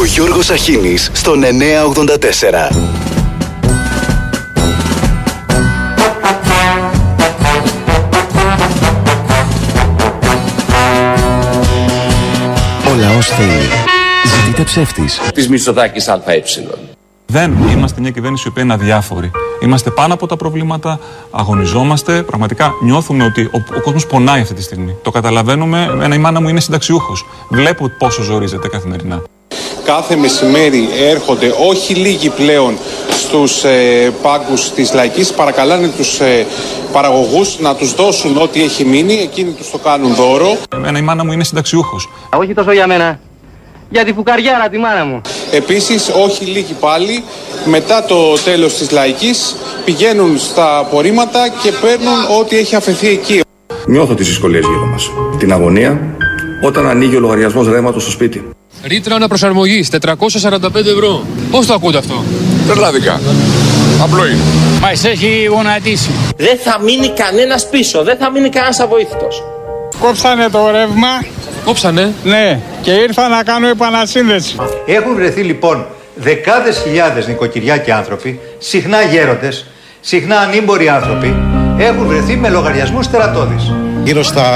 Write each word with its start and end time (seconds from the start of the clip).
Ο 0.00 0.04
Γιώργος 0.04 0.50
Αχίνης 0.50 1.10
στον 1.12 1.42
984. 1.42 2.70
Ο 12.90 12.94
λαός 13.00 13.26
θέλει. 13.26 13.68
Ζητείτε 14.36 14.62
ψεύτης. 14.62 15.20
της 15.34 15.48
Μητσοτάκης 15.48 16.08
ΑΕ. 16.08 16.42
Δεν 17.26 17.56
είμαστε 17.70 18.00
μια 18.00 18.10
κυβέρνηση 18.10 18.44
η 18.46 18.48
οποία 18.50 18.62
είναι 18.62 18.72
αδιάφορη. 18.72 19.30
Είμαστε 19.62 19.90
πάνω 19.90 20.14
από 20.14 20.26
τα 20.26 20.36
προβλήματα, 20.36 21.00
αγωνιζόμαστε. 21.30 22.22
Πραγματικά 22.22 22.72
νιώθουμε 22.82 23.24
ότι 23.24 23.42
ο, 23.42 23.62
ο 23.76 23.80
κόσμος 23.80 24.06
πονάει 24.06 24.40
αυτή 24.40 24.54
τη 24.54 24.62
στιγμή. 24.62 24.96
Το 25.02 25.10
καταλαβαίνουμε. 25.10 25.98
Ένα 26.02 26.14
η 26.14 26.18
μάνα 26.18 26.40
μου 26.40 26.48
είναι 26.48 26.60
συνταξιούχος. 26.60 27.26
Βλέπω 27.48 27.88
πόσο 27.98 28.22
ζορίζεται 28.22 28.68
καθημερινά. 28.68 29.22
Κάθε 29.96 30.16
μεσημέρι 30.16 30.88
έρχονται 30.98 31.54
όχι 31.68 31.94
λίγοι 31.94 32.28
πλέον 32.28 32.78
στους 33.10 33.64
ε, 33.64 34.12
πάγκους 34.22 34.70
της 34.70 34.92
Λαϊκής 34.92 35.32
παρακαλάνε 35.32 35.88
τους 35.88 36.20
ε, 36.20 36.46
παραγωγούς 36.92 37.58
να 37.58 37.74
τους 37.74 37.94
δώσουν 37.94 38.36
ό,τι 38.36 38.62
έχει 38.62 38.84
μείνει 38.84 39.14
εκείνοι 39.14 39.50
τους 39.50 39.70
το 39.70 39.78
κάνουν 39.78 40.14
δώρο 40.14 40.56
Ένα 40.86 40.98
η 40.98 41.02
μάνα 41.02 41.24
μου 41.24 41.32
είναι 41.32 41.44
συνταξιούχος. 41.44 42.08
Όχι 42.36 42.54
τόσο 42.54 42.72
για 42.72 42.86
μένα. 42.86 43.20
Για 43.88 44.04
τη 44.04 44.12
φουκαριάρα 44.12 44.68
τη 44.68 44.78
μάνα 44.78 45.04
μου. 45.04 45.20
Επίσης 45.52 46.10
όχι 46.24 46.44
λίγοι 46.44 46.72
πάλι 46.80 47.24
μετά 47.64 48.04
το 48.04 48.34
τέλος 48.44 48.74
της 48.74 48.90
Λαϊκής 48.90 49.56
πηγαίνουν 49.84 50.38
στα 50.38 50.78
απορρίμματα 50.78 51.48
και 51.62 51.72
παίρνουν 51.80 52.38
ό,τι 52.40 52.56
έχει 52.56 52.74
αφαιθεί 52.74 53.08
εκεί 53.08 53.40
Νιώθω 53.86 54.14
τις 54.14 54.26
δυσκολίες 54.26 54.64
γύρω 54.66 54.86
μας. 54.86 55.10
Την 55.38 55.52
αγωνία 55.52 56.00
όταν 56.62 56.86
ανοίγει 56.86 57.16
ο 57.16 57.20
λογαριασμός 57.20 57.68
ρεύματος 57.68 58.02
στο 58.02 58.10
σπίτι. 58.10 58.50
Ρήτρα 58.82 59.14
αναπροσαρμογή 59.14 59.86
445 59.90 60.74
ευρώ. 60.74 61.26
Πώς 61.50 61.66
το 61.66 61.74
ακούτε 61.74 61.98
αυτό, 61.98 62.24
Τρελάδικα. 62.66 63.20
Απλό 64.02 64.26
είναι. 64.26 64.38
Μα 64.80 64.90
έχει 65.10 65.44
γονατίσει. 65.44 66.10
Δεν 66.36 66.58
θα 66.58 66.80
μείνει 66.80 67.08
κανένας 67.08 67.68
πίσω, 67.68 68.02
δεν 68.02 68.16
θα 68.16 68.30
μείνει 68.30 68.48
κανένας 68.48 68.80
αβοήθητος. 68.80 69.42
Κόψανε 70.00 70.48
το 70.48 70.70
ρεύμα, 70.70 71.24
Κόψανε; 71.64 72.12
ναι, 72.24 72.60
και 72.82 72.90
ήρθα 72.90 73.28
να 73.28 73.42
κάνω 73.42 73.68
επανασύνδεση. 73.68 74.56
Έχουν 74.86 75.14
βρεθεί 75.14 75.42
λοιπόν 75.42 75.86
δεκάδες 76.14 76.80
χιλιάδες 76.82 77.26
νοικοκυριά 77.26 77.76
και 77.76 77.92
άνθρωποι, 77.92 78.40
συχνά 78.58 79.02
γέροντες, 79.02 79.66
συχνά 80.00 80.38
ανήμποροι 80.38 80.88
άνθρωποι, 80.88 81.36
έχουν 81.78 82.06
βρεθεί 82.06 82.36
με 82.36 82.48
λογαριασμούς 82.48 83.10
τερατώδεις. 83.10 83.72
Γύρω 84.04 84.22
στα 84.22 84.46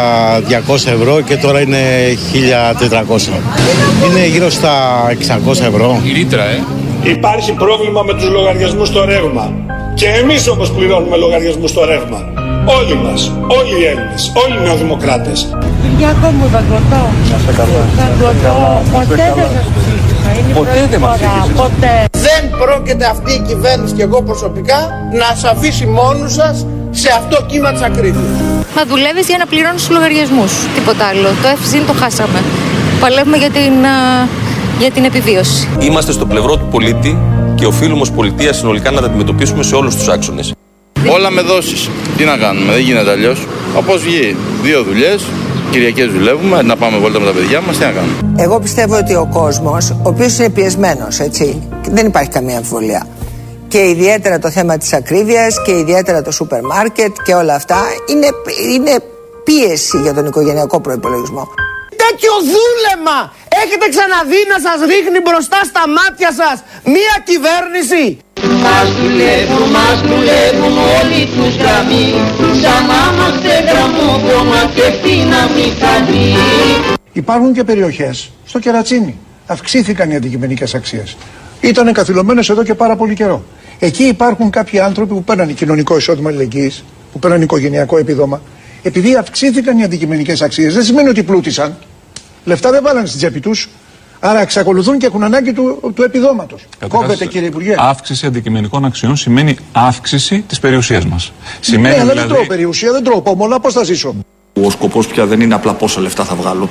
200 0.69 0.75
ευρώ 0.75 1.20
και 1.20 1.37
τώρα 1.37 1.61
είναι 1.61 1.78
1400. 2.33 3.33
Είναι 4.09 4.27
γύρω 4.27 4.51
στα 4.51 4.73
600 5.47 5.51
ευρώ. 5.51 6.01
Η 6.05 6.12
ρήτρα, 6.12 6.45
ε. 6.45 6.62
Υπάρχει 7.03 7.53
πρόβλημα 7.53 8.03
με 8.03 8.14
τους 8.14 8.28
λογαριασμούς 8.28 8.89
στο 8.89 9.05
ρεύμα. 9.05 9.53
Και 9.95 10.06
εμείς 10.06 10.48
όπως 10.48 10.70
πληρώνουμε 10.70 11.17
λογαριασμούς 11.17 11.70
στο 11.70 11.84
ρεύμα. 11.84 12.20
Όλοι 12.78 12.95
μας, 12.95 13.33
όλοι 13.59 13.81
οι 13.81 13.84
Έλληνες, 13.84 14.33
όλοι 14.45 14.55
οι 14.59 14.62
νεοδημοκράτες. 14.67 15.48
Κυριάκο 15.83 16.29
μου, 16.36 16.48
θα 16.53 16.64
ρωτώ. 16.70 17.03
Θα 17.97 18.06
ρωτώ. 18.20 18.55
Ποτέ 18.92 19.33
δεν 19.36 19.47
σας 19.55 19.67
ψήφισα. 19.77 20.14
Είναι 20.38 20.48
η 20.50 20.52
πρώτη 20.52 20.96
φορά. 20.98 21.48
Ποτέ. 21.56 22.04
Δεν 22.10 22.42
πρόκειται 22.58 23.04
αυτή 23.06 23.32
η 23.32 23.42
κυβέρνηση 23.48 23.94
και 23.94 24.02
εγώ 24.02 24.22
προσωπικά 24.22 24.78
να 25.12 25.24
σας 25.24 25.44
αφήσει 25.44 25.86
μόνους 25.86 26.32
σας 26.32 26.66
σε 26.90 27.08
αυτό 27.18 27.44
κύμα 27.46 27.72
της 27.72 27.82
ακρίβειας. 27.82 28.24
Μα 28.77 28.82
δουλεύεις 28.86 29.27
για 29.27 29.38
να 29.38 29.46
πληρώνεις 29.46 29.80
τους 29.84 29.90
λογαριασμούς. 29.96 30.52
Τίποτα 30.74 31.05
άλλο. 31.06 31.28
Το 31.42 31.48
ΕΦΖΙΝ 31.48 31.86
το 31.86 31.92
χάσαμε. 31.92 32.42
Παλεύουμε 33.00 33.36
για 33.36 33.50
την, 33.50 33.84
α, 33.84 34.28
για 34.78 34.90
την 34.90 35.05
επιβίωση. 35.05 35.68
Είμαστε 35.80 36.12
στο 36.12 36.27
πλευρό 36.27 36.56
του 36.56 36.68
πολίτη 36.70 37.18
και 37.55 37.66
οφείλουμε 37.66 38.00
ως 38.00 38.10
πολιτεία 38.10 38.52
συνολικά 38.52 38.90
να 38.90 39.00
τα 39.00 39.06
αντιμετωπίσουμε 39.06 39.62
σε 39.62 39.74
όλους 39.74 39.96
τους 39.96 40.08
άξονες. 40.08 40.52
Όλα 41.12 41.30
με 41.30 41.40
δόσεις. 41.40 41.90
Τι 42.16 42.24
να 42.24 42.36
κάνουμε, 42.36 42.73
δεν 42.73 42.83
γίνεται 42.83 43.11
αλλιώς. 43.11 43.46
Όπως 43.77 44.02
βγει, 44.02 44.36
δύο 44.62 44.83
δουλειές, 44.83 45.24
Κυριακές 45.74 46.12
δουλεύουμε, 46.12 46.62
να 46.62 46.77
πάμε 46.77 46.98
βόλτα 46.98 47.20
με 47.20 47.27
τα 47.27 47.33
παιδιά 47.33 47.61
μας, 47.61 47.77
τι 47.79 47.85
να 47.85 47.90
κάνουμε. 47.90 48.35
Εγώ 48.36 48.61
πιστεύω 48.61 48.96
ότι 48.96 49.14
ο 49.14 49.29
κόσμος, 49.33 49.90
ο 49.90 49.98
οποίος 50.02 50.39
είναι 50.39 50.51
πιεσμένος, 50.51 51.20
έτσι, 51.20 51.68
δεν 51.90 52.07
υπάρχει 52.07 52.30
καμία 52.30 52.57
αμφιβολία. 52.57 53.07
Και 53.68 53.79
ιδιαίτερα 53.79 54.39
το 54.39 54.51
θέμα 54.51 54.79
της 54.79 54.92
ακρίβειας 54.92 55.62
και 55.64 55.73
ιδιαίτερα 55.73 56.23
το 56.23 56.30
σούπερ 56.30 56.62
μάρκετ 56.62 57.12
και 57.24 57.35
όλα 57.35 57.55
αυτά 57.55 57.79
είναι, 58.11 58.29
είναι 58.73 58.95
πίεση 59.45 59.98
για 60.02 60.14
τον 60.14 60.27
οικογενειακό 60.27 60.80
προϋπολογισμό. 60.80 61.48
Τέτοιο 62.05 62.33
δούλεμα 62.52 63.33
έχετε 63.62 63.89
ξαναδεί 63.95 64.41
να 64.52 64.58
σας 64.67 64.79
ρίχνει 64.91 65.20
μπροστά 65.24 65.61
στα 65.70 65.83
μάτια 65.96 66.30
σας 66.41 66.56
μία 66.85 67.14
κυβέρνηση; 67.30 68.18
Μας 68.64 68.88
δουλεύουν, 69.00 69.70
μας 69.70 70.00
δουλεύουν 70.00 70.77
όλοι 70.98 71.20
τους 71.34 71.56
γραμμοί. 71.56 72.06
Σαν 72.62 72.86
να 72.90 73.00
είμαστε 73.12 73.52
γραμμόφωνα 73.70 74.70
και 74.74 74.86
πίναμη 75.02 75.66
καλή. 75.84 76.34
Υπάρχουν 77.12 77.52
και 77.52 77.64
περιοχές, 77.64 78.30
στο 78.46 78.58
Κερατσίνι, 78.58 79.18
αυξήθηκαν 79.46 80.10
οι 80.10 80.16
αντικειμενικές 80.16 80.74
αξίες. 80.74 81.16
Ήταν 81.60 81.92
καθυλωμένες 81.92 82.48
εδώ 82.48 82.62
και 82.62 82.74
πάρα 82.74 82.96
πολύ 82.96 83.14
καιρό. 83.14 83.44
Εκεί 83.78 84.05
υπάρχουν 84.05 84.50
κάποιοι 84.50 84.80
άνθρωποι 84.80 85.14
που 85.14 85.24
παίρνουν 85.24 85.55
κοινωνικό 85.55 85.96
εισόδημα 85.96 86.28
αλληλεγγύης, 86.28 86.84
που 87.12 87.18
παίρνουν 87.18 87.42
οικογενειακό 87.42 87.96
επίδομα. 87.98 88.42
Επειδή 88.82 89.14
αυξήθηκαν 89.16 89.78
οι 89.78 89.84
αντικειμενικές 89.84 90.42
αξίες, 90.42 90.74
δεν 90.74 90.84
σημαίνει 90.84 91.08
ότι 91.08 91.22
πλούτησαν. 91.22 91.76
Λεφτά 92.44 92.70
δεν 92.70 92.82
βάλανε 92.82 93.06
στην 93.06 93.18
τσέπη 93.18 93.40
τους. 93.40 93.68
Άρα 94.27 94.40
εξακολουθούν 94.40 94.98
και 94.98 95.07
έχουν 95.07 95.23
ανάγκη 95.23 95.52
του, 95.52 95.92
του 95.95 96.02
επιδόματος. 96.02 96.64
Κόβεται 96.89 97.27
κύριε 97.27 97.48
Υπουργέ. 97.48 97.74
Αύξηση 97.79 98.27
αντικειμενικών 98.27 98.85
αξιών 98.85 99.17
σημαίνει 99.17 99.57
αύξηση 99.73 100.45
της 100.48 100.61
περιουσίας 100.61 101.07
μας. 101.07 101.33
Σημαίνει 101.61 101.95
ναι, 101.95 102.01
αλλά 102.01 102.11
δηλαδή. 102.11 102.29
δεν 102.29 102.36
τρώω 102.36 102.46
περιουσία, 102.46 102.92
δεν 102.92 103.05
τρώω 103.05 103.20
πόμολα, 103.20 103.61
πώς 103.61 103.73
θα 103.73 103.85
ζήσω; 103.85 104.14
Ο 104.62 104.70
σκοπός 104.70 105.07
πια 105.07 105.27
δεν 105.27 105.40
είναι 105.40 105.55
απλά 105.55 105.73
πόσα 105.73 106.01
λεφτά 106.01 106.24
θα 106.24 106.35
βγάλω. 106.35 106.68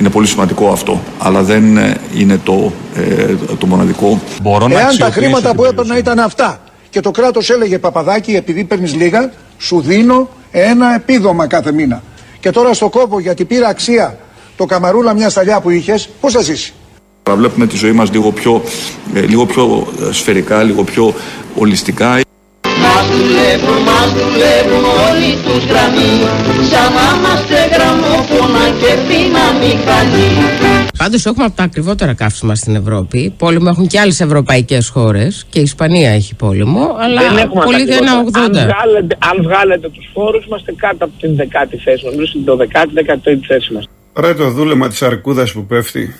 Είναι 0.00 0.10
πολύ 0.10 0.26
σημαντικό 0.26 0.68
αυτό, 0.68 1.00
αλλά 1.18 1.42
δεν 1.42 1.76
ε, 1.76 1.96
είναι 2.14 2.38
το, 2.44 2.72
ε, 2.94 3.34
το 3.58 3.66
μοναδικό. 3.66 4.20
Μπορώ 4.42 4.68
να 4.68 4.74
Εάν 4.74 4.82
τα 4.82 4.88
αξιοποιήσω 4.88 5.20
χρήματα 5.20 5.48
την 5.48 5.56
που 5.56 5.64
έπαιρνα 5.64 5.82
περιουσία. 5.82 6.12
ήταν 6.12 6.18
αυτά 6.18 6.60
και 6.90 7.00
το 7.00 7.10
κράτος 7.10 7.50
έλεγε 7.50 7.78
Παπαδάκη, 7.78 8.32
επειδή 8.32 8.64
παίρνεις 8.64 8.94
λίγα, 8.94 9.32
σου 9.58 9.80
δίνω 9.80 10.28
ένα 10.50 10.94
επίδομα 10.94 11.46
κάθε 11.46 11.72
μήνα. 11.72 12.02
Και 12.40 12.50
τώρα 12.50 12.74
στο 12.74 12.88
κόπο 12.88 13.20
γιατί 13.20 13.44
πήρα 13.44 13.68
αξία 13.68 14.18
το 14.56 14.64
καμαρούλα 14.64 15.14
μια 15.14 15.28
σταλιά 15.28 15.60
που 15.60 15.70
είχες, 15.70 16.08
πώς 16.20 16.32
θα 16.32 16.40
ζήσεις; 16.40 16.72
Να 17.28 17.36
βλέπουμε 17.36 17.66
τη 17.66 17.76
ζωή 17.76 17.92
μας 17.92 18.10
λίγο 18.12 18.32
πιο, 18.32 18.62
ε, 19.14 19.20
λίγο 19.20 19.46
πιο 19.46 19.86
ε, 20.08 20.12
σφαιρικά, 20.12 20.62
λίγο 20.62 20.84
πιο 20.84 21.14
ολιστικά. 21.58 22.08
Μας 22.82 23.06
δουλεύουν, 23.10 23.82
μας 23.82 24.12
δουλεύουν 24.12 24.84
όλοι 25.08 25.30
τους 25.44 25.64
γραμμοί. 25.64 26.12
Σαν 26.70 26.92
να 26.96 27.06
είμαστε 27.16 27.56
γραμμόφωνα 27.74 28.64
και 28.80 28.92
πίναμη 29.08 29.84
καλή. 29.84 30.28
Πάντως 30.98 31.26
έχουμε 31.26 31.44
από 31.44 31.56
τα 31.56 31.62
ακριβότερα 31.62 32.14
καύσιμα 32.14 32.54
στην 32.54 32.74
Ευρώπη. 32.74 33.34
Πόλεμο 33.38 33.66
έχουν 33.70 33.86
και 33.86 34.00
άλλες 34.00 34.20
ευρωπαϊκές 34.20 34.88
χώρες 34.88 35.46
και 35.50 35.58
η 35.58 35.62
Ισπανία 35.62 36.10
έχει 36.10 36.34
πόλεμο, 36.34 36.96
αλλά 36.98 37.48
πολύ 37.48 37.84
δεν 37.84 37.98
είναι 37.98 38.10
80. 38.32 38.38
Αν 38.38 38.52
βγάλετε, 38.52 39.16
αν 39.18 39.42
βγάλετε 39.42 39.88
τους 39.88 40.10
φόρους 40.12 40.44
είμαστε 40.46 40.72
κάτω 40.72 41.04
από 41.04 41.12
την 41.20 41.36
δεκάτη 41.36 41.76
θέση 41.76 42.04
μας. 42.04 42.12
Νομίζω 42.12 42.30
στην 42.30 42.44
12η-13η 42.46 43.46
θέση 43.46 43.72
μας. 43.72 43.88
Ρε 44.14 44.34
το 44.34 44.50
δούλεμα 44.50 44.88
της 44.88 45.02
αρκούδας 45.02 45.52
που 45.52 45.66
πέφτει 45.66 46.14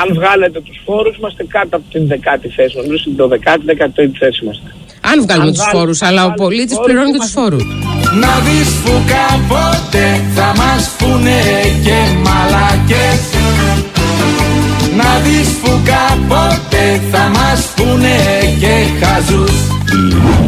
Αν 0.00 0.08
βγάλετε 0.14 0.60
τους 0.60 0.80
φόρους 0.84 1.16
είμαστε 1.16 1.44
κάτω 1.44 1.76
από 1.76 1.84
την 1.92 2.06
δεκάτη 2.06 2.48
θέση 2.48 2.76
μας. 2.76 2.84
Νομίζω 2.84 3.02
στην 3.04 3.16
12η-13η 3.16 4.16
θέση 4.18 4.44
μας. 4.44 4.62
Αν 5.10 5.16
βγάλουμε 5.22 5.46
Αν 5.46 5.52
τους 5.52 5.62
βγάλουμε- 5.62 5.78
φόρους, 5.78 6.02
αλλά 6.02 6.20
ο 6.20 6.28
βάλουμε 6.28 6.36
πολίτης 6.42 6.74
φόρους, 6.74 6.86
πληρώνει 6.86 7.12
και 7.12 7.18
τους 7.18 7.32
είμαστε- 7.32 7.40
φόρους. 7.40 7.64
Να 8.22 8.32
δεις 8.46 8.68
που 8.84 8.94
κάποτε 9.14 10.04
θα 10.36 10.48
μας 10.60 10.82
πούνε 10.98 11.38
και 11.86 11.98
μαλακές 12.26 13.20
Να 15.00 15.10
δεις 15.24 15.48
που 15.62 15.70
κάποτε 15.92 16.82
θα 17.12 17.24
μας 17.36 17.60
πούνε 17.76 18.16
και 18.62 18.74
χαζούς 19.04 19.56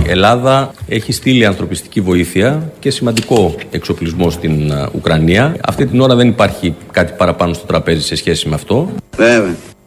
Η 0.04 0.10
Ελλάδα 0.10 0.74
έχει 0.88 1.12
στείλει 1.12 1.46
ανθρωπιστική 1.46 2.00
βοήθεια 2.00 2.72
και 2.78 2.90
σημαντικό 2.90 3.54
εξοπλισμό 3.70 4.30
στην 4.30 4.72
α, 4.72 4.90
Ουκρανία. 4.94 5.56
Αυτή 5.64 5.86
την 5.86 6.00
ώρα 6.00 6.14
δεν 6.14 6.28
υπάρχει 6.28 6.74
κάτι 6.90 7.12
παραπάνω 7.16 7.52
στο 7.52 7.66
τραπέζι 7.66 8.02
σε 8.02 8.14
σχέση 8.14 8.48
με 8.48 8.54
αυτό. 8.54 8.94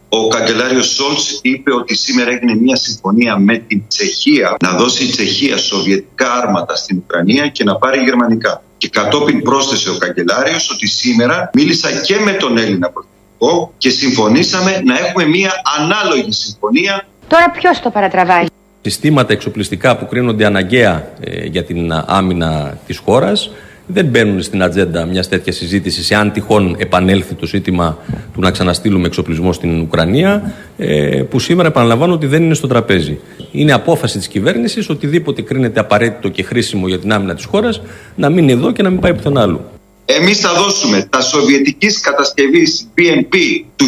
Ο 0.10 0.28
καγκελάριος 0.28 0.88
Σόλτς 0.88 1.40
είπε 1.42 1.74
ότι 1.74 1.96
σήμερα 1.96 2.32
έγινε 2.32 2.56
μια 2.56 2.76
συμφωνία 2.76 3.38
με 3.38 3.58
την 3.58 3.84
Τσεχία 3.88 4.56
να 4.64 4.72
δώσει 4.72 5.04
η 5.04 5.08
Τσεχία 5.08 5.58
σοβιετικά 5.58 6.34
άρματα 6.34 6.76
στην 6.76 6.98
Ουκρανία 6.98 7.48
και 7.48 7.64
να 7.64 7.76
πάρει 7.76 8.00
γερμανικά. 8.04 8.64
Και 8.78 8.90
κατόπιν 8.90 9.42
πρόσθεσε 9.42 9.90
ο 9.90 9.98
καγκελάριος 9.98 10.70
ότι 10.72 10.88
σήμερα 10.88 11.50
μίλησα 11.54 11.92
και 11.92 12.16
με 12.26 12.32
τον 12.32 12.58
Έλληνα 12.58 12.90
Πρωθυπουργό 12.90 13.74
και 13.78 13.90
συμφωνήσαμε 13.90 14.82
να 14.86 15.00
έχουμε 15.00 15.26
μια 15.26 15.52
ανάλογη 15.80 16.32
συμφωνία 16.32 17.08
Τώρα 17.28 17.52
ποιος 17.52 17.80
το 17.80 17.90
παρατραβάει; 17.90 18.46
Συστήματα 18.86 19.34
εξοπλιστικά 19.34 19.98
που 19.98 20.08
κρίνονται 20.08 20.46
αναγκαία 20.46 21.08
ε, 21.20 21.46
για 21.46 21.64
την 21.64 21.92
α, 21.92 22.06
άμυνα 22.08 22.78
της 22.86 22.98
χώρας 22.98 23.52
δεν 23.88 24.06
μπαίνουν 24.06 24.42
στην 24.42 24.64
ατζέντα 24.64 25.06
μιας 25.06 25.30
τέτοιας 25.30 25.56
συζήτησης, 25.56 26.12
αν 26.12 26.32
τυχόν 26.32 26.76
επανέλθει 26.80 27.34
το 27.34 27.46
ζήτημα 27.46 27.98
του 28.34 28.42
να 28.42 28.52
ξαναστείλουμε 28.52 29.08
εξοπλισμό 29.08 29.54
στην 29.54 29.82
Ουκρανία, 29.82 30.54
ε, 30.78 31.24
που 31.30 31.40
σήμερα 31.40 31.68
επαναλαμβάνω 31.68 32.14
ότι 32.14 32.26
δεν 32.26 32.44
είναι 32.44 32.54
στο 32.54 32.68
τραπέζι. 32.68 33.20
Είναι 33.52 33.72
απόφαση 33.72 34.18
της 34.18 34.28
κυβέρνησης 34.28 34.90
οτιδήποτε 34.90 35.42
κρίνεται 35.42 35.80
απαραίτητο 35.80 36.30
και 36.30 36.44
χρήσιμο 36.44 36.88
για 36.88 37.00
την 37.00 37.14
άμυνα 37.14 37.36
της 37.36 37.46
χώρας 37.46 37.82
να 38.16 38.30
μείνει 38.30 38.52
εδώ 38.52 38.72
και 38.72 38.84
να 38.84 38.90
μην 38.90 39.00
πάει 39.00 39.14
πουθενά 39.14 39.42
άλλου. 39.42 39.62
Εμείς 40.06 40.40
θα 40.40 40.54
δώσουμε 40.54 41.08
τα 41.10 41.22
σοβιετικής 41.22 42.00
κατασκευής 42.00 42.88
BNP 42.98 43.36
του 43.76 43.86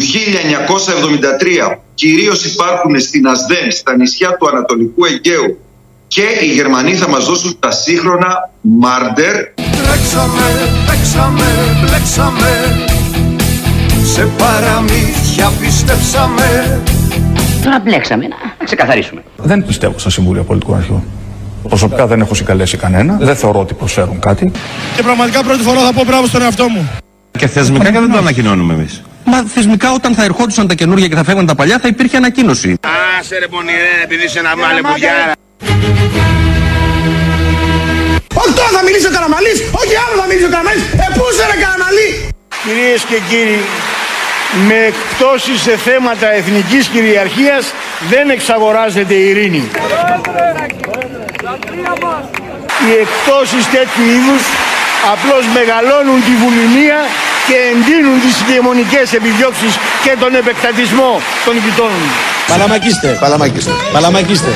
1973 1.72 1.76
κυρίως 1.94 2.44
υπάρχουν 2.44 3.00
στην 3.00 3.26
Ασδέν, 3.26 3.70
στα 3.70 3.96
νησιά 3.96 4.36
του 4.36 4.48
Ανατολικού 4.48 5.04
Αιγαίου 5.04 5.58
και 6.08 6.24
οι 6.42 6.46
Γερμανοί 6.46 6.94
θα 6.94 7.08
μας 7.08 7.24
δώσουν 7.24 7.56
τα 7.58 7.70
σύγχρονα 7.70 8.50
Μάρντερ. 8.60 9.34
Μπλέξαμε, 9.54 10.42
μπλέξαμε, 10.84 11.44
μπλέξαμε 11.80 12.86
Σε 14.14 14.28
παραμύθια 14.38 15.52
πιστέψαμε 15.60 16.80
Τώρα 17.66 17.80
μπλέξαμε, 17.84 18.26
να 18.58 18.64
ξεκαθαρίσουμε. 18.64 19.22
Δεν 19.36 19.66
πιστεύω 19.66 19.98
στα 19.98 20.10
Συμβούλια 20.10 20.42
Πολιτικών 20.42 20.76
Αρχών. 20.76 21.02
Προσωπικά 21.68 22.06
δεν 22.06 22.20
έχω 22.20 22.34
συγκαλέσει 22.34 22.76
κανένα. 22.76 23.16
Δεν 23.20 23.36
θεωρώ 23.36 23.60
ότι 23.60 23.74
προσφέρουν 23.74 24.18
κάτι. 24.20 24.52
Και 24.96 25.02
πραγματικά 25.02 25.42
πρώτη 25.42 25.62
φορά 25.62 25.80
θα 25.80 25.92
πω 25.92 26.04
μπράβο 26.04 26.26
στον 26.26 26.42
εαυτό 26.42 26.68
μου. 26.68 26.90
Και 27.38 27.46
θεσμικά 27.46 27.90
και 27.90 27.98
δεν 27.98 28.10
το 28.10 28.18
ανακοινώνουμε 28.18 28.72
εμείς. 28.74 29.02
Μα 29.24 29.42
θεσμικά 29.54 29.92
όταν 29.92 30.14
θα 30.14 30.24
ερχόντουσαν 30.24 30.66
τα 30.68 30.74
καινούργια 30.74 31.08
και 31.08 31.14
θα 31.14 31.24
φεύγαν 31.24 31.46
τα 31.46 31.54
παλιά 31.54 31.78
θα 31.78 31.88
υπήρχε 31.88 32.16
ανακοίνωση. 32.16 32.74
Άσε 33.18 33.38
ρε 33.38 33.46
πονηρέ, 33.46 33.94
επειδή 34.04 34.24
είσαι 34.24 34.38
ένα 34.38 34.56
μάλε 34.56 34.80
μπουδιάρα. 34.84 35.32
Όχι 38.42 38.52
τώρα 38.58 38.70
θα 38.76 38.82
μιλήσει 38.86 39.06
ο 39.10 39.12
Καραμαλής, 39.16 39.58
όχι 39.80 39.94
άλλο 40.02 40.14
θα 40.20 40.26
μιλήσει 40.28 40.46
ο 40.50 40.52
Καραμαλής. 40.54 40.84
Ε, 41.04 41.06
πού 41.16 41.22
είσαι 41.30 41.44
ρε 41.50 41.56
Καραμαλή; 41.62 42.08
Κυρίες 42.64 43.00
και 43.10 43.18
κύριοι, 43.30 43.60
με 44.68 44.74
εκπτώσεις 44.74 45.60
σε 45.60 45.76
θέματα 45.76 46.32
εθνικής 46.32 46.86
κυριαρχίας 46.86 47.72
δεν 48.10 48.30
εξαγοράζεται 48.30 49.14
η 49.14 49.28
ειρήνη. 49.28 49.70
Οι 52.86 52.92
εκπτώσεις 53.00 53.64
τέτοιου 53.70 54.04
είδους 54.16 54.42
απλώς 55.12 55.44
μεγαλώνουν 55.54 56.20
τη 56.24 56.34
βουλημία 56.42 56.98
και 57.46 57.56
εντείνουν 57.72 58.20
τις 58.20 58.34
ηγεμονικές 58.40 59.12
επιδιώξεις 59.12 59.74
και 60.04 60.16
τον 60.20 60.34
επεκτατισμό 60.34 61.20
των 61.44 61.54
γειτόνων. 61.56 62.02
Παλαμακίστε, 62.46 63.16
παλαμακίστε, 63.20 63.70
παλαμακίστε. 63.92 64.50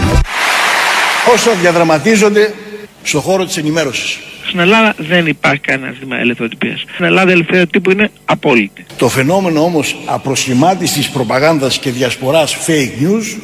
Όσο 1.34 1.50
διαδραματίζονται 1.60 2.54
στον 3.02 3.20
χώρο 3.20 3.44
της 3.44 3.56
ενημέρωσης. 3.56 4.18
Στην 4.50 4.62
Ελλάδα 4.62 4.94
δεν 4.98 5.26
υπάρχει 5.26 5.60
κανένα 5.60 5.92
ζήτημα 5.92 6.16
ελευθεροτυπίας. 6.16 6.84
Στην 6.92 7.04
Ελλάδα 7.04 7.30
η 7.30 7.32
ελευθερία 7.32 7.66
τύπου 7.66 7.90
είναι 7.90 8.10
απόλυτη. 8.24 8.84
Το 8.96 9.08
φαινόμενο 9.08 9.64
όμως 9.64 9.96
απροσχημάτης 10.04 10.92
της 10.92 11.08
προπαγάνδας 11.08 11.78
και 11.78 11.90
διασποράς 11.90 12.56
fake 12.66 13.02
news 13.02 13.38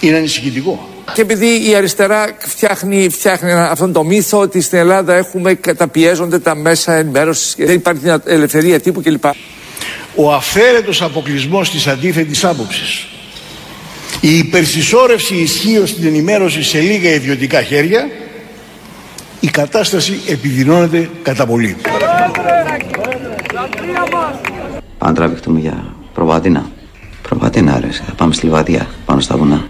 είναι 0.00 0.16
ανησυχητικό. 0.16 0.88
Και 1.14 1.20
επειδή 1.20 1.70
η 1.70 1.74
αριστερά 1.74 2.36
φτιάχνει, 2.38 3.08
φτιάχνει 3.08 3.52
αυτόν 3.52 3.92
το 3.92 4.04
μύθο 4.04 4.38
ότι 4.38 4.60
στην 4.60 4.78
Ελλάδα 4.78 5.14
έχουμε 5.14 5.54
καταπιέζονται 5.54 6.38
τα 6.38 6.54
μέσα 6.54 6.94
ενημέρωσης 6.94 7.54
και 7.54 7.64
δεν 7.64 7.74
υπάρχει 7.74 8.02
ελευθερία 8.24 8.80
τύπου 8.80 9.02
κλπ. 9.02 9.24
Ο 10.14 10.32
αφαίρετος 10.32 11.02
αποκλεισμός 11.02 11.70
της 11.70 11.86
αντίθετης 11.86 12.44
άποψης. 12.44 13.06
Η 14.20 14.38
υπερσυσσόρευση 14.38 15.34
ισχύω 15.34 15.86
στην 15.86 16.06
ενημέρωση 16.06 16.62
σε 16.62 16.80
λίγα 16.80 17.10
ιδιωτικά 17.10 17.62
χέρια 17.62 18.08
η 19.42 19.50
κατάσταση 19.50 20.20
επιδεινώνεται 20.26 21.10
κατά 21.22 21.46
πολύ. 21.46 21.76
Πάμε 24.98 25.14
τραβήχτουμε 25.14 25.60
για 25.60 25.84
προβατίνα. 26.14 26.70
Προβατίνα 27.22 27.74
άρεσε. 27.74 28.02
Θα 28.06 28.12
πάμε 28.12 28.34
στη 28.34 28.44
Λιβαδιά, 28.44 28.86
πάνω 29.04 29.20
στα 29.20 29.36
βουνά. 29.36 29.64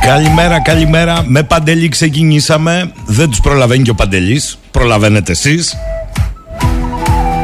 Καλημέρα, 0.00 0.60
καλημέρα. 0.60 1.24
Με 1.26 1.42
Παντελή 1.42 1.88
ξεκινήσαμε. 1.88 2.92
Δεν 3.06 3.30
τους 3.30 3.40
προλαβαίνει 3.40 3.82
και 3.82 3.90
ο 3.90 3.94
Παντελής. 3.94 4.58
Προλαβαίνετε 4.70 5.32
εσείς. 5.32 5.74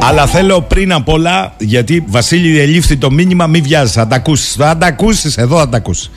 Αλλά 0.03 0.27
θέλω 0.27 0.61
πριν 0.61 0.93
απ' 0.93 1.09
όλα, 1.09 1.53
γιατί 1.59 2.05
Βασίλη 2.07 2.59
ελήφθη 2.59 2.97
το 2.97 3.11
μήνυμα, 3.11 3.47
μη 3.47 3.61
βιάζεις, 3.61 3.95
θα 3.95 4.07
τα 4.07 4.17
ακούσεις. 4.17 4.55
Θα 4.55 4.77
τα 4.77 4.87
ακούσεις, 4.87 5.37
εδώ 5.37 5.59
θα 5.59 5.69
τα 5.69 5.77
ακούσεις. 5.77 6.11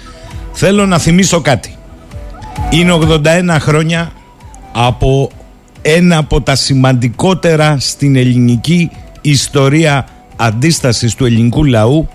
Θέλω 0.51 0.85
να 0.85 0.97
θυμίσω 0.99 1.41
κάτι. 1.41 1.75
Είναι 2.69 2.91
81 2.91 3.57
χρόνια 3.59 4.11
από 4.71 5.31
ένα 5.81 6.17
από 6.17 6.41
τα 6.41 6.55
σημαντικότερα 6.55 7.77
στην 7.79 8.15
ελληνική 8.15 8.91
ιστορία 9.21 10.07
αντίστασης 10.35 11.15
του 11.15 11.25
ελληνικού 11.25 11.63
λαού 11.63 12.07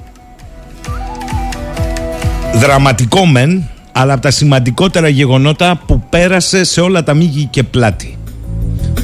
δραματικό 2.54 3.26
μεν 3.26 3.68
αλλά 3.92 4.12
από 4.12 4.22
τα 4.22 4.30
σημαντικότερα 4.30 5.08
γεγονότα 5.08 5.80
που 5.86 6.02
πέρασε 6.10 6.64
σε 6.64 6.80
όλα 6.80 7.02
τα 7.02 7.14
μήκη 7.14 7.48
και 7.50 7.62
πλάτη 7.62 8.18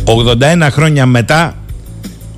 81 0.04 0.68
χρόνια 0.70 1.06
μετά 1.06 1.54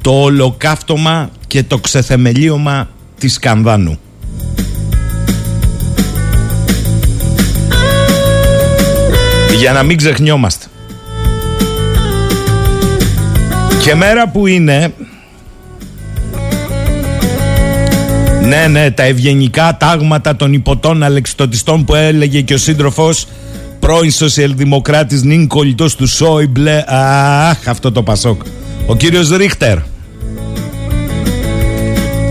το 0.07 0.23
ολοκαύτωμα 0.23 1.31
και 1.47 1.63
το 1.63 1.79
ξεθεμελίωμα 1.79 2.89
της 3.19 3.39
Κανδάνου 3.39 3.99
για 9.59 9.73
να 9.73 9.83
μην 9.83 9.97
ξεχνιόμαστε 9.97 10.67
και 13.83 13.95
μέρα 13.95 14.29
που 14.29 14.47
είναι 14.47 14.93
Ναι, 18.43 18.67
ναι, 18.67 18.91
τα 18.91 19.03
ευγενικά 19.03 19.77
τάγματα 19.77 20.37
των 20.37 20.53
υποτών 20.53 21.03
αλεξιτοτιστών 21.03 21.85
που 21.85 21.95
έλεγε 21.95 22.41
και 22.41 22.55
ο 22.55 22.59
σύντροφος 22.59 23.27
πρώην 23.81 24.11
σοσιαλδημοκράτης 24.11 25.23
νυν 25.23 25.47
κολλητός 25.47 25.97
του 25.97 26.07
Σόιμπλε. 26.07 26.85
Αχ, 26.87 27.69
αυτό 27.69 27.93
το 27.93 28.03
Πασόκ. 28.03 28.43
Ο 28.87 28.97
κύριος 28.97 29.31
Ρίχτερ. 29.31 29.79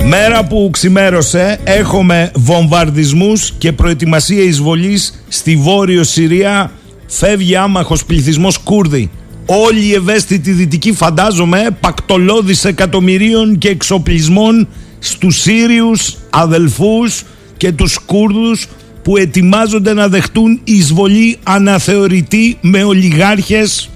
Μέρα 0.08 0.46
που 0.46 0.70
ξημέρωσε 0.72 1.60
έχουμε 1.64 2.32
βομβαρδισμούς 2.36 3.54
και 3.58 3.72
προετοιμασία 3.72 4.44
εισβολής 4.44 5.24
στη 5.28 5.56
Βόρειο 5.56 6.04
Συρία. 6.04 6.72
Φεύγει 7.08 7.56
άμαχος 7.56 8.06
πληθυσμός 8.06 8.58
Κούρδη 8.58 9.10
όλοι 9.46 9.86
οι 9.86 9.94
ευαίσθητοι 9.94 10.52
δυτικοί 10.52 10.94
φαντάζομαι 10.94 11.78
πακτολώδης 11.80 12.66
εκατομμυρίων 12.66 13.58
και 13.58 13.70
εξοπλισμών 13.70 14.68
στους 15.00 15.40
Σύριους 15.40 16.18
αδελφούς 16.30 17.24
και 17.58 17.72
τους 17.72 17.98
Κούρδους 18.06 18.68
που 19.02 19.18
ετοιμάζονται 19.18 19.94
να 19.94 20.08
δεχτούν 20.08 20.60
εισβολή 20.64 21.38
αναθεωρητή 21.44 22.58
με 22.62 22.84
ολιγάρχες. 22.84 23.90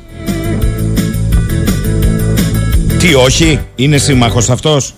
Τι 3.00 3.14
όχι, 3.14 3.60
είναι 3.76 3.98
σύμμαχος 3.98 4.50
αυτός; 4.50 4.94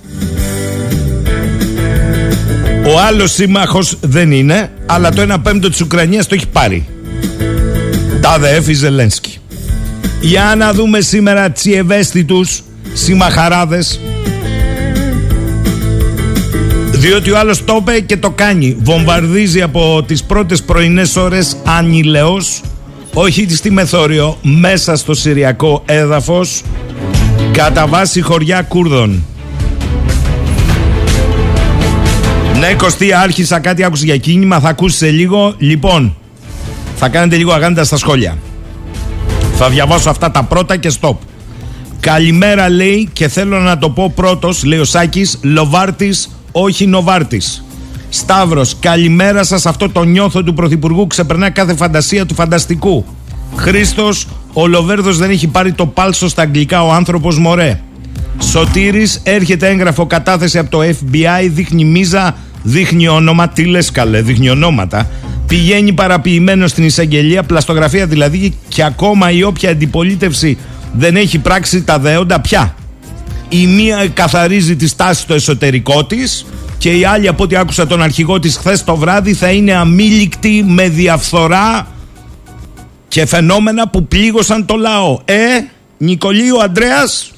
Ο 2.94 3.00
άλλος 3.08 3.32
σύμμαχος 3.32 3.98
δεν 4.02 4.32
είναι 4.32 4.72
Αλλά 4.86 5.12
το 5.12 5.34
1 5.34 5.36
πέμπτο 5.44 5.70
της 5.70 5.82
Ουκρανίας 5.82 6.28
το 6.28 6.36
έχει 6.36 6.48
πάρει 6.48 6.86
Τάδε 8.22 8.50
έφη 8.50 8.74
Ζελένσκι 8.74 9.38
Για 10.22 10.54
να 10.58 10.74
δούμε 10.74 11.02
σήμερα 11.02 11.50
τις 11.50 11.66
ευαίσθητους 11.66 12.64
συμμαχαράδες 12.94 14.00
διότι 17.02 17.32
ο 17.32 17.38
άλλος 17.38 17.64
το 17.64 17.78
είπε 17.80 18.00
και 18.00 18.18
το 18.18 18.30
κάνει. 18.30 18.78
Βομβαρδίζει 18.82 19.62
από 19.62 20.04
τις 20.08 20.24
πρώτες 20.24 20.62
πρωινές 20.62 21.16
ώρες 21.16 21.58
ανηλαιός, 21.66 22.62
όχι 23.14 23.48
στη 23.50 23.72
μεθόριο, 23.72 24.38
μέσα 24.42 24.96
στο 24.96 25.14
Συριακό 25.14 25.84
έδαφος, 25.86 26.62
κατά 27.52 27.88
βάση 27.88 28.22
χωριά 28.22 28.62
Κούρδων. 28.62 29.24
Ναι, 32.62 32.74
Κωστή, 32.74 33.14
άρχισα 33.14 33.60
κάτι, 33.60 33.84
άκουσα 33.84 34.06
για 34.06 34.18
κίνημα, 34.18 34.60
θα 34.60 34.70
ακούσει 34.70 34.98
σε 34.98 35.10
λίγο. 35.10 35.54
Λοιπόν, 35.58 36.16
θα 36.96 37.10
κάνετε 37.10 37.36
λίγο 37.36 37.52
αγάντα 37.52 37.84
στα 37.84 37.98
σχόλια. 37.98 38.38
Θα 39.56 39.70
διαβάσω 39.70 40.10
αυτά 40.10 40.32
τα 40.32 40.44
πρώτα 40.44 40.78
και 40.78 40.92
stop. 41.02 41.16
Καλημέρα 42.00 42.70
λέει 42.70 43.10
και 43.14 43.28
θέλω 43.28 43.60
να 43.60 43.78
το 43.78 43.90
πω 43.90 44.12
πρώτος, 44.16 44.64
λέει 44.64 44.80
ο 44.80 44.84
Σάκης, 44.84 45.40
Λοβάρτης 45.42 46.30
όχι 46.52 46.88
Νοβάρτης. 46.88 47.64
Σταύρος, 48.10 48.76
καλημέρα 48.80 49.44
σας. 49.44 49.66
Αυτό 49.66 49.90
το 49.90 50.04
νιώθω 50.04 50.44
του 50.44 50.54
Πρωθυπουργού 50.54 51.08
ξεπερνά 51.08 51.50
κάθε 51.50 51.76
φαντασία 51.76 52.26
του 52.26 52.34
φανταστικού. 52.34 53.06
Χρήστος, 53.56 54.28
ο 54.54 54.68
Λοβέρδος 54.68 55.18
δεν 55.18 55.30
έχει 55.30 55.48
πάρει 55.48 55.72
το 55.72 55.86
πάλσο 55.86 56.28
στα 56.28 56.42
αγγλικά 56.42 56.84
ο 56.84 56.92
άνθρωπος 56.92 57.38
μωρέ. 57.40 57.82
Σωτήρης 58.42 59.22
έρχεται 59.24 59.68
έγγραφο 59.68 60.06
κατάθεση 60.06 60.58
από 60.58 60.70
το 60.70 60.80
FBI, 60.82 61.50
δείχνει 61.50 61.84
μίζα, 61.84 62.36
δείχνει 62.64 63.08
όνομα. 63.08 63.50
Τι 63.50 63.64
λες 63.64 63.92
καλέ, 63.92 64.22
δείχνει 64.22 64.50
ονόματα. 64.50 65.10
Πηγαίνει 65.48 65.94
παραποιημένο 65.94 66.68
στην 66.68 66.84
εισαγγελία, 66.84 67.44
πλαστογραφία 67.44 68.06
δηλαδή, 68.06 68.54
και 68.68 68.84
ακόμα 68.84 69.32
η 69.32 69.44
όποια 69.44 69.70
αντιπολίτευση 69.70 70.58
δεν 70.94 71.16
έχει 71.16 71.40
πράξει 71.40 71.84
τα 71.84 72.00
δέοντα 72.00 72.42
πια. 72.42 72.76
Η 73.50 73.68
μία 73.68 74.08
καθαρίζει 74.14 74.76
τη 74.76 74.88
στάση 74.88 75.22
στο 75.22 75.34
εσωτερικό 75.34 76.06
της 76.06 76.46
και 76.78 76.92
η 76.92 77.04
άλλη, 77.06 77.28
από 77.28 77.44
ό,τι 77.44 77.56
άκουσα 77.56 77.88
τον 77.88 78.02
αρχηγό 78.02 78.40
της 78.40 78.58
χθες 78.58 78.84
το 78.84 78.96
βράδυ, 78.96 79.34
θα 79.34 79.52
είναι 79.52 79.74
αμήλικτη 79.74 80.64
με 80.68 80.90
διαφθορά 80.90 81.88
και 83.08 83.26
φαινόμενα 83.26 83.88
που 83.88 84.08
πλήγωσαν 84.08 84.66
το 84.66 84.76
λαό. 84.76 85.20
Ε, 85.26 85.36
Νικολίου 85.98 86.64
Αντρέας 86.64 87.32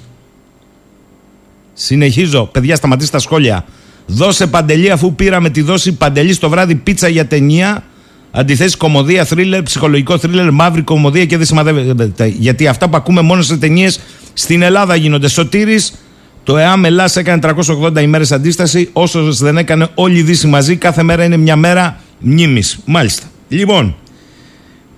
Συνεχίζω. 1.74 2.46
Παιδιά, 2.46 2.76
σταματήστε 2.76 3.12
τα 3.12 3.20
σχόλια. 3.24 3.66
Δώσε 4.06 4.48
παντελή 4.48 4.92
αφού 4.92 5.16
πήραμε 5.16 5.50
τη 5.50 5.62
δόση 5.62 5.94
παντελή 5.94 6.34
στο 6.34 6.50
βράδυ 6.50 6.76
πίτσα 6.76 7.08
για 7.08 7.28
ταινία. 7.28 7.84
Αντιθέσεις 8.32 8.76
κομμωδία, 8.76 9.26
θρίλερ, 9.26 9.64
ψυχολογικό 9.64 10.18
θρίλερ, 10.18 10.52
μαύρη 10.52 10.82
κομμωδία 10.82 11.26
και 11.26 11.38
δεν 11.38 11.46
σημαδεύεται. 11.46 12.28
Γιατί 12.28 12.68
αυτά 12.68 12.90
που 12.90 12.98
ακούμε 12.98 13.22
μόνο 13.22 13.42
σε 13.42 13.58
ταινίες 13.58 14.00
στην 14.34 14.62
Ελλάδα 14.62 14.96
γίνονται. 14.96 15.28
Σωτήρης, 15.28 15.94
το 16.44 16.58
ΕΑΜ 16.58 16.86
Ελλάς 16.86 17.16
έκανε 17.16 17.40
380 17.40 18.02
ημέρες 18.02 18.32
αντίσταση. 18.32 18.90
Όσος 18.94 19.38
δεν 19.38 19.58
έκανε 19.58 19.88
όλη 19.94 20.18
η 20.18 20.22
Δύση 20.22 20.48
μαζί, 20.48 20.76
κάθε 20.76 21.04
μέρα 21.04 21.24
είναι 21.24 21.38
μια 21.38 21.56
μέρα 21.56 22.00
μνήμης. 22.20 22.80
Μάλιστα. 22.86 23.24
Λοιπόν, 23.48 23.96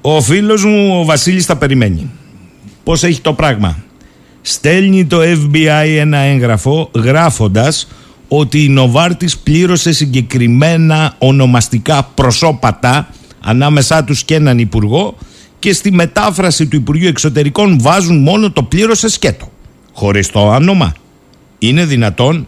ο 0.01 0.21
φίλος 0.21 0.65
μου 0.65 0.99
ο 0.99 1.03
Βασίλης 1.03 1.45
θα 1.45 1.55
περιμένει. 1.55 2.11
Πώς 2.83 3.03
έχει 3.03 3.21
το 3.21 3.33
πράγμα; 3.33 3.83
Στέλνει 4.41 5.05
το 5.05 5.19
FBI 5.21 5.97
ένα 5.97 6.17
έγγραφο 6.17 6.89
γράφοντας 6.95 7.87
ότι 8.37 8.63
η 8.63 8.69
Νοβάρτης 8.69 9.37
πλήρωσε 9.37 9.91
συγκεκριμένα 9.91 11.15
ονομαστικά 11.17 12.03
προσώπατα 12.15 13.09
ανάμεσά 13.41 14.03
τους 14.03 14.23
και 14.23 14.35
έναν 14.35 14.59
υπουργό 14.59 15.17
και 15.59 15.73
στη 15.73 15.91
μετάφραση 15.91 16.67
του 16.67 16.75
Υπουργείου 16.75 17.07
Εξωτερικών 17.07 17.77
βάζουν 17.81 18.21
μόνο 18.21 18.51
το 18.51 18.63
πλήρωσε 18.63 19.07
σκέτο 19.09 19.51
χωρίς 19.93 20.29
το 20.29 20.51
άνομα 20.51 20.93
είναι 21.59 21.85
δυνατόν; 21.85 22.47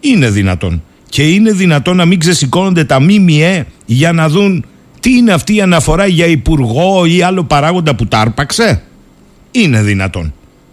Είναι 0.00 0.30
δυνατόν 0.30 0.82
και 1.08 1.22
είναι 1.30 1.52
δυνατόν 1.52 1.96
να 1.96 2.04
μην 2.04 2.18
ξεσηκώνονται 2.18 2.84
τα 2.84 3.00
ΜΜΕ 3.00 3.66
για 3.86 4.12
να 4.12 4.28
δουν 4.28 4.64
τι 5.00 5.16
είναι 5.16 5.32
αυτή 5.32 5.54
η 5.54 5.60
αναφορά 5.60 6.06
για 6.06 6.26
υπουργό 6.26 7.04
ή 7.04 7.22
άλλο 7.22 7.44
παράγοντα 7.44 7.94
που 7.94 8.06
τάρπαξε; 8.06 8.82
Είναι 9.50 9.82
δυνατόν 9.82 10.32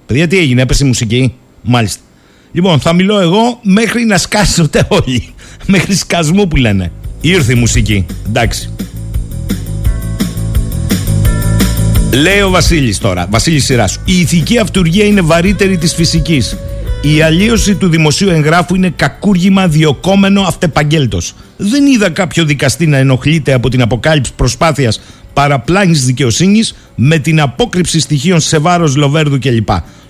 Παιδιά, 0.09 0.27
τι 0.27 0.37
έγινε, 0.37 0.61
έπεσε 0.61 0.83
η 0.83 0.87
μουσική. 0.87 1.33
Μάλιστα. 1.61 2.01
Λοιπόν, 2.51 2.79
θα 2.79 2.93
μιλώ 2.93 3.19
εγώ 3.19 3.59
μέχρι 3.61 4.05
να 4.05 4.17
σκάσετε 4.17 4.87
όλοι. 4.87 5.33
μέχρι 5.65 5.95
σκασμού 5.95 6.47
που 6.47 6.55
λένε. 6.55 6.91
Ήρθε 7.21 7.51
η 7.51 7.55
μουσική. 7.55 8.05
Εντάξει. 8.27 8.69
Λέει 12.13 12.41
ο 12.41 12.49
Βασίλης 12.49 12.97
τώρα, 12.97 13.27
Βασίλης 13.29 13.65
σειράς 13.65 13.91
σου. 13.91 14.01
Η 14.05 14.19
ηθική 14.19 14.57
αυτουργία 14.57 15.05
είναι 15.05 15.21
βαρύτερη 15.21 15.77
της 15.77 15.93
φυσικής. 15.93 16.57
Η 17.01 17.21
αλλίωση 17.21 17.75
του 17.75 17.89
δημοσίου 17.89 18.29
εγγράφου 18.29 18.75
είναι 18.75 18.93
κακούργημα 18.95 19.67
διοκόμενο 19.67 20.41
αυτεπαγγέλτος. 20.41 21.33
Δεν 21.57 21.85
είδα 21.85 22.09
κάποιο 22.09 22.45
δικαστή 22.45 22.87
να 22.87 22.97
ενοχλείται 22.97 23.53
από 23.53 23.69
την 23.69 23.81
αποκάλυψη 23.81 24.33
προσπάθειας 24.35 25.01
παραπλάνη 25.33 25.97
δικαιοσύνης 25.97 26.75
με 26.95 27.17
την 27.17 27.41
απόκρυψη 27.41 27.99
στοιχείων 27.99 28.39
σε 28.39 28.57
βάρος 28.57 28.95
Λοβέρδου 28.95 29.39
κλπ. 29.39 29.69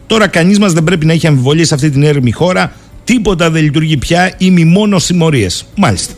Τώρα 0.10 0.28
κανείς 0.28 0.60
μας 0.60 0.74
δεν 0.74 0.84
πρέπει 0.84 1.06
να 1.06 1.14
έχει 1.14 1.28
αμφιβολίες 1.28 1.68
σε 1.68 1.74
αυτή 1.74 1.90
την 1.90 2.04
έρημη 2.04 2.32
χώρα. 2.32 2.74
Τίποτα 3.04 3.50
δεν 3.50 3.64
λειτουργεί 3.64 3.98
πια 3.98 4.34
ή 4.38 4.52
μη 4.52 4.66
μόνο 4.66 5.00
συμμορίε. 5.00 5.48
Μάλιστα. 5.76 6.14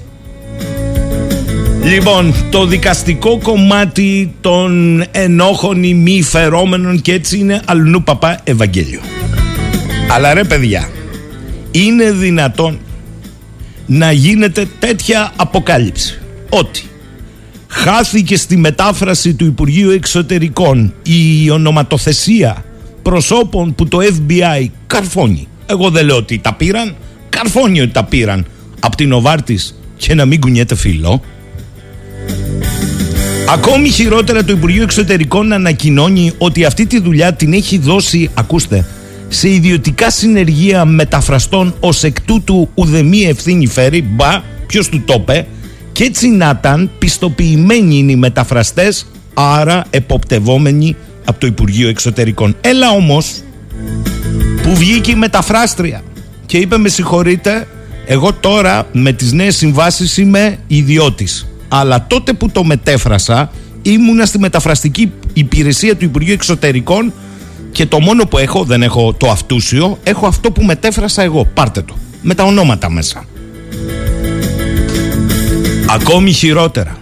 Λοιπόν, 1.84 2.34
το 2.50 2.66
δικαστικό 2.66 3.40
κομμάτι 3.44 4.34
των 4.42 5.04
ενόχων 5.12 5.84
ή 5.84 5.94
μη 5.94 6.22
φερόμενων 6.22 7.02
και 7.02 7.14
έτσι 7.14 7.38
είναι 7.38 7.62
αλλού 7.66 8.04
παπά 8.04 8.40
Ευαγγέλιο. 8.44 9.02
Αλλά 10.12 10.34
ρε 10.34 10.44
παιδιά, 10.44 10.90
είναι 11.72 12.12
δυνατόν 12.12 12.80
να 13.86 14.12
γίνεται 14.12 14.68
τέτοια 14.80 15.32
αποκάλυψη 15.36 16.20
ότι 16.50 16.84
χάθηκε 17.68 18.38
στη 18.38 18.58
μετάφραση 18.58 19.34
του 19.34 19.46
Υπουργείου 19.46 19.90
Εξωτερικών 19.90 20.94
η 21.04 21.50
ονοματοθεσία 21.50 22.66
προσώπων 23.02 23.76
που 23.76 23.88
το 23.88 23.98
FBI 24.02 24.66
καρφώνει. 24.88 25.48
Εγώ 25.66 25.90
δεν 25.90 26.06
λέω 26.06 26.16
ότι 26.16 26.40
τα 26.40 26.54
πήραν, 26.54 26.96
καρφώνει 27.30 27.82
ότι 27.82 27.92
τα 27.92 28.04
πήραν 28.04 28.46
από 28.80 28.96
την 28.96 29.12
Οβάρτης 29.12 29.80
και 29.98 30.14
να 30.14 30.26
μην 30.26 30.40
κουνιέται 30.40 30.76
φίλο. 30.76 31.22
Ακόμη 33.50 33.90
χειρότερα 33.90 34.44
το 34.44 34.52
Υπουργείο 34.52 34.84
Εξωτερικών 34.84 35.52
ανακοινώνει 35.54 36.34
ότι 36.38 36.66
αυτή 36.66 36.86
τη 36.86 37.00
δουλειά 37.00 37.34
την 37.34 37.54
έχει 37.54 37.78
δώσει, 37.78 38.30
ακούστε, 38.34 38.86
σε 39.28 39.50
ιδιωτικά 39.50 40.12
συνεργεία 40.12 40.86
μεταφραστών 40.86 41.76
ως 41.80 42.04
εκ 42.04 42.22
τούτου 42.22 42.70
ουδεμή 42.74 43.22
ευθύνη 43.22 43.68
φέρει, 43.68 44.02
μπα, 44.02 44.42
ποιος 44.66 44.90
του 44.90 45.02
το 45.06 45.14
είπε, 45.18 45.48
και 45.92 46.04
έτσι 46.04 46.28
να 46.28 46.58
ήταν 46.60 46.90
πιστοποιημένοι 47.00 47.98
είναι 47.98 48.12
οι 48.12 48.16
μεταφραστές, 48.16 49.06
άρα 49.34 49.86
εποπτευόμενοι 49.90 50.96
από 51.26 51.40
το 51.40 51.48
Υπουργείο 51.48 51.90
Εξωτερικών. 51.90 52.56
Έλα 52.62 52.90
όμως 52.90 53.42
που 54.64 54.76
βγήκε 54.76 55.12
η 55.12 55.16
μεταφράστρια 55.16 56.04
και 56.46 56.58
είπε 56.58 56.78
με 56.78 56.90
συγχωρείτε 56.90 57.68
εγώ 58.06 58.34
τώρα 58.34 58.88
με 58.92 59.12
τις 59.12 59.32
νέες 59.32 59.56
συμβάσεις 59.56 60.18
είμαι 60.18 60.58
ιδιώτης. 60.68 61.48
Αλλά 61.68 62.06
τότε 62.08 62.34
που 62.34 62.50
το 62.50 62.64
μετέφρασα 62.64 63.52
ήμουνα 63.82 64.26
στη 64.26 64.40
μεταφραστική 64.40 65.12
υπηρεσία 65.34 65.96
του 65.96 66.06
Υπουργείου 66.06 66.34
Εξωτερικών 66.34 67.14
και 67.72 67.86
το 67.86 68.00
μόνο 68.00 68.26
που 68.26 68.38
έχω, 68.38 68.64
δεν 68.64 68.84
έχω 68.84 69.14
το 69.14 69.30
αυτούσιο, 69.30 69.98
έχω 70.04 70.28
αυτό 70.28 70.52
που 70.52 70.64
μετέφρασα 70.64 71.22
εγώ. 71.22 71.46
Πάρτε 71.54 71.82
το. 71.82 71.96
Με 72.22 72.34
τα 72.34 72.44
ονόματα 72.44 72.90
μέσα. 72.90 73.26
Ακόμη 75.90 76.32
χειρότερα. 76.32 77.01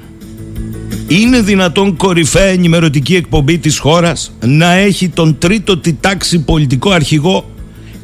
Είναι 1.12 1.42
δυνατόν 1.42 1.96
κορυφαία 1.96 2.46
ενημερωτική 2.46 3.16
εκπομπή 3.16 3.58
της 3.58 3.78
χώρας 3.78 4.32
να 4.46 4.72
έχει 4.72 5.10
τον 5.10 5.38
τρίτο 5.38 5.78
τη 5.78 5.94
τάξη 5.94 6.40
πολιτικό 6.40 6.92
αρχηγό 6.92 7.50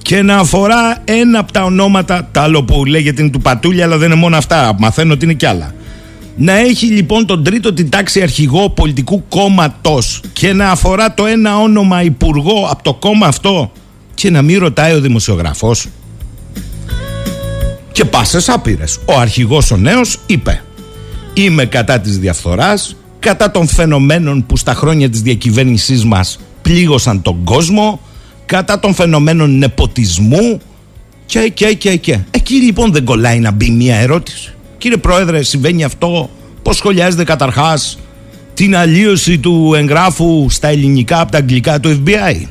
και 0.01 0.21
να 0.21 0.35
αφορά 0.35 1.01
ένα 1.03 1.39
από 1.39 1.51
τα 1.51 1.63
ονόματα, 1.63 2.29
τα 2.31 2.41
άλλο 2.41 2.63
που 2.63 2.85
λέγεται 2.85 3.21
είναι 3.21 3.31
του 3.31 3.41
Πατούλια 3.41 3.85
αλλά 3.85 3.97
δεν 3.97 4.11
είναι 4.11 4.19
μόνο 4.19 4.37
αυτά, 4.37 4.75
μαθαίνω 4.79 5.13
ότι 5.13 5.25
είναι 5.25 5.33
κι 5.33 5.45
άλλα. 5.45 5.73
Να 6.35 6.53
έχει 6.53 6.85
λοιπόν 6.85 7.25
τον 7.25 7.43
τρίτο 7.43 7.73
την 7.73 7.89
τάξη 7.89 8.21
αρχηγό 8.21 8.69
πολιτικού 8.69 9.23
κόμματος 9.29 10.21
και 10.33 10.53
να 10.53 10.69
αφορά 10.69 11.13
το 11.13 11.25
ένα 11.25 11.57
όνομα 11.57 12.03
υπουργό 12.03 12.67
από 12.69 12.83
το 12.83 12.93
κόμμα 12.93 13.27
αυτό 13.27 13.71
και 14.13 14.29
να 14.29 14.41
μην 14.41 14.59
ρωτάει 14.59 14.93
ο 14.93 15.01
δημοσιογράφος. 15.01 15.87
Και 17.91 18.05
πάσες 18.05 18.49
άπειρες. 18.49 18.99
Ο 19.05 19.19
αρχηγός 19.19 19.71
ο 19.71 19.77
νέος 19.77 20.19
είπε 20.25 20.61
Είμαι 21.37 21.65
κατά 21.65 21.99
της 21.99 22.19
διαφθοράς, 22.19 22.95
κατά 23.19 23.51
των 23.51 23.67
φαινομένων 23.67 24.45
που 24.45 24.57
στα 24.57 24.73
χρόνια 24.73 25.09
της 25.09 25.21
διακυβέρνησής 25.21 26.05
μας 26.05 26.39
πλήγωσαν 26.61 27.21
τον 27.21 27.43
κόσμο, 27.43 27.99
κατά 28.45 28.79
των 28.79 28.93
φαινομένων 28.93 29.57
νεποτισμού 29.57 30.61
και 31.25 31.51
και 31.53 31.73
και 31.73 31.95
και. 31.95 32.19
Εκεί 32.31 32.55
λοιπόν 32.55 32.91
δεν 32.91 33.03
κολλάει 33.03 33.39
να 33.39 33.51
μπει 33.51 33.69
μια 33.69 33.95
ερώτηση. 33.95 34.53
Κύριε 34.77 34.97
Πρόεδρε, 34.97 35.43
συμβαίνει 35.43 35.83
αυτό, 35.83 36.29
πώς 36.61 36.77
σχολιάζετε 36.77 37.23
καταρχάς 37.23 37.97
την 38.53 38.75
αλλίωση 38.75 39.37
του 39.37 39.73
εγγράφου 39.75 40.49
στα 40.49 40.67
ελληνικά 40.67 41.19
από 41.19 41.31
τα 41.31 41.37
αγγλικά 41.37 41.79
του 41.79 42.03
FBI. 42.05 42.47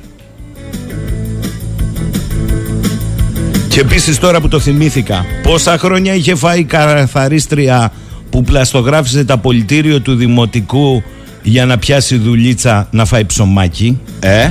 Και 3.69 3.81
επίσης 3.81 4.19
τώρα 4.19 4.41
που 4.41 4.49
το 4.49 4.61
θυμήθηκα, 4.61 5.25
πόσα 5.43 5.79
χρόνια 5.79 6.14
είχε 6.14 6.35
φάει 6.35 6.61
η 6.61 6.64
καθαρίστρια 6.64 7.93
που 8.35 8.43
πλαστογράφησε 8.43 9.25
τα 9.25 9.38
πολιτήριο 9.38 10.00
του 10.00 10.14
Δημοτικού 10.14 11.03
για 11.43 11.67
να 11.67 11.79
πιάσει 11.79 12.17
δουλίτσα 12.17 12.88
να 12.91 13.05
φάει 13.05 13.25
ψωμάκι. 13.25 14.00
Ε, 14.21 14.50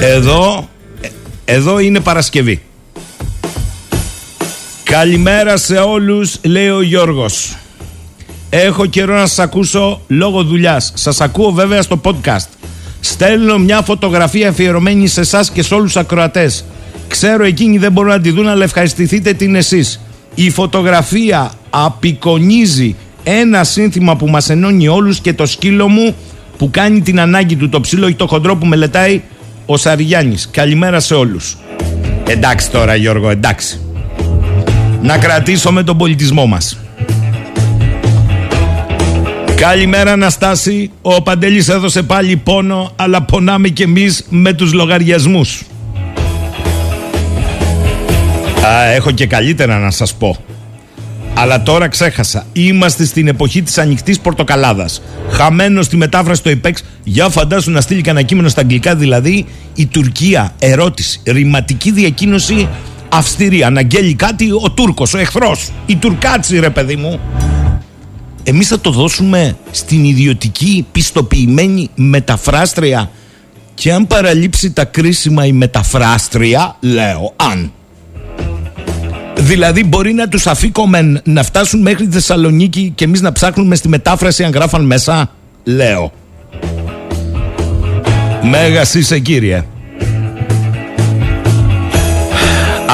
εδώ, 0.00 0.68
εδώ 1.44 1.78
είναι 1.78 2.00
Παρασκευή. 2.00 2.62
Καλημέρα 4.82 5.56
σε 5.56 5.76
όλους, 5.76 6.36
λέει 6.42 6.68
ο 6.68 6.82
Γιώργος. 6.82 7.56
Έχω 8.50 8.86
καιρό 8.86 9.14
να 9.14 9.26
σας 9.26 9.38
ακούσω 9.38 10.00
λόγω 10.06 10.42
δουλειάς. 10.42 10.92
Σας 10.94 11.20
ακούω 11.20 11.50
βέβαια 11.50 11.82
στο 11.82 12.00
podcast. 12.04 12.48
Στέλνω 13.00 13.58
μια 13.58 13.82
φωτογραφία 13.82 14.48
αφιερωμένη 14.48 15.06
σε 15.06 15.20
εσάς 15.20 15.50
και 15.50 15.62
σε 15.62 15.74
όλους 15.74 15.92
τους 15.92 16.02
ακροατές. 16.02 16.64
Ξέρω 17.08 17.44
εκείνοι 17.44 17.78
δεν 17.78 17.92
μπορούν 17.92 18.10
να 18.10 18.20
τη 18.20 18.30
δουν, 18.30 18.48
αλλά 18.48 18.64
ευχαριστηθείτε 18.64 19.32
την 19.32 19.54
εσείς. 19.54 20.00
Η 20.40 20.50
φωτογραφία 20.50 21.52
απεικονίζει 21.70 22.96
ένα 23.24 23.64
σύνθημα 23.64 24.16
που 24.16 24.28
μας 24.28 24.50
ενώνει 24.50 24.88
όλους 24.88 25.20
και 25.20 25.32
το 25.32 25.46
σκύλο 25.46 25.88
μου 25.88 26.14
που 26.58 26.70
κάνει 26.70 27.00
την 27.00 27.20
ανάγκη 27.20 27.56
του 27.56 27.68
το 27.68 27.80
ψήλο 27.80 28.08
ή 28.08 28.14
το 28.14 28.26
χοντρό 28.26 28.56
που 28.56 28.66
μελετάει 28.66 29.22
ο 29.66 29.76
Σαριγιάννης. 29.76 30.48
Καλημέρα 30.50 31.00
σε 31.00 31.14
όλους. 31.14 31.56
Εντάξει 32.26 32.70
τώρα 32.70 32.94
Γιώργο, 32.94 33.30
εντάξει. 33.30 33.80
Να 35.02 35.18
κρατήσουμε 35.18 35.82
τον 35.82 35.96
πολιτισμό 35.96 36.46
μας. 36.46 36.78
Καλημέρα 39.54 40.12
Αναστάση, 40.12 40.90
ο 41.02 41.22
Παντελής 41.22 41.68
έδωσε 41.68 42.02
πάλι 42.02 42.36
πόνο, 42.36 42.92
αλλά 42.96 43.22
πονάμε 43.22 43.68
κι 43.68 43.82
εμείς 43.82 44.24
με 44.28 44.52
τους 44.52 44.72
λογαριασμούς. 44.72 45.62
Α, 48.66 48.84
έχω 48.84 49.10
και 49.10 49.26
καλύτερα 49.26 49.78
να 49.78 49.90
σας 49.90 50.14
πω. 50.14 50.36
Αλλά 51.34 51.62
τώρα 51.62 51.88
ξέχασα. 51.88 52.46
Είμαστε 52.52 53.04
στην 53.04 53.28
εποχή 53.28 53.62
της 53.62 53.78
ανοιχτής 53.78 54.20
πορτοκαλάδας. 54.20 55.02
Χαμένος 55.30 55.84
στη 55.84 55.96
μετάφραση 55.96 56.42
το 56.42 56.50
ΕΠΕΞ. 56.50 56.84
Για 57.04 57.28
φαντάσου 57.28 57.70
να 57.70 57.80
στείλει 57.80 58.00
κανένα 58.00 58.26
κείμενο 58.26 58.48
στα 58.48 58.60
αγγλικά, 58.60 58.94
δηλαδή 58.94 59.46
η 59.74 59.86
Τουρκία. 59.86 60.54
Ερώτηση. 60.58 61.20
Ρηματική 61.24 61.90
διακοίνωση 61.90 62.68
αυστηρή. 63.08 63.62
Αναγγέλει 63.62 64.14
κάτι 64.14 64.50
ο 64.50 64.70
Τούρκος, 64.70 65.14
ο 65.14 65.18
εχθρός. 65.18 65.70
Η 65.86 65.96
Τουρκάτσι, 65.96 66.58
ρε 66.58 66.70
παιδί 66.70 66.96
μου. 66.96 67.20
Εμείς 68.42 68.68
θα 68.68 68.80
το 68.80 68.90
δώσουμε 68.90 69.56
στην 69.70 70.04
ιδιωτική 70.04 70.86
πιστοποιημένη 70.92 71.90
μεταφράστρια 71.94 73.10
και 73.74 73.92
αν 73.92 74.06
παραλείψει 74.06 74.70
τα 74.72 74.84
κρίσιμα 74.84 75.46
η 75.46 75.52
μεταφράστρια, 75.52 76.76
λέω, 76.80 77.32
αν 77.36 77.72
Δηλαδή 79.38 79.84
μπορεί 79.84 80.12
να 80.12 80.28
τους 80.28 80.46
αφήκομεν 80.46 81.20
να 81.24 81.42
φτάσουν 81.42 81.80
μέχρι 81.80 82.06
τη 82.06 82.12
Θεσσαλονίκη 82.12 82.92
και 82.94 83.04
εμείς 83.04 83.20
να 83.20 83.32
ψάχνουμε 83.32 83.74
στη 83.74 83.88
μετάφραση 83.88 84.44
αν 84.44 84.50
γράφαν 84.52 84.84
μέσα; 84.84 85.30
Λέω. 85.64 86.12
Μέγας 88.42 88.94
είσαι 88.94 89.18
κύριε. 89.18 89.64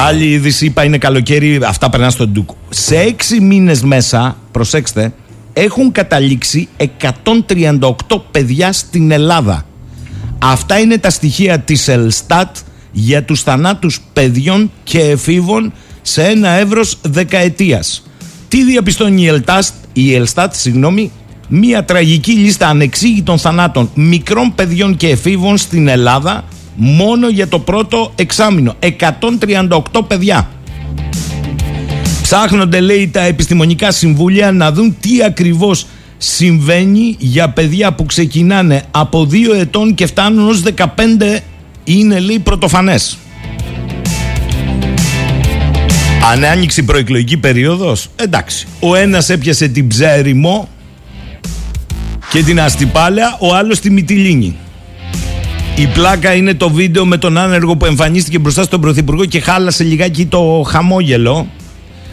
Άλλη 0.07 0.25
είδηση 0.25 0.65
είπα 0.65 0.83
είναι 0.83 0.97
καλοκαίρι, 0.97 1.59
αυτά 1.65 1.89
περνά 1.89 2.09
στον 2.09 2.29
Ντουκ. 2.29 2.49
Σε 2.69 2.97
έξι 2.97 3.39
μήνες 3.39 3.81
μέσα, 3.81 4.37
προσέξτε, 4.51 5.13
έχουν 5.53 5.91
καταλήξει 5.91 6.67
138 6.77 8.21
παιδιά 8.31 8.71
στην 8.73 9.11
Ελλάδα. 9.11 9.65
Αυτά 10.39 10.79
είναι 10.79 10.97
τα 10.97 11.09
στοιχεία 11.09 11.59
της 11.59 11.87
Ελστάτ 11.87 12.55
για 12.91 13.23
τους 13.23 13.41
θανάτους 13.41 14.01
παιδιών 14.13 14.71
και 14.83 14.99
εφήβων 14.99 15.73
σε 16.07 16.23
ένα 16.23 16.49
εύρος 16.49 16.97
δεκαετίας. 17.01 18.03
Τι 18.47 18.63
διαπιστώνει 18.63 19.21
η 19.21 19.27
Ελστάτ, 19.27 19.65
η 19.93 20.13
Ελστάτ 20.13 20.55
συγγνώμη, 20.55 21.11
μια 21.47 21.85
τραγική 21.85 22.31
λίστα 22.31 22.67
ανεξήγητων 22.67 23.37
θανάτων 23.37 23.89
μικρών 23.93 24.55
παιδιών 24.55 24.97
και 24.97 25.09
εφήβων 25.09 25.57
στην 25.57 25.87
Ελλάδα 25.87 26.43
μόνο 26.75 27.29
για 27.29 27.47
το 27.47 27.59
πρώτο 27.59 28.11
εξάμεινο. 28.15 28.75
138 28.79 29.79
παιδιά. 30.07 30.49
Ψάχνονται 32.21 32.79
λέει 32.79 33.07
τα 33.07 33.21
επιστημονικά 33.21 33.91
συμβούλια 33.91 34.51
να 34.51 34.71
δουν 34.71 34.97
τι 34.99 35.23
ακριβώς 35.23 35.85
συμβαίνει 36.17 37.15
για 37.19 37.49
παιδιά 37.49 37.93
που 37.93 38.05
ξεκινάνε 38.05 38.83
από 38.91 39.27
2 39.31 39.35
ετών 39.59 39.95
και 39.95 40.05
φτάνουν 40.05 40.49
ως 40.49 40.63
15 40.75 40.85
είναι 41.83 42.19
λέει 42.19 42.39
πρωτοφανές. 42.39 43.17
Αν 46.31 46.45
άνοιξε 46.45 46.81
η 46.81 46.83
προεκλογική 46.83 47.37
περίοδος, 47.37 48.07
εντάξει. 48.15 48.67
Ο 48.79 48.95
ένας 48.95 49.29
έπιασε 49.29 49.67
την 49.67 49.87
ψέριμο 49.87 50.69
και 52.31 52.43
την 52.43 52.59
αστυπάλαια, 52.59 53.37
ο 53.39 53.55
άλλος 53.55 53.79
τη 53.79 53.89
μυτιλίνη. 53.89 54.55
Η 55.75 55.87
πλάκα 55.87 56.33
είναι 56.33 56.53
το 56.53 56.69
βίντεο 56.69 57.05
με 57.05 57.17
τον 57.17 57.37
άνεργο 57.37 57.75
που 57.75 57.85
εμφανίστηκε 57.85 58.39
μπροστά 58.39 58.63
στον 58.63 58.81
Πρωθυπουργό 58.81 59.25
και 59.25 59.39
χάλασε 59.39 59.83
λιγάκι 59.83 60.25
το 60.25 60.65
χαμόγελο. 60.67 61.47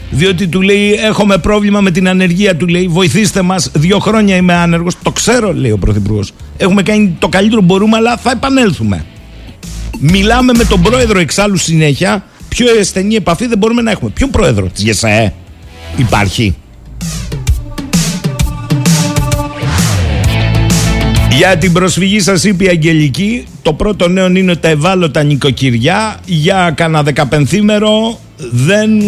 Διότι 0.09 0.47
του 0.47 0.61
λέει: 0.61 0.93
Έχουμε 0.93 1.37
πρόβλημα 1.37 1.81
με 1.81 1.91
την 1.91 2.07
ανεργία. 2.07 2.55
Του 2.55 2.67
λέει: 2.67 2.87
Βοηθήστε 2.87 3.41
μας. 3.41 3.71
Δύο 3.73 3.99
χρόνια 3.99 4.35
είμαι 4.35 4.53
άνεργος. 4.53 4.95
Το 5.03 5.11
ξέρω, 5.11 5.53
λέει 5.53 5.71
ο 5.71 5.77
Πρωθυπουργός. 5.77 6.31
Έχουμε 6.57 6.83
κάνει 6.83 7.15
το 7.19 7.27
καλύτερο 7.27 7.59
που 7.59 7.65
μπορούμε, 7.65 7.97
αλλά 7.97 8.17
θα 8.17 8.31
επανέλθουμε. 8.31 9.05
Μιλάμε 9.99 10.53
με 10.57 10.63
τον 10.63 10.81
πρόεδρο 10.81 11.19
εξάλλου 11.19 11.57
συνέχεια 11.57 12.23
πιο 12.55 12.67
στενή 12.83 13.15
επαφή 13.15 13.47
δεν 13.47 13.57
μπορούμε 13.57 13.81
να 13.81 13.91
έχουμε. 13.91 14.09
Ποιον 14.09 14.29
πρόεδρο 14.29 14.67
της 14.67 14.83
ΓΕΣΑΕ 14.83 15.33
υπάρχει. 15.97 16.55
Για 21.37 21.57
την 21.57 21.73
προσφυγή 21.73 22.19
σας 22.19 22.43
είπε 22.43 22.63
η 22.63 22.67
Αγγελική, 22.67 23.45
το 23.61 23.73
πρώτο 23.73 24.07
νέο 24.07 24.27
είναι 24.27 24.55
τα 24.55 24.67
ευάλωτα 24.67 25.23
νοικοκυριά. 25.23 26.19
Για 26.25 26.73
κανένα 26.75 27.03
δεκαπενθήμερο 27.03 28.19
δεν. 28.37 28.99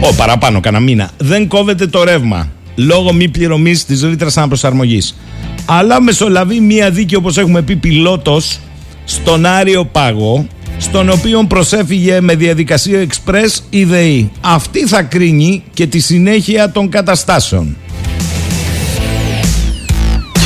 Ω, 0.00 0.14
παραπάνω, 0.16 0.60
κανένα 0.60 0.82
μήνα. 0.82 1.10
Δεν 1.18 1.48
κόβεται 1.48 1.86
το 1.86 2.04
ρεύμα 2.04 2.48
λόγω 2.74 3.12
μη 3.12 3.28
πληρωμής 3.28 3.84
της 3.84 4.02
ρήτρας 4.02 4.36
αναπροσαρμογής. 4.36 5.16
Αλλά 5.64 6.00
μεσολαβεί 6.00 6.60
μία 6.60 6.90
δίκη, 6.90 7.16
όπως 7.16 7.38
έχουμε 7.38 7.62
πει, 7.62 7.76
πιλότος 7.76 8.60
στον 9.04 9.46
Άριο 9.46 9.84
Πάγο 9.84 10.46
στον 10.78 11.08
οποίο 11.10 11.44
προσέφυγε 11.44 12.20
με 12.20 12.34
διαδικασία 12.34 13.00
εξπρές 13.00 13.62
η 13.70 13.84
ΔΕΗ. 13.84 14.30
Αυτή 14.40 14.86
θα 14.86 15.02
κρίνει 15.02 15.62
και 15.72 15.86
τη 15.86 15.98
συνέχεια 15.98 16.70
των 16.70 16.88
καταστάσεων. 16.88 17.76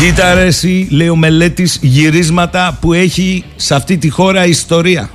Κοίτα 0.01 0.35
ρε 0.35 0.45
εσύ, 0.45 0.87
λέει 0.91 1.09
ο 1.09 1.17
μελέτης, 1.17 1.79
γυρίσματα 1.83 2.79
που 2.81 2.93
έχει 2.93 3.45
σε 3.57 3.75
αυτή 3.75 3.97
τη 3.99 4.09
χώρα 4.09 4.47
ιστορία. 4.47 5.11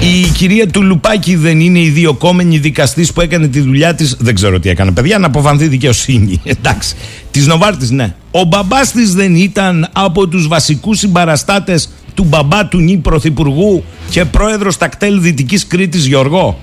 Η 0.00 0.30
κυρία 0.30 0.66
του 0.66 0.82
Λουπάκη 0.82 1.36
δεν 1.36 1.60
είναι 1.60 1.78
η 1.78 1.88
διοκόμενη 1.88 2.58
δικαστής 2.58 3.12
που 3.12 3.20
έκανε 3.20 3.48
τη 3.48 3.60
δουλειά 3.60 3.94
της, 3.94 4.16
δεν 4.18 4.34
ξέρω 4.34 4.60
τι 4.60 4.68
έκανε 4.68 4.90
παιδιά, 4.90 5.18
να 5.18 5.26
αποφανθεί 5.26 5.66
δικαιοσύνη. 5.66 6.40
Εντάξει. 6.56 6.94
Της 7.30 7.46
Νοβάρτης 7.46 7.90
ναι. 7.90 8.14
Ο 8.30 8.44
μπαμπάς 8.44 8.92
της 8.92 9.14
δεν 9.14 9.34
ήταν 9.34 9.88
από 9.92 10.28
τους 10.28 10.48
βασικούς 10.48 10.98
συμπαραστάτες 10.98 11.88
του 12.14 12.24
μπαμπά 12.24 12.66
του 12.66 12.78
νη 12.78 12.96
πρωθυπουργού 12.96 13.84
και 14.10 14.24
πρόεδρος 14.24 14.76
τακτέλ 14.76 15.20
Δυτικής 15.20 15.66
Κρήτης 15.66 16.06
Γιώργο. 16.06 16.58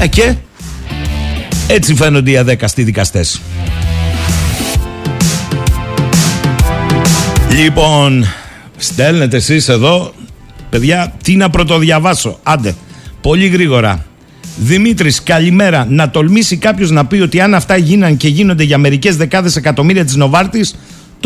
Ε 0.00 0.06
και; 0.06 0.34
Έτσι 1.68 1.94
φαίνονται 1.94 2.30
οι 2.30 2.36
αδέκαστοι 2.36 2.82
δικαστές. 2.82 3.40
Λοιπόν, 7.62 8.26
στέλνετε 8.76 9.36
εσείς 9.36 9.68
εδώ, 9.68 10.12
παιδιά, 10.70 11.12
τι 11.22 11.36
να 11.36 11.50
πρωτοδιαβάσω. 11.50 12.38
Άντε, 12.42 12.74
πολύ 13.20 13.46
γρήγορα. 13.46 14.04
Δημήτρης, 14.56 15.22
καλημέρα. 15.22 15.86
Να 15.88 16.10
τολμήσει 16.10 16.56
κάποιος 16.56 16.90
να 16.90 17.06
πει 17.06 17.20
ότι 17.20 17.40
αν 17.40 17.54
αυτά 17.54 17.76
γίναν 17.76 18.16
και 18.16 18.28
γίνονται 18.28 18.62
για 18.62 18.78
μερικές 18.78 19.16
δεκάδες 19.16 19.56
εκατομμύρια 19.56 20.04
της 20.04 20.16
Νοβάρτης, 20.16 20.74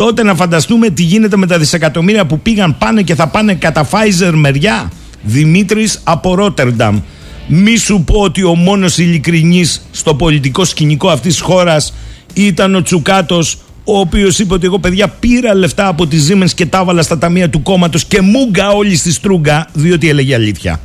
τότε 0.03 0.23
να 0.23 0.35
φανταστούμε 0.35 0.89
τι 0.89 1.03
γίνεται 1.03 1.37
με 1.37 1.47
τα 1.47 1.57
δισεκατομμύρια 1.57 2.25
που 2.25 2.39
πήγαν 2.39 2.77
πάνε 2.77 3.01
και 3.01 3.15
θα 3.15 3.27
πάνε 3.27 3.53
κατά 3.53 3.87
Pfizer 3.91 4.31
μεριά. 4.33 4.91
Δημήτρης 5.21 5.99
από 6.03 6.35
Ρότερνταμ. 6.35 6.99
Μη 7.47 7.77
σου 7.77 8.03
πω 8.05 8.19
ότι 8.19 8.43
ο 8.43 8.55
μόνος 8.55 8.97
ειλικρινής 8.97 9.87
στο 9.91 10.15
πολιτικό 10.15 10.65
σκηνικό 10.65 11.09
αυτής 11.09 11.33
της 11.33 11.41
χώρας 11.41 11.93
ήταν 12.33 12.75
ο 12.75 12.81
Τσουκάτος 12.81 13.57
ο 13.83 13.99
οποίος 13.99 14.39
είπε 14.39 14.53
ότι 14.53 14.65
εγώ 14.65 14.79
παιδιά 14.79 15.07
πήρα 15.07 15.55
λεφτά 15.55 15.87
από 15.87 16.07
τη 16.07 16.17
Siemens 16.27 16.51
και 16.55 16.65
τα 16.65 16.79
έβαλα 16.79 17.01
στα 17.01 17.17
ταμεία 17.17 17.49
του 17.49 17.61
κόμματος 17.61 18.05
και 18.05 18.21
μούγκα 18.21 18.69
όλη 18.69 18.95
στη 18.95 19.11
στρούγκα, 19.11 19.67
διότι 19.73 20.09
έλεγε 20.09 20.35
αλήθεια. 20.35 20.79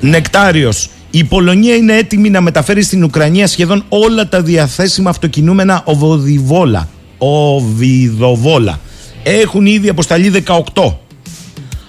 Νεκτάριος. 0.00 0.88
Η 1.16 1.24
Πολωνία 1.24 1.74
είναι 1.74 1.96
έτοιμη 1.96 2.30
να 2.30 2.40
μεταφέρει 2.40 2.82
στην 2.82 3.04
Ουκρανία 3.04 3.46
σχεδόν 3.46 3.84
όλα 3.88 4.28
τα 4.28 4.42
διαθέσιμα 4.42 5.10
αυτοκινούμενα 5.10 5.82
οβοδιβόλα. 5.84 6.88
Οβιδοβόλα. 7.18 8.80
Έχουν 9.22 9.66
ήδη 9.66 9.88
αποσταλεί 9.88 10.44
18. 10.74 10.94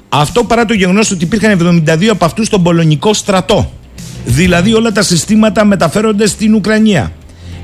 Αυτό 0.10 0.44
παρά 0.44 0.66
το 0.66 0.74
γεγονός 0.74 1.12
ότι 1.12 1.24
υπήρχαν 1.24 1.84
72 1.88 2.06
από 2.06 2.26
αυτούς 2.26 2.48
στον 2.48 2.64
πολωνικό 2.64 3.14
στρατό. 3.14 3.72
Δηλαδή 4.26 4.74
όλα 4.74 4.92
τα 4.92 5.02
συστήματα 5.02 5.66
μεταφέρονται 5.66 6.28
στην 6.28 6.54
Ουκρανία. 6.54 7.12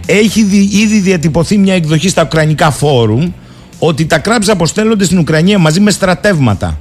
Έχει 0.05 0.39
ήδη 0.71 0.99
διατυπωθεί 0.99 1.57
μια 1.57 1.73
εκδοχή 1.73 2.09
στα 2.09 2.23
Ουκρανικά 2.23 2.71
φόρουμ 2.71 3.31
ότι 3.79 4.05
τα 4.05 4.17
κράψη 4.17 4.51
αποστέλλονται 4.51 5.03
στην 5.03 5.17
Ουκρανία 5.17 5.57
μαζί 5.57 5.79
με 5.79 5.91
στρατεύματα. 5.91 6.77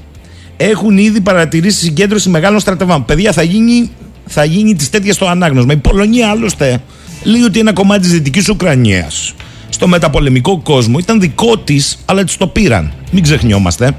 Έχουν 0.56 0.98
ήδη 0.98 1.20
παρατηρήσει 1.20 1.78
συγκέντρωση 1.78 2.28
μεγάλων 2.28 2.60
στρατευμάτων. 2.60 3.04
Παιδιά, 3.04 3.32
θα 3.32 3.42
γίνει 3.42 3.90
θα 4.26 4.44
γίνει 4.44 4.74
τη 4.74 4.90
τέτοια 4.90 5.12
στο 5.12 5.26
ανάγνωσμα. 5.26 5.72
Η 5.72 5.76
Πολωνία 5.76 6.28
άλλωστε 6.28 6.82
λέει 7.22 7.42
ότι 7.42 7.58
ένα 7.58 7.72
κομμάτι 7.72 8.00
της 8.00 8.10
Δυτικής 8.10 8.48
Ουκρανίας 8.48 9.34
στο 9.68 9.88
μεταπολεμικό 9.88 10.58
κόσμο 10.58 10.98
ήταν 10.98 11.20
δικό 11.20 11.58
της, 11.58 11.98
αλλά 12.04 12.24
τη 12.24 12.36
το 12.36 12.46
πήραν. 12.46 12.92
Μην 13.10 13.22
ξεχνιόμαστε. 13.22 13.96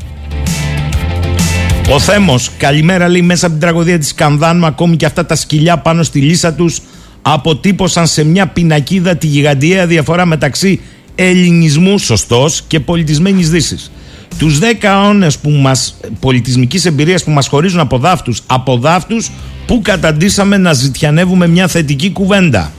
Ο 1.90 2.00
Θέμος, 2.00 2.50
καλημέρα 2.58 3.08
λέει 3.08 3.22
μέσα 3.22 3.46
από 3.46 3.56
την 3.56 3.64
τραγωδία 3.64 4.00
της 4.00 4.14
Κανδάνου, 4.14 4.66
ακόμη 4.66 4.96
και 4.96 5.06
αυτά 5.06 5.26
τα 5.26 5.36
σκυλιά 5.36 5.78
πάνω 5.78 6.04
στη 6.04 6.20
λύσα 6.20 6.54
τους 6.54 6.82
αποτύπωσαν 7.22 8.08
σε 8.08 8.24
μια 8.24 8.48
πινακίδα 8.48 9.16
τη 9.16 9.28
γιγαντιαία 9.28 9.88
διαφορά 9.88 10.26
μεταξύ 10.26 10.80
ελληνισμού, 11.16 11.98
σωστός, 11.98 12.62
και 12.68 12.80
πολιτισμένης 12.80 13.50
δύσης. 13.50 13.92
Τους 14.38 14.60
10 14.60 14.88
αιώνες 14.88 15.38
που 15.38 15.50
μας, 15.50 15.96
πολιτισμικής 16.20 16.86
εμπειρίας 16.86 17.24
που 17.24 17.32
μας 17.32 17.48
χωρίζουν 17.48 17.80
από 17.80 17.98
δάφτους, 17.98 18.42
από 18.46 18.78
δάφτους 18.78 19.32
που 19.72 19.82
καταντήσαμε 19.82 20.58
να 20.58 20.74
ζητιανεύουμε 20.74 21.48
μια 21.48 21.68
θετική 21.68 22.12
κουβέντα; 22.12 22.72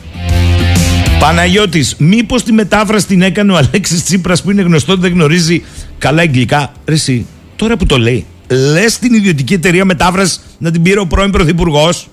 Παναγιώτης, 1.19 1.95
μήπως 1.99 2.43
τη 2.43 2.53
μετάφραση 2.53 3.07
την 3.07 3.23
έκανε 3.23 3.53
ο 3.53 3.57
Αλέξης 3.57 4.05
Τσίπρας 4.05 4.43
που 4.43 4.51
είναι 4.51 4.63
γνωστό 4.63 4.93
ότι 4.93 5.01
δεν 5.01 5.13
γνωρίζει 5.13 5.63
καλά 5.99 6.23
εγγλικά. 6.23 6.73
Ρε 6.85 6.95
εσύ, 6.95 7.27
τώρα 7.57 7.77
που 7.77 7.87
το 7.87 7.99
λέει, 7.99 8.27
λες 8.49 8.99
την 8.99 9.15
ιδιωτική 9.15 9.55
εταιρεία 9.55 9.85
μετάφρασης 9.85 10.41
να 10.59 10.71
την 10.71 10.83
πήρε 10.83 11.01
ο 11.01 11.07
πρώην 11.07 11.31
πρωθυπουργός; 11.31 12.09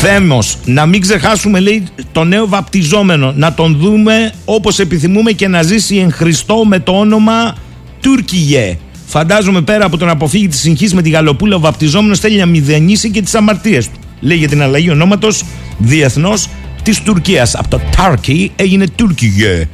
Θέμος, 0.00 0.58
να 0.64 0.86
μην 0.86 1.00
ξεχάσουμε 1.00 1.60
λέει 1.60 1.86
το 2.12 2.24
νέο 2.24 2.48
βαπτιζόμενο, 2.48 3.32
να 3.36 3.54
τον 3.54 3.76
δούμε 3.76 4.32
όπως 4.44 4.78
επιθυμούμε 4.78 5.32
και 5.32 5.48
να 5.48 5.62
ζήσει 5.62 5.96
εν 5.96 6.12
Χριστώ 6.12 6.64
με 6.64 6.78
το 6.78 6.92
όνομα 6.92 7.54
Τούρκιγε. 8.00 8.78
Φαντάζομαι 9.16 9.62
πέρα 9.62 9.84
από 9.84 9.96
τον 9.96 10.08
αποφύγει 10.08 10.48
της 10.48 10.60
συγχύση 10.60 10.94
με 10.94 11.02
τη 11.02 11.10
Γαλοπούλα, 11.10 11.56
ο 11.56 11.58
βαπτιζόμενος 11.58 12.18
θέλει 12.18 12.38
να 12.38 12.46
μηδενίσει 12.46 13.10
και 13.10 13.22
τις 13.22 13.34
αμαρτίες 13.34 13.88
του. 13.88 13.98
Λέει 14.20 14.36
για 14.36 14.48
την 14.48 14.62
αλλαγή 14.62 14.90
ονόματος 14.90 15.44
διεθνώς 15.78 16.48
της 16.82 17.02
Τουρκίας. 17.02 17.54
Από 17.54 17.68
το 17.68 17.80
Turkey 17.96 18.48
έγινε 18.56 18.86
Τούρκιγε. 18.88 19.68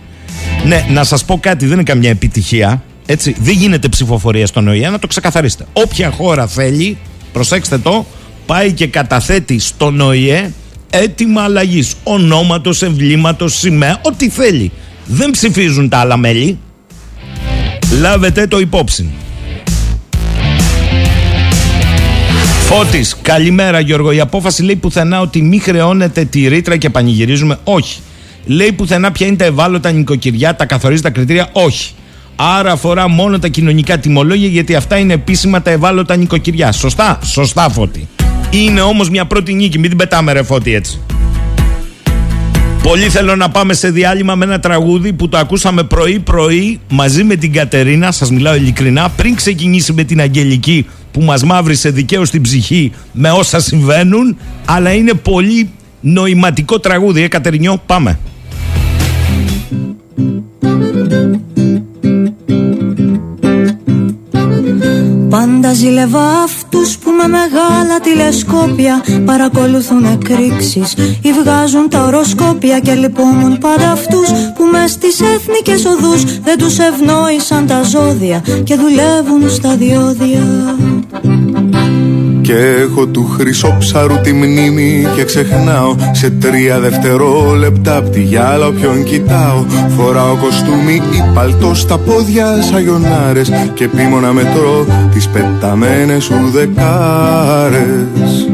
Ναι, 0.66 0.86
να 0.90 1.04
σας 1.04 1.24
πω 1.24 1.38
κάτι, 1.38 1.64
δεν 1.64 1.74
είναι 1.74 1.82
καμιά 1.82 2.10
επιτυχία. 2.10 2.82
Έτσι, 3.06 3.36
δεν 3.40 3.54
γίνεται 3.54 3.88
ψηφοφορία 3.88 4.46
στον 4.46 4.68
ΟΗΕ, 4.68 4.88
να 4.88 4.98
το 4.98 5.06
ξεκαθαρίσετε. 5.06 5.66
Όποια 5.72 6.10
χώρα 6.10 6.46
θέλει, 6.46 6.98
προσέξτε 7.32 7.78
το, 7.78 8.06
πάει 8.46 8.72
και 8.72 8.86
καταθέτει 8.86 9.58
στον 9.58 10.00
ΟΗΕ 10.00 10.52
έτοιμα 10.90 11.42
αλλαγής. 11.42 11.94
Ονόματος, 12.02 12.82
εμβλήματος, 12.82 13.58
σημαία, 13.58 14.00
ό,τι 14.02 14.28
θέλει. 14.28 14.70
Δεν 15.06 15.30
ψηφίζουν 15.30 15.88
τα 15.88 15.98
άλλα 15.98 16.16
μέλη. 16.16 16.58
Λάβετε 18.00 18.46
το 18.46 18.58
υπόψη. 18.58 19.10
Φώτης, 22.72 23.16
καλημέρα 23.22 23.80
Γιώργο. 23.80 24.12
Η 24.12 24.20
απόφαση 24.20 24.62
λέει 24.62 24.76
πουθενά 24.76 25.20
ότι 25.20 25.42
μη 25.42 25.58
χρεώνεται 25.58 26.24
τη 26.24 26.48
ρήτρα 26.48 26.76
και 26.76 26.90
πανηγυρίζουμε. 26.90 27.56
Όχι. 27.64 28.00
Λέει 28.44 28.72
πουθενά 28.72 29.12
ποια 29.12 29.26
είναι 29.26 29.36
τα 29.36 29.44
ευάλωτα 29.44 29.90
νοικοκυριά, 29.90 30.56
τα 30.56 30.66
καθορίζει 30.66 31.02
τα 31.02 31.10
κριτήρια. 31.10 31.48
Όχι. 31.52 31.92
Άρα 32.36 32.72
αφορά 32.72 33.08
μόνο 33.08 33.38
τα 33.38 33.48
κοινωνικά 33.48 33.98
τιμολόγια 33.98 34.48
γιατί 34.48 34.74
αυτά 34.74 34.96
είναι 34.96 35.12
επίσημα 35.12 35.62
τα 35.62 35.70
ευάλωτα 35.70 36.16
νοικοκυριά. 36.16 36.72
Σωστά, 36.72 37.18
σωστά 37.24 37.68
Φώτη. 37.68 38.08
Είναι 38.50 38.80
όμως 38.80 39.10
μια 39.10 39.24
πρώτη 39.24 39.52
νίκη, 39.52 39.78
μην 39.78 39.88
την 39.88 39.98
πετάμε 39.98 40.32
ρε 40.32 40.42
Φώτη 40.42 40.74
έτσι. 40.74 41.00
Πολύ 42.82 43.08
θέλω 43.08 43.36
να 43.36 43.48
πάμε 43.48 43.74
σε 43.74 43.90
διάλειμμα 43.90 44.34
με 44.34 44.44
ένα 44.44 44.60
τραγούδι 44.60 45.12
που 45.12 45.28
το 45.28 45.38
ακούσαμε 45.38 45.82
πρωί-πρωί 45.82 46.80
μαζί 46.88 47.24
με 47.24 47.36
την 47.36 47.52
Κατερίνα, 47.52 48.12
σας 48.12 48.30
μιλάω 48.30 48.54
ειλικρινά, 48.54 49.08
πριν 49.08 49.34
ξεκινήσει 49.34 49.92
με 49.92 50.04
την 50.04 50.20
Αγγελική 50.20 50.86
που 51.12 51.22
μας 51.22 51.42
μαύρισε 51.42 51.90
δικαίως 51.90 52.30
την 52.30 52.42
ψυχή 52.42 52.92
με 53.12 53.30
όσα 53.30 53.60
συμβαίνουν, 53.60 54.36
αλλά 54.64 54.92
είναι 54.92 55.12
πολύ 55.14 55.70
νοηματικό 56.00 56.78
τραγούδι, 56.80 57.22
ε 57.22 57.28
Κατερινιό, 57.28 57.82
πάμε. 57.86 58.18
Πάντα 65.30 65.72
ζηλεύα 65.72 66.42
αυτούς 66.44 66.98
που 66.98 67.10
με 67.10 67.28
μεγάλα 67.28 68.00
τηλεσκόπια 68.02 69.04
παρακολουθούν 69.24 70.04
εκρήξεις 70.04 70.94
ή 71.22 71.32
βγάζουν 71.42 71.88
τα 71.88 72.04
οροσκόπια 72.04 72.78
και 72.78 72.94
λυπούμουν 72.94 73.58
πάντα 73.58 73.90
αυτούς 73.90 74.28
που 74.56 74.64
μες 74.72 74.90
στις 74.90 75.20
εθνικές 75.20 75.84
οδούς 75.84 76.38
δεν 76.40 76.58
τους 76.58 76.78
ευνόησαν 76.78 77.66
τα 77.66 77.82
ζώδια 77.82 78.42
και 78.64 78.74
δουλεύουν 78.74 79.50
στα 79.50 79.76
διόδια. 79.76 80.76
Και 82.42 82.56
έχω 82.56 83.06
του 83.06 83.26
χρυσόψαρου 83.26 84.20
τη 84.20 84.32
μνήμη 84.32 85.06
και 85.16 85.24
ξεχνάω. 85.24 85.94
Σε 86.12 86.30
τρία 86.30 86.80
δευτερόλεπτα 86.80 87.96
απ' 87.96 88.08
τη 88.08 88.22
γυάλα 88.22 88.66
όποιον 88.66 89.04
κοιτάω. 89.04 89.64
Φοράω 89.96 90.36
κοστούμι 90.36 90.94
ή 90.94 91.30
παλτό 91.34 91.74
στα 91.74 91.98
πόδια 91.98 92.62
σαγιονάρες 92.62 93.50
Και 93.74 93.88
πίμωνα 93.88 94.32
μετρώ 94.32 94.86
τις 95.12 95.28
πεταμένες 95.28 96.24
σου 96.24 96.34
δεκάρες 96.52 98.48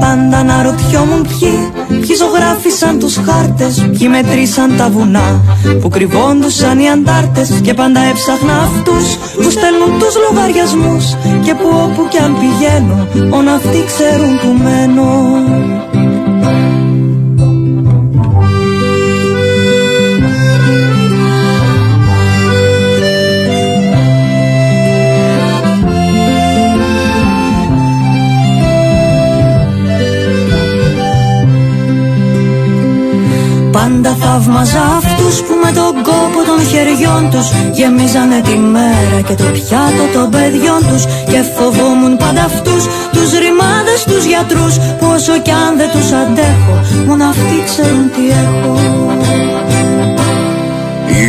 Πάντα 0.00 0.42
να 0.42 0.62
ρωτιόμουν 0.62 1.22
ποιοι, 1.22 1.71
ποιοι 1.88 2.14
ζωγράφισαν 2.16 2.98
τους 2.98 3.16
χάρτες 3.16 3.88
Ποιοι 3.98 4.08
μετρήσαν 4.10 4.76
τα 4.76 4.88
βουνά 4.90 5.44
που 5.80 5.88
κρυβόντουσαν 5.88 6.78
οι 6.78 6.90
αντάρτες 6.90 7.60
Και 7.62 7.74
πάντα 7.74 8.00
έψαχνα 8.00 8.56
αυτούς 8.58 9.16
που 9.42 9.50
στέλνουν 9.50 9.98
τους 9.98 10.14
λογαριασμούς 10.28 11.16
Και 11.44 11.54
που 11.54 11.68
όπου 11.84 12.08
κι 12.08 12.18
αν 12.18 12.36
πηγαίνουν 12.40 13.28
μόνο 13.28 13.50
αυτοί 13.50 13.84
ξέρουν 13.86 14.38
που 14.40 14.56
μένω 14.62 15.10
Πάντα 33.92 34.16
θαύμαζα 34.20 34.82
αυτούς 34.96 35.42
που 35.42 35.54
με 35.62 35.70
τον 35.72 35.92
κόπο 36.08 36.40
των 36.48 36.66
χεριών 36.66 37.30
τους 37.30 37.46
Γεμίζανε 37.72 38.40
τη 38.40 38.56
μέρα 38.58 39.20
και 39.26 39.34
το 39.34 39.44
πιάτο 39.44 40.04
των 40.12 40.30
παιδιών 40.30 40.80
τους 40.88 41.04
Και 41.30 41.40
φοβόμουν 41.56 42.16
πάντα 42.16 42.44
αυτούς 42.44 42.82
τους 43.12 43.30
ρημάδες 43.42 44.00
τους 44.08 44.24
γιατρούς 44.24 44.74
Που 44.98 45.06
όσο 45.16 45.34
κι 45.40 45.50
αν 45.50 45.76
δεν 45.76 45.90
τους 45.90 46.12
αντέχω 46.12 46.74
Μόνο 47.06 47.24
αυτοί 47.24 47.56
ξέρουν 47.64 48.10
τι 48.14 48.24
έχω 48.44 48.72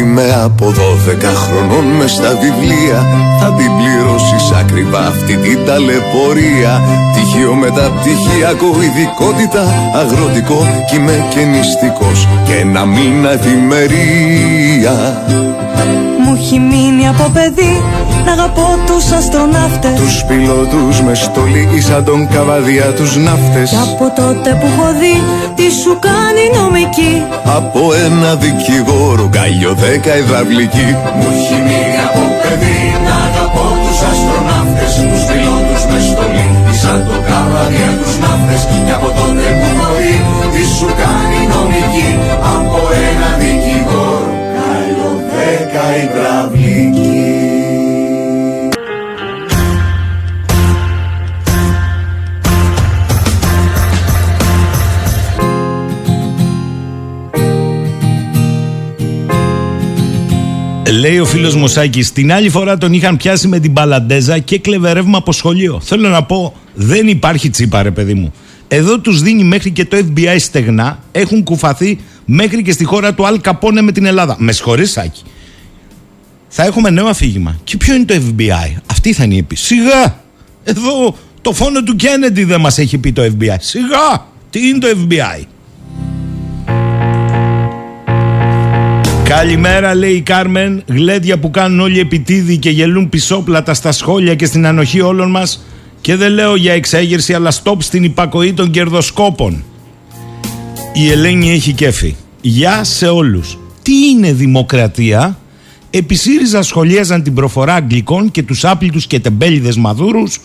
Είμαι 0.04 0.42
από 0.44 0.66
12 0.66 0.72
χρονών 1.24 1.86
μες 1.86 2.12
στα 2.12 2.30
βιβλία. 2.42 3.00
Θα 3.40 3.54
την 3.54 3.72
πληρώσεις 3.78 4.52
ακριβά 4.52 5.00
αυτή 5.00 5.38
την 5.38 5.66
ταλαιπωρία. 5.66 6.82
Πτυχίο 7.12 7.54
μεταπτυχιακό, 7.54 8.70
ειδικότητα 8.86 9.64
αγροτικό 9.96 10.60
Κι 10.90 10.96
είμαι 10.96 11.26
και 11.30 11.42
νηστικός. 11.46 12.28
Και 12.46 12.54
ένα 12.54 12.86
μήνα 12.86 13.32
εφημερία 13.32 14.96
Μου 16.26 16.34
έχει 16.36 16.60
μείνει 16.60 17.08
από 17.08 17.30
παιδί 17.34 17.84
να 18.26 18.32
αγαπώ 18.32 18.68
τους 18.88 19.06
αστροναύτες. 19.20 19.96
Τους 20.02 20.16
πιλότους 20.28 20.96
μες 21.06 21.20
στολή 21.28 21.66
σαν 21.88 22.04
τον 22.10 22.20
καβαδία 22.34 22.88
τους 22.98 23.12
ναύτες. 23.26 23.70
Και 23.74 23.82
από 23.90 24.06
τότε 24.22 24.50
που 24.60 24.68
έχω 24.72 24.90
δει 25.00 25.16
τι 25.58 25.68
σου 25.82 25.94
κάνει 26.10 26.44
νομική. 26.60 27.14
Από 27.58 27.82
ένα 28.06 28.30
δικηγόρο 28.44 29.26
καλλιο 29.38 29.72
δέκα 29.84 30.12
υδραυλική. 30.22 30.90
Μου 31.18 31.28
έχει 31.36 31.58
μείνει 31.68 32.00
από 32.08 32.24
παιδί 32.42 32.82
να 33.06 33.16
αγαπώ 33.28 33.66
τους 33.84 34.00
αστροναύτες. 34.10 34.92
Τους 35.12 35.24
πιλότους 35.30 35.84
μες 35.90 36.06
στολή 36.12 36.48
σαν 36.82 37.00
τον 37.08 37.22
καβαδία 37.30 37.92
τους 38.00 38.16
ναύτες. 38.24 38.62
Και 38.86 38.94
από 38.98 39.10
τότε 39.20 39.46
που 39.58 39.66
έχω 39.72 39.90
δει 40.00 40.16
τι 40.54 40.64
σου 40.78 40.90
κάνει 41.02 41.40
νομική. 41.54 42.10
Από 42.58 42.80
ένα 43.08 43.30
δικηγόρο 43.42 44.32
καλλιο 44.58 45.12
δέκα 45.34 45.86
υδραυλική 46.04 47.13
Λέει 61.04 61.20
ο 61.20 61.26
φίλος 61.26 61.56
Μωσάκη, 61.56 62.04
την 62.04 62.34
άλλη 62.34 62.50
φορά 62.50 62.78
τον 62.78 62.94
είχαν 62.94 63.18
πιάσει 63.18 63.48
με 63.48 63.60
την 63.60 63.72
μπαλαντέζα 63.72 64.40
και 64.40 64.60
κλεβερεύμα 64.60 65.18
από 65.18 65.32
σχολείο. 65.32 65.82
Θέλω 65.84 66.10
να 66.10 66.24
πω, 66.24 66.54
δεν 66.74 67.08
υπάρχει 67.08 67.50
τσίπα, 67.50 67.84
ρε 67.84 67.92
παιδί 67.92 68.14
μου. 68.14 68.34
Εδώ 68.68 69.00
τους 69.00 69.22
δίνει 69.22 69.44
μέχρι 69.44 69.72
και 69.72 69.86
το 69.86 69.98
FBI 69.98 70.36
στεγνά, 70.40 71.00
έχουν 71.12 71.44
κουφαθεί 71.44 72.00
μέχρι 72.26 72.62
και 72.62 72.72
στη 72.72 72.84
χώρα 72.84 73.14
του 73.14 73.26
Αλ 73.26 73.42
Καπόνε 73.42 73.82
με 73.82 73.92
την 73.92 74.06
Ελλάδα. 74.06 74.36
Με 74.40 74.52
συγχωρείς, 74.52 74.92
Σάκη. 74.92 75.22
Θα 76.48 76.64
έχουμε 76.64 76.90
νέο 76.90 77.08
αφήγημα. 77.08 77.60
Και 77.64 77.78
ποιο 77.78 77.96
είναι 77.96 78.06
το 78.06 78.14
FBI, 78.14 78.82
αυτή 78.92 79.14
θα 79.14 79.24
είναι 79.24 79.36
η 79.36 79.38
επίση. 79.38 79.64
Σιγά! 79.66 80.22
Εδώ 80.64 81.18
το 81.42 81.54
φόνο 81.54 81.84
του 81.84 81.96
Κέννεντι 81.96 82.44
δεν 82.44 82.60
μας 82.60 82.78
έχει 82.78 82.98
πει 82.98 83.12
το 83.12 83.22
FBI. 83.22 83.56
Σιγά! 83.60 84.28
Τι 84.50 84.68
είναι 84.68 84.80
το 84.80 84.88
FBI. 84.88 85.44
Καλημέρα, 89.36 89.96
λέει 89.96 90.12
η 90.12 90.22
Κάρμεν. 90.22 90.84
Γλέδια 90.88 91.40
που 91.40 91.52
κάνουν 91.52 91.80
όλοι 91.80 92.00
επιτίδη 92.00 92.58
και 92.58 92.70
γελούν 92.70 93.10
πισόπλατα 93.10 93.74
στα 93.74 93.92
σχόλια 93.92 94.36
και 94.36 94.46
στην 94.46 94.66
ανοχή 94.66 95.02
όλων 95.02 95.32
μας. 95.32 95.66
Και 96.02 96.16
δεν 96.16 96.32
λέω 96.32 96.56
για 96.56 96.74
εξέγερση, 96.74 97.34
αλλά 97.34 97.52
στόπ 97.52 97.82
στην 97.82 98.04
υπακοή 98.04 98.54
των 98.54 98.72
κερδοσκόπων. 98.72 99.64
Η 100.94 101.12
Ελένη 101.12 101.52
έχει 101.52 101.74
κέφι. 101.74 102.16
Γεια 102.42 102.84
σε 102.84 103.08
όλους. 103.08 103.58
Τι 103.82 104.08
είναι 104.10 104.34
δημοκρατία; 104.34 105.38
Επί 105.90 106.16
ΣΥΡΙΖΑ 106.16 106.62
σχολίαζαν 106.62 107.24
την 107.24 107.34
προφορά 107.34 107.74
Αγγλικών 107.74 108.32
και 108.32 108.44
τους 108.44 108.66
άπλητους 108.66 109.08
και 109.08 109.20
τεμπέληδες 109.20 109.78
μαδούρους 109.78 110.40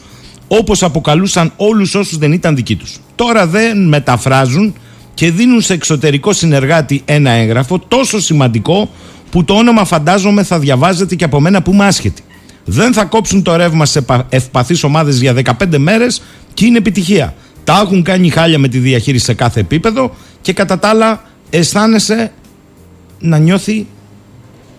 όπως 0.48 0.82
αποκαλούσαν 0.82 1.52
όλους 1.56 1.94
όσους 1.94 2.18
δεν 2.18 2.32
ήταν 2.32 2.56
δικοί 2.56 2.76
τους. 2.76 3.00
Τώρα 3.14 3.46
δεν 3.46 3.88
μεταφράζουν 3.88 4.74
και 5.18 5.30
δίνουν 5.30 5.60
σε 5.60 5.72
εξωτερικό 5.72 6.32
συνεργάτη 6.32 7.02
ένα 7.04 7.30
έγγραφο 7.30 7.78
τόσο 7.78 8.20
σημαντικό 8.20 8.90
που 9.30 9.44
το 9.44 9.54
όνομα 9.54 9.84
φαντάζομαι 9.84 10.42
θα 10.42 10.58
διαβάζετε 10.58 11.14
και 11.14 11.24
από 11.24 11.40
μένα 11.40 11.62
που 11.62 11.72
είμαι 11.72 11.86
άσχετη. 11.86 12.22
Δεν 12.64 12.92
θα 12.92 13.04
κόψουν 13.04 13.42
το 13.42 13.56
ρεύμα 13.56 13.86
σε 13.86 14.04
ευπαθείς 14.28 14.82
ομάδες 14.84 15.20
για 15.20 15.34
15 15.58 15.78
μέρες 15.78 16.22
και 16.54 16.64
είναι 16.64 16.78
επιτυχία. 16.78 17.34
Τα 17.64 17.80
έχουν 17.84 18.02
κάνει 18.02 18.30
χάλια 18.30 18.58
με 18.58 18.68
τη 18.68 18.78
διαχείριση 18.78 19.24
σε 19.24 19.34
κάθε 19.34 19.60
επίπεδο 19.60 20.14
και 20.40 20.52
κατά 20.52 20.78
τα 20.78 20.88
άλλα 20.88 21.22
αισθάνεσαι 21.50 22.32
να 23.18 23.38
νιώθει 23.38 23.86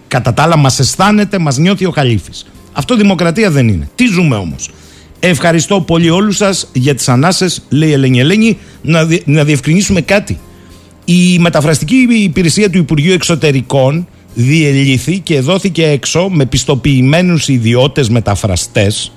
κατά 0.07 0.33
τα 0.33 0.43
άλλα 0.43 0.57
μας 0.57 0.79
αισθάνεται, 0.79 1.37
μας 1.37 1.57
νιώθει 1.57 1.85
ο 1.85 1.91
Χαλίφης. 1.91 2.45
Αυτό 2.73 2.95
δημοκρατία 2.95 3.51
δεν 3.51 3.67
είναι. 3.67 3.89
Τι 3.95 4.05
ζούμε 4.05 4.35
όμως; 4.35 4.69
Ευχαριστώ 5.19 5.81
πολύ 5.81 6.09
όλους 6.09 6.35
σας 6.37 6.69
για 6.73 6.95
τις 6.95 7.09
ανάσες, 7.09 7.61
λέει 7.69 7.89
η 7.89 7.91
Ελένη 7.91 8.19
Ελένη, 8.19 8.57
να, 8.81 9.07
να 9.25 9.43
διευκρινίσουμε 9.43 10.01
κάτι. 10.01 10.39
Η 11.05 11.39
μεταφραστική 11.39 11.95
υπηρεσία 12.09 12.69
του 12.69 12.77
Υπουργείου 12.77 13.13
Εξωτερικών 13.13 14.07
διελήθη 14.33 15.19
και 15.19 15.39
δόθηκε 15.39 15.87
έξω 15.87 16.29
με 16.29 16.45
πιστοποιημένους 16.45 17.47
ιδιώτες 17.47 18.09
μεταφραστές 18.09 19.11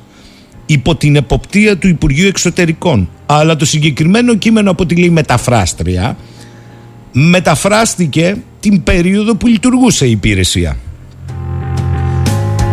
υπό 0.67 0.95
την 0.95 1.17
εποπτεία 1.17 1.79
του 1.79 1.89
Υπουργείου 1.89 2.27
Εξωτερικών. 2.27 3.09
Αλλά 3.27 3.57
το 3.57 3.65
συγκεκριμένο 3.65 4.35
κείμενο 4.35 4.71
από 4.71 4.87
τη 4.87 4.97
λέει 4.97 5.11
μεταφράστρια 5.11 6.17
μεταφράστηκε 7.13 8.37
την 8.61 8.83
περίοδο 8.83 9.35
που 9.35 9.47
λειτουργούσε 9.47 10.07
η 10.07 10.11
υπηρεσία. 10.11 10.77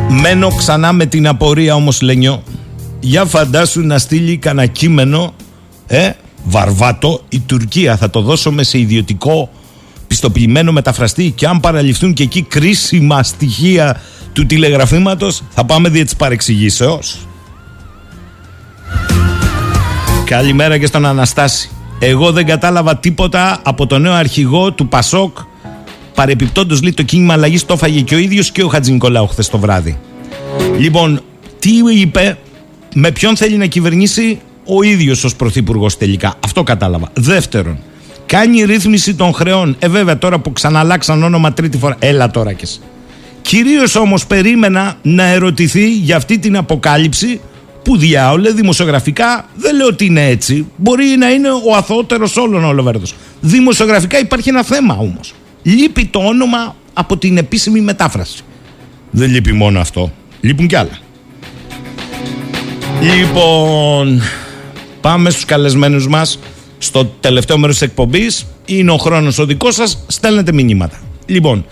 Μένω 0.10 0.48
ξανά 0.58 0.94
με 0.94 1.06
την 1.06 1.28
απορία 1.28 1.76
όμως 1.76 2.02
Λενιό 2.02 2.44
για 3.00 3.26
φαντάσου 3.26 3.82
να 3.82 3.98
στείλει 3.98 4.38
κανένα 4.38 4.68
κείμενο 4.68 5.34
ε, 5.88 6.12
βαρβάτο 6.44 7.22
η 7.30 7.40
Τουρκία. 7.40 7.98
Θα 7.98 8.10
το 8.10 8.22
δώσουμε 8.22 8.64
σε 8.64 8.80
ιδιωτικό 8.80 9.50
πιστοποιημένο 10.08 10.72
μεταφραστή. 10.72 11.32
Και 11.32 11.48
αν 11.48 11.60
παραληφθούν 11.60 12.14
και 12.14 12.24
εκεί 12.24 12.42
κρίσιμα 12.42 13.24
στοιχεία 13.24 14.02
του 14.34 14.46
τηλεγραφήματος 14.46 15.44
θα 15.50 15.66
πάμε 15.66 15.90
δια 15.90 16.04
της 16.04 16.16
παρεξηγήσεως. 16.16 17.28
Καλημέρα 20.26 20.78
και 20.78 20.86
στον 20.86 21.06
Αναστάση. 21.06 21.70
Εγώ 22.00 22.32
δεν 22.32 22.46
κατάλαβα 22.46 22.98
τίποτα 22.98 23.60
από 23.64 23.88
το 23.88 23.98
νέο 23.98 24.14
αρχηγό 24.14 24.72
του 24.72 24.88
Πασόκ. 24.88 25.38
Παρεπιπτόντως 26.16 26.82
λέει 26.82 26.94
το 26.94 27.04
κίνημα 27.04 27.34
αλλαγής 27.34 27.66
το 27.66 27.74
έφαγε 27.74 28.02
και 28.02 28.16
ο 28.16 28.18
ίδιος 28.18 28.52
και 28.52 28.64
ο 28.64 28.68
Χατζη 28.68 28.92
Νικολάου 28.92 29.28
χθες 29.28 29.50
το 29.50 29.58
βράδυ. 29.58 30.00
Λοιπόν 30.80 31.22
τι 31.60 31.72
είπε 32.00 32.38
με 32.94 33.12
ποιον 33.12 33.38
θέλει 33.38 33.58
να 33.58 33.66
κυβερνήσει 33.66 34.40
ο 34.66 34.84
ίδιος 34.84 35.24
ως 35.24 35.36
πρωθυπουργός 35.36 35.98
τελικά. 35.98 36.34
Αυτό 36.44 36.64
κατάλαβα. 36.64 37.10
Δεύτερον, 37.14 37.78
κάνει 38.26 38.64
ρύθμιση 38.64 39.16
των 39.16 39.34
χρεών. 39.34 39.76
Ε, 39.80 39.88
βέβαια, 39.88 40.18
τώρα 40.18 40.40
που 40.40 40.54
ξαναλλάξαν 40.54 41.24
όνομα 41.24 41.54
τρίτη 41.54 41.78
φορά. 41.78 41.96
Έλα 42.00 42.32
τώρα 42.32 42.54
κι 42.54 42.64
εσύ. 42.64 42.80
Κυρίως 43.42 43.96
όμως 43.96 44.26
περίμενα 44.26 44.98
να 45.02 45.24
ερωτηθεί 45.24 45.94
για 45.96 46.16
αυτή 46.16 46.40
την 46.40 46.58
αποκάλυψη 46.58 47.42
που 47.84 47.98
διάολε 47.98 48.52
δημοσιογραφικά 48.52 49.46
δεν 49.56 49.76
λέω 49.76 49.88
ότι 49.88 50.06
είναι 50.06 50.26
έτσι. 50.28 50.68
Μπορεί 50.76 51.06
να 51.06 51.30
είναι 51.30 51.50
ο 51.50 51.76
αθώτερο 51.76 52.30
όλων 52.36 52.64
ο 52.64 52.74
Λοβέρδο. 52.74 53.06
Δημοσιογραφικά 53.42 54.20
υπάρχει 54.20 54.50
ένα 54.50 54.64
θέμα 54.64 54.98
όμως. 55.00 55.34
Λείπει 55.64 56.06
το 56.06 56.20
όνομα 56.20 56.76
από 56.94 57.18
την 57.18 57.38
επίσημη 57.38 57.82
μετάφραση. 57.82 58.44
Δεν 59.12 59.30
λείπει 59.30 59.54
μόνο 59.54 59.80
αυτό. 59.80 60.12
Λείπουν 60.42 60.68
κι 60.68 60.76
άλλα. 60.76 60.98
Λοιπόν, 63.02 64.22
πάμε 65.02 65.30
στους 65.30 65.46
καλεσμένους 65.46 66.08
μας 66.08 66.40
στο 66.78 67.06
τελευταίο 67.20 67.58
μέρος 67.58 67.78
της 67.78 67.88
εκπομπής. 67.88 68.46
Είναι 68.66 68.92
ο 68.92 68.98
χρόνος 68.98 69.40
ο 69.40 69.46
δικός 69.46 69.76
σας, 69.76 70.04
στέλνετε 70.08 70.52
μηνύματα. 70.52 71.00
Λοιπόν, 71.26 71.66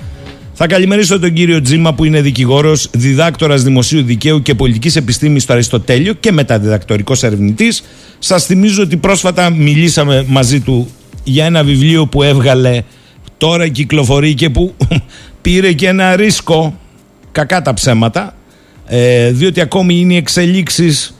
θα 0.54 0.68
καλημερίσω 0.68 1.20
τον 1.20 1.34
κύριο 1.34 1.62
Τζίμα 1.62 1.94
που 1.94 2.04
είναι 2.04 2.22
δικηγόρος, 2.22 2.90
διδάκτορας 2.92 3.64
δημοσίου 3.64 4.04
δικαίου 4.04 4.42
και 4.42 4.56
πολιτικής 4.56 4.96
επιστήμης 4.96 5.44
στο 5.44 5.54
Αριστοτέλειο 5.54 6.14
και 6.14 6.32
μεταδιδακτορικός 6.32 7.24
ερευνητής. 7.24 7.84
Σας 8.20 8.46
θυμίζω 8.46 8.84
ότι 8.84 8.98
πρόσφατα 8.98 9.50
μιλήσαμε 9.50 10.26
μαζί 10.28 10.60
του 10.60 10.90
για 11.24 11.46
ένα 11.46 11.64
βιβλίο 11.64 12.08
που 12.08 12.24
έβγαλε 12.24 12.82
τώρα 13.38 13.68
κυκλοφορεί 13.68 14.34
και 14.34 14.50
που 14.50 14.76
πήρε 15.42 15.74
και 15.74 15.88
ένα 15.88 16.16
ρίσκο, 16.16 16.80
κακά 17.32 17.62
τα 17.62 17.74
ψέματα, 17.74 18.36
ε, 18.86 19.32
διότι 19.32 19.62
ακόμη 19.62 20.00
είναι 20.00 20.14
οι 20.14 20.18
εξελίξεις 20.18 21.17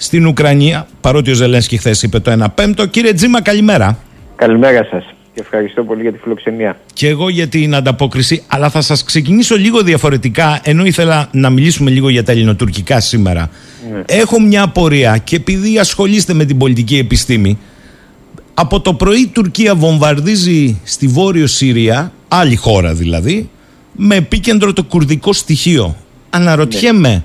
στην 0.00 0.26
Ουκρανία, 0.26 0.86
παρότι 1.00 1.30
ο 1.30 1.34
Ζελένσκι 1.34 1.76
χθες 1.76 2.02
είπε 2.02 2.18
το 2.18 2.44
1 2.44 2.46
πέμπτο. 2.54 2.86
Κύριε 2.86 3.12
Τζίμα, 3.12 3.42
καλημέρα. 3.42 3.98
Καλημέρα 4.36 4.86
σας 4.90 5.04
και 5.34 5.40
ευχαριστώ 5.40 5.84
πολύ 5.84 6.02
για 6.02 6.12
τη 6.12 6.18
φιλοξενία. 6.18 6.80
Και 6.92 7.08
εγώ 7.08 7.28
για 7.28 7.46
την 7.48 7.74
ανταπόκριση, 7.74 8.42
αλλά 8.46 8.70
θα 8.70 8.80
σας 8.80 9.04
ξεκινήσω 9.04 9.56
λίγο 9.56 9.82
διαφορετικά, 9.82 10.60
ενώ 10.62 10.84
ήθελα 10.84 11.28
να 11.32 11.50
μιλήσουμε 11.50 11.90
λίγο 11.90 12.08
για 12.08 12.24
τα 12.24 12.32
ελληνοτουρκικά 12.32 13.00
σήμερα. 13.00 13.50
Ναι. 13.92 14.02
Έχω 14.06 14.40
μια 14.40 14.62
απορία 14.62 15.18
και 15.18 15.36
επειδή 15.36 15.78
ασχολείστε 15.78 16.34
με 16.34 16.44
την 16.44 16.58
πολιτική 16.58 16.98
επιστήμη, 16.98 17.58
από 18.54 18.80
το 18.80 18.94
πρωί 18.94 19.20
η 19.20 19.26
Τουρκία 19.26 19.74
βομβαρδίζει 19.74 20.80
στη 20.84 21.06
Βόρειο 21.06 21.46
Συρία, 21.46 22.12
άλλη 22.28 22.56
χώρα 22.56 22.94
δηλαδή, 22.94 23.50
με 23.92 24.14
επίκεντρο 24.14 24.72
το 24.72 24.82
κουρδικό 24.82 25.32
στοιχείο. 25.32 25.96
Αναρωτιέμαι, 26.30 27.08
ναι. 27.08 27.22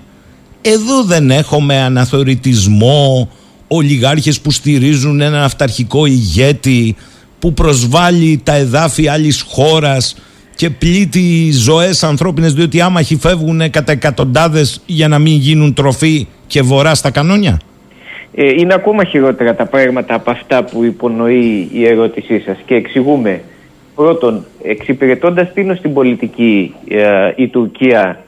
Εδώ 0.65 1.03
δεν 1.03 1.29
έχουμε 1.29 1.75
αναθεωρητισμό, 1.75 3.29
ολιγάρχες 3.67 4.41
που 4.41 4.51
στηρίζουν 4.51 5.21
έναν 5.21 5.43
αυταρχικό 5.43 6.05
ηγέτη 6.05 6.95
που 7.39 7.53
προσβάλλει 7.53 8.41
τα 8.43 8.55
εδάφη 8.55 9.07
άλλης 9.07 9.41
χώρας 9.41 10.15
και 10.55 10.69
πλήττει 10.69 11.51
ζωές 11.51 12.03
ανθρώπινες 12.03 12.53
διότι 12.53 12.81
άμαχοι 12.81 13.15
φεύγουν 13.15 13.69
κατά 13.69 13.91
εκατοντάδες 13.91 14.81
για 14.85 15.07
να 15.07 15.19
μην 15.19 15.33
γίνουν 15.33 15.73
τροφή 15.73 16.27
και 16.47 16.61
βορρά 16.61 16.95
στα 16.95 17.11
κανόνια; 17.11 17.59
Ε, 18.35 18.47
είναι 18.47 18.73
ακόμα 18.73 19.03
χειρότερα 19.03 19.55
τα 19.55 19.65
πράγματα 19.65 20.13
από 20.13 20.31
αυτά 20.31 20.63
που 20.63 20.83
υπονοεί 20.83 21.69
η 21.73 21.85
ερώτησή 21.85 22.39
σας 22.39 22.57
και 22.65 22.75
εξηγούμε. 22.75 23.41
Πρώτον, 23.95 24.45
εξυπηρετώντας 24.63 25.53
τίνο 25.53 25.75
στην 25.75 25.93
πολιτική 25.93 26.73
ε, 26.87 27.31
η 27.35 27.47
Τουρκία 27.47 28.23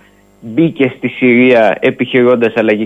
μπήκε 0.47 0.93
στη 0.97 1.07
Συρία 1.07 1.77
επιχειρώντας 1.79 2.53
αλλαγή 2.55 2.85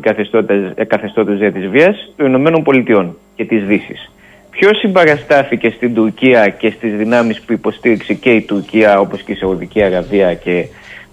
καθεστώτος 0.88 1.38
για 1.38 1.52
της 1.52 1.68
βίας 1.68 2.14
των 2.16 2.28
Ηνωμένων 2.28 2.64
Πολιτειών 2.64 3.18
και 3.36 3.46
της 3.46 3.64
Δύσης. 3.64 4.12
Ποιος 4.50 4.78
συμπαραστάθηκε 4.78 5.70
στην 5.70 5.94
Τουρκία 5.94 6.48
και 6.50 6.70
στις 6.70 6.96
δυνάμεις 6.96 7.42
που 7.42 7.54
υποστήριξε 7.54 8.14
και 8.14 8.30
η 8.30 8.42
Τουρκία 8.42 9.00
όπως 9.00 9.22
και 9.22 9.32
η 9.32 9.36
Σαουδική 9.36 9.84
Αραβία 9.84 10.34
και 10.34 10.66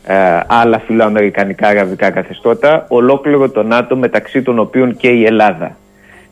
ε, 0.07 0.41
άλλα 0.47 0.79
φιλοαμερικανικά 0.79 1.69
αραβικά 1.69 2.11
καθεστώτα, 2.11 2.87
ολόκληρο 2.89 3.51
το 3.51 3.63
ΝΑΤΟ 3.63 3.97
μεταξύ 3.97 4.43
των 4.43 4.59
οποίων 4.59 4.97
και 4.97 5.09
η 5.09 5.25
Ελλάδα. 5.25 5.77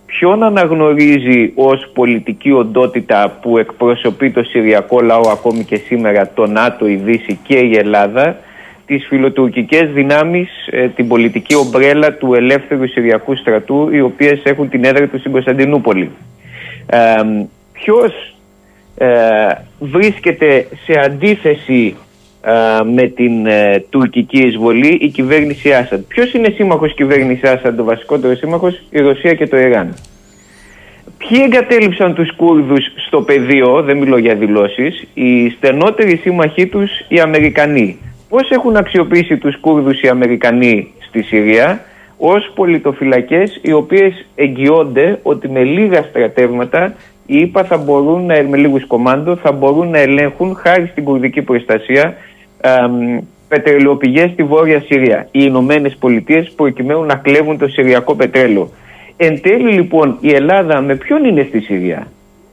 Ποιον 0.06 0.42
αναγνωρίζει 0.42 1.52
ως 1.54 1.90
πολιτική 1.94 2.52
οντότητα 2.52 3.38
που 3.42 3.58
εκπροσωπεί 3.58 4.30
το 4.30 4.42
Συριακό 4.42 5.00
λαό 5.00 5.28
ακόμη 5.30 5.64
και 5.64 5.76
σήμερα 5.76 6.30
το 6.34 6.46
ΝΑΤΟ, 6.46 6.86
η 6.86 6.94
Δύση 6.94 7.38
και 7.42 7.58
η 7.58 7.76
Ελλάδα; 7.76 8.36
Τις 8.86 9.06
φιλοτουρκικές 9.06 9.90
δυνάμεις, 9.92 10.48
ε, 10.70 10.88
την 10.88 11.08
πολιτική 11.08 11.54
ομπρέλα 11.54 12.12
του 12.12 12.34
ελεύθερου 12.34 12.88
Συριακού 12.88 13.36
στρατού, 13.36 13.88
οι 13.92 14.00
οποίες 14.00 14.42
έχουν 14.44 14.68
την 14.68 14.84
έδρα 14.84 15.08
τους 15.08 15.20
στην 15.20 15.32
Κωνσταντινούπολη. 15.32 16.10
Ε, 16.86 16.98
ποιος 17.72 18.34
ε, 18.96 19.06
βρίσκεται 19.78 20.66
σε 20.84 21.00
αντίθεση 21.04 21.96
ε, 22.42 22.84
με 22.84 23.08
την 23.08 23.46
ε, 23.46 23.84
τουρκική 23.90 24.38
εισβολή; 24.38 24.98
Η 25.00 25.08
κυβέρνηση 25.08 25.72
Άσαντ. 25.72 26.02
Ποιος 26.08 26.32
είναι 26.32 26.48
σύμμαχος 26.54 26.94
κυβέρνησης 26.94 27.50
Άσαντ, 27.50 27.80
ο 27.80 27.84
βασικότερος 27.84 28.38
σύμμαχος, 28.38 28.82
η 28.90 29.00
Ρωσία 29.00 29.34
και 29.34 29.46
το 29.46 29.56
Ιράν. 29.56 29.94
Ποιοι 31.18 31.38
εγκατέλειψαν 31.44 32.14
τους 32.14 32.34
Κούρδους 32.36 32.86
στο 33.06 33.22
πεδίο, 33.22 33.82
δεν 33.82 33.96
μιλώ 33.96 34.18
για 34.18 34.34
δηλώσεις, 34.34 35.04
οι 35.14 35.50
στενότεροι 35.50 36.16
σύμμαχοί 36.16 36.66
τους 36.66 36.90
οι 37.08 37.20
Αμερικανοί 37.20 37.98
πώς 38.34 38.50
έχουν 38.50 38.76
αξιοποιήσει 38.76 39.36
τους 39.36 39.60
Κούρδους 39.60 40.00
οι 40.00 40.08
Αμερικανοί 40.08 40.92
στη 40.98 41.22
Συρία 41.22 41.80
ως 42.18 42.52
πολιτοφυλακές 42.54 43.58
οι 43.62 43.72
οποίες 43.72 44.26
εγγυώνται 44.34 45.18
ότι 45.22 45.48
με 45.48 45.62
λίγα 45.62 46.02
στρατεύματα 46.02 46.94
οι 47.26 47.36
ΙΠΑ 47.38 47.64
θα 47.64 47.76
μπορούν 47.76 48.26
να, 48.26 48.42
με 48.42 48.56
λίγους 48.56 48.86
κομμάντο 48.86 49.36
θα 49.36 49.52
μπορούν 49.52 49.90
να 49.90 49.98
ελέγχουν 49.98 50.54
χάρη 50.54 50.86
στην 50.86 51.04
κουρδική 51.04 51.42
προστασία 51.42 52.14
πετρελαιοπηγές 53.48 54.30
στη 54.30 54.42
Βόρεια 54.42 54.80
Συρία. 54.80 55.28
Οι 55.30 55.40
Ηνωμένε 55.42 55.90
Πολιτείε 55.98 56.42
προκειμένου 56.56 57.04
να 57.04 57.14
κλέβουν 57.14 57.58
το 57.58 57.68
Συριακό 57.68 58.14
πετρέλαιο. 58.14 58.70
Εν 59.16 59.40
τέλει 59.40 59.72
λοιπόν 59.72 60.16
η 60.20 60.30
Ελλάδα 60.32 60.80
με 60.80 60.94
ποιον 60.94 61.24
είναι 61.24 61.46
στη 61.48 61.60
Συρία; 61.60 62.06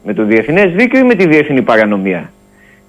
Με 0.03 0.13
το 0.13 0.25
διεθνές 0.25 0.73
δίκαιο 0.73 0.99
ή 0.99 1.03
με 1.03 1.15
τη 1.15 1.27
διεθνή 1.27 1.61
παρανομία; 1.61 2.31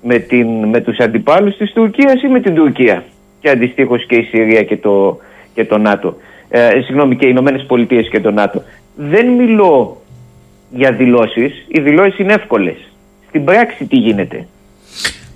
Με, 0.02 0.18
την, 0.18 0.46
με 0.68 0.80
τους 0.80 0.98
αντιπάλους 0.98 1.56
της 1.56 1.72
Τουρκίας 1.72 2.22
ή 2.22 2.28
με 2.28 2.40
την 2.40 2.54
Τουρκία. 2.54 3.04
και 3.40 3.50
αντιστοίχως 3.50 4.06
και 4.06 4.14
η 4.14 4.22
Συρία 4.22 4.62
και 4.62 4.76
το, 4.76 5.18
και 5.54 5.64
το 5.64 5.78
ΝΑΤΟ. 5.78 6.16
Ε, 6.48 6.80
συγγνώμη, 6.84 7.16
και 7.16 7.26
οι 7.26 7.28
Ηνωμένες 7.30 7.64
Πολιτείες 7.66 8.08
και 8.08 8.20
το 8.20 8.30
ΝΑΤΟ. 8.30 8.62
Δεν 8.96 9.26
μιλώ 9.28 10.02
για 10.70 10.92
δηλώσεις. 10.92 11.52
Οι 11.68 11.80
δηλώσεις 11.80 12.18
είναι 12.18 12.32
εύκολες. 12.32 12.76
Στην 13.28 13.44
πράξη 13.44 13.84
τι 13.84 13.96
γίνεται. 13.96 14.46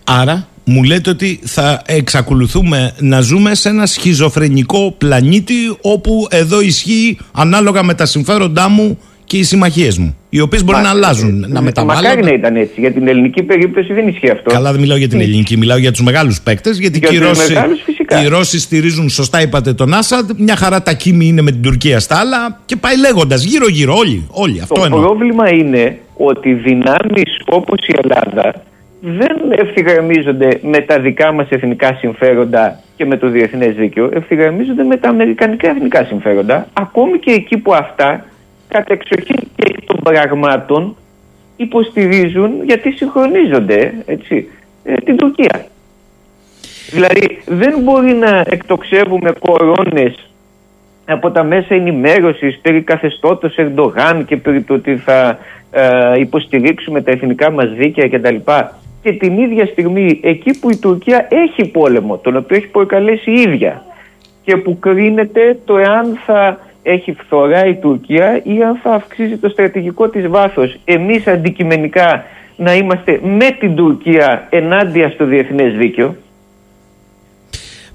Άρα 0.04 0.48
μου 0.64 0.82
λέτε 0.82 1.10
ότι 1.10 1.40
θα 1.44 1.82
εξακολουθούμε 1.86 2.94
να 2.98 3.20
ζούμε 3.20 3.54
σε 3.54 3.68
ένα 3.68 3.86
σχιζοφρενικό 3.86 4.94
πλανήτη 4.98 5.76
όπου 5.80 6.26
εδώ 6.30 6.60
ισχύει 6.60 7.18
ανάλογα 7.32 7.82
με 7.82 7.94
τα 7.94 8.06
συμφέροντά 8.06 8.68
μου 8.68 8.98
και 9.26 9.36
οι 9.36 9.42
συμμαχίες 9.42 9.98
μου. 9.98 10.16
Οι 10.28 10.40
οποίες 10.40 10.64
μπορεί 10.64 10.82
να 10.82 10.88
αλλάζουν, 10.88 11.44
να 11.48 11.60
μεταβάλλονται. 11.62 12.08
Μακάρι 12.08 12.24
να 12.26 12.32
ήταν 12.32 12.56
έτσι. 12.56 12.80
Για 12.80 12.92
την 12.92 13.08
ελληνική 13.08 13.42
περίπτωση 13.42 13.92
δεν 13.92 14.08
ισχύει 14.08 14.30
αυτό. 14.30 14.50
Καλά, 14.50 14.70
δεν 14.72 14.80
μιλάω 14.80 14.96
για 14.96 15.08
την 15.08 15.20
ελληνική, 15.20 15.56
μιλάω 15.56 15.78
για 15.78 15.90
τους 15.90 16.02
μεγάλους 16.02 16.40
παίκτες. 16.40 16.78
Γιατί 16.78 16.98
Για 16.98 17.08
και 17.08 17.14
οι, 17.14 17.18
τους 17.18 17.28
Ρώσοι, 17.28 17.52
μεγάλους, 17.52 17.82
φυσικά. 17.82 18.22
οι 18.22 18.28
Ρώσοι 18.28 18.58
στηρίζουν, 18.60 19.08
σωστά 19.08 19.42
είπατε, 19.42 19.72
τον 19.72 19.94
Άσαντ. 19.94 20.30
Μια 20.36 20.56
χαρά 20.56 20.82
τα 20.82 20.92
κίμη 20.92 21.26
είναι 21.26 21.42
με 21.42 21.50
την 21.50 21.62
Τουρκία 21.62 22.00
στα 22.00 22.16
άλλα 22.18 22.60
και 22.64 22.76
πάει 22.76 22.98
λέγοντας 22.98 23.44
γύρω-γύρω. 23.44 23.94
Όλοι, 23.94 24.26
όλοι. 24.30 24.60
Αυτό 24.60 24.74
Το 24.74 24.84
εννοώ. 24.84 25.00
πρόβλημα 25.00 25.52
είναι 25.54 25.98
ότι 26.16 26.52
δυνάμεις 26.52 27.40
όπως 27.46 27.86
η 27.86 27.94
Ελλάδα 28.02 28.62
δεν 29.00 29.36
ευθυγραμμίζονται 29.58 30.58
με 30.62 30.80
τα 30.80 31.00
δικά 31.00 31.32
μας 31.32 31.48
εθνικά 31.48 31.96
συμφέροντα 32.00 32.80
και 32.96 33.06
με 33.06 33.16
το 33.16 33.28
διεθνές 33.28 33.74
δίκαιο, 33.74 34.10
ευθυγραμμίζονται 34.12 34.82
με 34.84 34.96
τα 34.96 35.08
αμερικανικά 35.08 35.68
εθνικά 35.70 36.04
συμφέροντα, 36.04 36.68
ακόμη 36.72 37.18
και 37.18 37.30
εκεί 37.30 37.56
που 37.56 37.74
αυτά, 37.74 38.24
κατ' 38.68 38.90
εξοχήν 38.90 39.36
και 39.56 39.64
εκ 39.66 39.84
των 39.86 40.00
πραγμάτων, 40.02 40.96
υποστηρίζουν 41.56 42.64
γιατί 42.64 42.92
συγχρονίζονται 42.92 43.92
έτσι, 44.06 44.48
ε, 44.84 44.94
την 44.94 45.16
Τουρκία. 45.16 45.66
Δηλαδή 46.90 47.42
δεν 47.46 47.80
μπορεί 47.82 48.12
να 48.12 48.44
εκτοξεύουμε 48.46 49.32
κορώνες 49.38 50.30
από 51.06 51.30
τα 51.30 51.44
μέσα 51.44 51.74
ενημέρωσης 51.74 52.58
περί 52.58 52.82
καθεστώτος 52.82 53.56
Ερντογάν 53.56 54.24
και 54.24 54.36
περί 54.36 54.62
το 54.62 54.74
ότι 54.74 54.96
θα 54.96 55.38
ε, 55.70 56.18
υποστηρίξουμε 56.18 57.02
τα 57.02 57.10
εθνικά 57.10 57.50
μας 57.50 57.72
δίκαια 57.74 58.08
κτλ. 58.08 58.36
Και 59.02 59.12
την 59.12 59.38
ίδια 59.38 59.66
στιγμή 59.66 60.20
εκεί 60.22 60.58
που 60.58 60.70
η 60.70 60.76
Τουρκία 60.76 61.28
έχει 61.30 61.70
πόλεμο, 61.70 62.16
τον 62.16 62.36
οποίο 62.36 62.56
έχει 62.56 62.66
προκαλέσει 62.66 63.30
η 63.30 63.40
ίδια 63.40 63.84
και 64.44 64.56
που 64.56 64.78
κρίνεται 64.78 65.58
το 65.64 65.78
εάν 65.78 66.18
θα 66.26 66.58
έχει 66.86 67.12
φθορά 67.12 67.66
η 67.66 67.74
Τουρκία 67.74 68.40
ή 68.44 68.62
αν 68.62 68.78
θα 68.82 68.92
αυξήσει 68.92 69.36
το 69.36 69.48
στρατηγικό 69.48 70.08
της 70.08 70.28
βάθος. 70.28 70.76
Εμείς 70.84 71.26
αντικειμενικά 71.26 72.24
να 72.56 72.74
είμαστε 72.74 73.20
με 73.22 73.50
την 73.50 73.74
Τουρκία 73.74 74.46
ενάντια 74.50 75.10
στο 75.10 75.24
διεθνές 75.24 75.76
δίκαιο. 75.76 76.16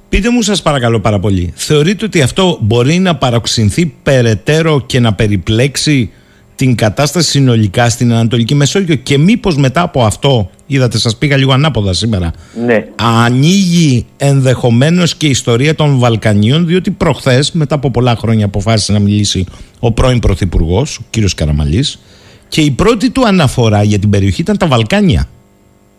Πείτε 0.10 0.30
μου 0.30 0.41
σας 0.41 0.62
παρακαλώ 0.62 0.99
πάρα 0.99 1.19
πολύ, 1.19 1.54
θεωρείτε 1.56 2.06
ότι 2.06 2.21
αυτό 2.21 2.58
μπορεί 2.62 2.99
να 2.99 3.15
παροξυνθεί 3.15 3.86
περαιτέρω 4.04 4.84
και 4.86 4.99
να 4.99 5.13
περιπλέξει 5.13 6.12
την 6.56 6.75
κατάσταση 6.75 7.30
συνολικά 7.30 7.89
στην 7.89 8.13
Ανατολική 8.13 8.56
Μεσόγειο 8.56 8.95
και 8.95 9.17
μήπως 9.17 9.58
μετά 9.58 9.82
από 9.82 10.04
αυτό, 10.04 10.49
είδατε 10.75 10.97
σας 10.97 11.17
πήγα 11.17 11.38
λίγο 11.38 11.51
ανάποδα 11.53 11.93
σήμερα, 11.93 12.31
Ναι. 12.65 12.86
ανοίγει 12.95 14.05
ενδεχομένως 14.17 15.15
και 15.15 15.27
η 15.27 15.29
ιστορία 15.29 15.75
των 15.75 15.99
Βαλκανίων 15.99 16.65
διότι 16.65 16.91
προχθές 16.91 17.51
μετά 17.51 17.75
από 17.75 17.91
πολλά 17.91 18.15
χρόνια 18.15 18.45
αποφάσισε 18.45 18.91
να 18.91 18.99
μιλήσει 18.99 19.45
ο 19.79 19.91
πρώην 19.91 20.19
Πρωθυπουργός, 20.19 20.97
ο 20.97 21.03
κύριος 21.10 21.34
Καραμαλής 21.34 22.01
και 22.47 22.62
η 22.62 22.71
πρώτη 22.71 23.10
του 23.12 23.27
αναφορά 23.27 23.84
για 23.84 23.99
την 23.99 24.10
περιοχή 24.10 24.41
ήταν 24.41 24.57
τα 24.57 24.67
Βαλκάνια. 24.67 25.27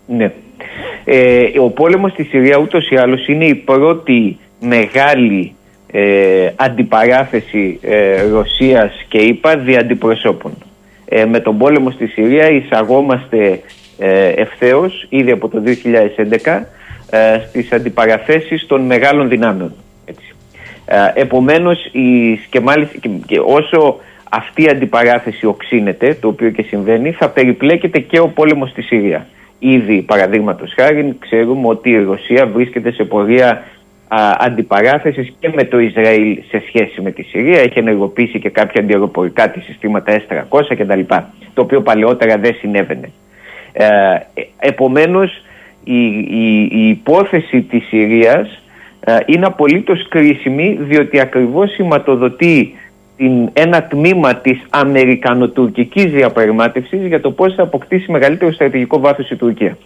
Ναι. 0.06 0.32
Ε, 1.04 1.42
ο 1.60 1.68
πόλεμος 1.70 2.12
στη 2.12 2.22
Συρία 2.22 2.58
ούτως 2.58 2.90
ή 2.90 2.96
άλλως 2.96 3.26
είναι 3.28 3.44
η 3.44 3.54
πρώτη 3.54 4.38
μεγάλη 4.60 5.54
ε, 5.92 6.52
αντιπαράθεση 6.56 7.78
ε, 7.82 8.22
Ρωσίας 8.22 8.92
και 9.08 9.18
ΙΠΑ 9.18 9.56
δι' 9.56 9.76
αντιπροσώπων. 9.76 10.52
Ε, 11.04 11.24
με 11.24 11.40
τον 11.40 11.58
πόλεμο 11.58 11.90
στη 11.90 12.06
Συρία 12.06 12.50
εισαγόμαστε 12.50 13.60
ε, 14.04 14.28
ευθέως 14.28 15.06
ήδη 15.08 15.30
από 15.30 15.48
το 15.48 15.62
2011 16.44 16.62
ε, 17.10 17.38
στις 17.48 17.72
αντιπαραθέσεις 17.72 18.66
των 18.66 18.80
μεγάλων 18.80 19.28
δυνάμεων. 19.28 19.74
Έτσι. 20.04 20.34
Ε, 20.86 21.20
επομένως 21.20 21.84
η, 21.84 22.36
και, 22.50 22.60
μάλιστα, 22.60 22.98
και, 22.98 23.08
και 23.26 23.40
όσο 23.44 23.96
αυτή 24.30 24.62
η 24.62 24.68
αντιπαράθεση 24.68 25.46
οξύνεται, 25.46 26.14
το 26.20 26.28
οποίο 26.28 26.50
και 26.50 26.62
συμβαίνει, 26.62 27.10
θα 27.10 27.28
περιπλέκεται 27.28 27.98
και 27.98 28.18
ο 28.18 28.28
πόλεμος 28.28 28.70
στη 28.70 28.82
Συρία. 28.82 29.26
Ήδη, 29.58 30.02
παραδείγματος 30.02 30.72
χάρη, 30.76 31.16
ξέρουμε 31.18 31.68
ότι 31.68 31.90
η 31.90 32.02
Ρωσία 32.02 32.46
βρίσκεται 32.46 32.92
σε 32.92 33.04
πορεία 33.04 33.64
α, 34.08 34.36
αντιπαράθεσης 34.38 35.32
και 35.38 35.50
με 35.54 35.64
το 35.64 35.78
Ισραήλ 35.78 36.38
σε 36.48 36.62
σχέση 36.66 37.00
με 37.00 37.10
τη 37.10 37.22
Συρία. 37.22 37.60
Έχει 37.60 37.78
ενεργοποιήσει 37.78 38.38
και 38.38 38.50
κάποια 38.50 38.82
αντιεροπορικά 38.82 39.50
της 39.50 39.64
συστήματα 39.64 40.22
S-300 40.28 40.60
κτλ. 40.68 41.00
Το 41.54 41.62
οποίο 41.62 41.80
παλαιότερα 41.80 42.36
δεν 42.38 42.54
συνέβαινε. 42.54 43.10
Ε, 43.72 43.86
επομένως, 44.58 45.42
η, 45.84 46.06
η, 46.18 46.68
η 46.72 46.88
υπόθεση 46.88 47.60
της 47.60 47.86
Συρίας 47.86 48.62
ε, 49.00 49.16
είναι 49.26 49.46
απολύτως 49.46 50.08
κρίσιμη 50.08 50.78
διότι 50.80 51.20
ακριβώς 51.20 51.70
σηματοδοτεί 51.70 52.74
την, 53.16 53.50
ένα 53.52 53.82
τμήμα 53.82 54.34
της 54.34 54.60
αμερικανοτουρκικής 54.70 56.04
διαπραγμάτευσης 56.04 57.06
για 57.06 57.20
το 57.20 57.30
πώς 57.30 57.54
θα 57.54 57.62
αποκτήσει 57.62 58.10
μεγαλύτερο 58.10 58.52
στρατηγικό 58.52 59.00
βάθος 59.00 59.30
η 59.30 59.36
Τουρκία. 59.36 59.76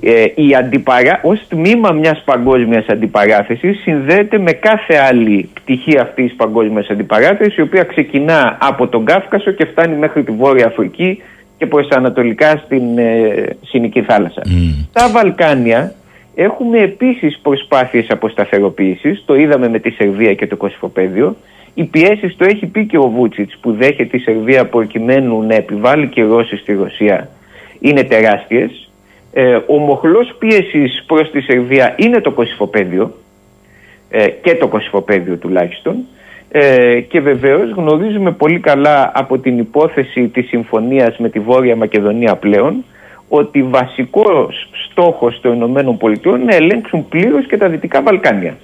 Ε, 0.00 0.24
η 0.34 0.54
αντιπαρά... 0.54 1.20
Ως 1.22 1.46
τμήμα 1.48 1.92
μιας 1.92 2.22
παγκόσμιας 2.24 2.86
αντιπαράθεσης 2.86 3.80
συνδέεται 3.80 4.38
με 4.38 4.52
κάθε 4.52 4.96
άλλη 4.96 5.48
πτυχή 5.54 5.98
αυτής 5.98 6.24
της 6.24 6.36
παγκόσμιας 6.36 6.88
αντιπαράθεσης 6.88 7.56
η 7.56 7.60
οποία 7.60 7.82
ξεκινά 7.82 8.58
από 8.60 8.88
τον 8.88 9.04
Κάφκασο 9.04 9.50
και 9.50 9.64
φτάνει 9.64 9.96
μέχρι 9.96 10.22
τη 10.22 10.32
Βόρεια 10.32 10.66
Αφρική 10.66 11.22
και 11.62 11.68
προς 11.68 11.88
τα 11.88 11.96
ανατολικά 11.96 12.62
στην 12.64 12.98
ε, 12.98 13.56
Συνική 13.64 14.02
θάλασσα. 14.02 14.42
Στα 14.88 15.10
Βαλκάνια 15.10 15.94
έχουμε 16.34 16.78
επίσης 16.78 17.38
προσπάθειες 17.42 18.06
αποσταθεροποίησης, 18.08 19.22
το 19.26 19.34
είδαμε 19.34 19.68
με 19.68 19.78
τη 19.78 19.90
Σερβία 19.90 20.34
και 20.34 20.46
το 20.46 20.56
Κωσυφοπαίδιο. 20.56 21.36
Οι 21.74 21.84
πιέσεις 21.84 22.36
το 22.36 22.44
έχει 22.44 22.66
πει 22.66 22.86
και 22.86 22.98
ο 22.98 23.08
Βούτσιτς 23.08 23.58
που 23.60 23.72
δέχεται 23.72 24.16
η 24.16 24.20
Σερβία 24.20 24.66
προκειμένου 24.66 25.42
να 25.42 25.54
επιβάλλει 25.54 26.06
κυρώσεις 26.06 26.60
στη 26.60 26.72
Ρωσία 26.72 27.28
είναι 27.80 28.02
τεράστιες. 28.02 28.90
Ε, 29.32 29.58
ο 29.66 29.76
μοχλός 29.76 30.34
πίεσης 30.38 31.04
προς 31.06 31.30
τη 31.30 31.40
Σερβία 31.40 31.94
είναι 31.98 32.20
το 32.20 32.30
Κωσυφοπαίδιο 32.30 33.14
ε, 34.10 34.28
και 34.28 34.54
το 34.54 34.68
Κωσυφοπαίδιο 34.68 35.36
τουλάχιστον 35.36 35.96
ε, 36.54 37.00
και 37.00 37.20
βεβαίως 37.20 37.70
γνωρίζουμε 37.70 38.32
πολύ 38.32 38.60
καλά 38.60 39.10
από 39.14 39.38
την 39.38 39.58
υπόθεση 39.58 40.28
της 40.28 40.48
συμφωνίας 40.48 41.16
με 41.18 41.28
τη 41.28 41.38
Βόρεια 41.38 41.76
Μακεδονία 41.76 42.36
πλέον 42.36 42.84
ότι 43.28 43.62
βασικός 43.62 44.68
στόχος 44.90 45.40
των 45.40 45.52
Ηνωμένων 45.54 45.96
Πολιτειών 45.96 46.40
είναι 46.40 46.44
να 46.44 46.54
ελέγξουν 46.54 47.08
πλήρως 47.08 47.46
και 47.46 47.56
τα 47.56 47.68
Δυτικά 47.68 48.02
Βαλκάνια. 48.02 48.56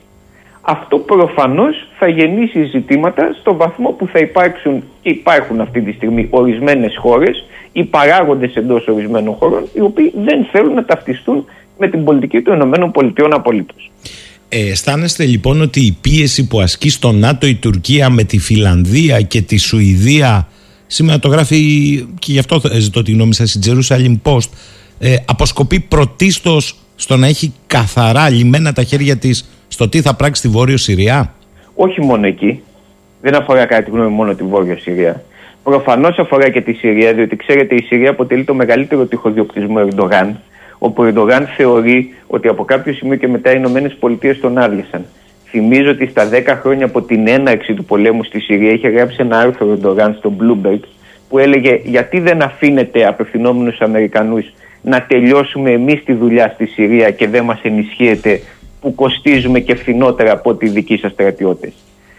Αυτό 0.61 0.99
προφανώς 0.99 1.89
θα 1.99 2.09
γεννήσει 2.09 2.65
ζητήματα 2.65 3.37
στο 3.41 3.57
βαθμό 3.57 3.91
που 3.91 4.07
θα 4.07 4.19
υπάρξουν 4.19 4.83
και 5.03 5.09
υπάρχουν 5.09 5.61
αυτή 5.61 5.81
τη 5.81 5.93
στιγμή 5.93 6.27
ορισμένες 6.31 6.97
χώρες 6.97 7.45
ή 7.73 7.85
παράγοντες 7.85 8.55
εντός 8.55 8.89
ορισμένων 8.89 9.35
χωρών 9.35 9.69
οι 9.75 9.81
οποίοι 9.81 10.13
δεν 10.17 10.45
θέλουν 10.53 10.75
να 10.75 10.85
ταυτιστούν 10.85 11.45
με 11.79 11.89
την 11.89 12.05
πολιτική 12.05 12.43
των 12.43 12.55
Ηνωμένων 12.55 12.91
Πολιτειών 12.91 13.35
απολύτως. 13.35 13.91
Ε, 14.49 14.71
αισθάνεστε 14.71 15.25
λοιπόν 15.25 15.61
ότι 15.61 15.81
η 15.81 15.97
πίεση 16.01 16.47
που 16.47 16.61
ασκεί 16.61 16.91
στο 16.91 17.13
ΝΑΤΟ 17.13 17.47
η 17.47 17.55
Τουρκία 17.55 18.11
με 18.11 18.23
τη 18.23 18.39
Φιλανδία 18.39 19.21
και 19.21 19.43
τη 19.43 19.57
Σουηδία 19.57 20.49
σήμερα 20.87 21.19
το 21.19 21.29
γράφει 21.29 21.57
και 22.19 22.33
γι' 22.33 22.39
αυτό 22.39 22.61
ζητώ 22.79 23.03
τη 23.03 23.13
γνώμη 23.13 23.35
σας 23.35 23.55
η 23.55 23.61
Jerusalem 23.67 24.15
Post 24.23 24.49
ε, 24.99 25.17
αποσκοπεί 25.25 25.81
πρωτίστως 25.81 26.75
στο 26.97 27.17
να 27.17 27.27
έχει 27.27 27.53
καθαρά 27.67 28.29
λιμένα 28.31 28.73
τα 28.73 28.83
χέρια 28.83 29.17
της 29.17 29.51
στο 29.69 29.89
τι 29.89 30.01
θα 30.01 30.15
πράξει 30.15 30.41
στη 30.41 30.51
Βόρειο 30.51 30.77
Συρία; 30.77 31.35
Όχι 31.75 32.01
μόνο 32.01 32.27
εκεί. 32.27 32.63
Δεν 33.21 33.35
αφορά 33.35 33.67
κατά 33.67 33.83
τη 33.83 33.91
γνώμη 33.91 34.11
μόνο 34.11 34.35
τη 34.35 34.43
Βόρεια 34.43 34.79
Συρία. 34.79 35.23
Προφανώς 35.63 36.19
αφορά 36.19 36.49
και 36.49 36.61
τη 36.61 36.73
Συρία, 36.73 37.13
διότι 37.13 37.37
ξέρετε 37.37 37.75
η 37.75 37.83
Συρία 37.83 38.11
αποτελεί 38.11 38.45
το 38.45 38.55
μεγαλύτερο 38.55 39.07
τυχοδιοκτισμό 39.07 39.77
Ερντογάν. 39.79 40.41
Όπου 40.79 41.03
ο 41.03 41.07
Ερντογάν 41.07 41.47
θεωρεί 41.57 42.15
ότι 42.27 42.49
από 42.49 42.65
κάποιο 42.65 42.93
σημείο 42.93 43.17
και 43.17 43.29
μετά 43.29 43.51
οι 43.51 43.55
Ηνωμένες 43.57 43.95
Πολιτείες 43.95 44.41
τον 44.41 44.59
άδειασαν. 44.59 45.05
Θυμίζω 45.45 45.91
ότι 45.91 46.07
στα 46.07 46.29
10 46.33 46.59
χρόνια 46.61 46.85
από 46.85 47.03
την 47.03 47.29
έναρξη 47.29 47.75
του 47.75 47.85
πολέμου 47.85 48.25
στη 48.25 48.41
Συρία 48.41 48.73
είχε 48.73 48.89
γράψει 48.89 49.17
ένα 49.21 49.39
άρθρο 49.39 49.67
ο 49.69 49.73
Ερντογάν 49.73 50.15
στο 50.19 50.33
Bloomberg 50.41 50.81
που 51.29 51.39
έλεγε 51.39 51.81
γιατί 51.85 52.21
δεν 52.21 52.43
αφήνετε 52.43 53.07
απευθυνόμενους 53.07 53.81
Αμερικανούς 53.81 54.53
να 54.83 55.03
τελειώσουμε 55.03 55.71
εμείς 55.71 56.05
τη 56.05 56.13
δουλειά 56.13 56.51
στη 56.55 56.67
Συρία 56.67 57.11
και 57.11 57.29
δεν 57.29 57.45
μας 57.45 57.61
ενισχύετε 57.63 58.41
που 58.81 58.95
κοστίζουμε 58.95 59.61
και 59.61 59.75
φθηνότερα 59.75 60.33
από 60.33 60.51
ό,τι 60.51 60.69
δικοί 60.69 60.97
σας 60.97 61.13
στρατιώτες. 61.13 61.73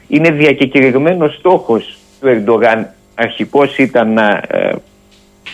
Είναι 0.07 0.31
διακεκριγμένος 0.31 1.35
στόχος 1.35 1.97
του 2.19 2.27
Ερντογάν 2.27 2.93
αρχικός 3.15 3.77
ήταν 3.77 4.13
να 4.13 4.41
ε, 4.47 4.71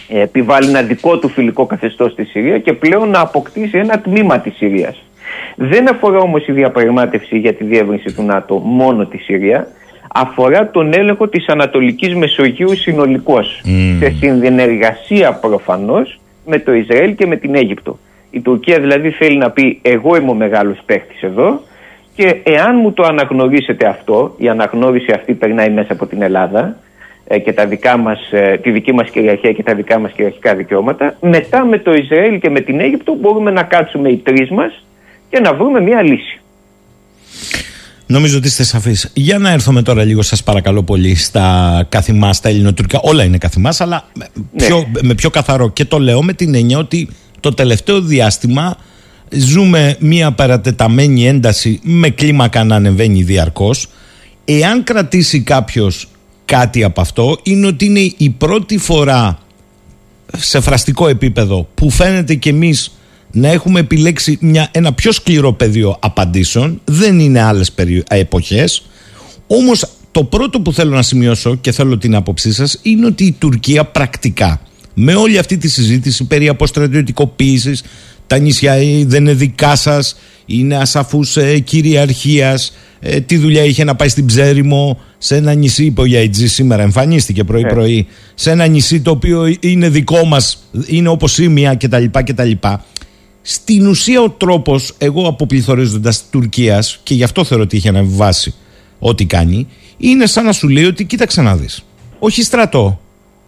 επιβάλλει 0.08 0.70
ένα 0.70 0.82
δικό 0.82 1.20
του 1.20 1.30
φιλικό 1.30 1.66
καθεστώς 1.66 2.12
στη 2.12 2.24
Συρία 2.24 2.60
και 2.60 2.74
πλέον 2.74 3.10
να 3.10 3.20
αποκτήσει 3.20 3.78
ένα 3.78 4.00
τμήμα 4.00 4.40
της 4.40 4.56
Συρίας. 4.56 5.04
Δεν 5.56 5.90
αφορά 5.90 6.18
όμως 6.18 6.48
η 6.48 6.52
διαπραγμάτευση 6.52 7.38
για 7.38 7.54
τη 7.54 7.64
διεύρυνση 7.64 8.16
του 8.16 8.24
ΝΑΤΟ 8.24 8.56
μόνο 8.56 9.06
τη 9.06 9.18
Συρία, 9.18 9.68
αφορά 10.14 10.70
τον 10.70 10.94
έλεγχο 10.94 11.28
της 11.28 11.48
Ανατολικής 11.48 12.16
Μεσογείου 12.16 12.76
συνολικώς, 12.76 13.62
σε 14.00 14.10
συνεργασία 14.10 15.34
προφανώς 15.34 16.20
με 16.46 16.60
το 16.60 16.74
Ισραήλ 16.74 17.16
και 17.16 17.26
με 17.26 17.36
την 17.36 17.56
Αίγυπτο. 17.56 18.00
Η 18.32 18.42
Τουρκία 18.42 18.80
δηλαδή 18.80 19.10
θέλει 19.10 19.38
να 19.38 19.52
πει 19.52 19.80
εγώ 19.82 20.16
είμαι 20.16 20.30
ο 20.30 20.34
μεγάλος 20.34 20.78
παίχτης 20.86 21.22
εδώ 21.24 21.62
και 22.16 22.36
εάν 22.44 22.76
μου 22.82 22.94
το 22.94 23.04
αναγνωρίσετε 23.04 23.88
αυτό, 23.88 24.36
η 24.38 24.50
αναγνώριση 24.50 25.12
αυτή 25.12 25.34
περνάει 25.34 25.70
μέσα 25.70 25.94
από 25.94 26.06
την 26.06 26.22
Ελλάδα 26.22 26.60
ε, 26.60 26.85
και 27.44 27.54
τα 27.54 27.66
δικά 27.66 27.98
μας, 27.98 28.20
ε, 28.32 28.60
τη 28.64 28.72
δική 28.72 28.94
μας 28.94 29.10
κυριαρχία 29.10 29.52
και 29.52 29.64
τα 29.64 29.76
δικά 29.76 30.00
μας 30.00 30.12
κυριαρχικά 30.12 30.56
δικαιώματα, 30.56 31.18
μετά 31.22 31.66
με 31.66 31.80
το 31.80 31.94
Ισραήλ 31.94 32.40
και 32.40 32.50
με 32.50 32.60
την 32.60 32.80
Αίγυπτο 32.80 33.16
μπορούμε 33.22 33.52
να 33.52 33.64
κάτσουμε 33.64 34.10
οι 34.10 34.18
τρεις 34.18 34.50
μας 34.50 34.86
και 35.30 35.40
να 35.40 35.54
βρούμε 35.54 35.82
μια 35.82 36.02
λύση. 36.02 36.40
Νομίζω 38.08 38.38
ότι 38.38 38.48
είστε 38.48 38.64
σαφείς. 38.64 39.12
Για 39.14 39.38
να 39.38 39.52
έρθουμε 39.52 39.82
τώρα 39.82 40.04
λίγο, 40.04 40.22
σας 40.22 40.44
παρακαλώ 40.44 40.84
πολύ, 40.84 41.16
στα 41.16 41.86
καθημά, 41.90 42.34
στα 42.34 42.50
ελληνοτουρκικά. 42.50 43.00
Όλα 43.04 43.24
είναι 43.24 43.38
καθημάς, 43.38 43.82
αλλά 43.82 44.08
με 44.14 44.28
Ναι. 44.34 44.66
πιο, 44.66 44.92
με 45.02 45.14
πιο 45.14 45.30
καθαρό. 45.30 45.70
Και 45.70 45.86
το 45.86 46.00
λέω 46.00 46.24
με 46.24 46.34
την 46.34 46.56
έννοια 46.56 46.78
ότι 46.78 47.10
το 47.40 47.54
τελευταίο 47.54 48.02
διάστημα 48.02 48.78
ζούμε 49.30 49.96
μια 50.00 50.32
παρατεταμένη 50.32 51.28
ένταση 51.28 51.80
με 51.84 52.10
κλίμακα 52.10 52.64
να 52.64 52.76
ανεβαίνει 52.76 53.24
διαρκώς. 53.24 53.88
Εάν 54.46 54.84
κρατήσει 54.84 55.42
κάποιος 55.42 56.08
κάτι 56.46 56.84
από 56.84 57.02
αυτό, 57.02 57.38
είναι 57.44 57.68
ότι 57.68 57.86
είναι 57.86 58.14
η 58.18 58.30
πρώτη 58.30 58.78
φορά 58.78 59.40
σε 60.38 60.60
φραστικό 60.60 61.08
επίπεδο 61.08 61.68
που 61.76 61.90
φαίνεται 61.90 62.36
και 62.36 62.50
εμείς 62.50 62.92
να 63.32 63.48
έχουμε 63.48 63.80
επιλέξει 63.80 64.38
μια, 64.42 64.70
ένα 64.72 64.94
πιο 64.94 65.12
σκληρό 65.12 65.54
πεδίο 65.54 65.98
απαντήσεων. 66.00 66.82
Δεν 66.86 67.20
είναι 67.20 67.42
άλλες 67.42 67.72
περι, 67.72 68.04
ε, 68.10 68.20
εποχές. 68.20 68.86
Όμως 69.48 69.88
το 70.12 70.24
πρώτο 70.24 70.62
που 70.62 70.74
θέλω 70.74 70.96
να 70.96 71.02
σημειώσω 71.02 71.56
και 71.56 71.72
θέλω 71.72 71.98
την 71.98 72.16
άποψή 72.16 72.54
σας 72.54 72.80
είναι 72.82 73.06
ότι 73.06 73.24
η 73.24 73.32
Τουρκία 73.32 73.86
πρακτικά 73.86 74.62
με 74.94 75.16
όλη 75.16 75.38
αυτή 75.38 75.58
τη 75.58 75.68
συζήτηση 75.70 76.24
περί 76.24 76.48
αποστρατιωτικοποίησης 76.48 77.84
τα 78.28 78.38
νησιά 78.38 78.74
ε, 78.74 79.06
δεν 79.06 79.22
είναι 79.22 79.34
δικά 79.34 79.76
σας 79.76 80.16
είναι 80.46 80.78
ασαφούς 80.78 81.38
ε, 81.38 81.60
κυριαρχίας 81.60 82.74
ε, 83.00 83.20
τι 83.20 83.38
δουλειά 83.38 83.64
είχε 83.64 83.84
να 83.84 83.96
πάει 83.96 84.10
στην 84.10 84.26
Ψέριμο 84.26 85.00
σε 85.18 85.36
ένα 85.36 85.54
νησί 85.54 85.86
είπε 85.86 86.02
ο 86.02 86.06
Γιαϊτζή 86.06 86.48
σήμερα 86.48 86.84
εμφανίστηκε 86.84 87.44
πρωί 87.44 87.62
Ναι. 87.62 87.70
πρωί 87.70 88.08
σε 88.36 88.52
ένα 88.52 88.66
νησί 88.68 89.02
το 89.02 89.12
οποίο 89.12 89.56
είναι 89.60 89.90
δικό 89.90 90.26
μας 90.26 90.64
είναι 90.86 91.10
όπως 91.10 91.38
Ήμια 91.38 91.76
κτλ 91.76 92.06
κτλ 92.12 92.52
στην 93.42 93.88
ουσία 93.88 94.22
ο 94.22 94.30
τρόπος 94.30 94.94
εγώ 94.98 95.28
αποπληθωρίζοντας 95.28 96.24
Τουρκίας 96.32 97.00
και 97.04 97.14
γι' 97.14 97.24
αυτό 97.24 97.44
θεωρώ 97.44 97.64
ότι 97.64 97.76
είχε 97.76 97.90
αναβιβάσει 97.90 98.54
ό,τι 99.00 99.26
κάνει 99.26 99.68
είναι 99.98 100.26
σαν 100.26 100.46
να 100.46 100.52
σου 100.52 100.68
λέει 100.68 100.86
ότι 100.86 101.06
κοίταξε 101.06 101.42
να 101.42 101.56
δεις 101.56 101.84
όχι 102.20 102.44
στρατό 102.44 103.00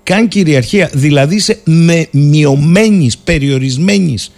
καν 0.04 0.28
κυριαρχία 0.28 0.90
δηλαδή 0.94 1.36
είσαι 1.36 1.60
με 1.64 2.08
μειωμένης 2.12 3.18
περιορισμένης 3.18 4.32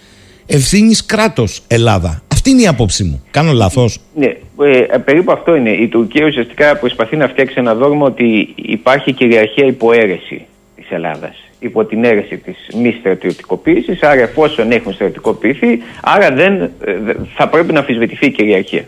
ευθύνης 0.52 1.06
κράτος 1.06 1.62
Ελλάδα 1.68 2.22
αυτή 2.34 2.50
είναι 2.50 2.62
η 2.62 2.68
άποψή 2.68 3.04
μου 3.04 3.24
κάνω 3.32 3.52
λάθος; 3.52 4.00
Ναι, 4.16 4.26
ε, 4.66 4.97
περίπου 4.97 5.32
αυτό 5.32 5.56
είναι. 5.56 5.70
Η 5.70 5.88
Τουρκία 5.88 6.26
ουσιαστικά 6.26 6.78
προσπαθεί 6.78 7.16
να 7.16 7.28
φτιάξει 7.28 7.56
ένα 7.58 7.76
δόγμα 7.76 8.06
ότι 8.06 8.54
υπάρχει 8.56 9.14
κυριαρχία 9.14 9.66
υποαίρεση 9.66 10.45
της 10.76 10.86
Ελλάδας. 10.89 11.36
Υπό 11.60 11.86
την 11.86 12.04
αίρεση 12.04 12.38
της 12.38 12.56
μη 12.76 12.95
στρατιωτικοποίησης, 13.00 14.04
άρα 14.04 14.22
εφόσον 14.22 14.72
έχουν 14.72 14.93
στρατιωτικοποιηθεί, 14.93 15.80
άρα 16.02 16.32
δεν, 16.32 16.62
ε, 16.62 16.70
δε- 17.04 17.14
θα 17.36 17.47
πρέπει 17.47 17.74
να 17.74 17.80
αμφισβητηθεί 17.80 18.26
η 18.26 18.32
κυριαρχία. 18.32 18.86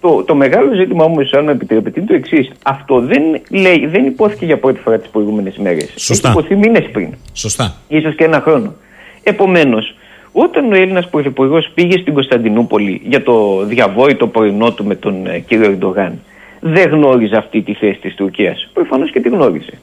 Το, 0.00 0.22
το 0.22 0.34
μεγάλο 0.34 0.74
ζήτημα 0.74 1.04
όμως, 1.04 1.32
αν 1.32 1.44
με 1.44 1.52
επιτρέπετε, 1.52 2.00
είναι 2.00 2.08
το 2.08 2.14
εξής. 2.14 2.50
Αυτό 2.64 3.00
δεν, 3.00 3.22
λέει, 3.50 3.86
δεν 3.86 4.06
υπόθηκε 4.06 4.44
για 4.44 4.58
πρώτη 4.58 4.80
φορά 4.80 4.98
τις 4.98 5.08
προηγούμενες 5.08 5.56
μέρες. 5.56 5.92
Σωστά. 5.96 6.28
Έχει 6.28 6.38
υποθεί 6.38 6.56
μήνες 6.56 6.88
πριν. 6.92 7.08
Σωστά. 7.32 7.76
ίσως 7.88 8.14
και 8.14 8.24
ένα 8.24 8.40
χρόνο. 8.40 8.74
Επομένως, 9.22 9.94
όταν 10.36 10.72
ο 10.72 10.74
Έλληνας 10.74 11.08
Πρωθυπουργός 11.08 11.70
πήγε 11.74 11.98
στην 11.98 12.14
Κωνσταντινούπολη 12.14 13.00
για 13.04 13.22
το 13.22 13.64
διαβόητο 13.64 14.26
πρωινό 14.26 14.72
του 14.72 14.84
με 14.84 14.94
τον 14.94 15.26
ε, 15.26 15.38
κύριο 15.38 15.70
Ερντογάν, 15.70 16.18
δεν 16.60 16.90
γνώριζε 16.90 17.36
αυτή 17.36 17.62
τη 17.62 17.74
θέση 17.74 17.98
της 17.98 18.14
Τουρκίας. 18.14 18.70
Προφανώς 18.72 19.10
και 19.10 19.20
τη 19.20 19.28
γνώριζε. 19.28 19.78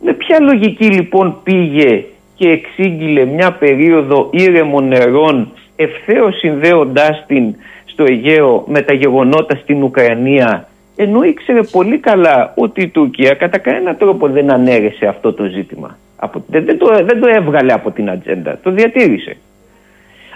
Με 0.00 0.12
ποια 0.12 0.40
λογική 0.40 0.84
λοιπόν 0.84 1.36
πήγε 1.42 2.04
και 2.34 2.48
εξήγηλε 2.48 3.24
μια 3.24 3.52
περίοδο 3.52 4.28
ήρεμων 4.32 4.88
νερών 4.88 5.52
ευθέως 5.76 6.38
συνδέοντάς 6.38 7.24
την 7.26 7.54
στο 7.84 8.04
Αιγαίο 8.04 8.64
με 8.66 8.82
τα 8.82 8.92
γεγονότα 8.92 9.56
στην 9.56 9.82
Ουκρανία 9.82 10.68
ενώ 10.96 11.22
ήξερε 11.22 11.62
πολύ 11.62 11.98
καλά 11.98 12.52
ότι 12.56 12.82
η 12.82 12.88
Τουρκία 12.88 13.34
κατά 13.34 13.58
κανένα 13.58 13.94
τρόπο 13.94 14.28
δεν 14.28 14.52
ανέρεσε 14.52 15.06
αυτό 15.06 15.32
το 15.32 15.44
ζήτημα. 15.44 15.98
Από, 16.16 16.44
δεν, 16.46 16.64
δεν, 16.64 16.78
το, 16.78 16.86
δεν 17.04 17.20
το 17.20 17.28
έβγαλε 17.28 17.72
από 17.72 17.90
την 17.90 18.10
ατζέντα, 18.10 18.58
το 18.62 18.70
διατήρησε. 18.70 19.36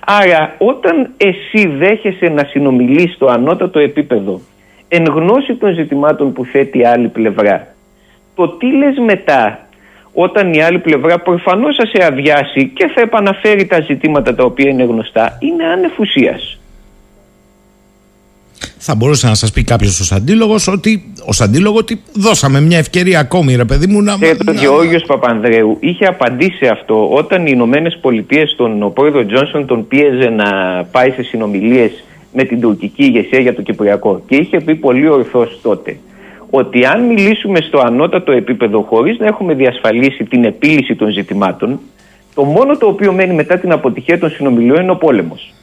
Άρα 0.06 0.54
όταν 0.58 1.10
εσύ 1.16 1.68
δέχεσαι 1.68 2.28
να 2.28 2.44
συνομιλείς 2.44 3.14
στο 3.14 3.26
ανώτατο 3.26 3.78
επίπεδο 3.78 4.40
εν 4.88 5.04
γνώση 5.04 5.54
των 5.54 5.74
ζητημάτων 5.74 6.32
που 6.32 6.44
θέτει 6.44 6.78
η 6.78 6.84
άλλη 6.84 7.08
πλευρά 7.08 7.74
το 8.34 8.48
τι 8.48 8.66
λες 8.66 8.98
μετά 8.98 9.58
όταν 10.12 10.52
η 10.52 10.62
άλλη 10.62 10.78
πλευρά 10.78 11.18
προφανώς 11.18 11.76
θα 11.76 11.86
σε 11.86 12.04
αδειάσει 12.04 12.68
και 12.68 12.86
θα 12.94 13.00
επαναφέρει 13.00 13.66
τα 13.66 13.80
ζητήματα 13.80 14.34
τα 14.34 14.44
οποία 14.44 14.70
είναι 14.70 14.84
γνωστά 14.84 15.38
είναι 15.40 15.64
ανεφουσίας. 15.64 16.58
Θα 18.86 18.94
μπορούσε 18.94 19.26
να 19.26 19.34
σας 19.34 19.50
πει 19.52 19.64
κάποιος 19.64 20.00
ως 20.00 20.12
αντίλογος 20.12 20.68
ότι, 20.68 21.12
ως 21.26 21.40
αντίλογο 21.40 21.76
ότι 21.76 22.02
δώσαμε 22.12 22.60
μια 22.60 22.78
ευκαιρία 22.78 23.18
ακόμη 23.18 23.54
ρε 23.54 23.64
παιδί 23.64 23.86
μου 23.86 24.02
να... 24.02 24.16
Και 24.16 24.36
ο 24.48 24.52
Γεώργιος 24.52 25.02
Παπανδρέου 25.06 25.76
είχε 25.80 26.04
απαντήσει 26.06 26.56
σε 26.56 26.68
αυτό 26.68 27.08
όταν 27.08 27.46
οι 27.46 27.50
Ηνωμένες 27.52 27.98
Πολιτείες, 28.00 28.54
τον 28.56 28.82
ο 28.82 28.88
πρόεδρος 28.88 29.26
Τζόνσον 29.26 29.66
τον 29.66 29.86
πίεζε 29.86 30.28
να 30.28 30.48
πάει 30.90 31.10
σε 31.10 31.22
συνομιλίες 31.22 32.04
με 32.32 32.44
την 32.44 32.60
τουρκική 32.60 33.04
ηγεσία 33.04 33.40
για 33.40 33.54
το 33.54 33.62
Κυπριακό 33.62 34.22
και 34.26 34.36
είχε 34.36 34.60
πει 34.60 34.74
πολύ 34.74 35.08
ορθώς 35.08 35.58
τότε 35.62 35.96
ότι 36.50 36.84
αν 36.84 37.06
μιλήσουμε 37.06 37.60
στο 37.60 37.78
ανώτατο 37.78 38.32
επίπεδο 38.32 38.80
χωρίς 38.80 39.18
να 39.18 39.26
έχουμε 39.26 39.54
διασφαλίσει 39.54 40.24
την 40.24 40.44
επίλυση 40.44 40.94
των 40.94 41.12
ζητημάτων 41.12 41.80
το 42.34 42.44
μόνο 42.44 42.76
το 42.76 42.86
οποίο 42.86 43.12
μένει 43.12 43.34
μετά 43.34 43.58
την 43.58 43.72
αποτυχία 43.72 44.18
των 44.18 44.30
συνομιλιών 44.30 44.82
είναι 44.82 44.90
ο 44.90 44.96
πόλεμος. 44.96 45.53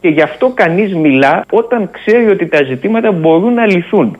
Και 0.00 0.08
γι' 0.08 0.22
αυτό 0.22 0.52
κανείς 0.54 0.94
μιλά 0.94 1.44
όταν 1.50 1.90
ξέρει 1.92 2.30
ότι 2.30 2.46
τα 2.46 2.64
ζητήματα 2.64 3.12
μπορούν 3.12 3.54
να 3.54 3.66
λυθούν. 3.66 4.18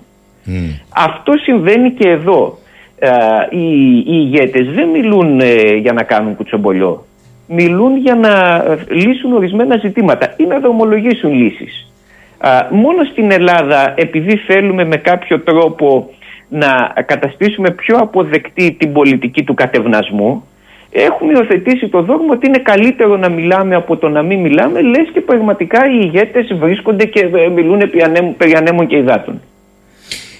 Αυτό 0.94 1.32
συμβαίνει 1.32 1.90
και 1.90 2.08
εδώ. 2.08 2.58
Ε, 2.98 3.08
οι, 3.50 3.96
οι 3.96 4.04
ηγέτες 4.06 4.66
δεν 4.74 4.88
μιλούν 4.88 5.40
ε, 5.40 5.74
για 5.76 5.92
να 5.92 6.02
κάνουν 6.02 6.36
κουτσομπολιό. 6.36 7.04
Μιλούν 7.46 7.96
για 7.96 8.14
να 8.14 8.54
ε, 8.56 8.94
λύσουν 8.94 9.32
ορισμένα 9.32 9.76
ζητήματα 9.76 10.34
ή 10.36 10.44
να 10.44 10.58
δρομολογήσουν 10.58 11.32
λύσεις. 11.32 11.92
Α, 12.38 12.66
μόνο 12.70 13.04
στην 13.04 13.30
Ελλάδα, 13.30 13.94
επειδή 13.96 14.36
θέλουμε 14.36 14.84
με 14.84 14.96
κάποιο 14.96 15.40
τρόπο 15.40 16.10
να 16.48 16.92
καταστήσουμε 17.06 17.70
πιο 17.70 17.96
αποδεκτή 17.96 18.76
την 18.78 18.92
πολιτική 18.92 19.42
του 19.42 19.54
κατευνασμού, 19.54 20.44
έχουμε 20.90 21.32
υιοθετήσει 21.32 21.88
το 21.88 22.02
δόγμα 22.02 22.32
ότι 22.32 22.46
είναι 22.46 22.58
καλύτερο 22.58 23.16
να 23.16 23.28
μιλάμε 23.28 23.74
από 23.74 23.96
το 23.96 24.08
να 24.08 24.22
μην 24.22 24.40
μιλάμε, 24.40 24.80
λες 24.80 25.08
και 25.12 25.20
πραγματικά 25.20 25.90
οι 25.90 25.98
ηγέτες 26.02 26.54
βρίσκονται 26.58 27.04
και 27.04 27.30
ε, 27.34 27.48
μιλούν 27.48 27.80
επί 27.80 28.02
ανέμου- 28.02 28.36
περί 28.36 28.54
ανέμων 28.56 28.86
και 28.86 28.96
υδάτων. 28.96 29.40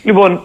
Λοιπόν, 0.04 0.40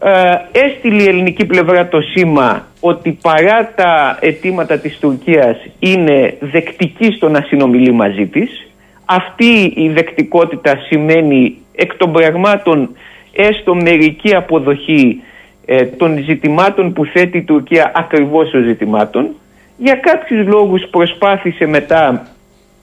ε, 0.00 0.60
έστειλε 0.64 1.02
η 1.02 1.06
ελληνική 1.08 1.44
πλευρά 1.44 1.88
το 1.88 2.00
σήμα 2.00 2.66
ότι 2.80 3.18
παρά 3.22 3.72
τα 3.74 4.18
αιτήματα 4.20 4.78
της 4.78 4.98
Τουρκίας 4.98 5.56
είναι 5.78 6.36
δεκτική 6.40 7.12
στο 7.12 7.28
να 7.28 7.40
συνομιλεί 7.40 7.92
μαζί 7.92 8.26
της. 8.26 8.66
Αυτή 9.04 9.72
η 9.76 9.88
δεκτικότητα 9.88 10.76
σημαίνει 10.88 11.56
εκ 11.74 11.94
των 11.96 12.12
πραγμάτων 12.12 12.90
έστω 13.32 13.74
μερική 13.74 14.34
αποδοχή 14.34 15.20
ε, 15.66 15.84
των 15.84 16.24
ζητημάτων 16.24 16.92
που 16.92 17.04
θέτει 17.04 17.38
η 17.38 17.42
Τουρκία 17.42 17.92
ακριβώς 17.94 18.54
ως 18.54 18.64
ζητημάτων. 18.64 19.28
Για 19.76 19.94
κάποιους 19.94 20.46
λόγους 20.46 20.82
προσπάθησε 20.90 21.66
μετά 21.66 22.26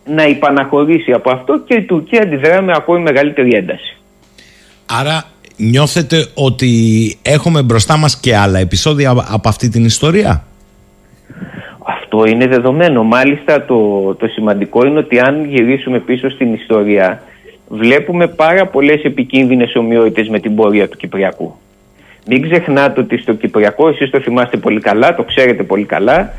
να 0.06 0.24
υπαναχωρήσει 0.28 1.12
από 1.12 1.32
αυτό 1.32 1.60
και 1.60 1.74
η 1.74 1.82
Τουρκία 1.82 2.22
αντιδρά 2.22 2.62
με 2.62 2.74
ακόμη 2.76 3.00
μεγαλύτερη 3.02 3.56
ένταση. 3.56 3.98
Άρα 4.86 5.24
νιώθετε 5.58 6.28
ότι 6.34 6.70
έχουμε 7.22 7.62
μπροστά 7.62 7.98
μας 7.98 8.20
και 8.20 8.36
άλλα 8.36 8.60
επεισόδια 8.60 9.10
από- 9.10 9.26
από 9.32 9.50
αυτή 9.50 9.70
την 9.70 9.86
ιστορία; 9.86 10.44
Αυτό 11.86 12.26
είναι 12.26 12.48
δεδομένο. 12.48 13.04
Μάλιστα 13.04 13.66
το, 13.66 14.14
το 14.16 14.28
σημαντικό 14.28 14.86
είναι 14.86 15.00
ότι 15.00 15.20
αν 15.20 15.46
γυρίσουμε 15.46 16.00
πίσω 16.00 16.30
στην 16.30 16.54
ιστορία 16.54 17.22
βλέπουμε 17.68 18.28
πάρα 18.28 18.66
πολλές 18.68 19.04
επικίνδυνες 19.04 19.76
ομοιότητες 19.76 20.28
με 20.28 20.40
την 20.40 20.56
πορεία 20.56 20.88
του 20.90 20.98
Κυπριακού. 20.98 21.56
Μην 22.28 22.50
ξεχνάτε 22.50 23.00
ότι 23.00 23.18
στο 23.18 23.34
Κυπριακό, 23.34 23.88
εσείς 23.88 24.10
το 24.10 24.20
θυμάστε 24.20 24.58
πολύ 24.58 24.80
καλά, 24.80 25.16
το 25.16 25.24
ξέρετε 25.24 25.64
πολύ 25.64 25.86
καλά, 25.86 26.34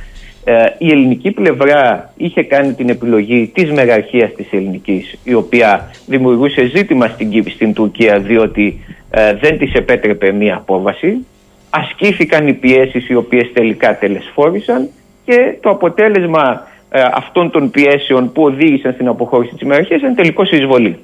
Ε, 0.45 0.65
η 0.79 0.91
ελληνική 0.91 1.31
πλευρά 1.31 2.13
είχε 2.17 2.43
κάνει 2.43 2.73
την 2.73 2.89
επιλογή 2.89 3.51
της 3.55 3.73
μεγαρχίας 3.73 4.33
της 4.35 4.53
ελληνικής 4.53 5.19
η 5.25 5.35
οποία 5.35 5.91
δημιουργούσε 6.07 6.65
ζήτημα 6.65 7.07
στην, 7.07 7.45
στην 7.51 7.73
Τουρκία 7.75 8.19
διότι 8.19 8.85
ε, 9.11 9.35
δεν 9.35 9.59
της 9.59 9.73
επέτρεπε 9.73 10.33
μία 10.33 10.57
απόβαση 10.57 11.27
ασκήθηκαν 11.71 12.47
οι 12.47 12.53
πιέσεις 12.53 13.09
οι 13.09 13.15
οποίες 13.15 13.53
τελικά 13.53 13.99
τελεσφόρησαν 13.99 14.89
και 15.25 15.57
το 15.61 15.71
αποτέλεσμα 15.71 16.67
ε, 16.91 17.03
αυτών 17.13 17.51
των 17.51 17.71
πιέσεων 17.71 18.33
που 18.33 18.43
οδήγησαν 18.43 18.93
στην 18.93 19.09
αποχώρηση 19.09 19.55
της 19.55 19.67
μεγαρχίας 19.67 20.01
ήταν 20.01 20.15
τελικώς 20.15 20.51
εισβολή. 20.51 20.99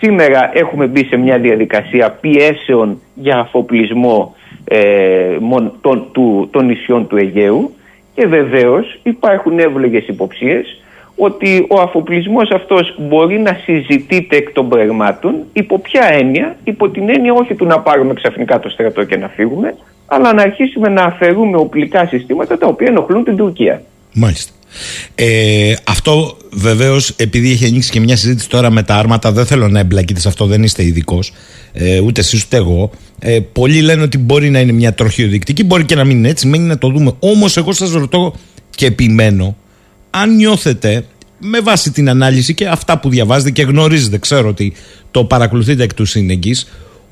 Σήμερα 0.00 0.50
έχουμε 0.54 0.86
μπει 0.86 1.04
σε 1.04 1.16
μια 1.16 1.38
διαδικασία 1.38 2.10
πιέσεων 2.20 3.00
για 3.14 3.38
αφοπλισμό 3.38 4.34
ε, 4.64 5.36
των, 5.80 6.08
του, 6.12 6.48
των 6.52 6.66
νησιών 6.66 7.06
του 7.06 7.16
Αιγαίου 7.16 7.75
και 8.16 8.26
βεβαίως 8.26 8.98
υπάρχουν 9.02 9.58
εύλογες 9.58 10.06
υποψίες 10.06 10.80
ότι 11.16 11.66
ο 11.68 11.80
αφοπλισμός 11.80 12.50
αυτός 12.50 12.94
μπορεί 12.98 13.38
να 13.38 13.60
συζητείται 13.64 14.36
εκ 14.36 14.52
των 14.52 14.68
πραγμάτων 14.68 15.34
υπό 15.52 15.78
ποια 15.78 16.08
έννοια, 16.12 16.56
υπό 16.64 16.88
την 16.88 17.08
έννοια 17.08 17.32
όχι 17.32 17.54
του 17.54 17.64
να 17.64 17.80
πάρουμε 17.80 18.14
ξαφνικά 18.14 18.60
το 18.60 18.68
στρατό 18.68 19.04
και 19.04 19.16
να 19.16 19.28
φύγουμε 19.28 19.74
αλλά 20.06 20.32
να 20.32 20.42
αρχίσουμε 20.42 20.88
να 20.88 21.02
αφαιρούμε 21.02 21.56
οπλικά 21.56 22.06
συστήματα 22.06 22.58
τα 22.58 22.66
οποία 22.66 22.86
ενοχλούν 22.86 23.24
την 23.24 23.36
Τουρκία. 23.36 23.82
Μάλιστα. 24.14 24.52
Ε, 25.14 25.74
αυτό 25.84 26.36
βεβαίως, 26.52 27.10
επειδή 27.16 27.50
έχει 27.50 27.66
ανοίξει 27.66 27.90
και 27.90 28.00
μια 28.00 28.16
συζήτηση 28.16 28.48
τώρα 28.48 28.70
με 28.70 28.82
τα 28.82 28.94
άρματα, 28.94 29.32
δεν 29.32 29.46
θέλω 29.46 29.68
να 29.68 29.78
εμπλακείτε 29.78 30.20
σε 30.20 30.28
αυτό, 30.28 30.46
δεν 30.46 30.62
είστε 30.62 30.84
ειδικός, 30.84 31.32
ε, 31.72 32.00
ούτε 32.00 32.20
εσείς 32.20 32.44
ούτε 32.44 32.56
εγώ. 32.56 32.90
Ε, 33.18 33.40
πολλοί 33.52 33.80
λένε 33.80 34.02
ότι 34.02 34.18
μπορεί 34.18 34.50
να 34.50 34.60
είναι 34.60 34.72
μια 34.72 34.94
τροχιοδεικτική, 34.94 35.64
μπορεί 35.64 35.84
και 35.84 35.94
να 35.94 36.04
μην 36.04 36.16
είναι 36.16 36.28
έτσι, 36.28 36.46
μένει 36.46 36.64
να 36.64 36.78
το 36.78 36.88
δούμε. 36.88 37.12
Όμως, 37.18 37.56
εγώ 37.56 37.72
σας 37.72 37.90
ρωτώ 37.90 38.34
και 38.70 38.86
επιμένω, 38.86 39.56
αν 40.10 40.34
νιώθετε 40.34 41.04
με 41.38 41.60
βάση 41.60 41.90
την 41.90 42.08
ανάλυση 42.08 42.54
και 42.54 42.66
αυτά 42.66 42.98
που 42.98 43.08
διαβάζετε 43.08 43.50
και 43.50 43.62
γνωρίζετε, 43.62 44.18
ξέρω 44.18 44.48
ότι 44.48 44.72
το 45.10 45.24
παρακολουθείτε 45.24 45.82
εκ 45.82 45.94
του 45.94 46.04
σύνεγγυς, 46.04 46.66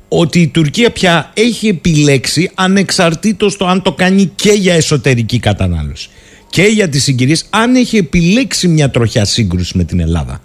ότι 0.07 0.39
η 0.39 0.47
Τουρκία 0.47 0.91
πια 0.91 1.31
έχει 1.33 1.67
επιλέξει 1.67 2.51
ανεξαρτήτως 2.53 3.57
το 3.57 3.67
αν 3.67 3.81
το 3.81 3.91
κάνει 3.91 4.31
και 4.35 4.51
για 4.51 4.73
εσωτερική 4.73 5.39
κατανάλωση 5.39 6.09
και 6.49 6.63
για 6.63 6.89
τις 6.89 7.03
συγκυρίες 7.03 7.45
αν 7.49 7.75
έχει 7.75 7.97
επιλέξει 7.97 8.67
μια 8.67 8.89
τροχιά 8.89 9.25
σύγκρουση 9.25 9.77
με 9.77 9.83
την 9.83 9.99
Ελλάδα. 9.99 10.41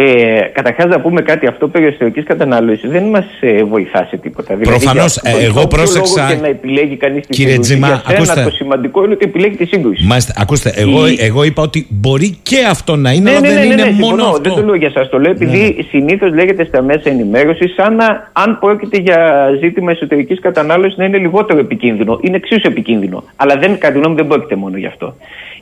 Ε, 0.00 0.40
Καταρχάς, 0.52 0.86
να 0.86 1.00
πούμε 1.00 1.20
κάτι 1.20 1.46
αυτό 1.46 1.68
περί 1.68 1.86
εσωτερική 1.86 2.22
κατανάλωσης 2.22 2.90
δεν 2.90 3.04
μας 3.04 3.24
ε, 3.40 3.64
βοηθά 3.64 4.06
σε 4.10 4.16
τίποτα. 4.16 4.54
Προφανώς, 4.54 5.20
δηλαδή, 5.22 5.44
εγώ 5.44 5.66
πρόσεξα. 5.66 6.26
Και 6.28 6.40
να 6.40 6.46
επιλέγει 6.48 6.96
κανείς 6.96 7.26
τη 7.26 7.32
Κύριε 7.32 7.50
σύγκρουση. 7.50 7.72
Τζιμά, 7.72 8.02
ακούστε. 8.06 8.42
Το 8.42 8.50
σημαντικό 8.50 9.04
είναι 9.04 9.12
ότι 9.12 9.24
επιλέγει 9.24 9.56
τη 9.56 9.66
σύγκρουση. 9.66 10.04
Μάλιστα, 10.06 10.32
ακούστε, 10.36 10.72
εγώ, 10.76 11.08
Η... 11.08 11.16
εγώ 11.20 11.44
είπα 11.44 11.62
ότι 11.62 11.86
μπορεί 11.90 12.38
και 12.42 12.56
αυτό 12.70 12.96
να 12.96 13.12
είναι, 13.12 13.30
ναι, 13.30 13.36
αλλά 13.36 13.48
ναι, 13.48 13.54
δεν 13.54 13.66
ναι, 13.68 13.72
είναι 13.72 13.74
ναι, 13.74 13.90
μόνο 13.90 14.06
συμφωνώ, 14.06 14.24
αυτό. 14.24 14.40
Δεν 14.42 14.52
το 14.54 14.64
λέω 14.64 14.74
για 14.74 14.90
εσά, 14.94 15.08
το 15.08 15.18
λέω 15.18 15.30
επειδή 15.30 15.74
Ναι. 15.76 15.82
συνήθως 15.90 16.34
λέγεται 16.34 16.64
στα 16.64 16.82
μέσα 16.82 17.10
ενημέρωσης 17.10 17.74
σαν 17.74 17.94
να, 17.94 18.30
αν 18.32 18.58
πρόκειται 18.58 18.98
για 18.98 19.48
ζήτημα 19.60 19.90
εσωτερικής 19.90 20.40
κατανάλωσης, 20.40 20.98
να 20.98 21.04
είναι 21.04 21.18
λιγότερο 21.18 21.58
επικίνδυνο. 21.58 22.18
Είναι 22.22 22.36
εξίσου 22.36 22.68
επικίνδυνο. 22.68 23.24
Αλλά 23.36 23.56
δεν, 23.56 23.78
κατά 23.78 23.92
τη 23.92 23.98
γνώμη, 23.98 24.08
μου, 24.08 24.16
δεν 24.16 24.26
πρόκειται 24.26 24.56
μόνο 24.56 24.76
γι' 24.76 24.86
αυτό. 24.86 25.14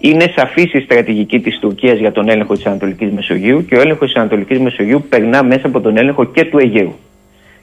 Είναι 0.09 0.33
σαφής 0.37 0.73
η 0.73 0.81
στρατηγική 0.81 1.41
της 1.41 1.59
Τουρκίας 1.59 1.99
για 1.99 2.13
τον 2.13 2.29
έλεγχο 2.29 2.55
της 2.55 2.67
Ανατολικής 2.67 3.11
Μεσογείου 3.11 3.65
και 3.65 3.77
ο 3.77 3.81
έλεγχος 3.81 4.13
της 4.13 4.17
Ανατολικής 4.17 4.59
Μεσογείου 4.59 5.05
περνά 5.09 5.43
μέσα 5.43 5.67
από 5.67 5.81
τον 5.81 5.97
έλεγχο 5.97 6.25
και 6.25 6.45
του 6.45 6.59
Αιγαίου. 6.59 6.95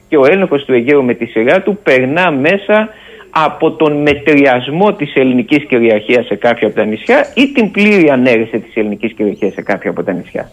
Και 0.08 0.16
ο 0.16 0.24
έλεγχος 0.26 0.64
του 0.64 0.72
Αιγαίου 0.72 1.04
με 1.04 1.14
τη 1.14 1.26
σειρά 1.26 1.62
του 1.62 1.78
περνά 1.82 2.30
μέσα 2.30 2.88
από 3.30 3.72
τον 3.72 4.02
μετριασμό 4.02 4.92
της 4.92 5.14
ελληνικής 5.14 5.64
κυριαρχίας 5.64 6.26
σε 6.26 6.34
κάποια 6.34 6.66
από 6.66 6.76
τα 6.76 6.84
νησιά 6.84 7.26
ή 7.34 7.52
την 7.52 7.70
πλήρη 7.70 8.10
ανέρεση 8.10 8.58
της 8.58 8.74
ελληνικής 8.74 9.12
κυριαρχίας 9.12 9.52
σε 9.52 9.62
κάποια 9.62 9.90
από 9.90 10.02
τα 10.02 10.12
νησιά. 10.12 10.50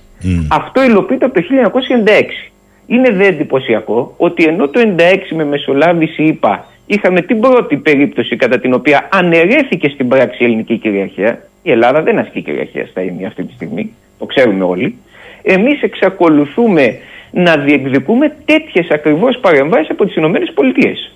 Αυτό 0.52 0.84
υλοποιείται 0.84 1.26
από 1.26 1.34
το 1.34 1.42
1996. 1.42 2.52
Είναι 2.88 3.10
δε 3.12 3.26
εντυπωσιακό 3.26 4.14
ότι 4.18 4.44
ενώ 4.44 4.68
το 4.68 4.80
1996 4.98 5.36
με 5.36 5.46
μεσολάβηση 5.46 6.24
είπα 6.24 6.66
είχαμε 6.86 7.22
την 7.22 7.40
πρώτη 7.40 7.76
περίπτωση 7.78 8.36
κατά 8.36 8.60
την 8.60 8.74
οποία 8.74 9.10
αναιρέθηκε 9.12 9.90
στην 9.90 10.08
πράξη 10.08 10.44
η 10.44 10.46
ελληνική 10.46 10.78
κυριαρχία. 10.78 11.46
Η 11.62 11.72
Ελλάδα 11.72 12.02
δεν 12.02 12.20
ασκεί 12.20 12.42
κυριαρχία 12.42 12.86
στα 12.86 13.02
ίμια 13.02 13.28
αυτή 13.28 13.44
τη 13.44 13.54
στιγμή, 13.54 13.94
το 14.20 14.26
ξέρουμε 14.26 14.64
όλοι. 14.64 14.96
Εμείς 15.42 15.82
εξακολουθούμε 15.82 16.98
να 17.32 17.58
διεκδικούμε 17.58 18.36
τέτοιες 18.46 18.90
ακριβώς 18.90 19.38
παρεμβάσεις 19.38 19.90
από 19.90 20.06
τις 20.06 20.16
Ηνωμένες 20.16 20.52
Πολιτείες. 20.54 21.12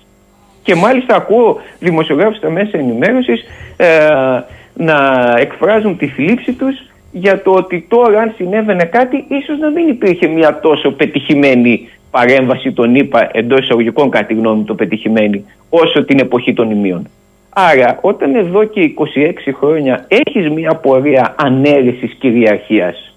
Και 0.62 0.74
μάλιστα 0.74 1.16
ακούω 1.16 1.60
δημοσιογράφους 1.78 2.36
στα 2.36 2.50
μέσα 2.50 2.78
ενημέρωσης 2.78 3.44
ε, 3.76 3.88
να 4.74 4.96
εκφράζουν 5.38 5.96
τη 5.96 6.06
θλίψη 6.06 6.52
τους 6.52 6.74
για 7.12 7.42
το 7.42 7.52
ότι 7.52 7.86
τώρα 7.88 8.20
αν 8.20 8.32
συνέβαινε 8.36 8.84
κάτι 8.84 9.24
ίσως 9.28 9.58
να 9.58 9.70
μην 9.70 9.88
υπήρχε 9.88 10.26
μια 10.26 10.60
τόσο 10.60 10.90
πετυχημένη 10.90 11.88
παρέμβαση 12.10 12.72
των 12.72 12.94
ΗΠΑ 12.94 13.28
εντός 13.32 13.58
εισαγωγικών 13.60 14.10
κατά 14.10 14.26
τη 14.26 14.34
γνώμη 14.34 14.58
μου 14.58 14.64
το 14.64 14.74
πετυχημένη 14.74 15.44
όσο 15.68 16.04
την 16.04 16.18
εποχή 16.18 16.52
των 16.52 16.70
ημείων. 16.70 17.08
Άρα 17.58 17.98
όταν 18.00 18.34
εδώ 18.34 18.64
και 18.64 18.94
26 19.46 19.52
χρόνια 19.58 20.06
έχεις 20.08 20.50
μια 20.50 20.74
πορεία 20.74 21.34
ανέρεσης 21.38 22.14
κυριαρχίας 22.14 23.16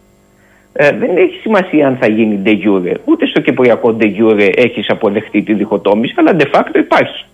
ε, 0.73 0.91
δεν 0.91 1.17
έχει 1.17 1.39
σημασία 1.41 1.87
αν 1.87 1.97
θα 2.01 2.07
γίνει 2.07 2.41
de 2.45 2.49
jure. 2.49 2.93
Ούτε 3.05 3.25
στο 3.25 3.41
κυπριακό 3.41 3.97
de 3.99 4.05
jure 4.05 4.51
έχεις 4.55 4.89
αποδεχτεί 4.89 5.41
τη 5.41 5.53
διχοτόμηση, 5.53 6.13
αλλά 6.17 6.35
de 6.39 6.45
facto 6.53 6.75
υπάρχει. 6.75 7.25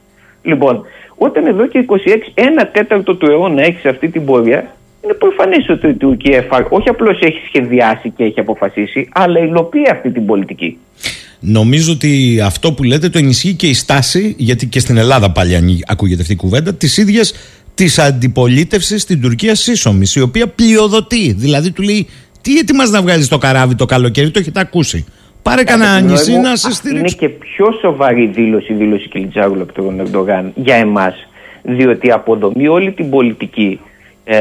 Λοιπόν, 0.44 0.86
όταν 1.16 1.46
εδώ 1.46 1.68
και 1.68 1.86
26, 1.88 1.96
ένα 2.34 2.68
τέταρτο 2.68 3.16
του 3.16 3.32
αιώνα 3.32 3.62
έχεις 3.62 3.86
αυτή 3.86 4.10
την 4.10 4.26
πορεία, 4.26 4.76
είναι 5.04 5.14
προφανές 5.14 5.70
ότι 5.70 5.88
η 5.88 5.94
Τουρκία 5.94 6.38
εφα... 6.38 6.68
όχι 6.70 6.90
απλώς 6.90 7.20
έχει 7.20 7.46
σχεδιάσει 7.48 8.10
και 8.10 8.24
έχει 8.24 8.40
αποφασίσει, 8.40 9.10
αλλά 9.14 9.40
υλοποιεί 9.40 9.90
αυτή 9.92 10.12
την 10.12 10.26
πολιτική. 10.26 10.80
Νομίζω 11.40 11.92
ότι 11.92 12.42
αυτό 12.44 12.74
που 12.74 12.84
λέτε 12.84 13.10
το 13.10 13.18
ενισχύει 13.18 13.54
και 13.54 13.68
η 13.68 13.74
στάση, 13.74 14.36
γιατί 14.38 14.68
και 14.68 14.80
στην 14.80 14.98
Ελλάδα 14.98 15.32
πάλι 15.32 15.56
ανοίγει- 15.56 15.84
ακούγεται 15.88 16.22
αυτή 16.22 16.34
η 16.34 16.36
κουβέντα, 16.36 16.74
της 16.74 16.98
ίδιας 16.98 17.34
της 17.74 18.00
αντιπολίτευσης 18.00 19.02
στην 19.02 19.22
Τουρκία 19.22 19.56
σύσσωμης, 19.56 20.16
η 20.16 20.22
οποία 20.22 20.48
πλειοδοτεί. 20.48 21.34
Δηλαδή 21.34 21.72
του 21.72 21.82
λέει, 21.82 22.08
τι 22.42 22.58
έτοιμας 22.58 22.90
να 22.90 23.02
βγάλεις 23.02 23.28
το 23.28 23.38
καράβι 23.38 23.76
το 23.76 23.86
καλοκαίρι, 23.86 24.32
το 24.32 24.40
έχετε 24.40 24.60
ακούσει. 24.60 25.06
Πάρε 25.42 25.64
κανένα 25.64 25.90
Κατά 25.90 26.06
τη 26.06 26.12
νησί 26.12 26.32
γνώμη 26.32 26.44
μου, 26.44 26.50
να 26.50 26.56
σε 26.56 26.68
αυτή 26.68 26.88
στηρίξει. 26.88 27.16
Είναι 27.20 27.30
και 27.30 27.40
πιο 27.46 27.66
σοβαρή 27.82 28.28
δήλωση, 28.28 28.74
η 28.74 28.76
δήλωση 28.76 29.10
Κιλιτζάγουλου 29.10 29.62
από 29.62 29.74
τον 29.74 30.00
Ερντογάν 30.00 30.52
για 30.56 30.76
εμάς. 30.76 31.16
Διότι 31.64 32.12
αποδομεί 32.12 32.68
όλη 32.68 32.92
την 32.92 33.10
πολιτική 33.10 33.80
ε, 34.24 34.38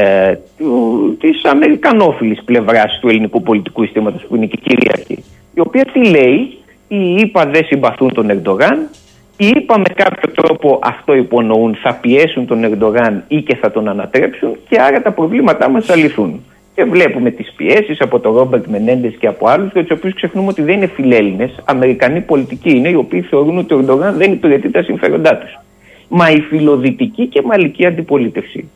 του, 0.57 1.17
της 1.19 1.43
αμερικανόφιλης 1.43 2.43
πλευράς 2.45 2.99
του 3.01 3.07
ελληνικού 3.07 3.41
πολιτικού 3.41 3.83
συστήματος 3.83 4.25
που 4.27 4.35
είναι 4.35 4.45
και 4.45 4.59
κυρίαρχη 4.63 5.23
η 5.55 5.59
οποία 5.59 5.85
τι 5.93 6.09
λέει; 6.09 6.57
Οι 6.87 7.15
ΙΠΑ 7.15 7.45
δεν 7.45 7.65
συμπαθούν 7.65 8.13
τον 8.13 8.29
Ερντογάν 8.29 8.89
οι 9.37 9.47
ΙΠΑ 9.47 9.77
με 9.77 9.93
κάποιο 9.95 10.31
τρόπο 10.31 10.79
αυτό 10.83 11.15
υπονοούν 11.15 11.75
θα 11.75 11.93
πιέσουν 11.93 12.45
τον 12.45 12.63
Ερντογάν 12.63 13.23
ή 13.27 13.41
και 13.41 13.55
θα 13.55 13.71
τον 13.71 13.87
ανατρέψουν 13.87 14.57
και 14.69 14.81
άρα 14.81 15.01
τα 15.01 15.11
προβλήματά 15.11 15.69
μας 15.69 15.85
θα 15.85 15.95
λυθούν. 15.95 16.43
Και 16.75 16.83
βλέπουμε 16.83 17.31
τις 17.31 17.53
πιέσεις 17.55 18.01
από 18.01 18.19
τον 18.19 18.35
Ρόμπερτ 18.35 18.65
Μενέντες 18.65 19.15
και 19.19 19.27
από 19.27 19.47
άλλους 19.47 19.71
για 19.71 19.81
τους 19.81 19.97
οποίους 19.97 20.13
ξεχνούμε 20.13 20.47
ότι 20.47 20.61
δεν 20.61 20.75
είναι 20.75 20.87
φιλέλληνες, 20.87 21.59
Αμερικανοί 21.65 22.21
πολιτικοί 22.21 22.69
είναι 22.69 22.89
οι 22.89 22.95
οποίοι 22.95 23.21
θεωρούν 23.21 23.57
ότι 23.57 23.73
ο 23.73 23.77
Ερντογάν 23.77 24.17
δεν 24.17 24.31
υπηρετεί 24.31 24.71
τα 24.71 24.83
συμφέροντά 24.83 25.37
τους. 25.37 25.59
Μα 26.07 26.29
η 26.29 26.39
φιλοδυτική 26.39 27.27
και 27.27 27.41
μαλική 27.41 27.85
αντιπολίτευση 27.85 28.69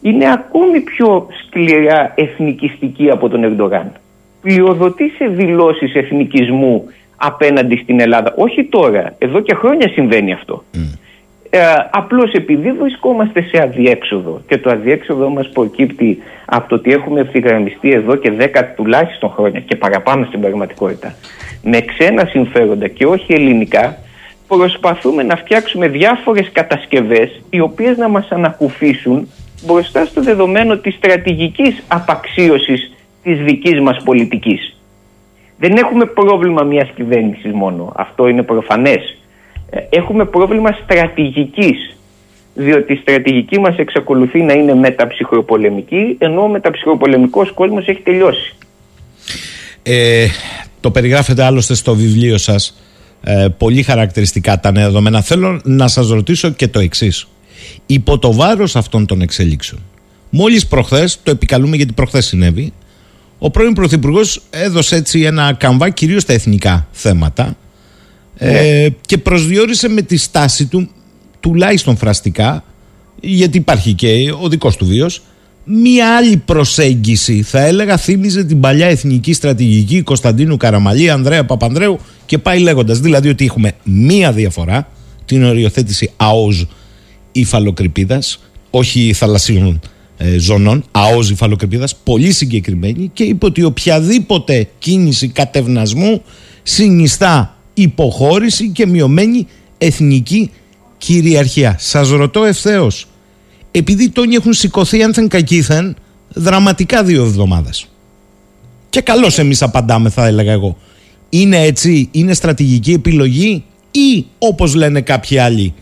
είναι 0.00 0.32
ακόμη 0.32 0.80
πιο 0.80 1.26
σκληρά 1.46 2.12
εθνικιστική 2.14 3.10
από 3.10 3.28
τον 3.28 3.44
Ερντογάν. 3.44 3.92
Πλειοδοτεί 4.42 5.08
σε 5.08 5.26
δηλώσεις 5.26 5.94
εθνικισμού 5.94 6.84
απέναντι 7.24 7.76
στην 7.76 8.00
Ελλάδα. 8.00 8.34
Όχι 8.36 8.64
τώρα, 8.64 9.14
εδώ 9.18 9.40
και 9.40 9.54
χρόνια 9.54 9.88
συμβαίνει 9.88 10.32
αυτό. 10.32 10.64
Ε, 11.54 11.60
απλώς 11.90 12.32
επειδή 12.32 12.72
βρισκόμαστε 12.72 13.42
σε 13.42 13.62
αδιέξοδο 13.62 14.40
και 14.46 14.58
το 14.58 14.70
αδιέξοδο 14.70 15.28
μας 15.28 15.48
προκύπτει 15.52 16.18
από 16.44 16.68
το 16.68 16.74
ότι 16.74 16.92
έχουμε 16.92 17.20
ευθυγραμμιστεί 17.20 17.90
εδώ 17.90 18.16
και 18.16 18.32
10 18.38 18.44
τουλάχιστον 18.76 19.30
χρόνια 19.30 19.60
και 19.60 19.76
παραπάνω 19.76 20.24
στην 20.24 20.40
πραγματικότητα 20.40 21.14
με 21.62 21.80
ξένα 21.80 22.24
συμφέροντα 22.24 22.88
και 22.88 23.06
όχι 23.06 23.32
ελληνικά 23.32 23.98
προσπαθούμε 24.48 25.22
να 25.22 25.36
φτιάξουμε 25.36 25.88
διάφορες 25.88 26.50
κατασκευές 26.52 27.40
οι 27.50 27.60
οποίες 27.60 27.96
να 27.96 28.08
μας 28.08 28.28
ανακουφίσουν 28.30 29.28
μπροστά 29.66 30.04
στο 30.04 30.22
δεδομένο 30.22 30.76
της 30.76 30.94
στρατηγικής 30.94 31.82
απαξίωσης 31.88 32.92
της 33.22 33.38
δικής 33.38 33.80
μας 33.80 34.02
πολιτικής. 34.04 34.76
Δεν 35.62 35.76
έχουμε 35.76 36.04
πρόβλημα 36.04 36.62
μιας 36.62 36.88
κυβέρνησης 36.94 37.52
μόνο. 37.52 37.92
Αυτό 37.96 38.28
είναι 38.28 38.42
προφανές. 38.42 39.18
Ε, 39.70 39.80
Έχουμε 39.90 40.24
πρόβλημα 40.24 40.70
στρατηγικής. 40.84 41.96
Διότι 42.54 42.92
η 42.92 42.96
στρατηγική 42.96 43.60
μας 43.60 43.76
εξακολουθεί 43.76 44.42
να 44.42 44.52
είναι 44.52 44.74
μεταψυχροπολεμική, 44.74 46.16
ενώ 46.18 46.42
ο 46.42 46.48
μεταψυχροπολεμικός 46.48 47.52
κόσμος 47.52 47.86
έχει 47.86 48.00
τελειώσει. 48.00 48.54
Ε, 49.82 50.26
το 50.80 50.90
περιγράφετε 50.90 51.44
άλλωστε 51.44 51.74
στο 51.74 51.94
βιβλίο 51.94 52.38
σας 52.38 52.82
ε, 53.22 53.46
πολύ 53.58 53.82
χαρακτηριστικά 53.82 54.60
τα 54.60 54.72
νέα 54.72 54.84
δεδομένα. 54.84 55.20
Θέλω 55.20 55.60
να 55.64 55.88
σας 55.88 56.08
ρωτήσω 56.08 56.50
και 56.50 56.68
το 56.68 56.80
εξής. 56.80 57.28
Υπό 57.86 58.18
το 58.18 58.32
βάρος 58.32 58.76
αυτών 58.76 59.06
των 59.06 59.20
εξελίξεων, 59.20 59.80
Μόλις 60.34 60.66
προχθές, 60.66 61.22
το 61.22 61.30
επικαλούμε 61.30 61.76
γιατί 61.76 61.92
προχθές 61.92 62.26
συνέβη, 62.26 62.72
ο 63.44 63.50
πρώην 63.50 63.72
Πρωθυπουργός 63.72 64.42
έδωσε 64.50 64.96
έτσι 64.96 65.20
ένα 65.20 65.52
καμβά 65.52 65.90
κυρίως 65.90 66.22
στα 66.22 66.32
εθνικά 66.32 66.88
θέματα 66.92 67.56
ε, 68.36 68.88
και 69.06 69.18
προσδιορίσε 69.18 69.88
με 69.88 70.02
τη 70.02 70.16
στάση 70.16 70.66
του, 70.66 70.90
τουλάχιστον 71.40 71.96
φραστικά, 71.96 72.64
γιατί 73.20 73.58
υπάρχει 73.58 73.92
και 73.92 74.32
ο 74.40 74.48
δικός 74.48 74.76
του 74.76 74.86
βίος, 74.86 75.22
μία 75.64 76.16
άλλη 76.16 76.36
προσέγγιση. 76.36 77.42
Θα 77.42 77.60
έλεγα 77.60 77.96
θύμιζε 77.96 78.44
την 78.44 78.60
παλιά 78.60 78.86
εθνική 78.86 79.32
στρατηγική 79.32 80.02
Κωνσταντίνου 80.02 80.56
Καραμαλή, 80.56 81.10
Ανδρέα 81.10 81.44
Παπανδρέου 81.44 81.98
και 82.26 82.38
πάει 82.38 82.58
λέγοντας. 82.58 82.98
Δηλαδή 82.98 83.28
ότι 83.28 83.44
έχουμε 83.44 83.72
μία 83.82 84.32
διαφορά, 84.32 84.88
την 85.24 85.44
οριοθέτηση 85.44 86.10
ΑΟΖ 86.16 86.64
υφαλοκρηπίδας, 87.32 88.40
όχι 88.70 89.12
θαλασσίων 89.12 89.80
ε, 90.24 90.38
ζωνών, 90.38 90.84
ΑΟΖ 90.90 91.30
υφαλοκρηπίδας, 91.30 91.96
πολύ 91.96 92.32
συγκεκριμένη 92.32 93.10
και 93.12 93.24
είπε 93.24 93.46
ότι 93.46 93.62
οποιαδήποτε 93.62 94.68
κίνηση 94.78 95.28
κατευνασμού 95.28 96.22
συνιστά 96.62 97.56
υποχώρηση 97.74 98.68
και 98.68 98.86
μειωμένη 98.86 99.46
εθνική 99.78 100.50
κυριαρχία. 100.98 101.76
Σας 101.78 102.08
ρωτώ 102.08 102.44
ευθέως, 102.44 103.06
επειδή 103.70 104.10
τόνοι 104.10 104.34
έχουν 104.34 104.52
σηκωθεί 104.52 105.02
άνθεν 105.02 105.28
κακήθεν 105.28 105.96
δραματικά 106.28 107.04
δύο 107.04 107.24
εβδομάδες. 107.24 107.86
Και 108.90 109.00
καλώς 109.00 109.38
εμείς 109.38 109.62
απαντάμε 109.62 110.10
θα 110.10 110.26
έλεγα 110.26 110.52
εγώ. 110.52 110.76
Είναι 111.28 111.60
έτσι, 111.62 112.08
είναι 112.10 112.34
στρατηγική 112.34 112.92
επιλογή 112.92 113.64
ή 113.90 114.26
όπως 114.38 114.74
λένε 114.74 115.00
κάποιοι 115.00 115.38
άλλοι 115.38 115.74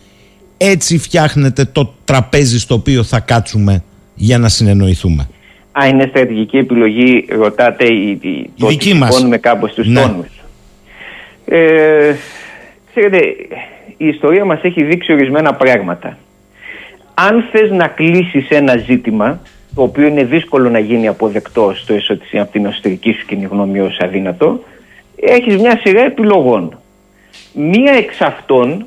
έτσι 0.57 0.99
φτιάχνεται 0.99 1.65
το 1.65 1.95
τραπέζι 2.05 2.59
στο 2.59 2.75
οποίο 2.75 3.03
θα 3.03 3.21
κάτσουμε 3.21 3.83
για 4.21 4.39
να 4.39 4.49
συνεννοηθούμε. 4.49 5.29
Α, 5.73 5.87
είναι 5.87 6.07
στρατηγική 6.11 6.57
επιλογή, 6.57 7.27
ρωτάτε, 7.31 7.85
η, 7.85 8.11
η, 8.23 8.51
το 8.59 8.67
δική 8.67 8.95
μας. 8.95 9.29
κάπως 9.41 9.71
στους 9.71 9.87
Ναι. 9.89 10.01
τόνους. 10.01 10.29
Ε, 11.45 12.15
ξέρετε, 12.91 13.19
η 13.97 14.07
ιστορία 14.07 14.45
μας 14.45 14.61
έχει 14.63 14.85
δείξει 14.85 15.13
ορισμένα 15.13 15.55
πράγματα. 15.55 16.19
Αν 17.15 17.45
θες 17.53 17.71
να 17.71 17.87
κλείσεις 17.89 18.49
ένα 18.49 18.77
ζήτημα, 18.77 19.41
το 19.75 19.83
οποίο 19.83 20.07
είναι 20.07 20.25
δύσκολο 20.25 20.71
να 20.71 20.79
γίνει 20.79 21.09
αποδεκτό 21.09 21.73
στο 21.77 21.95
εσωτερικό, 21.95 22.43
από 22.43 22.53
την 22.53 22.67
εσωτερική 22.67 23.13
σου 23.13 23.27
κοινή 23.27 23.45
γνώμη 23.51 23.81
ως 23.81 23.99
αδύνατο, 23.99 24.65
έχεις 25.21 25.57
μια 25.57 25.81
σειρά 25.85 26.01
επιλογών. 26.01 26.79
Μία 27.53 27.93
εξ 27.93 28.21
αυτών 28.21 28.87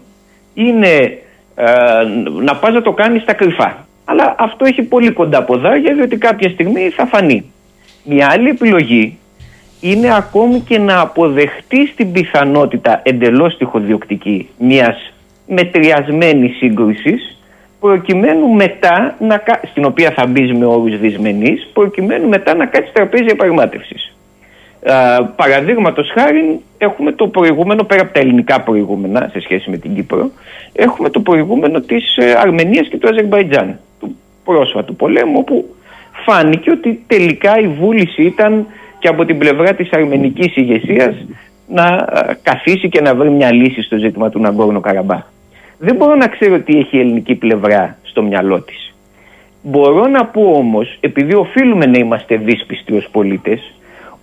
είναι 0.53 1.17
ε, 1.55 1.63
να 2.43 2.55
πας 2.55 2.73
να 2.73 2.81
το 2.81 2.91
κάνεις 2.91 3.21
στα 3.21 3.33
κρυφά. 3.33 3.87
Αλλά 4.05 4.35
αυτό 4.39 4.65
έχει 4.65 4.81
πολύ 4.81 5.11
κοντά 5.11 5.43
ποδάρια 5.43 5.93
διότι 5.93 6.17
κάποια 6.17 6.49
στιγμή 6.49 6.89
θα 6.89 7.05
φανεί. 7.05 7.51
Μια 8.03 8.27
άλλη 8.31 8.49
επιλογή 8.49 9.17
είναι 9.81 10.15
ακόμη 10.15 10.59
και 10.59 10.79
να 10.79 10.99
αποδεχτείς 10.99 11.95
την 11.95 12.11
πιθανότητα 12.11 12.99
εντελώς 13.03 13.57
τυχοδιοκτική 13.57 14.49
μιας 14.57 15.13
μετριασμένης 15.47 16.57
σύγκρουσης 16.57 17.37
προκειμένου 17.79 18.49
μετά, 18.49 19.15
να, 19.19 19.37
κα- 19.37 19.61
στην 19.71 19.85
οποία 19.85 20.11
θα 20.11 20.27
μπει 20.27 20.53
με 20.53 20.65
όρους 20.65 20.99
δυσμενείς, 20.99 21.69
προκειμένου 21.73 22.27
μετά 22.27 22.53
να 22.53 22.65
κάτσει 22.65 22.91
τραπέζι 22.93 23.23
διαπραγμάτευσης. 23.23 24.15
Παραδείγματος 25.35 26.11
χάρη, 26.13 26.59
έχουμε 26.77 27.11
το 27.11 27.27
προηγούμενο, 27.27 27.83
πέρα 27.83 28.01
από 28.01 28.13
τα 28.13 28.19
ελληνικά 28.19 28.61
προηγούμενα 28.61 29.29
σε 29.31 29.39
σχέση 29.39 29.69
με 29.69 29.77
την 29.77 29.95
Κύπρο, 29.95 30.31
έχουμε 30.73 31.09
το 31.09 31.19
προηγούμενο 31.19 31.81
της 31.81 32.17
Αρμενίας 32.37 32.87
και 32.87 32.97
του 32.97 33.07
Αζερμπαϊτζάν, 33.07 33.79
του 33.99 34.15
πρόσφατου 34.43 34.95
πολέμου, 34.95 35.33
όπου 35.37 35.75
φάνηκε 36.25 36.71
ότι 36.71 37.03
τελικά 37.07 37.59
η 37.59 37.67
βούληση 37.67 38.23
ήταν 38.23 38.65
και 38.99 39.07
από 39.07 39.25
την 39.25 39.37
πλευρά 39.37 39.73
της 39.73 39.91
αρμενικής 39.91 40.55
ηγεσίας 40.55 41.15
να 41.67 41.83
α, 41.83 42.35
καθίσει 42.43 42.89
και 42.89 43.01
να 43.01 43.15
βρει 43.15 43.29
μια 43.29 43.53
λύση 43.53 43.81
στο 43.81 43.97
ζήτημα 43.97 44.29
του 44.29 44.39
Ναγκόρνο 44.39 44.79
Καραμπάχ. 44.79 45.23
Δεν 45.77 45.95
μπορώ 45.95 46.15
να 46.15 46.27
ξέρω 46.27 46.59
τι 46.59 46.77
έχει 46.77 46.97
η 46.97 46.99
ελληνική 46.99 47.35
πλευρά 47.35 47.97
στο 48.03 48.21
μυαλό 48.23 48.61
της. 48.61 48.95
Μπορώ 49.61 50.07
να 50.07 50.25
πω 50.25 50.41
όμως, 50.41 50.97
επειδή 50.99 51.33
οφείλουμε 51.33 51.85
να 51.85 51.97
είμαστε 51.97 52.35
δύσπιστοι 52.37 52.95
ως 52.95 53.07
πολίτες, 53.11 53.73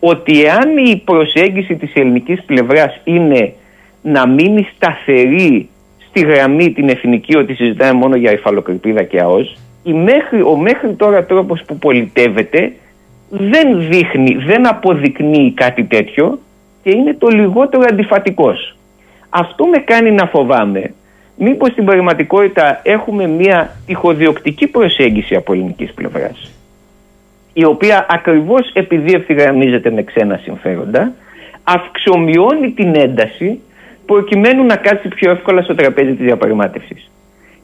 ότι 0.01 0.45
εάν 0.45 0.77
η 0.77 1.03
προσέγγιση 1.05 1.75
της 1.75 1.95
ελληνικής 1.95 2.43
πλευράς 2.45 3.01
είναι 3.05 3.53
να 4.03 4.29
μείνει 4.29 4.69
σταθερή 4.75 5.69
στη 6.09 6.21
γραμμή 6.21 6.73
την 6.73 6.89
εθνική 6.89 7.37
ότι 7.37 7.55
συζητάμε 7.55 7.93
μόνο 7.93 8.17
για 8.17 8.33
υφαλοκρηπίδα 8.33 9.03
και 9.03 9.21
ΑΟΣ, 9.21 9.57
η 9.83 9.93
μέχρι, 9.93 10.43
ο 10.43 10.57
μέχρι 10.57 10.93
τώρα 10.95 11.25
τρόπος 11.25 11.63
που 11.67 11.79
πολιτεύεται 11.79 12.73
δεν 13.29 13.89
δείχνει, 13.89 14.35
δεν 14.35 14.69
αποδεικνύει 14.69 15.53
κάτι 15.53 15.85
τέτοιο 15.85 16.39
και 16.83 16.91
είναι 16.91 17.15
το 17.15 17.29
λιγότερο 17.29 17.83
αντιφατικός. 17.89 18.77
Αυτό 19.31 19.67
με 19.67 19.79
κάνει 19.79 20.11
να 20.11 20.27
φοβάμαι 20.27 20.95
μήπως 21.37 21.71
στην 21.71 21.85
πραγματικότητα 21.85 22.81
έχουμε 22.83 23.27
μια 23.27 23.77
τυχοδιοκτική 23.87 24.67
προσέγγιση 24.67 25.35
από 25.35 25.53
ελληνικής 25.53 25.93
πλευράς 25.93 26.60
η 27.61 27.65
οποία 27.65 28.07
ακριβώς 28.09 28.71
επειδή 28.73 29.15
ευθυγραμμίζεται 29.15 29.91
με 29.91 30.03
ξένα 30.03 30.41
συμφέροντα 30.43 31.13
αυξομειώνει 31.63 32.71
την 32.71 32.95
ένταση 32.97 33.61
προκειμένου 34.07 34.65
να 34.65 34.77
κάτσει 34.77 35.09
πιο 35.09 35.31
εύκολα 35.31 35.63
στο 35.63 35.75
τραπέζι 35.75 36.15
της 36.15 36.25
διαπραγμάτευσης. 36.25 37.11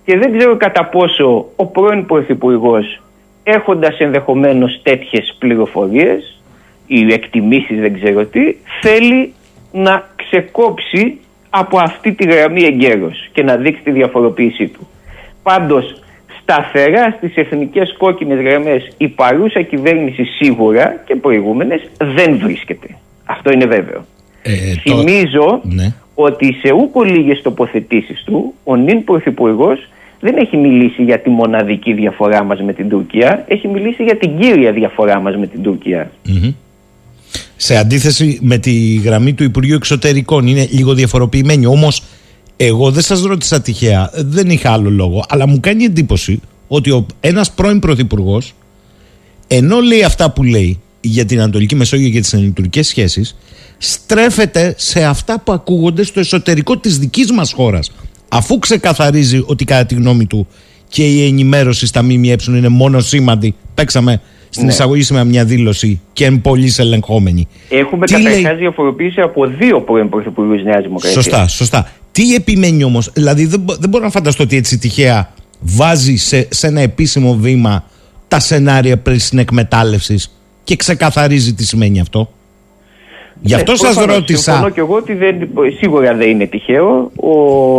Και 0.04 0.18
δεν 0.18 0.38
ξέρω 0.38 0.56
κατά 0.56 0.84
πόσο 0.84 1.46
ο 1.56 1.66
πρώην 1.66 2.06
Πρωθυπουργός, 2.06 3.02
έχοντας 3.42 3.98
ενδεχομένως 3.98 4.80
τέτοιες 4.82 5.36
πληροφορίες 5.38 6.42
ή 6.86 7.12
εκτιμήσεις 7.12 7.80
δεν 7.80 7.94
ξέρω 7.94 8.24
τι, 8.24 8.56
θέλει 8.80 9.32
να 9.72 10.08
ξεκόψει 10.16 11.18
από 11.50 11.78
αυτή 11.78 12.12
τη 12.12 12.24
γραμμή 12.28 12.62
εγκαίρως 12.62 13.28
και 13.32 13.42
να 13.42 13.56
δείξει 13.56 13.82
τη 13.82 13.90
διαφοροποίησή 13.90 14.66
του. 14.68 14.88
Πάντως 15.42 16.02
σταθερά 16.46 17.14
στις 17.16 17.36
εθνικές 17.36 17.94
κόκκινες 17.98 18.40
γραμμές 18.40 18.88
η 18.96 19.08
παρούσα 19.08 19.62
κυβέρνηση 19.62 20.24
σίγουρα 20.24 21.02
και 21.06 21.16
προηγούμενες 21.16 21.80
δεν 22.14 22.38
βρίσκεται. 22.38 22.86
Αυτό 23.24 23.52
είναι 23.52 23.66
βέβαιο. 23.66 24.04
Ε, 24.42 24.52
Θυμίζω 24.82 25.60
Ναι. 25.62 25.94
ότι 26.14 26.56
σε 26.62 26.72
ούκο 26.72 27.02
λίγες 27.02 27.42
τοποθετήσεις 27.42 28.22
του 28.24 28.54
ο 28.64 28.76
νυν 28.76 29.04
Πρωθυπουργός 29.04 29.88
δεν 30.20 30.36
έχει 30.36 30.56
μιλήσει 30.56 31.02
για 31.02 31.18
τη 31.20 31.30
μοναδική 31.30 31.92
διαφορά 31.92 32.44
μας 32.44 32.60
με 32.62 32.72
την 32.72 32.88
Τουρκία, 32.88 33.44
έχει 33.48 33.68
μιλήσει 33.68 34.02
για 34.02 34.16
την 34.16 34.38
κύρια 34.38 34.72
διαφορά 34.72 35.20
μας 35.20 35.36
με 35.36 35.46
την 35.46 35.62
Τουρκία. 35.62 36.10
Μμμ. 36.26 36.52
Σε 37.56 37.76
αντίθεση 37.76 38.38
με 38.42 38.58
τη 38.58 38.94
γραμμή 39.04 39.34
του 39.34 39.44
Υπουργείου 39.44 39.74
Εξωτερικών 39.74 40.46
είναι 40.46 40.66
λίγο 40.70 40.94
διαφοροποιημένη. 40.94 41.66
Όμως 41.66 42.02
εγώ 42.56 42.90
δεν 42.90 43.02
σας 43.02 43.22
ρώτησα 43.22 43.60
τυχαία, 43.60 44.10
δεν 44.14 44.50
είχα 44.50 44.70
άλλο 44.72 44.90
λόγο, 44.90 45.24
αλλά 45.28 45.46
μου 45.48 45.60
κάνει 45.60 45.84
εντύπωση 45.84 46.40
ότι 46.68 46.90
ο, 46.90 47.06
ένας 47.20 47.50
πρώην 47.52 47.78
Πρωθυπουργός, 47.78 48.54
ενώ 49.46 49.80
λέει 49.80 50.02
αυτά 50.02 50.30
που 50.30 50.42
λέει 50.42 50.80
για 51.00 51.24
την 51.24 51.40
Ανατολική 51.40 51.74
Μεσόγειο 51.74 52.08
και 52.10 52.20
τις 52.20 52.32
ελληνοτουρκικές 52.32 52.86
σχέσεις, 52.86 53.36
στρέφεται 53.78 54.74
σε 54.78 55.04
αυτά 55.04 55.40
που 55.40 55.52
ακούγονται 55.52 56.02
στο 56.02 56.20
εσωτερικό 56.20 56.78
της 56.78 56.98
δικής 56.98 57.32
μας 57.32 57.52
χώρας. 57.52 57.92
Αφού 58.28 58.58
ξεκαθαρίζει 58.58 59.42
ότι 59.46 59.64
κατά 59.64 59.86
τη 59.86 59.94
γνώμη 59.94 60.26
του 60.26 60.46
και 60.88 61.06
η 61.06 61.26
ενημέρωση 61.26 61.86
στα 61.86 62.02
ΜΜΕ 62.02 62.36
είναι 62.48 62.68
μόνο 62.68 63.00
σήμαντη, 63.00 63.54
παίξαμε 63.74 64.20
στην 64.48 64.64
Ναι. 64.66 64.72
εισαγωγή 64.72 65.02
σήμερα 65.02 65.24
μια 65.24 65.44
δήλωση 65.44 66.00
και 66.12 66.24
εν 66.24 66.40
πολύ 66.40 66.72
ελεγχόμενη. 66.76 67.48
Έχουμε 67.68 68.06
Τι 68.06 68.12
λέει- 68.22 68.22
καταρχάς 68.34 68.58
διαφοροποίηση 68.58 69.20
από 69.20 69.46
δύο 69.46 69.80
πρώην 69.80 70.08
Πρωθυπουργούς 70.08 70.62
Νέας 70.62 70.82
Δημοκρατίας. 70.82 71.24
Σωστά, 71.24 71.48
σωστά. 71.48 71.92
Τι 72.16 72.34
επιμένει 72.34 72.84
όμως, 72.84 73.10
δηλαδή 73.12 73.46
δεν, 73.46 73.60
μπο- 73.60 73.74
δεν 73.76 73.88
μπορώ 73.88 74.04
να 74.04 74.10
φανταστώ 74.10 74.42
ότι 74.42 74.56
έτσι 74.56 74.78
τυχαία 74.78 75.32
βάζει 75.60 76.16
σε, 76.16 76.48
σε 76.50 76.66
ένα 76.66 76.80
επίσημο 76.80 77.34
βήμα 77.34 77.84
τα 78.28 78.40
σενάρια 78.40 78.96
περί 78.98 79.18
συνεκμετάλλευση 79.18 80.22
και 80.64 80.76
ξεκαθαρίζει 80.76 81.54
τι 81.54 81.64
σημαίνει 81.64 82.00
αυτό. 82.00 82.30
Γι' 83.42 83.54
αυτό 83.54 83.70
Ναι, 83.72 83.78
σας 83.78 83.92
προφανώς. 83.94 84.16
ρώτησα. 84.16 84.42
Συμφωνώ 84.52 84.68
και 84.70 84.80
εγώ 84.80 84.94
ότι 84.94 85.14
δεν, 85.14 85.48
σίγουρα 85.78 86.14
δεν 86.14 86.28
είναι 86.30 86.46
τυχαίο. 86.46 87.10
Ο 87.16 87.32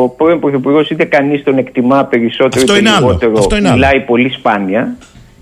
πρώην 0.10 0.40
Πρωθυπουργός 0.40 0.90
είτε 0.90 1.04
κανείς 1.06 1.44
τον 1.44 1.58
εκτιμά 1.58 2.04
περισσότερο 2.06 2.62
Αυτό 2.62 2.72
είτε 2.76 2.80
είναι 2.80 2.90
άλλο. 2.90 3.06
λιγότερο. 3.06 3.34
Αυτό 3.38 3.56
είναι 3.58 3.68
άλλο. 3.68 3.76
μιλάει 3.76 4.00
πολύ 4.00 4.30
σπάνια. 4.30 4.96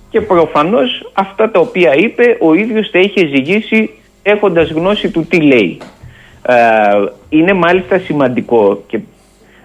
Και 0.09 0.21
προφανώς 0.21 1.11
αυτά 1.13 1.51
τα 1.51 1.59
οποία 1.59 1.95
είπε 1.95 2.37
ο 2.41 2.53
ίδιος 2.53 2.91
τα 2.91 2.99
είχε 2.99 3.27
ζυγίσει 3.27 3.89
έχοντας 4.23 4.69
γνώση 4.69 5.09
του 5.09 5.25
τι 5.29 5.41
λέει. 5.41 5.77
Ε, 6.47 6.55
είναι 7.29 7.53
μάλιστα 7.53 7.99
σημαντικό 7.99 8.83
και 8.87 8.99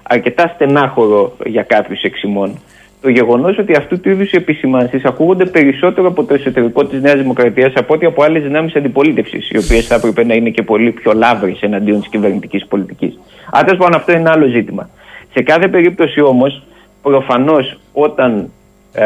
αρκετά 0.02 0.52
στενάχωρο 0.54 1.36
για 1.44 1.62
κάποιους 1.62 2.02
εξημών 2.02 2.58
το 3.00 3.08
γεγονός 3.08 3.58
ότι 3.58 3.74
αυτού 3.76 4.00
του 4.00 4.10
είδους 4.10 4.32
οι 4.32 4.36
επισημάνσεις 4.36 5.04
ακούγονται 5.04 5.44
περισσότερο 5.44 6.08
από 6.08 6.24
το 6.24 6.34
εσωτερικό 6.34 6.86
της 6.86 7.00
Νέας 7.00 7.20
Δημοκρατίας 7.20 7.72
από 7.74 7.94
ό,τι 7.94 8.06
από 8.06 8.22
άλλες 8.22 8.42
δυνάμεις 8.42 8.76
αντιπολίτευσης, 8.76 9.50
οι 9.50 9.58
οποίες 9.58 9.86
θα 9.86 9.94
έπρεπε 9.94 10.24
να 10.24 10.34
είναι 10.34 10.50
και 10.50 10.62
πολύ 10.62 10.90
πιο 10.90 11.12
λαύρε 11.12 11.52
εναντίον 11.60 12.00
της 12.00 12.08
κυβερνητικής 12.08 12.66
πολιτικής. 12.66 13.18
Αν 13.50 13.64
τέλος 13.64 13.78
πάντων, 13.78 14.00
αυτό 14.00 14.12
είναι 14.12 14.30
άλλο 14.30 14.46
ζήτημα. 14.46 14.88
Σε 15.34 15.42
κάθε 15.42 15.68
περίπτωση 15.68 16.20
όμως, 16.20 16.62
προφανώς 17.02 17.78
όταν 17.92 18.50
Ε, 18.92 19.04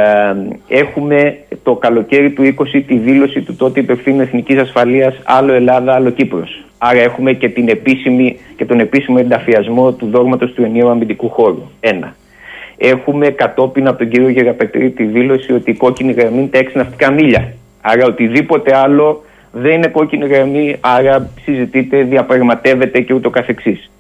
έχουμε 0.68 1.38
το 1.62 1.74
καλοκαίρι 1.74 2.30
του 2.30 2.54
20 2.58 2.82
τη 2.86 2.96
δήλωση 2.96 3.40
του 3.40 3.56
τότε 3.56 3.80
υπευθύνου 3.80 4.20
εθνικής 4.20 4.58
ασφαλείας 4.58 5.20
άλλο 5.24 5.52
Ελλάδα, 5.52 5.94
άλλο 5.94 6.10
Κύπρος. 6.10 6.64
Άρα 6.78 7.00
έχουμε 7.00 7.32
και, 7.32 7.48
την 7.48 7.68
επίσημη, 7.68 8.38
και 8.56 8.64
τον 8.64 8.80
επίσημο 8.80 9.16
ενταφιασμό 9.20 9.92
του 9.92 10.06
δόγματος 10.06 10.52
του 10.52 10.62
ενιαίου 10.62 10.88
αμυντικού 10.88 11.28
χώρου. 11.28 11.62
Ένα. 11.80 12.14
Έχουμε 12.76 13.30
κατόπιν 13.30 13.86
από 13.88 13.98
τον 13.98 14.08
κύριο 14.08 14.28
Γεραπετρή 14.28 14.90
τη 14.90 15.04
δήλωση 15.04 15.52
ότι 15.52 15.70
η 15.70 15.74
κόκκινη 15.74 16.12
γραμμή 16.12 16.38
είναι 16.38 16.48
τα 16.48 16.58
έξι 16.58 16.76
ναυτικά 16.76 17.10
μίλια. 17.10 17.52
Άρα 17.80 18.06
οτιδήποτε 18.06 18.76
άλλο 18.76 19.24
δεν 19.52 19.72
είναι 19.72 19.86
κόκκινη 19.86 20.26
γραμμή, 20.26 20.76
άρα 20.80 21.30
συζητείτε, 21.42 22.02
διαπραγματεύεται 22.02 23.00
και 23.00 23.14
ούτω 23.14 23.30
καθεξής. 23.30 23.90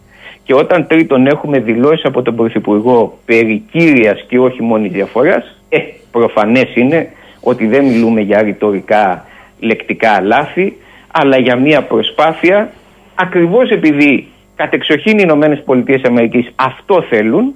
Και 0.44 0.54
όταν 0.54 0.86
τρίτον 0.86 1.26
έχουμε 1.26 1.58
δηλώσεις 1.58 2.04
από 2.04 2.22
τον 2.22 2.36
Πρωθυπουργό 2.36 3.18
περί 3.24 3.62
κύριας 3.70 4.24
και 4.28 4.38
όχι 4.38 4.62
μόνης 4.62 4.92
διαφοράς, 4.92 5.53
ε, 5.76 5.80
προφανές 6.10 6.74
είναι 6.74 7.08
ότι 7.40 7.66
δεν 7.66 7.84
μιλούμε 7.84 8.20
για 8.20 8.42
ρητορικά 8.42 9.24
λεκτικά 9.58 10.20
λάθη, 10.20 10.76
αλλά 11.12 11.38
για 11.38 11.56
μια 11.56 11.82
προσπάθεια, 11.82 12.72
ακριβώς 13.14 13.70
επειδή 13.70 14.28
κατεξοχήν 14.56 15.18
οι 15.18 15.22
Ηνωμένες 15.22 15.62
Πολιτείες 15.64 16.02
Αμερικής 16.02 16.52
αυτό 16.54 17.04
θέλουν, 17.08 17.54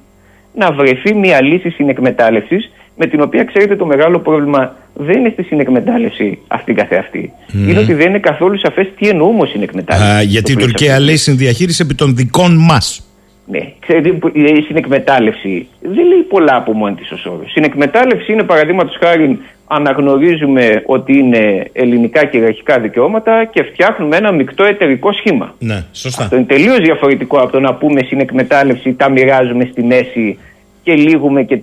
να 0.55 0.73
βρεθεί 0.73 1.15
μια 1.15 1.43
λύση 1.43 1.71
συνεκμετάλλευσης 1.71 2.71
με 2.97 3.07
την 3.07 3.21
οποία 3.21 3.45
ξέρετε 3.45 3.77
το 3.77 3.87
μεγάλο 3.87 4.19
πρόβλημα 4.19 4.77
δεν 4.95 5.19
είναι 5.19 5.31
στη 5.33 5.43
συνεκμετάλλευση 5.43 6.39
αυτή 6.49 6.73
καθεαυτή. 6.73 7.33
Mm. 7.49 7.69
Είναι 7.69 7.79
ότι 7.79 7.95
δεν 7.95 8.09
είναι 8.09 8.19
καθόλου 8.19 8.59
σαφές 8.59 8.89
τι 8.99 9.09
εννοούμε 9.09 9.47
συνεκμετάλλευση. 9.47 10.17
Α, 10.17 10.23
γιατί 10.23 10.53
η 10.53 10.57
Τουρκία 10.57 11.01
λέει 11.01 11.17
συνδιαχείριση 11.17 11.83
επί 11.85 11.95
των 11.95 12.17
δικών 12.17 12.57
μας. 12.57 13.08
Ναι, 13.51 13.73
ξέρετε, 13.81 14.19
η 14.33 14.63
συνεκμετάλλευση 14.63 15.69
δεν 15.81 16.07
λέει 16.07 16.23
πολλά 16.29 16.57
από 16.57 16.73
μόνη 16.73 16.95
της 16.95 17.13
ω 17.13 17.31
όρο. 17.31 17.49
Συνεκμετάλλευση 17.49 18.33
είναι 18.33 18.43
παραδείγματος 18.43 18.97
χάρη 19.01 19.39
αναγνωρίζουμε 19.69 20.83
ότι 20.87 21.19
είναι 21.19 21.71
ελληνικά 21.73 22.25
κυριαρχικά 22.25 22.79
δικαιώματα 22.79 23.45
και 23.45 23.63
φτιάχνουμε 23.63 24.17
ένα 24.17 24.33
μεικτό 24.33 24.65
εταιρικό 24.65 25.13
σχήμα. 25.13 25.55
Ναι, 25.59 25.85
σωστά. 25.93 26.23
Αυτό 26.23 26.37
είναι 26.37 26.45
τελείως 26.45 26.79
διαφορετικό 26.79 27.39
από 27.39 27.53
το 27.53 27.61
να 27.61 27.75
πούμε 27.75 28.03
συνεκμετάλλευση, 28.03 28.93
τα 28.93 29.11
μοιράζουμε 29.11 29.69
στη 29.71 29.83
μέση 29.83 30.39
και 30.83 30.95
λύγουμε 30.95 31.43
και 31.43 31.57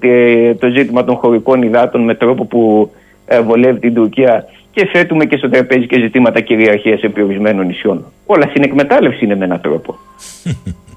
το 0.59 0.67
ζήτημα 0.67 1.03
των 1.03 1.15
χωρικών 1.15 1.61
υδάτων 1.61 2.03
με 2.03 2.15
τρόπο 2.15 2.45
που 2.45 2.91
ε, 3.25 3.41
βολεύει 3.41 3.79
την 3.79 3.93
Τουρκία 3.93 4.45
και 4.71 4.85
θέτουμε 4.85 5.25
και 5.25 5.37
στο 5.37 5.49
τραπέζι 5.49 5.87
και 5.87 5.99
ζητήματα 5.99 6.39
κυριαρχίας 6.41 7.01
επί 7.01 7.21
ορισμένων 7.21 7.65
νησιών. 7.65 8.05
Όλα 8.25 8.49
συνεκμετάλλευση 8.53 9.25
είναι 9.25 9.35
με 9.35 9.45
έναν 9.45 9.61
τρόπο. 9.61 9.95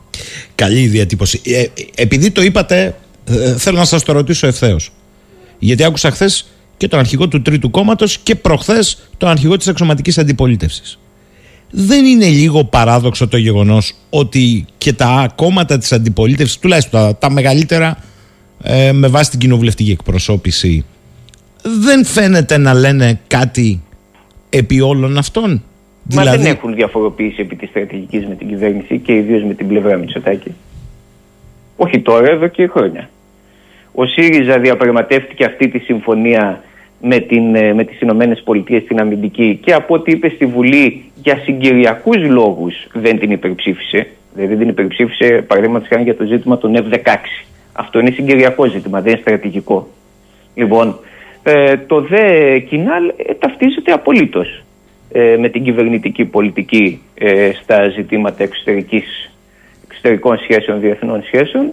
Καλή 0.59 0.87
διατύπωση. 0.87 1.41
Ε, 1.45 1.65
επειδή 1.95 2.31
το 2.31 2.43
είπατε, 2.43 2.97
ε, 3.25 3.57
θέλω 3.57 3.79
να 3.79 3.85
σας 3.85 4.03
το 4.03 4.13
ρωτήσω 4.13 4.47
ευθέως. 4.47 4.93
Γιατί 5.59 5.85
άκουσα 5.85 6.11
χθες 6.11 6.47
και 6.77 6.89
τον 6.89 6.99
αρχηγό 6.99 7.29
του 7.29 7.43
Τρίτου 7.43 7.71
Κόμματος 7.71 8.19
και 8.19 8.35
προχθές 8.35 8.99
τον 9.17 9.29
αρχηγό 9.29 9.57
της 9.57 9.69
Αξιωματική 9.69 10.21
Αντιπολίτευσης. 10.21 10.99
Δεν 11.71 12.05
είναι 12.05 12.27
λίγο 12.27 12.65
παράδοξο 12.65 13.29
το 13.29 13.37
γεγονός 13.37 13.95
ότι 14.11 14.67
και 14.79 14.93
τα 14.93 15.33
κόμματα 15.35 15.79
της 15.79 15.93
αντιπολίτευσης, 15.93 16.59
τουλάχιστον 16.59 17.01
τα, 17.01 17.17
τα 17.17 17.31
μεγαλύτερα, 17.31 17.99
ε, 18.63 18.93
με 18.93 19.07
βάση 19.07 19.31
την 19.31 19.39
κοινοβουλευτική 19.39 19.91
εκπροσώπηση 19.91 20.85
δεν 21.63 22.05
φαίνεται 22.05 22.57
να 22.57 22.75
λένε 22.75 23.21
κάτι 23.27 23.83
επί 24.49 24.81
όλων 24.81 25.19
αυτών; 25.19 25.63
Μα 26.15 26.23
δηλαδή... 26.23 26.43
δεν 26.43 26.53
έχουν 26.53 26.75
διαφοροποίηση 26.75 27.41
επί 27.41 27.57
της 27.57 27.69
στρατηγικής 27.69 28.27
με 28.27 28.35
την 28.35 28.49
κυβέρνηση 28.49 28.99
και 28.99 29.15
ιδίως 29.15 29.43
με 29.43 29.55
την 29.55 29.69
πλευρά 29.69 29.97
Μητσοτάκη. 29.97 30.55
Όχι 31.77 32.01
τώρα, 32.01 32.31
εδώ 32.31 32.47
και 32.47 32.67
χρόνια. 32.67 33.11
Ο 33.93 34.07
ΣΥΡΙΖΑ 34.07 34.59
διαπραγματεύτηκε 34.59 35.45
αυτή 35.45 35.69
τη 35.69 35.79
συμφωνία 35.79 36.63
με, 37.01 37.19
την, 37.19 37.55
ε, 37.55 37.73
με 37.73 37.85
τις 37.85 38.01
Ηνωμένες 38.01 38.43
Πολιτείες 38.45 38.83
στην 38.83 39.01
αμυντική 39.01 39.59
και 39.63 39.73
από 39.73 39.95
ό,τι 39.95 40.11
είπε 40.11 40.29
στη 40.29 40.47
Βουλή 40.47 41.05
για 41.23 41.37
συγκυριακούς 41.37 42.17
λόγους 42.17 42.75
δεν 42.93 43.19
την 43.19 43.31
υπερψήφισε. 43.31 44.07
Δηλαδή 44.35 44.55
δεν 44.55 44.59
την 44.59 44.69
υπερψήφισε 44.69 45.45
παραδείγματος 45.47 45.89
χάρη 45.89 46.03
για 46.03 46.17
το 46.17 46.25
ζήτημα 46.25 46.59
των 46.59 46.77
F-16. 46.77 47.15
Αυτό 47.73 47.99
είναι 47.99 48.11
συγκυριακό 48.11 48.67
ζήτημα, 48.67 49.01
δεν 49.01 49.13
είναι 49.13 49.21
στρατηγικό. 49.21 49.89
Λοιπόν, 50.55 50.99
ε, 51.43 51.77
το 51.77 52.01
ΔΕ 52.01 52.59
Κινάλ 52.59 53.09
ε, 53.09 53.35
ταυτίζεται 53.35 53.93
απολύτως 53.93 54.63
ε, 55.13 55.37
με 55.39 55.49
την 55.49 55.65
κυβερνητική 55.65 56.25
πολιτική 56.25 57.01
ε, 57.15 57.51
στα 57.63 57.89
ζητήματα 57.89 58.43
εξωτερικής, 58.43 59.31
εξωτερικών 59.89 60.39
σχέσεων, 60.39 60.81
διεθνών 60.81 61.23
σχέσεων. 61.27 61.73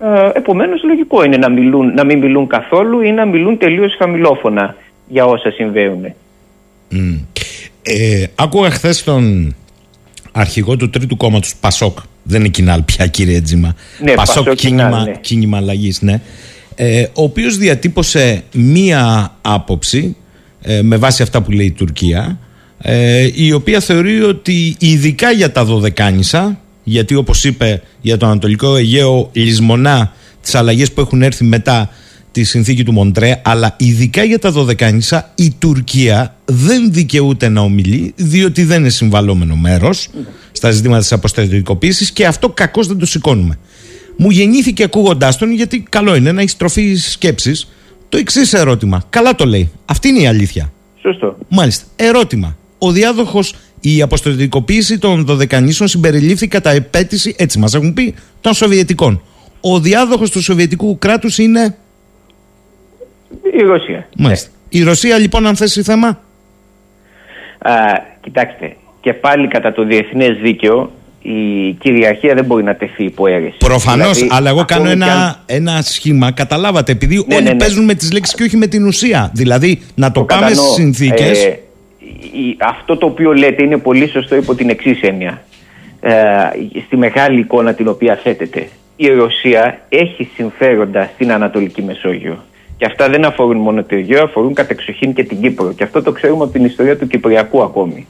Ε, 0.00 0.30
επομένως 0.34 0.82
λογικό 0.82 1.24
είναι 1.24 1.36
να, 1.36 1.50
μιλούν, 1.50 1.94
να 1.94 2.04
μην 2.04 2.18
μιλούν 2.18 2.46
καθόλου 2.46 3.00
ή 3.00 3.10
να 3.10 3.24
μιλούν 3.24 3.58
τελείως 3.58 3.94
χαμηλόφωνα 3.98 4.76
για 5.06 5.24
όσα 5.24 5.50
συμβαίνουν. 5.50 6.14
Mm. 6.92 7.20
Ε, 7.82 8.24
άκουγα 8.34 8.70
χθες 8.70 9.04
τον 9.04 9.54
αρχηγό 10.32 10.76
του 10.76 10.90
τρίτου 10.90 11.16
κόμματος 11.16 11.56
Πασόκ, 11.56 11.98
δεν 12.22 12.40
είναι 12.40 12.48
κοινάλ 12.48 12.82
πια 12.82 13.06
κύριε 13.06 13.40
Τζίμα, 13.40 13.74
ναι, 14.00 14.14
Πασόκ, 14.14 14.44
Πασόκ 14.44 14.58
κίνημα, 14.58 15.02
ναι. 15.04 15.12
κίνημα 15.20 15.56
αλλαγής, 15.56 16.02
ναι 16.02 16.20
ε, 16.74 17.02
ο 17.02 17.22
οποίος 17.22 17.56
διατύπωσε 17.56 18.42
μία 18.52 19.34
άποψη 19.42 20.16
ε, 20.62 20.82
με 20.82 20.96
βάση 20.96 21.22
αυτά 21.22 21.42
που 21.42 21.50
λέει 21.50 21.66
η 21.66 21.72
Τουρκία 21.72 22.38
ε, 22.86 23.30
η 23.34 23.52
οποία 23.52 23.80
θεωρεί 23.80 24.22
ότι 24.22 24.76
ειδικά 24.78 25.30
για 25.30 25.52
τα 25.52 25.64
Δωδεκάνησα 25.64 26.60
γιατί 26.84 27.14
όπως 27.14 27.44
είπε 27.44 27.82
για 28.00 28.16
το 28.16 28.26
Ανατολικό 28.26 28.76
Αιγαίο 28.76 29.30
λησμονά 29.32 30.12
τις 30.42 30.54
αλλαγές 30.54 30.92
που 30.92 31.00
έχουν 31.00 31.22
έρθει 31.22 31.44
μετά 31.44 31.90
τη 32.32 32.44
συνθήκη 32.44 32.84
του 32.84 32.92
Μοντρέ 32.92 33.40
αλλά 33.44 33.76
ειδικά 33.78 34.22
για 34.22 34.38
τα 34.38 34.50
Δωδεκάνησα 34.50 35.32
η 35.34 35.54
Τουρκία 35.58 36.36
δεν 36.44 36.92
δικαιούται 36.92 37.48
να 37.48 37.60
ομιλεί 37.60 38.12
διότι 38.16 38.64
δεν 38.64 38.80
είναι 38.80 38.88
συμβαλόμενο 38.88 39.56
μέρος 39.56 40.08
στα 40.52 40.70
ζητήματα 40.70 41.00
της 41.00 41.12
αποστατικοποίησης 41.12 42.12
και 42.12 42.26
αυτό 42.26 42.48
κακώς 42.48 42.86
δεν 42.86 42.98
το 42.98 43.06
σηκώνουμε 43.06 43.58
μου 44.16 44.30
γεννήθηκε 44.30 44.82
ακούγοντάς 44.82 45.38
τον, 45.38 45.52
γιατί 45.52 45.80
καλό 45.88 46.14
είναι 46.14 46.32
να 46.32 46.40
έχεις 46.40 46.56
τροφή 46.56 46.94
σκέψης, 46.94 47.68
το 48.08 48.16
εξής 48.16 48.52
ερώτημα. 48.52 49.02
Καλά 49.10 49.34
το 49.34 49.44
λέει. 49.44 49.70
Αυτή 49.84 50.08
είναι 50.08 50.20
η 50.20 50.26
αλήθεια. 50.26 50.72
Σωστό. 51.02 51.36
Μάλιστα. 51.48 51.84
Ερώτημα. 51.96 52.56
Ο 52.86 52.90
διάδοχος, 52.90 53.54
η 53.80 54.02
αποστολικοποίηση 54.02 54.98
των 54.98 55.24
Δωδεκανήσων 55.24 55.88
συμπεριλήφθη 55.88 56.48
κατά 56.48 56.70
επέτηση, 56.70 57.34
έτσι 57.38 57.58
μας 57.58 57.74
έχουν 57.74 57.94
πει, 57.94 58.14
των 58.40 58.54
Σοβιετικών. 58.54 59.22
Ο 59.60 59.80
διάδοχος 59.80 60.30
του 60.30 60.42
Σοβιετικού 60.42 60.98
κράτους 60.98 61.38
είναι; 61.38 61.76
Η 63.52 63.62
Ρωσία. 63.62 64.08
Μάλιστα. 64.18 64.50
Η 64.68 64.82
Ρωσία 64.82 65.18
λοιπόν 65.18 65.46
αν 65.46 65.56
θέσει 65.56 65.82
θέμα; 65.82 66.08
Α, 67.58 67.72
κοιτάξτε, 68.20 68.76
και 69.00 69.12
πάλι 69.12 69.48
κατά 69.48 69.72
το 69.72 69.84
διεθνές 69.84 70.38
δίκαιο 70.42 70.92
η 71.22 71.72
κυριαρχία 71.72 72.34
δεν 72.34 72.44
μπορεί 72.44 72.62
να 72.62 72.76
τεθεί 72.76 73.04
υπό 73.04 73.26
αίρεση. 73.26 73.56
Προφανώς, 73.58 74.16
δηλαδή, 74.16 74.36
αλλά 74.36 74.50
εγώ 74.50 74.64
κάνω 74.64 74.90
ένα, 74.90 75.42
ένα 75.46 75.82
σχήμα. 75.82 76.30
Καταλάβατε, 76.30 76.92
επειδή 76.92 77.14
ναι, 77.14 77.34
όλοι 77.34 77.44
ναι, 77.44 77.50
ναι. 77.50 77.56
παίζουν 77.56 77.84
με 77.84 77.94
τις 77.94 78.12
λέξεις 78.12 78.34
και 78.34 78.42
όχι 78.42 78.56
με 78.56 78.66
την 78.66 78.86
ουσία. 78.86 79.30
Δηλαδή, 79.34 79.82
να 79.94 80.12
το, 80.12 80.20
το 80.20 80.26
πάμε 80.26 80.54
στις 80.54 80.72
συνθήκες. 80.72 81.44
Ε, 81.44 81.58
αυτό 82.58 82.96
το 82.96 83.06
οποίο 83.06 83.32
λέτε 83.32 83.64
είναι 83.64 83.78
πολύ 83.78 84.08
σωστό 84.08 84.36
υπό 84.36 84.54
την 84.54 84.68
εξής 84.68 85.00
έννοια. 85.00 85.42
Ε, 86.00 86.12
στη 86.86 86.96
μεγάλη 86.96 87.40
εικόνα 87.40 87.74
την 87.74 87.88
οποία 87.88 88.16
θέτεται. 88.16 88.68
Η 88.96 89.08
Ρωσία 89.08 89.80
έχει 89.88 90.30
συμφέροντα 90.34 91.10
στην 91.14 91.32
Ανατολική 91.32 91.82
Μεσόγειο. 91.82 92.44
Και 92.76 92.84
αυτά 92.84 93.08
δεν 93.08 93.24
αφορούν 93.24 93.56
μόνο 93.56 93.82
το 93.82 93.94
Αιγαίο, 93.94 94.22
αφορούν 94.22 94.54
κατεξοχήν 94.54 95.14
και 95.14 95.24
την 95.24 95.40
Κύπρο. 95.40 95.72
Και 95.72 95.84
αυτό 95.84 96.02
το 96.02 96.12
ξέρουμε 96.12 96.44
από 96.44 96.52
την 96.52 96.64
ιστορία 96.64 96.98
του 96.98 97.06
Κυπριακού 97.06 97.62
ακόμη 97.62 98.06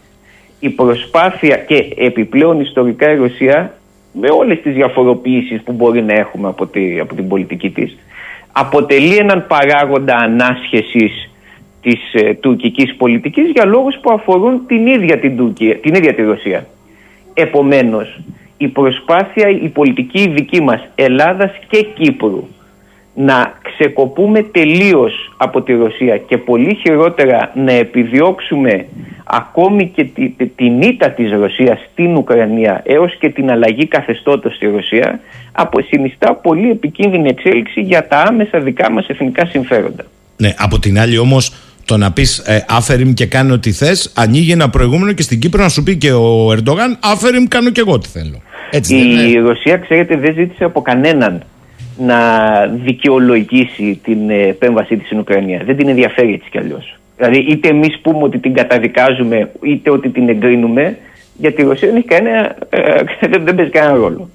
η 0.65 0.71
προσπάθεια 0.71 1.57
και 1.57 1.93
επιπλέον 1.97 2.61
ιστορικά 2.61 3.11
η 3.11 3.17
Ρωσία 3.17 3.75
με 4.13 4.29
όλες 4.31 4.61
τις 4.63 4.75
διαφοροποιήσεις 4.75 5.63
που 5.63 5.73
μπορεί 5.73 6.03
να 6.03 6.15
έχουμε 6.15 6.49
από, 6.49 6.67
τη, 6.67 7.01
από 7.01 7.15
την 7.15 7.29
πολιτική 7.29 7.71
της 7.71 7.97
αποτελεί 8.53 9.17
έναν 9.17 9.47
παράγοντα 9.47 10.17
ανάσχεσης 10.17 11.31
της 11.85 12.01
ε, 12.13 12.35
τουρκικής 12.35 12.95
πολιτικής 12.97 13.51
για 13.51 13.65
λόγους 13.65 13.99
που 14.03 14.13
αφορούν 14.13 14.67
την 14.67 14.87
ίδια 14.87 15.19
την, 15.19 15.37
Τουρκία, 15.37 15.77
την 15.77 15.95
ίδια 15.95 16.15
τη 16.15 16.23
Ρωσία. 16.23 16.67
Επομένως, 17.35 18.21
η 18.57 18.69
προσπάθεια, 18.69 19.49
η 19.49 19.69
πολιτική 19.69 20.29
δική 20.29 20.63
μας 20.63 20.81
Ελλάδας 20.95 21.51
και 21.69 21.87
Κύπρου 21.95 22.49
να 23.15 23.59
ξεκοπούμε 23.63 24.43
τελείως 24.43 25.35
από 25.37 25.63
τη 25.63 25.73
Ρωσία 25.73 26.17
και 26.17 26.39
πολύ 26.39 26.75
χειρότερα 26.75 27.53
να 27.55 27.73
επιδιώξουμε 27.73 28.87
ακόμη 29.25 29.89
και 29.95 30.05
τη, 30.05 30.29
τη, 30.29 30.47
την 30.47 30.83
ήττα 30.83 31.11
της 31.11 31.33
Ρωσίας 31.33 31.79
στην 31.93 32.17
Ουκρανία 32.17 32.83
έως 32.85 33.17
και 33.19 33.29
την 33.29 33.51
αλλαγή 33.51 33.87
καθεστώτος 33.87 34.55
στη 34.55 34.67
Ρωσία 34.67 35.21
αποσυνιστά 35.53 36.35
πολύ 36.35 36.71
επικίνδυνη 36.71 37.29
εξέλιξη 37.29 37.81
για 37.81 38.09
τα 38.09 38.23
άμεσα 38.23 38.59
δικά 38.59 38.91
μας 38.91 39.07
εθνικά 39.07 39.47
συμφέροντα. 39.47 40.05
Ναι, 40.37 40.55
από 40.59 40.79
την 40.79 40.99
άλλη 40.99 41.19
όμως 41.19 41.53
το 41.85 41.97
να 41.97 42.13
πεις 42.13 42.39
ε, 42.39 42.65
άφεριμ 42.69 43.13
και 43.13 43.27
κάνω 43.27 43.55
ό,τι 43.55 43.73
θες 43.73 44.13
ανοίγει 44.15 44.53
ένα 44.53 44.71
προηγούμενο 44.71 45.13
και 45.13 45.23
στην 45.23 45.41
Κύπρο 45.41 45.63
να 45.63 45.69
σου 45.69 45.83
πει 45.83 45.97
και 45.97 46.13
ο 46.13 46.53
Ερντογάν 46.53 46.99
άφεριμ 47.03 47.45
κάνω 47.49 47.71
και 47.71 47.81
εγώ 47.81 47.93
ό,τι 47.93 48.09
θέλω. 48.09 48.43
Έτσι 48.71 48.97
η 49.31 49.39
Ρωσία 49.39 49.77
ξέρετε 49.77 50.17
δεν 50.17 50.35
ζήτησε 50.35 50.65
από 50.65 50.83
κανέναν 50.83 51.43
να 51.99 52.19
δικαιολογήσει 52.67 54.01
την 54.05 54.31
επέμβασή 54.31 54.97
της 54.97 55.07
στην 55.07 55.19
Ουκρανία. 55.19 55.63
Δεν 55.67 55.77
την 55.77 55.89
ενδιαφέρει 55.89 56.33
έτσι 56.33 56.51
κι 56.51 56.59
αλλιώς. 56.59 56.99
Δηλαδή 57.17 57.39
είτε 57.39 57.69
εμείς 57.69 57.99
πούμε 58.03 58.23
ότι 58.23 58.39
την 58.39 58.55
καταδικάζουμε 58.55 59.51
είτε 59.63 59.91
ότι 59.91 60.09
την 60.09 60.29
εγκρίνουμε 60.29 60.99
για 61.39 61.53
τη 61.53 61.63
Ρωσία 61.63 61.89
δεν, 61.89 61.97
έχει 61.97 62.07
κανένα, 62.07 62.57
ε, 62.71 63.03
δεν 63.45 63.55
παίζει 63.55 63.71
κανένα 63.71 63.95
ρόλο. 63.95 64.31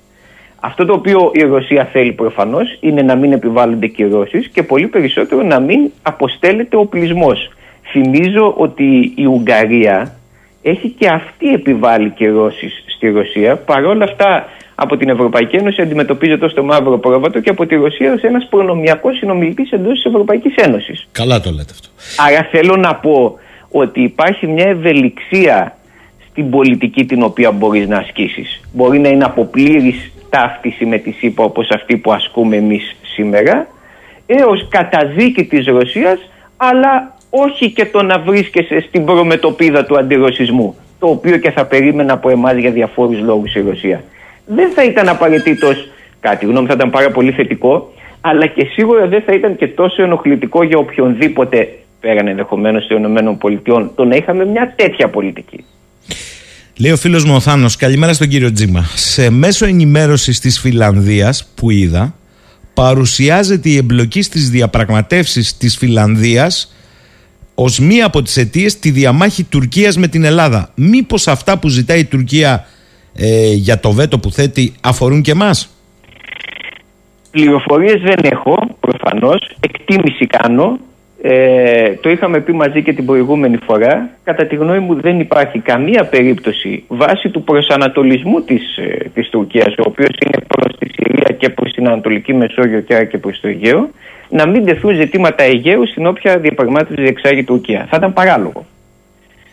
Αυτό 0.62 0.86
το 0.86 0.94
οποίο 0.94 1.32
η 1.34 1.42
Ρωσία 1.42 1.86
θέλει 1.86 2.12
προφανώς 2.12 2.78
είναι 2.80 3.02
να 3.02 3.16
μην 3.16 3.32
επιβάλλονται 3.32 3.88
κυρώσεις 3.88 4.48
και 4.48 4.64
πολύ 4.64 4.88
περισσότερο 4.88 5.42
να 5.42 5.60
μην 5.60 5.92
αποστέλλεται 6.02 6.76
ο 6.76 6.80
οπλισμός. 6.80 7.50
Θυμίζω 7.92 8.54
ότι 8.58 9.14
η 9.16 9.26
Ουγγαρία 9.26 10.14
έχει 10.62 10.90
και 10.90 11.08
αυτή 11.08 11.54
επιβάλει 11.54 12.10
κυρώσεις 12.10 12.84
στη 12.96 13.10
Ρωσία. 13.10 13.56
Παρ' 13.56 13.86
όλα 13.86 14.04
αυτά 14.04 14.46
από 14.76 14.98
την 14.98 15.10
Ευρωπαϊκή 15.10 15.56
Ένωση 15.56 15.82
αντιμετωπίζεται 15.82 16.46
ως 16.46 16.54
το 16.54 16.64
μαύρο 16.64 16.98
πρόβατο 16.98 17.40
και 17.40 17.50
από 17.50 17.66
τη 17.66 17.76
Ρωσία 17.76 18.14
ως 18.14 18.22
ένας 18.22 18.48
προνομιακός 18.50 19.18
συνομιλητής 19.18 19.72
εντός 19.72 19.94
της 19.94 20.06
Ευρωπαϊκής 20.06 20.56
Ένωσης. 20.56 21.08
Καλά 21.12 21.40
το 21.40 21.50
λέτε 21.50 21.72
αυτό. 21.72 21.88
Άρα 22.28 22.48
θέλω 22.52 22.76
να 22.76 22.96
πω 22.96 23.40
ότι 23.72 24.02
υπάρχει 24.02 24.48
μια 24.48 24.68
ευελιξία 24.68 25.78
στην 26.30 26.50
πολιτική 26.50 27.06
την 27.06 27.24
οποία 27.24 27.52
μπορείς 27.52 27.88
να 27.88 27.98
ασκήσεις. 27.98 28.62
Μπορεί 28.74 29.00
να 29.00 29.10
είναι 29.10 29.24
από 29.24 29.46
πλήρης 29.46 30.12
ταύτιση 30.30 30.86
με 30.86 30.98
τη 30.98 31.12
ΣΥΠΑ 31.12 31.44
όπως 31.44 31.70
αυτή 31.70 31.98
που 31.98 32.12
ασκούμε 32.12 32.56
εμείς 32.56 32.96
σήμερα, 33.02 33.68
έως 34.26 34.68
καταδίκη 34.70 35.44
της 35.44 35.66
Ρωσίας, 35.66 36.20
αλλά 36.58 37.18
όχι 37.30 37.72
και 37.72 37.86
το 37.86 38.04
να 38.04 38.20
βρίσκεσαι 38.20 38.80
στην 38.88 39.06
προμετωπίδα 39.06 39.86
του 39.86 39.98
αντιρωσισμού, 39.98 40.76
το 41.00 41.08
οποίο 41.08 41.38
και 41.38 41.52
θα 41.52 41.66
περίμενα 41.66 42.14
από 42.14 42.30
εμάς 42.30 42.56
για 42.56 42.72
διαφόρους 42.72 43.20
λόγους 43.20 43.56
η 43.56 43.62
Ρωσία 43.62 44.04
δεν 44.50 44.72
θα 44.72 44.84
ήταν 44.84 45.10
απαραίτητος 45.10 45.90
κάτι. 46.20 46.46
Γνώμη 46.46 46.68
θα 46.68 46.74
ήταν 46.74 46.90
πάρα 46.90 47.12
πολύ 47.12 47.32
θετικό, 47.32 47.94
αλλά 48.22 48.46
και 48.46 48.66
σίγουρα 48.66 49.08
δεν 49.08 49.22
θα 49.22 49.34
ήταν 49.34 49.56
και 49.56 49.68
τόσο 49.68 50.04
ενοχλητικό 50.04 50.64
για 50.64 50.78
οποιονδήποτε 50.78 51.70
πέραν 52.00 52.28
ενδεχομένως 52.28 52.88
των 52.88 53.16
ΗΠΑ 53.16 53.92
το 53.96 54.06
να 54.06 54.16
είχαμε 54.16 54.46
μια 54.46 54.74
τέτοια 54.76 55.10
πολιτική. 55.10 55.66
Λέει 56.82 56.92
ο 56.92 56.98
φίλος 56.98 57.24
μου 57.24 57.36
ο 57.36 57.40
Θάνος, 57.40 57.76
καλημέρα 57.76 58.14
στον 58.14 58.28
κύριο 58.28 58.52
Τζίμα. 58.52 58.84
Σε 58.96 59.30
μέσο 59.30 59.66
ενημέρωσης 59.66 60.40
της 60.40 60.60
Φιλανδίας 60.60 61.52
που 61.56 61.70
είδα, 61.70 62.16
παρουσιάζεται 62.74 63.70
η 63.70 63.78
εμπλοκή 63.78 64.22
στις 64.22 64.50
διαπραγματεύσεις 64.50 65.58
της 65.58 65.78
Φιλανδίας 65.78 66.76
ως 67.56 67.80
μία 67.80 68.06
από 68.06 68.22
τις 68.22 68.38
αιτίες 68.38 68.80
τη 68.80 68.92
διαμάχη 68.92 69.44
Τουρκίας 69.44 69.98
με 69.98 70.08
την 70.08 70.24
Ελλάδα. 70.24 70.72
Μήπως 70.76 71.28
αυτά 71.28 71.60
που 71.60 71.68
ζητάει 71.68 72.00
η 72.00 72.06
Τουρκία 72.06 72.66
ε, 73.16 73.54
για 73.54 73.80
το 73.80 73.92
βέτο 73.92 74.20
που 74.20 74.32
θέτει 74.32 74.74
αφορούν 74.82 75.22
και 75.22 75.32
εμάς; 75.32 75.70
Πληροφορίες 77.32 78.02
δεν 78.02 78.32
έχω 78.32 78.56
προφανώς, 78.80 79.56
εκτίμηση 79.60 80.28
κάνω. 80.28 80.80
Ε, 81.22 81.94
το 82.02 82.10
είχαμε 82.10 82.40
πει 82.40 82.54
μαζί 82.54 82.84
και 82.84 82.94
την 82.94 83.06
προηγούμενη 83.06 83.58
φορά. 83.58 84.10
Κατά 84.24 84.46
τη 84.46 84.56
γνώμη 84.56 84.80
μου 84.80 85.02
δεν 85.02 85.20
υπάρχει 85.20 85.60
καμία 85.60 86.06
περίπτωση 86.06 86.84
βάσει 86.88 87.30
του 87.30 87.44
προσανατολισμού 87.44 88.42
της, 88.42 88.78
ε, 88.78 89.10
της 89.14 89.30
Τουρκίας 89.30 89.74
ο 89.78 89.84
οποίος 89.86 90.10
είναι 90.26 90.46
προς 90.48 90.78
τη 90.78 90.88
Συρία 90.90 91.36
και 91.38 91.50
προς 91.50 91.72
την 91.72 91.88
Ανατολική 91.88 92.34
Μεσόγειο 92.34 92.80
και 92.80 92.96
άρα 92.96 93.04
και 93.04 93.18
προς 93.18 93.40
το 93.40 93.48
Αιγαίο 93.48 93.90
να 94.30 94.48
μην 94.48 94.66
τεθούν 94.66 94.96
ζητήματα 94.96 95.44
Αιγαίου 95.44 95.88
στην 95.88 96.06
όποια 96.06 96.38
διαπραγμάτευση 96.38 97.02
διεξάγει 97.02 97.40
η 97.40 97.44
Τουρκία. 97.44 97.88
Θα 97.90 97.98
ήταν 97.98 98.14
παράλογο. 98.14 98.66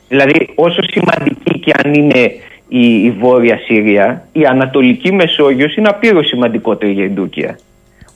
Δηλαδή 0.09 0.49
όσο 0.55 0.83
σημαντική 0.83 1.59
και 1.59 1.73
αν 1.85 1.95
είναι 1.95 2.33
η, 2.69 3.05
η 3.05 3.11
Βόρεια 3.11 3.59
Συρία, 3.59 4.29
η 4.33 4.45
Ανατολική 4.45 5.13
Μεσόγειος 5.13 5.77
είναι 5.77 5.89
απείρως 5.89 6.27
σημαντικότερη 6.27 6.93
για 6.93 7.05
την 7.05 7.15
Τουρκία. 7.15 7.59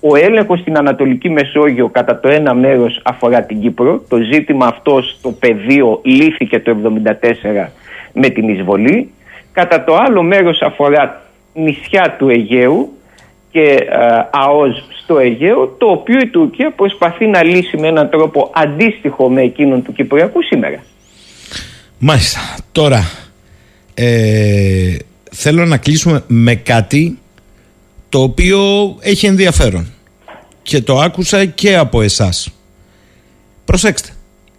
Ο 0.01 0.17
έλεγχος 0.17 0.61
στην 0.61 0.77
Ανατολική 0.77 1.31
Μεσόγειο 1.31 1.89
κατά 1.89 2.21
το 2.21 2.29
ένα 2.29 2.55
μέρος 2.55 3.01
αφορά 3.05 3.43
την 3.43 3.61
Κύπρο. 3.61 4.03
Το 4.09 4.17
ζήτημα 4.33 4.67
αυτό 4.67 5.03
στο 5.03 5.31
πεδίο 5.31 6.01
λύθηκε 6.05 6.61
το 6.61 6.77
1974 7.65 7.69
με 8.13 8.29
την 8.29 8.49
εισβολή. 8.49 9.11
Κατά 9.53 9.85
το 9.85 9.97
άλλο 9.97 10.23
μέρος 10.23 10.63
αφορά 10.63 11.23
νησιά 11.55 12.17
του 12.19 12.29
Αιγαίου 12.29 12.93
και 13.51 13.61
ε, 13.61 13.87
ΑΟΣ 14.31 14.85
στο 15.03 15.19
Αιγαίο, 15.19 15.67
το 15.79 15.87
οποίο 15.87 16.19
η 16.19 16.27
Τουρκία 16.27 16.71
προσπαθεί 16.71 17.27
να 17.27 17.45
λύσει 17.45 17.77
με 17.77 17.89
έναν 17.89 18.11
τρόπο 18.11 18.51
αντίστοιχο 18.55 19.29
με 19.29 19.43
εκείνον 19.43 19.83
του 19.83 19.93
Κυπριακού 19.93 20.43
σήμερα. 20.43 20.85
Μάλιστα. 21.99 22.41
Τώρα, 22.73 23.11
ε, 23.95 24.97
θέλω 25.31 25.65
να 25.65 25.77
κλείσουμε 25.77 26.23
με 26.27 26.55
κάτι 26.55 27.19
το 28.11 28.23
οποίο 28.23 28.61
έχει 29.01 29.27
ενδιαφέρον 29.27 29.93
και 30.63 30.83
το 30.83 30.99
άκουσα 30.99 31.45
και 31.45 31.77
από 31.77 32.03
εσάς. 32.03 32.49
Προσέξτε, 33.65 34.09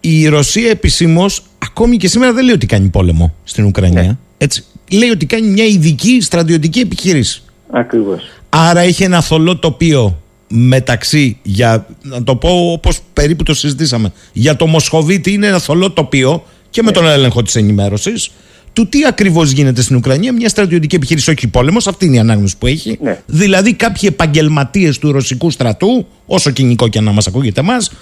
η 0.00 0.28
Ρωσία 0.28 0.70
επισήμως 0.70 1.42
ακόμη 1.58 1.96
και 1.96 2.08
σήμερα 2.08 2.32
δεν 2.32 2.44
λέει 2.44 2.54
ότι 2.54 2.66
κάνει 2.66 2.88
πόλεμο 2.88 3.34
στην 3.44 3.64
Ουκρανία. 3.64 4.02
Ναι. 4.02 4.16
Έτσι. 4.38 4.64
Λέει 4.90 5.10
ότι 5.10 5.26
κάνει 5.26 5.46
μια 5.46 5.64
ειδική 5.64 6.20
στρατιωτική 6.20 6.80
επιχείρηση. 6.80 7.42
Ακριβώς. 7.70 8.22
Άρα 8.48 8.80
έχει 8.80 9.02
ένα 9.02 9.20
θολό 9.20 9.56
τοπίο 9.56 10.22
μεταξύ, 10.48 11.38
για 11.42 11.86
να 12.02 12.22
το 12.24 12.36
πω 12.36 12.72
όπως 12.72 12.98
περίπου 13.12 13.42
το 13.42 13.54
συζητήσαμε, 13.54 14.12
για 14.32 14.56
το 14.56 14.66
Μοσχοβίτη 14.66 15.32
είναι 15.32 15.46
ένα 15.46 15.58
θολό 15.58 15.90
τοπίο 15.90 16.44
και 16.70 16.82
με 16.82 16.90
ναι. 16.90 16.96
τον 16.96 17.06
έλεγχο 17.06 17.42
της 17.42 17.56
ενημέρωσης 17.56 18.30
του 18.72 18.88
τι 18.88 19.06
ακριβώς 19.06 19.50
γίνεται 19.50 19.82
στην 19.82 19.96
Ουκρανία, 19.96 20.32
μια 20.32 20.48
στρατιωτική 20.48 20.96
επιχείρηση, 20.96 21.30
όχι 21.30 21.48
πόλεμος, 21.48 21.86
αυτή 21.86 22.06
είναι 22.06 22.16
η 22.16 22.18
ανάγνωση 22.18 22.58
που 22.58 22.66
έχει. 22.66 22.98
Ναι. 23.02 23.20
Δηλαδή, 23.26 23.74
κάποιοι 23.74 24.08
επαγγελματίες 24.12 24.98
του 24.98 25.12
ρωσικού 25.12 25.50
στρατού, 25.50 26.06
όσο 26.26 26.50
κοινικό 26.50 26.88
και 26.88 27.00
να 27.00 27.12
μας 27.12 27.26
ακούγεται 27.26 27.60
εμάς, 27.60 27.92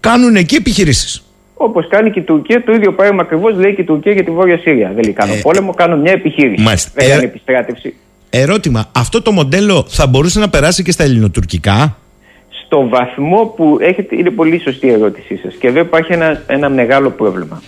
κάνουν 0.00 0.36
εκεί 0.36 0.54
επιχειρήσεις. 0.54 1.24
Όπως 1.54 1.88
κάνει 1.88 2.10
και 2.10 2.18
η 2.18 2.22
Τουρκία, 2.22 2.64
το 2.64 2.72
ίδιο 2.72 2.92
πράγμα 2.92 3.22
ακριβώς 3.22 3.54
λέει 3.54 3.74
και 3.74 3.80
η 3.80 3.84
Τουρκία 3.84 4.12
για 4.12 4.24
τη 4.24 4.30
Βόρεια 4.30 4.58
Σύρια. 4.58 4.92
Δεν 4.94 5.04
λέει 5.04 5.12
κάνω 5.12 5.32
ε, 5.32 5.36
πόλεμο, 5.36 5.74
κάνω 5.74 5.96
μια 5.96 6.12
επιχείρηση. 6.12 6.62
Μάλιστα. 6.62 6.90
Δεν 6.94 7.08
κάνει 7.08 7.24
επιστράτευση. 7.24 7.94
Ερώτημα, 8.30 8.90
αυτό 8.92 9.22
το 9.22 9.32
μοντέλο 9.32 9.86
θα 9.88 10.06
μπορούσε 10.06 10.38
να 10.38 10.48
περάσει 10.48 10.82
και 10.82 10.92
στα 10.92 11.04
ελληνοτουρκικά; 11.04 11.96
Στο 12.64 12.88
βαθμό 12.88 13.44
που 13.56 13.78
έχετε, 13.80 14.16
είναι 14.16 14.30
πολύ 14.30 14.60
σωστή 14.60 14.86
η 14.86 14.90
ερώτησή 14.90 15.36
σας. 15.36 15.54
Και 15.54 15.66
εδώ 15.66 15.80
υπάρχει 15.80 16.12
ένα, 16.12 16.42
ένα 16.46 16.68
μεγάλο 16.68 17.10
πρόβλημα 17.10 17.62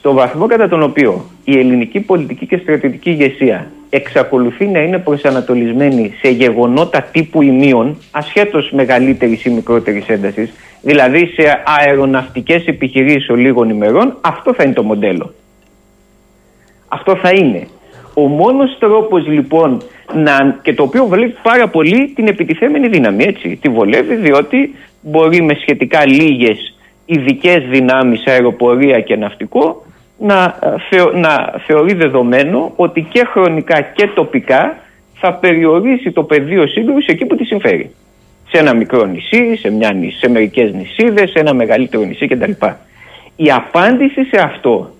στο 0.00 0.12
βαθμό 0.12 0.46
κατά 0.46 0.68
τον 0.68 0.82
οποίο 0.82 1.24
η 1.44 1.58
ελληνική 1.58 2.00
πολιτική 2.00 2.46
και 2.46 2.56
στρατιωτική 2.56 3.10
ηγεσία 3.10 3.70
εξακολουθεί 3.90 4.66
να 4.66 4.80
είναι 4.80 4.98
προσανατολισμένη 4.98 6.14
σε 6.22 6.28
γεγονότα 6.28 7.02
τύπου 7.02 7.42
ημείων, 7.42 7.96
ασχέτως 8.10 8.70
μεγαλύτερης 8.70 9.44
ή 9.44 9.50
μικρότερης 9.50 10.06
έντασης, 10.08 10.52
δηλαδή 10.82 11.26
σε 11.26 11.62
αεροναυτικές 11.80 12.66
επιχειρήσεις 12.66 13.28
λίγων 13.28 13.68
ημερών, 13.68 14.16
αυτό 14.20 14.54
θα 14.54 14.62
είναι 14.62 14.72
το 14.72 14.82
μοντέλο. 14.82 15.34
Αυτό 16.88 17.16
θα 17.16 17.30
είναι. 17.30 17.66
Ο 18.14 18.20
μόνος 18.20 18.76
τρόπος 18.78 19.26
λοιπόν 19.26 19.82
να, 20.14 20.58
και 20.62 20.74
το 20.74 20.82
οποίο 20.82 21.06
βολεύει 21.06 21.34
πάρα 21.42 21.68
πολύ 21.68 22.12
την 22.14 22.26
επιτιθέμενη 22.26 22.88
δύναμη, 22.88 23.24
έτσι. 23.24 23.58
Τη 23.62 23.68
βολεύει 23.68 24.14
διότι 24.14 24.74
μπορεί 25.00 25.42
με 25.42 25.54
σχετικά 25.54 26.06
λίγες 26.06 26.74
ειδικές 27.06 27.64
δυνάμεις 27.70 28.26
αεροπορία 28.26 29.00
και 29.00 29.16
ναυτικό 29.16 29.82
να, 30.20 30.58
ε, 30.90 31.18
να 31.18 31.54
θεωρεί 31.66 31.94
δεδομένο 31.94 32.72
ότι 32.76 33.06
και 33.12 33.24
χρονικά 33.24 33.80
και 33.80 34.06
τοπικά 34.06 34.76
θα 35.14 35.32
περιορίσει 35.32 36.12
το 36.12 36.22
πεδίο 36.22 36.66
σύγκρουσης 36.66 37.08
εκεί 37.08 37.26
που 37.26 37.36
τη 37.36 37.44
συμφέρει. 37.44 37.94
Σε 38.48 38.58
ένα 38.58 38.74
μικρό 38.74 39.04
νησί, 39.04 39.56
σε, 39.56 39.70
μια, 39.70 39.94
σε 40.18 40.28
μερικές 40.28 40.72
νησίδες, 40.72 41.30
σε 41.30 41.38
ένα 41.38 41.54
μεγαλύτερο 41.54 42.02
νησί 42.02 42.26
κτλ. 42.26 42.50
Η 43.36 43.50
απάντηση 43.50 44.24
σε 44.24 44.40
αυτό 44.40 44.90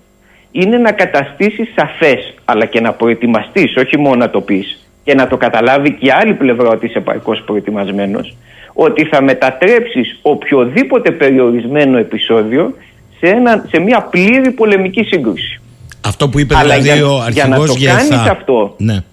είναι 0.51 0.77
να 0.77 0.91
καταστήσεις 0.91 1.73
σαφές 1.75 2.33
αλλά 2.45 2.65
και 2.65 2.81
να 2.81 2.93
προετοιμαστείς, 2.93 3.75
όχι 3.75 3.97
μόνο 3.97 4.15
να 4.15 4.29
το 4.29 4.41
πεις 4.41 4.89
και 5.03 5.13
να 5.13 5.27
το 5.27 5.37
καταλάβει 5.37 5.91
και 5.91 6.05
η 6.05 6.11
άλλη 6.11 6.33
πλευρά 6.33 6.69
ότι 6.69 6.85
είσαι 6.85 6.97
επαρκώς 6.97 7.43
προετοιμασμένος 7.45 8.35
ότι 8.73 9.05
θα 9.05 9.21
μετατρέψεις 9.21 10.19
οποιοδήποτε 10.21 11.11
περιορισμένο 11.11 11.97
επεισόδιο 11.97 12.73
σε, 13.21 13.27
ένα, 13.27 13.65
σε 13.69 13.79
μια 13.79 14.01
πλήρη 14.01 14.51
πολεμική 14.51 15.03
σύγκρουση. 15.03 15.61
Αυτό 16.01 16.29
που 16.29 16.39
είπε 16.39 16.55
Αλλά 16.55 16.79
δηλαδή 16.79 16.99
για, 16.99 17.07
ο 17.07 17.29
για 17.31 17.47
να 17.47 17.55
το 17.55 17.73
κάνεις 17.85 18.11
αυτό 18.11 18.75
ναι. 18.77 19.03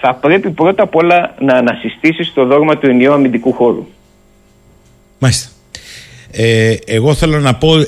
θα 0.00 0.14
πρέπει 0.14 0.50
πρώτα 0.50 0.82
απ' 0.82 0.94
όλα 0.94 1.34
να 1.40 1.54
ανασυστήσεις 1.54 2.32
το 2.34 2.44
δόγμα 2.44 2.78
του 2.78 2.86
ενιαίου 2.86 3.12
αμυντικού 3.12 3.52
χώρου. 3.52 3.86
Μάλιστα. 5.18 5.48
Ε, 6.30 6.76
εγώ 6.84 7.14
θέλω 7.14 7.38
να 7.38 7.54
πω 7.54 7.78
ε, 7.78 7.86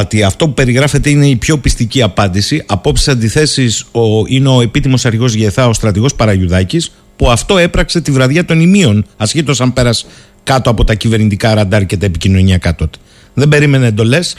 ότι 0.00 0.22
αυτό 0.22 0.46
που 0.46 0.54
περιγράφεται 0.54 1.10
είναι 1.10 1.26
η 1.26 1.36
πιο 1.36 1.58
πιστική 1.58 2.02
απάντηση. 2.02 2.64
Απόψε 2.66 3.10
αντιθέσεις 3.10 3.86
είναι 4.26 4.48
ο 4.48 4.60
επίτιμος 4.60 5.06
αρχηγός 5.06 5.34
Γεθά, 5.34 5.68
ο 5.68 5.72
στρατηγός 5.72 6.14
Παραγιουδάκης, 6.14 6.92
που 7.16 7.30
αυτό 7.30 7.58
έπραξε 7.58 8.00
τη 8.00 8.10
βραδιά 8.10 8.44
των 8.44 8.60
ημείων, 8.60 9.06
ασχέτως 9.16 9.60
αν 9.60 9.72
πέρασε 9.72 10.06
κάτω 10.42 10.70
από 10.70 10.84
τα 10.84 10.94
κυβερνητικά 10.94 11.54
ραντάρ 11.54 11.86
και 11.86 11.96
τα 11.96 12.06
επικοινωνιακά 12.06 12.74
τότε. 12.74 12.98
Δεν 13.34 13.48
περίμενε 13.48 13.86
εντολές, 13.86 14.36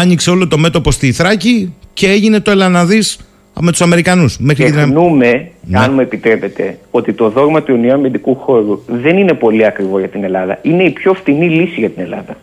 άνοιξε 0.00 0.30
όλο 0.30 0.48
το 0.48 0.58
μέτωπο 0.58 0.90
στη 0.90 1.12
Θράκη 1.12 1.74
και 1.92 2.08
έγινε 2.08 2.40
το 2.40 2.50
Ελαναδής 2.50 3.18
με 3.60 3.70
τους 3.70 3.80
Αμερικανούς. 3.80 4.38
Ξεχνούμε, 4.54 5.48
ναι. 5.60 5.78
αν 5.78 5.92
μου 5.92 6.00
επιτρέπετε, 6.00 6.78
ότι 6.90 7.12
το 7.12 7.28
δόγμα 7.28 7.62
του 7.62 7.72
ενιαίου 7.72 7.94
αμυντικού 7.94 8.34
χώρου 8.34 8.82
δεν 8.86 9.18
είναι 9.18 9.34
πολύ 9.34 9.66
ακριβό 9.66 9.98
για 9.98 10.08
την 10.08 10.24
Ελλάδα. 10.24 10.58
Είναι 10.62 10.82
η 10.82 10.90
πιο 10.90 11.14
φτηνή 11.14 11.48
λύση 11.48 11.80
για 11.80 11.90
την 11.90 12.02
Ελλάδα. 12.02 12.36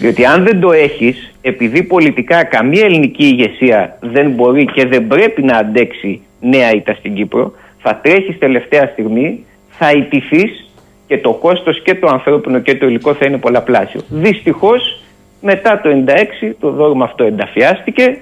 Διότι 0.00 0.24
αν 0.24 0.44
δεν 0.44 0.60
το 0.60 0.72
έχεις, 0.72 1.32
επειδή 1.42 1.82
πολιτικά 1.82 2.44
καμία 2.44 2.84
ελληνική 2.84 3.24
ηγεσία 3.24 3.98
δεν 4.00 4.30
μπορεί 4.30 4.64
και 4.64 4.86
δεν 4.86 5.06
πρέπει 5.06 5.42
να 5.42 5.56
αντέξει 5.56 6.20
νέα 6.40 6.74
ήττα 6.74 6.94
στην 6.94 7.14
Κύπρο, 7.14 7.52
θα 7.78 8.00
τρέχεις 8.02 8.38
τελευταία 8.38 8.88
στιγμή, 8.92 9.44
θα 9.78 9.90
ιτηθείς 9.90 10.70
και 11.06 11.18
το 11.18 11.32
κόστος 11.32 11.82
και 11.82 11.94
το 11.94 12.06
ανθρώπινο 12.06 12.58
και 12.58 12.74
το 12.74 12.86
υλικό 12.86 13.14
θα 13.14 13.26
είναι 13.26 13.36
πολλαπλάσιο. 13.36 14.00
Δυστυχώς, 14.08 15.01
μετά 15.42 15.80
το 15.80 16.04
1996 16.44 16.52
το 16.60 16.70
δόγμα 16.70 17.04
αυτό 17.04 17.24
ενταφιάστηκε 17.24 18.18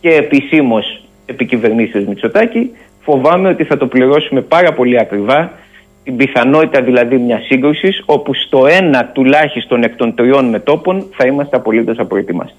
και 0.00 0.08
επισήμως 0.08 1.04
επί 1.26 1.44
κυβερνήσεως 1.44 2.04
Μητσοτάκη 2.04 2.70
φοβάμαι 3.00 3.48
ότι 3.48 3.64
θα 3.64 3.76
το 3.76 3.86
πληρώσουμε 3.86 4.40
πάρα 4.40 4.72
πολύ 4.72 4.98
ακριβά 4.98 5.52
την 6.04 6.16
πιθανότητα 6.16 6.82
δηλαδή 6.82 7.18
μιας 7.18 7.44
σύγκρουσης 7.44 8.02
όπου 8.04 8.34
στο 8.34 8.66
ένα 8.66 9.06
τουλάχιστον 9.06 9.82
εκ 9.82 9.96
των 9.96 10.14
τριών 10.14 10.48
μετόπων 10.48 11.06
θα 11.16 11.26
είμαστε 11.26 11.56
απολύτως 11.56 11.98
απροετοιμαστοί. 11.98 12.56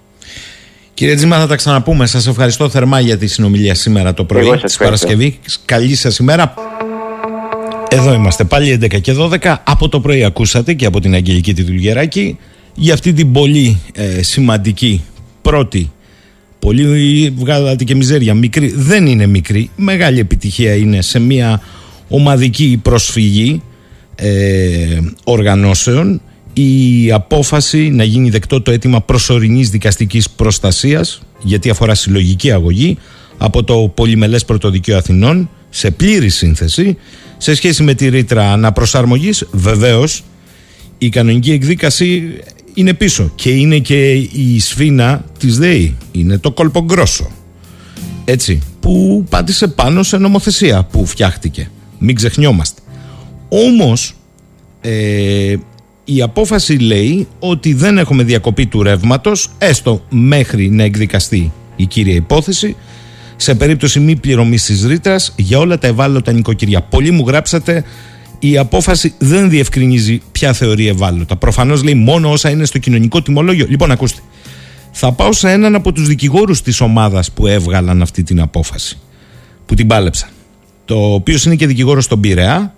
Κύριε 0.94 1.16
Τζίμα, 1.16 1.40
θα 1.40 1.48
τα 1.48 1.56
ξαναπούμε. 1.56 2.06
Σας 2.06 2.28
ευχαριστώ 2.28 2.70
θερμά 2.70 3.00
για 3.00 3.18
τη 3.18 3.28
συνομιλία 3.28 3.74
σήμερα 3.76 4.14
το 4.14 4.24
πρωί 4.24 4.58
της 4.64 4.78
Παρασκευής. 4.78 5.64
Καλή 5.66 5.96
σας 5.96 6.18
ημέρα. 6.18 6.54
Εδώ 7.90 8.14
είμαστε 8.14 8.44
πάλι 8.44 8.80
11 8.82 9.02
και 9.02 9.14
12. 9.14 9.56
Από 9.64 9.90
το 9.90 10.00
πρωί 10.00 10.24
ακούσατε 10.24 10.74
και 10.74 10.86
από 10.86 11.00
την 11.00 11.14
Αγγελική 11.14 11.54
τη 11.54 11.64
Δουλγεράκη 11.64 12.38
για 12.76 12.94
αυτή 12.94 13.14
την 13.14 13.32
πολύ 13.32 13.82
ε, 13.94 14.22
σημαντική 14.24 15.04
πρώτη 15.42 15.92
πολύ 16.64 17.30
βγάλατε 17.30 17.84
και 17.84 17.96
μιζέρια. 17.96 18.34
Μικρή 18.34 18.74
δεν 18.76 19.06
είναι 19.06 19.26
μικρή. 19.26 19.70
Μεγάλη 19.76 20.20
επιτυχία 20.20 20.76
είναι 20.76 21.02
σε 21.02 21.20
μια 21.20 21.62
ομαδική 22.08 22.80
προσφυγή 22.82 23.62
ε, 24.16 25.00
οργανώσεων. 25.24 26.22
Η 26.54 27.12
απόφαση 27.12 27.90
να 27.90 28.04
γίνει 28.04 28.30
δεκτό 28.30 28.62
το 28.62 28.72
αίτημα 28.72 29.02
προσωρινής 29.02 29.70
δικαστικής 29.70 30.30
προστασίας 30.30 31.22
γιατί 31.44 31.70
αφορά 31.70 31.96
συλλογική 31.96 32.52
αγωγή 32.52 32.98
από 33.38 33.64
το 33.64 33.92
Πολυμελές 33.96 34.46
Πρωτοδικείο 34.46 34.98
Αθηνών 34.98 35.50
σε 35.70 35.92
πλήρη 35.92 36.30
σύνθεση 36.30 36.98
σε 37.38 37.56
σχέση 37.56 37.84
με 37.84 37.94
τη 37.94 38.10
ρήτρα 38.10 38.52
αναπροσαρμογής 38.52 39.48
βεβαίως 39.52 40.24
η 40.98 41.10
κανονική 41.10 41.52
εκδίκαση 41.52 42.40
είναι 42.74 42.94
πίσω. 42.94 43.32
Και 43.36 43.50
είναι 43.50 43.78
και 43.78 44.12
η 44.14 44.60
σφίνα 44.60 45.26
της 45.40 45.58
ΔΕΗ. 45.58 45.96
Είναι 46.12 46.38
το 46.38 46.52
κολπογκρόσο 46.52 47.32
έτσι. 48.26 48.62
Που 48.80 49.26
πάτησε 49.30 49.68
πάνω 49.68 50.04
σε 50.04 50.18
νομοθεσία 50.18 50.84
που 50.84 51.06
φτιάχτηκε. 51.06 51.70
Μην 52.00 52.16
ξεχνιόμαστε. 52.16 52.82
Όμως 53.50 54.16
ε, 54.82 55.56
η 56.06 56.22
απόφαση 56.22 56.74
λέει 56.74 57.28
ότι 57.40 57.74
δεν 57.74 57.98
έχουμε 57.98 58.24
διακοπή 58.24 58.66
του 58.66 58.84
ρεύματος, 58.84 59.50
έστω 59.58 60.06
μέχρι 60.10 60.70
να 60.70 60.84
εκδικαστεί 60.84 61.52
η 61.76 61.86
κύρια 61.86 62.16
υπόθεση, 62.16 62.76
σε 63.36 63.56
περίπτωση 63.56 64.00
μη 64.00 64.16
πληρωμής 64.16 64.64
της 64.66 64.86
ρήτρας 64.86 65.34
για 65.38 65.60
όλα 65.60 65.78
τα 65.78 65.88
ευάλωτα 65.88 66.32
νοικοκυριά. 66.32 66.82
Πολλοί 66.82 67.12
μου 67.12 67.24
γράψατε, 67.28 67.84
η 68.50 68.58
απόφαση 68.58 69.14
δεν 69.18 69.50
διευκρινίζει 69.50 70.22
ποια 70.32 70.54
θεωρεί 70.54 70.88
ευάλωτα. 70.88 71.36
Προφανώς 71.36 71.84
λέει 71.84 71.94
μόνο 71.94 72.32
όσα 72.32 72.50
είναι 72.50 72.66
στο 72.66 72.80
κοινωνικό 72.80 73.22
τιμολόγιο. 73.22 73.66
Λοιπόν, 73.70 73.92
ακούστε. 73.92 74.22
Θα 74.92 75.12
πάω 75.12 75.32
σε 75.32 75.52
έναν 75.52 75.76
από 75.76 75.92
τους 75.92 76.08
δικηγόρους 76.08 76.62
της 76.62 76.82
ομάδας 76.82 77.32
που 77.32 77.48
έβγαλαν 77.48 78.02
αυτή 78.02 78.24
την 78.24 78.42
απόφαση, 78.42 79.00
που 79.66 79.74
την 79.74 79.88
πάλεψαν. 79.88 80.30
Το 80.86 81.14
οποίος 81.14 81.46
είναι 81.46 81.56
και 81.56 81.68
δικηγόρος 81.68 82.04
στον 82.04 82.20
Πειραιά, 82.20 82.74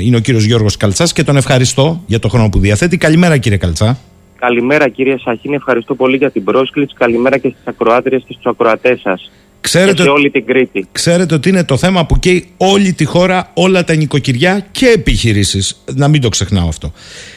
είναι 0.00 0.16
ο 0.16 0.20
κύριος 0.20 0.44
Γιώργος 0.44 0.76
Καλτσάς 0.76 1.12
και 1.12 1.24
τον 1.24 1.36
ευχαριστώ 1.36 2.02
για 2.06 2.18
το 2.18 2.28
χρόνο 2.28 2.48
που 2.48 2.58
διαθέτει. 2.58 2.96
Καλημέρα 2.96 3.36
κύριε 3.36 3.58
Καλτσά. 3.58 3.98
Καλημέρα 4.38 4.88
κύριε 4.88 5.16
Σαχίνη, 5.18 5.54
ευχαριστώ 5.54 5.94
πολύ 5.94 6.16
για 6.16 6.30
την 6.30 6.44
πρόσκληση. 6.44 6.94
Καλημέρα 6.94 7.38
και 7.38 7.48
στις 7.48 7.62
ακροάτριες 7.64 8.22
και 8.26 8.32
στους 8.32 8.46
ακροατές 8.46 9.00
σας. 9.00 9.30
Ξέρετε, 9.60 9.92
και 9.92 10.02
σε 10.02 10.08
όλη 10.08 10.30
την 10.30 10.46
Κρήτη. 10.46 10.86
Ξέρετε 10.92 11.34
ότι 11.34 11.48
είναι 11.48 11.64
το 11.64 11.76
θέμα 11.76 12.06
που 12.06 12.18
καίει 12.18 12.48
όλη 12.56 12.92
τη 12.92 13.04
χώρα, 13.04 13.50
όλα 13.54 13.84
τα 13.84 13.94
νοικοκυριά 13.94 14.66
και 14.70 14.86
επιχειρήσεις. 14.86 15.84
Να 15.94 16.08
μην 16.08 16.20
το 16.20 16.28
ξεχνάω 16.28 16.68
αυτό. 16.68 16.92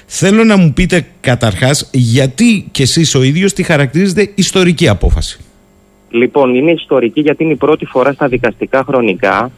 Θέλω 0.05 0.43
να 0.43 0.57
μου 0.57 0.73
πείτε 0.73 1.07
καταρχάς 1.21 1.89
γιατί 1.91 2.67
και 2.71 2.83
εσείς 2.83 3.15
ο 3.15 3.23
ίδιος 3.23 3.53
τη 3.53 3.63
χαρακτηρίζετε 3.63 4.31
ιστορική 4.35 4.87
απόφαση. 4.87 5.39
Λοιπόν, 6.09 6.55
είναι 6.55 6.71
ιστορική 6.71 7.21
γιατί 7.21 7.43
είναι 7.43 7.53
η 7.53 7.55
πρώτη 7.55 7.85
φορά 7.85 8.13
στα 8.13 8.27
δικαστικά 8.27 8.83
χρονικά 8.83 9.51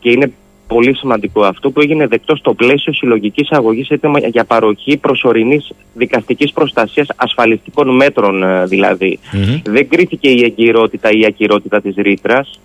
και 0.00 0.10
είναι 0.10 0.32
πολύ 0.74 0.96
σημαντικό 0.96 1.42
αυτό 1.44 1.70
που 1.70 1.80
έγινε 1.80 2.06
δεκτό 2.06 2.36
στο 2.36 2.54
πλαίσιο 2.54 2.92
συλλογικής 2.92 3.50
αγωγής 3.50 3.88
έτοιμα 3.88 4.18
για 4.18 4.44
παροχή 4.44 4.96
προσωρινής 4.96 5.72
δικαστικής 5.94 6.52
προστασίας 6.52 7.08
ασφαλιστικών 7.16 7.96
μέτρων 7.96 8.42
ε, 8.42 8.66
δηλαδή. 8.66 9.18
Δεν 9.64 9.88
κρίθηκε 9.88 10.28
η 10.28 10.44
εγκυρότητα 10.44 11.10
ή 11.10 11.18
η 11.20 11.26
ακυρότητα 11.26 11.80
της 11.80 11.94
ρήτρας. 11.96 12.60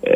Ε, 0.00 0.14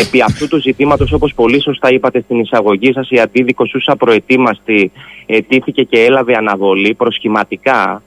επί 0.00 0.20
αυτού 0.20 0.48
του 0.48 0.60
ζητήματος, 0.60 1.12
όπως 1.12 1.34
πολύ 1.34 1.62
σωστά 1.62 1.90
είπατε 1.90 2.20
στην 2.20 2.38
εισαγωγή 2.38 2.92
σας, 2.92 3.10
η 3.10 3.18
αντίδικο 3.20 3.64
ούσα 3.74 3.96
προετοίμαστη 3.96 4.92
ετήθηκε 5.26 5.82
και 5.82 6.04
έλαβε 6.04 6.36
αναβολή 6.36 6.94
προσχηματικά 6.94 8.02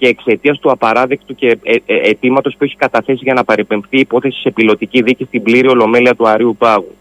και 0.00 0.06
εξαιτίας 0.06 0.58
του 0.58 0.70
απαράδεκτου 0.70 1.34
και 1.34 1.58
ε, 1.62 1.74
ε, 1.86 1.94
αιτήματος 2.08 2.54
που 2.58 2.64
έχει 2.64 2.76
καταθέσει 2.76 3.20
για 3.22 3.34
να 3.34 3.44
παρεπεμφθεί 3.44 3.96
η 3.96 4.00
υπόθεση 4.00 4.40
σε 4.40 4.50
πιλωτική 4.50 5.02
δίκη 5.02 5.24
στην 5.24 5.42
πλήρη 5.42 5.68
ολομέλεια 5.68 6.14
του 6.14 6.28
Αρίου 6.28 6.56
Πάγου. 6.58 6.94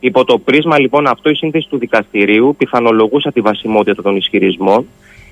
Υπό 0.00 0.24
το 0.24 0.38
πρίσμα 0.38 0.78
λοιπόν 0.78 1.06
αυτό 1.06 1.30
η 1.30 1.34
σύνθεση 1.34 1.68
του 1.68 1.78
δικαστηρίου 1.78 2.54
πιθανολογούσα 2.58 3.32
τη 3.32 3.40
βασιμότητα 3.40 4.02
των 4.02 4.16
ισχυρισμών, 4.16 4.86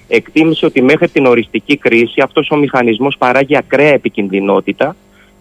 εκτίμησε 0.08 0.66
ότι 0.66 0.82
μέχρι 0.82 1.08
την 1.08 1.26
οριστική 1.26 1.76
κρίση 1.76 2.20
αυτός 2.20 2.50
ο 2.50 2.56
μηχανισμός 2.56 3.16
παράγει 3.18 3.56
ακραία 3.56 3.92
επικινδυνότητα 3.92 4.96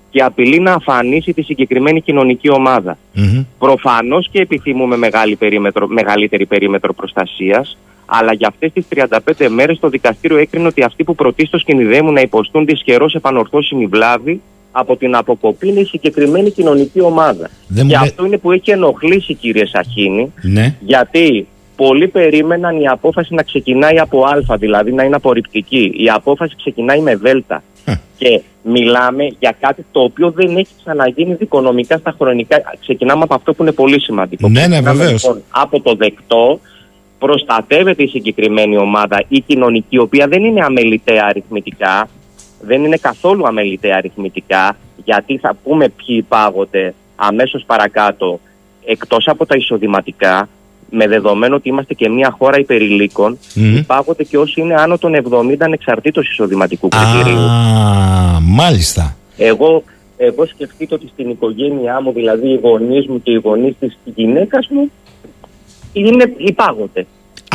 και 0.09 0.23
απειλεί 0.23 0.59
να 0.59 0.73
αφανίσει 0.73 1.34
τη 1.34 1.41
συγκεκριμένη 1.41 2.01
κοινωνική 2.01 2.49
ομάδα. 2.49 2.97
Mm-hmm. 3.15 3.45
Προφανώς 3.59 4.30
και 4.32 4.41
επιθυμούμε 4.41 4.97
μεγάλη 4.97 5.36
περίμετρο, 5.36 5.88
μεγαλύτερη 5.88 6.45
περίμετρο 6.45 6.93
προστασίας, 6.93 7.78
αλλά 8.05 8.34
για 8.34 8.47
αυτές 8.47 8.71
τις 8.73 8.86
35 8.89 9.47
μέρες 9.49 9.80
το 9.80 9.89
δικαστήριο 9.89 10.38
έκρινε 10.38 10.67
ότι 10.67 10.84
αυτοί 10.84 11.03
που 11.03 11.15
πρωτίστως 11.15 11.63
κινδυνεύουν 11.63 12.13
να 12.13 12.21
υποστούν 12.21 12.65
δυσχερώς 12.65 13.15
επανορθώσιμη 13.15 13.86
βλάβη 13.86 14.41
από 14.78 14.95
την 14.95 15.15
αποκοπή 15.15 15.67
είναι 15.67 15.80
η 15.80 15.86
συγκεκριμένη 15.86 16.51
κοινωνική 16.51 17.01
ομάδα. 17.01 17.49
Δεν 17.67 17.88
και 17.88 17.95
αυτό 17.95 18.26
είναι 18.26 18.38
που 18.38 18.51
έχει 18.51 18.71
ενοχλήσει 18.71 19.34
κύριε 19.34 19.65
Σαχίνη, 19.65 20.34
ναι. 20.41 20.76
γιατί 20.80 21.47
πολλοί 21.76 22.07
περίμεναν 22.07 22.80
η 22.80 22.88
απόφαση 22.88 23.34
να 23.34 23.43
ξεκινάει 23.43 23.99
από 23.99 24.23
α, 24.23 24.57
δηλαδή 24.57 24.93
να 24.93 25.03
είναι 25.03 25.15
απορριπτική. 25.15 25.93
Η 25.97 26.09
απόφαση 26.09 26.55
ξεκινάει 26.55 26.99
με 26.99 27.15
δ. 27.15 27.26
Και 28.17 28.41
μιλάμε 28.63 29.23
για 29.39 29.55
κάτι 29.59 29.86
το 29.91 29.99
οποίο 30.01 30.32
δεν 30.32 30.57
έχει 30.57 30.73
ξαναγίνει 30.84 31.34
δικονομικά 31.34 31.97
στα 31.97 32.15
χρονικά. 32.17 32.61
Ξεκινάμε 32.80 33.23
από 33.23 33.34
αυτό 33.34 33.53
που 33.53 33.61
είναι 33.63 33.71
πολύ 33.71 34.01
σημαντικό. 34.01 34.49
Ναι, 34.49 34.67
ναι, 34.67 34.82
βεβαίως. 34.82 35.23
Λοιπόν, 35.23 35.41
από 35.49 35.82
το 35.82 35.95
δεκτό 35.95 36.59
προστατεύεται 37.19 38.03
η 38.03 38.07
συγκεκριμένη 38.07 38.78
ομάδα, 38.78 39.23
η 39.28 39.39
κοινωνική, 39.39 39.86
η 39.89 39.97
οποία 39.97 40.28
δεν 40.28 40.43
είναι 40.43 40.63
αμεληταία 40.63 41.26
αριθμητικά, 41.30 42.07
δεν 42.62 42.84
είναι 42.84 42.97
καθόλου 42.97 43.47
αμεληταία 43.47 43.95
αριθμητικά, 43.95 44.78
γιατί 45.03 45.38
θα 45.38 45.56
πούμε 45.64 45.89
ποιοι 45.89 46.16
υπάγονται 46.20 46.93
αμέσως 47.16 47.64
παρακάτω, 47.66 48.39
εκτός 48.86 49.28
από 49.28 49.45
τα 49.45 49.56
εισοδηματικά, 49.56 50.49
με 50.89 51.08
δεδομένο 51.08 51.56
ότι 51.56 51.70
είμαστε 51.70 51.93
και 51.93 52.10
μια 52.10 52.36
χώρα 52.38 52.60
υπερηλίκων, 52.60 53.38
mm. 53.56 53.60
υπάγονται 53.78 54.24
και 54.24 54.38
όσοι 54.38 54.62
είναι 54.62 54.76
άνω 54.76 54.97
των 54.97 55.14
70 55.30 55.56
ανεξαρτήτως 55.60 56.30
εισοδηματικού 56.30 56.88
κριτηρίου. 56.88 57.39
Α, 57.39 58.39
μάλιστα. 58.41 59.16
Εγώ, 59.38 59.84
εγώ 60.18 60.45
σκεφτείτε 60.45 60.93
ότι 60.93 61.08
στην 61.14 61.30
οικογένειά 61.30 62.01
μου, 62.01 62.12
δηλαδή 62.14 62.47
οι 62.47 62.60
γονείς 62.64 63.08
μου 63.08 63.22
και 63.22 63.32
οι 63.32 63.41
γονείς 63.43 63.76
της 63.80 63.97
γυναίκας 64.03 64.68
μου, 64.70 64.91
είναι, 65.93 66.34
υπάγονται. 66.38 67.06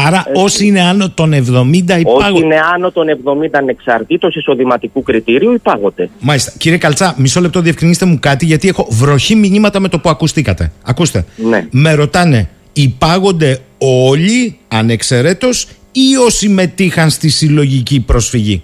Άρα 0.07 0.27
όσοι 0.35 0.67
είναι 0.67 0.81
άνω 0.81 1.11
των 1.11 1.33
70 1.33 1.37
υπάγονται. 1.41 2.05
Όσοι 2.05 2.43
είναι 2.43 2.61
άνω 2.75 2.91
των 2.91 3.07
70 3.09 3.49
ανεξαρτήτως 3.53 4.37
εισοδηματικού 4.37 5.03
κριτήριου 5.03 5.53
υπάγονται. 5.53 6.11
Μάλιστα. 6.21 6.53
Κύριε 6.59 6.79
Καλτσά, 6.79 7.15
μισό 7.19 7.41
λεπτό 7.41 7.61
διευκρινίστε 7.61 8.05
μου 8.05 8.19
κάτι 8.21 8.45
γιατί 8.45 8.69
έχω 8.69 8.87
βροχή 8.91 9.35
μηνύματα 9.35 9.81
με 9.81 9.89
το 9.89 9.99
που 9.99 10.09
ακουστήκατε. 10.09 10.73
Ακούστε. 10.83 11.25
Ναι. 11.37 11.67
Με 11.71 11.95
ρωτάνε, 11.95 12.49
υπάγονται 12.73 13.59
όλοι 13.79 14.59
ανεξαιρέτως 14.69 15.69
ή 15.93 16.17
όσοι 16.17 16.49
μετήχαν 16.49 17.11
στη 17.11 17.29
συλλογική 17.29 18.01
προσφυγή; 18.01 18.63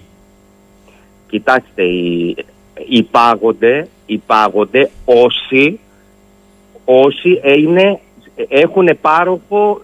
Κοιτάξτε, 1.29 1.83
υπάγονται, 2.89 3.87
υπάγονται 4.05 4.89
όσοι, 5.05 5.79
όσοι 6.85 7.41
είναι, 7.57 7.99
έχουν 8.47 8.89
πάροχο 9.01 9.81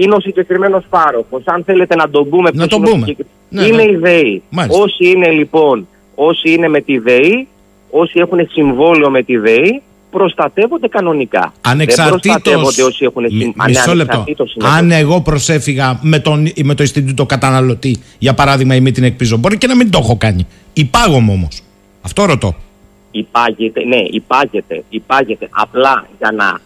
είναι 0.00 0.14
ο 0.14 0.20
συγκεκριμένος 0.20 0.84
πάροχος. 0.90 1.42
Αν 1.44 1.64
θέλετε 1.64 1.94
να 1.94 2.10
τον 2.10 2.28
πούμε, 2.28 2.50
να 2.52 2.66
τον 2.66 2.82
πούμε. 2.82 3.16
Ναι, 3.48 3.62
είναι 3.62 3.84
ναι. 3.84 3.90
η 3.90 3.96
ΔΕΗ. 3.96 4.42
Όσοι 4.68 5.10
είναι 5.10 5.30
λοιπόν, 5.30 5.88
όσοι 6.14 6.52
είναι 6.52 6.68
με 6.68 6.80
τη 6.80 6.98
ΔΕΗ, 6.98 7.48
όσοι 7.90 8.18
έχουν 8.18 8.48
συμβόλαιο 8.50 9.10
με 9.10 9.22
τη 9.22 9.36
ΔΕΗ, 9.36 9.82
προστατεύονται 10.10 10.88
κανονικά. 10.88 11.52
Ανεξαρτήτως, 11.60 12.20
Δεν 12.22 12.32
προστατεύονται 12.32 12.82
όσοι 12.82 13.04
έχουν 13.04 13.22
Μι- 13.22 13.42
συμ... 13.42 13.52
μισό 13.66 13.94
λεπτό. 13.94 14.12
ανεξαρτήτως 14.12 14.54
είναι 14.54 14.68
Αν 14.68 14.90
εγώ 14.90 15.20
προσέφυγα 15.20 15.98
με, 16.02 16.18
τον, 16.18 16.52
με 16.64 16.74
το 16.74 16.82
Ινστιτούτο 16.82 17.26
Καταναλωτή, 17.26 18.00
για 18.18 18.34
παράδειγμα, 18.34 18.74
ή 18.74 18.80
με 18.80 18.90
την 18.90 19.04
εκπίζω, 19.04 19.36
μπορεί 19.36 19.58
και 19.58 19.66
να 19.66 19.76
μην 19.76 19.90
το 19.90 19.98
έχω 20.02 20.16
κάνει. 20.16 20.46
Υπάγομαι 20.72 21.32
όμως. 21.32 21.62
Αυτό 22.02 22.24
ρωτώ. 22.24 22.54
Υπάγεται, 23.10 23.84
ναι, 23.84 24.00
υπάγεται, 24.10 24.84
υπάγεται. 24.88 25.48
Απλά 25.50 26.08
για 26.18 26.32
να 26.36 26.60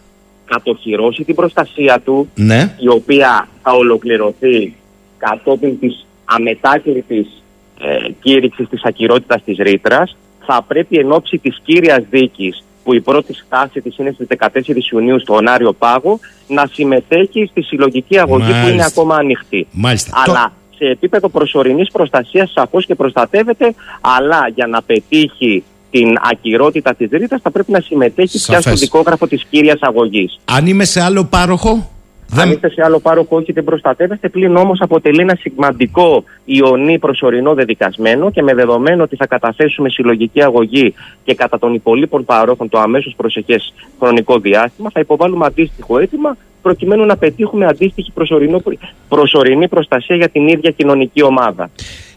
κατοχυρώσει 0.53 1.25
την 1.25 1.35
προστασία 1.35 2.01
του, 2.05 2.29
Ναι. 2.35 2.75
η 2.79 2.89
οποία 2.89 3.49
θα 3.63 3.73
ολοκληρωθεί 3.73 4.75
κατόπιν 5.19 5.79
της 5.79 6.07
αμετάκλητης 6.25 7.43
ε, 7.81 8.09
κήρυξης 8.21 8.69
της 8.69 8.83
ακυρότητας 8.85 9.43
της 9.45 9.57
ρήτρας, 9.59 10.17
θα 10.47 10.65
πρέπει 10.69 10.97
εν 10.99 11.13
ώψη 11.13 11.39
της 11.39 11.61
κύριας 11.65 12.03
δίκης 12.11 12.65
που 12.85 12.95
η 12.95 13.01
πρώτη 13.01 13.35
στάση 13.35 13.81
της 13.81 13.99
είναι 13.99 14.11
στις 14.11 14.27
14 14.27 14.93
Ιουνίου 14.93 15.21
στο 15.21 15.35
Ωνάριο 15.35 15.73
Πάγο, 15.73 16.19
να 16.49 16.67
συμμετέχει 16.73 17.47
στη 17.51 17.63
συλλογική 17.63 18.19
αγωγή 18.19 18.45
που 18.45 18.51
είναι 18.51 18.61
Μάλιστα. 18.63 18.87
ακόμα 18.87 19.17
ανοιχτή. 19.17 19.67
Μάλιστα. 19.73 20.23
Αλλά 20.27 20.53
σε 20.77 20.85
επίπεδο 20.85 21.29
προσωρινής 21.29 21.91
προστασίας 21.91 22.53
σαφώς 22.53 22.87
και 22.87 22.95
προστατεύεται, 22.95 23.75
αλλά 24.01 24.49
για 24.55 24.67
να 24.67 24.83
πετύχει 24.83 25.65
την 25.93 26.17
ακυρότητα 26.31 26.95
της 26.95 27.09
ρήτρας 27.11 27.41
θα 27.43 27.51
πρέπει 27.51 27.73
να 27.73 27.81
συμμετέχει 27.81 28.39
πια 28.39 28.55
στο 28.55 28.63
Σαφές. 28.63 28.81
δικόγραφο 28.81 29.27
της 29.27 29.45
κύριας 29.51 29.79
αγωγής. 29.81 30.41
Αν 30.45 30.67
είμαι 30.67 30.85
σε 30.85 31.03
άλλο 31.03 31.25
πάροχο. 31.25 31.91
Αν 32.37 32.51
είστε 32.51 32.71
σε 32.71 32.83
άλλο 32.85 33.01
πάροχο, 33.01 33.37
όχι 33.37 33.53
δεν 33.53 33.65
προστατεύεστε. 33.65 34.29
Πλην 34.29 34.57
όμως 34.57 34.81
αποτελεί 34.81 35.21
ένα 35.21 35.39
σημαντικό 35.41 36.25
ιονί 36.45 36.99
προσωρινό 36.99 37.55
δεδικασμένο 37.55 38.31
και 38.31 38.43
με 38.43 38.55
δεδομένο 38.55 39.03
ότι 39.03 39.17
θα 39.17 39.27
καταθέσουμε 39.27 39.89
συλλογική 39.89 40.43
αγωγή 40.43 40.95
και 41.25 41.35
κατά 41.35 41.59
των 41.59 41.75
υπολείπων 41.75 42.25
παρόχων 42.25 42.69
το 42.69 42.79
αμέσως 42.79 43.15
προσεχές 43.17 43.75
χρονικό 43.99 44.39
διάστημα, 44.39 44.91
θα 44.93 45.01
υποβάλουμε 45.01 45.47
αντίστοιχο 45.47 45.99
αίτημα 45.99 46.37
προκειμένου 46.63 47.05
να 47.07 47.17
πετύχουμε 47.17 47.67
αντίστοιχη 47.67 48.11
προσωρινό, 48.13 48.63
προσωρινή 49.09 49.69
προστασία 49.69 50.17
για 50.17 50.29
την 50.29 50.49
ίδια 50.49 50.71
κοινωνική 50.71 51.23
ομάδα. 51.23 51.71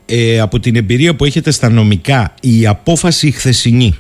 Ε, 0.06 0.40
από 0.40 0.60
την 0.60 0.76
εμπειρία 0.76 1.16
που 1.16 1.26
έχετε 1.26 1.52
στα 1.52 1.70
νομικά, 1.70 2.34
η 2.42 2.68
απόφαση 2.68 3.32
χθεσινή, 3.32 3.96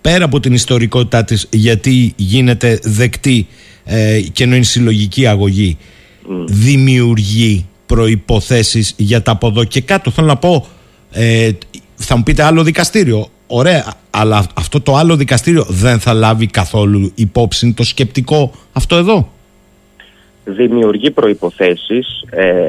πέρα 0.00 0.24
από 0.24 0.40
την 0.40 0.52
ιστορικότητά 0.52 1.24
της, 1.24 1.48
γιατί 1.50 2.12
γίνεται 2.16 2.78
δεκτή 2.82 3.46
ε, 3.84 4.20
και 4.32 4.44
ενώ 4.44 4.54
είναι 4.54 4.64
συλλογική 4.64 5.26
αγωγή, 5.26 5.78
δημιουργεί 6.46 7.66
προϋποθέσεις 7.86 8.94
για 8.96 9.22
τα 9.22 9.32
από 9.32 9.46
εδώ 9.46 9.64
και 9.64 9.80
κάτω. 9.80 10.10
Θέλω 10.10 10.26
να 10.26 10.36
πω, 10.36 10.66
ε, 11.12 11.50
θα 11.94 12.16
μου 12.16 12.22
πείτε 12.22 12.42
άλλο 12.42 12.62
δικαστήριο. 12.62 13.28
Ωραία, 13.46 13.94
αλλά 14.10 14.46
αυτό 14.54 14.80
το 14.80 14.94
άλλο 14.94 15.16
δικαστήριο 15.16 15.64
δεν 15.68 15.98
θα 15.98 16.12
λάβει 16.12 16.46
καθόλου 16.46 17.12
υπόψη 17.14 17.72
το 17.72 17.84
σκεπτικό 17.84 18.52
αυτό 18.72 18.96
εδώ. 18.96 19.32
δημιουργεί 20.44 21.10
προϋποθέσεις. 21.10 22.24
Ε, 22.30 22.68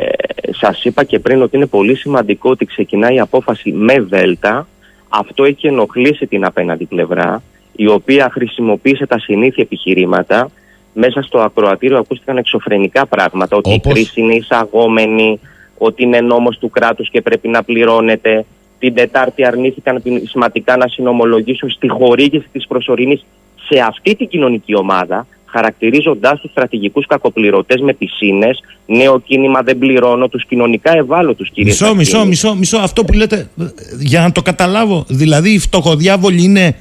σας 0.49 0.83
είπα 0.83 1.03
και 1.03 1.19
πριν 1.19 1.41
ότι 1.41 1.55
είναι 1.55 1.65
πολύ 1.65 1.95
σημαντικό 1.95 2.49
ότι 2.49 2.65
ξεκινάει 2.65 3.15
η 3.15 3.19
απόφαση 3.19 3.71
με 3.71 4.01
δέλτα. 4.01 4.67
Αυτό 5.09 5.43
έχει 5.43 5.67
ενοχλήσει 5.67 6.27
την 6.27 6.45
απέναντι 6.45 6.85
πλευρά, 6.85 7.43
η 7.75 7.87
οποία 7.87 8.29
χρησιμοποίησε 8.31 9.05
τα 9.05 9.19
συνήθεια 9.19 9.63
επιχειρήματα. 9.63 10.49
Μέσα 10.93 11.21
στο 11.21 11.39
ακροατήριο 11.39 11.97
ακούστηκαν 11.97 12.37
εξωφρενικά 12.37 13.05
πράγματα, 13.05 13.57
ότι 13.57 13.73
Όπως; 13.73 13.91
η 13.91 13.93
κρίση 13.93 14.21
είναι 14.21 14.33
εισαγόμενη, 14.33 15.39
ότι 15.77 16.03
είναι 16.03 16.21
νόμος 16.21 16.57
του 16.57 16.69
κράτους 16.69 17.09
και 17.09 17.21
πρέπει 17.21 17.47
να 17.47 17.63
πληρώνεται. 17.63 18.45
Την 18.79 18.93
Τετάρτη 18.93 19.45
αρνήθηκαν 19.45 20.03
σημαντικά 20.23 20.77
να 20.77 20.87
συνομολογήσουν 20.87 21.69
στη 21.69 21.87
χορήγηση 21.87 22.47
της 22.51 22.67
προσωρινής 22.67 23.25
σε 23.69 23.79
αυτή 23.79 24.15
την 24.15 24.27
κοινωνική 24.27 24.75
ομάδα, 24.75 25.27
χαρακτηρίζοντάς 25.51 26.39
τους 26.41 26.51
στρατηγικούς 26.51 27.05
κακοπληρωτές 27.05 27.81
με 27.81 27.93
πισίνες, 27.93 28.59
νέο 28.85 29.19
κίνημα 29.19 29.61
δεν 29.61 29.77
πληρώνω, 29.77 30.27
τους 30.27 30.45
κοινωνικά 30.45 30.97
ευάλωτους 30.97 31.49
κύριε 31.49 31.71
Μισό, 31.71 31.85
Σακίνη. 31.85 31.99
μισό, 31.99 32.25
μισό, 32.25 32.55
μισό. 32.55 32.77
Αυτό 32.77 33.03
που 33.03 33.13
λέτε, 33.13 33.49
ε, 33.59 33.65
για 33.99 34.21
να 34.21 34.31
το 34.31 34.41
καταλάβω. 34.41 35.05
Δηλαδή, 35.07 35.49
οι 35.49 35.59
φτωχοδιάβολοι 35.59 36.43
είναι, 36.43 36.65
ε, 36.65 36.73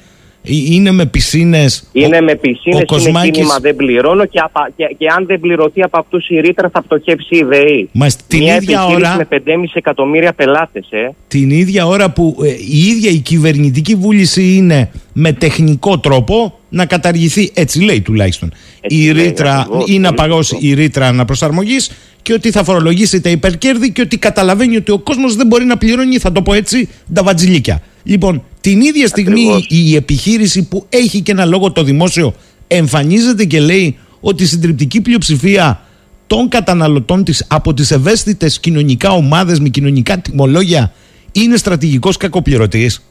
είναι 0.43 0.91
με 0.91 1.05
πισίνες. 1.05 1.83
Είναι 1.91 2.21
με 2.21 2.35
πισίνες, 2.35 2.75
είναι 2.75 2.83
Κοσμάκης- 2.85 3.31
κίνημα 3.31 3.57
δεν 3.61 3.75
πληρώνω 3.75 4.25
και, 4.25 4.39
απα- 4.39 4.71
και, 4.75 4.95
και 4.97 5.07
αν 5.17 5.25
δεν 5.25 5.39
πληρωθεί 5.39 5.81
από 5.83 5.99
αυτούς 5.99 6.29
η 6.29 6.39
ρήτρα 6.39 6.69
θα 6.69 6.81
πτωχεύσει 6.81 7.35
η 7.35 7.43
ΔΕΗ. 7.43 7.89
Μάλιστα, 7.91 8.23
την 8.27 8.39
Μια 8.39 8.55
ίδια 8.55 8.79
επιχείρηση 8.81 9.07
ώρα- 9.11 9.15
με 9.17 9.25
5,5 9.25 9.71
εκατομμύρια 9.73 10.33
πελάτες, 10.33 10.87
ε. 10.89 11.09
Την 11.27 11.49
ίδια 11.49 11.85
ώρα 11.87 12.11
που 12.11 12.37
ε, 12.43 12.47
η 12.47 12.79
ίδια 12.87 13.09
η 13.11 13.17
κυβερνητική 13.17 13.95
βούληση 13.95 14.55
είναι 14.55 14.91
με 15.13 15.31
τεχνικό 15.33 15.99
τρόπο 15.99 16.59
να 16.69 16.85
καταργηθεί, 16.85 17.51
έτσι 17.53 17.81
λέει 17.83 18.01
τουλάχιστον, 18.01 18.53
η 18.81 19.11
λέει, 19.11 19.23
ρήτρα 19.25 19.59
ακριβώς, 19.59 19.83
ή 19.89 19.99
να 19.99 20.13
πολύ 20.13 20.15
παγώσει 20.29 20.57
η 20.59 20.73
ρήτρα 20.73 21.07
αναπροσαρμογής 21.07 21.91
και 22.21 22.33
ότι 22.33 22.51
θα 22.51 22.63
φορολογήσει 22.63 23.21
τα 23.21 23.29
υπερκέρδη 23.29 23.91
και 23.91 24.01
ότι 24.01 24.17
καταλαβαίνει 24.17 24.75
ότι 24.75 24.91
ο 24.91 24.99
κόσμος 24.99 25.35
δεν 25.35 25.47
μπορεί 25.47 25.63
να 25.65 25.77
πληρώνει, 25.77 26.17
θα 26.17 26.31
το 26.31 26.41
πω 26.41 26.53
έτσι, 26.53 26.89
τα 27.13 27.23
βατζιλίκια. 27.23 27.81
Λοιπόν, 28.03 28.43
την 28.61 28.81
ίδια 28.81 29.07
στιγμή 29.07 29.41
Ακριβώς. 29.41 29.67
η 29.69 29.95
επιχείρηση 29.95 30.67
που 30.67 30.85
έχει 30.89 31.21
και 31.21 31.31
ένα 31.31 31.45
λόγο 31.45 31.71
το 31.71 31.83
δημόσιο 31.83 32.33
εμφανίζεται 32.67 33.45
και 33.45 33.59
λέει 33.59 33.97
ότι 34.19 34.43
η 34.43 34.45
συντριπτική 34.45 35.01
πλειοψηφία 35.01 35.81
των 36.27 36.49
καταναλωτών 36.49 37.23
της 37.23 37.45
από 37.49 37.73
τις 37.73 37.91
ευαίσθητες 37.91 38.59
κοινωνικά 38.59 39.11
ομάδες 39.11 39.59
με 39.59 39.69
κοινωνικά 39.69 40.17
τιμολόγια 40.17 40.91
είναι 41.31 41.57
στρατηγικός 41.57 42.17
κακοπληρωτής. 42.17 43.05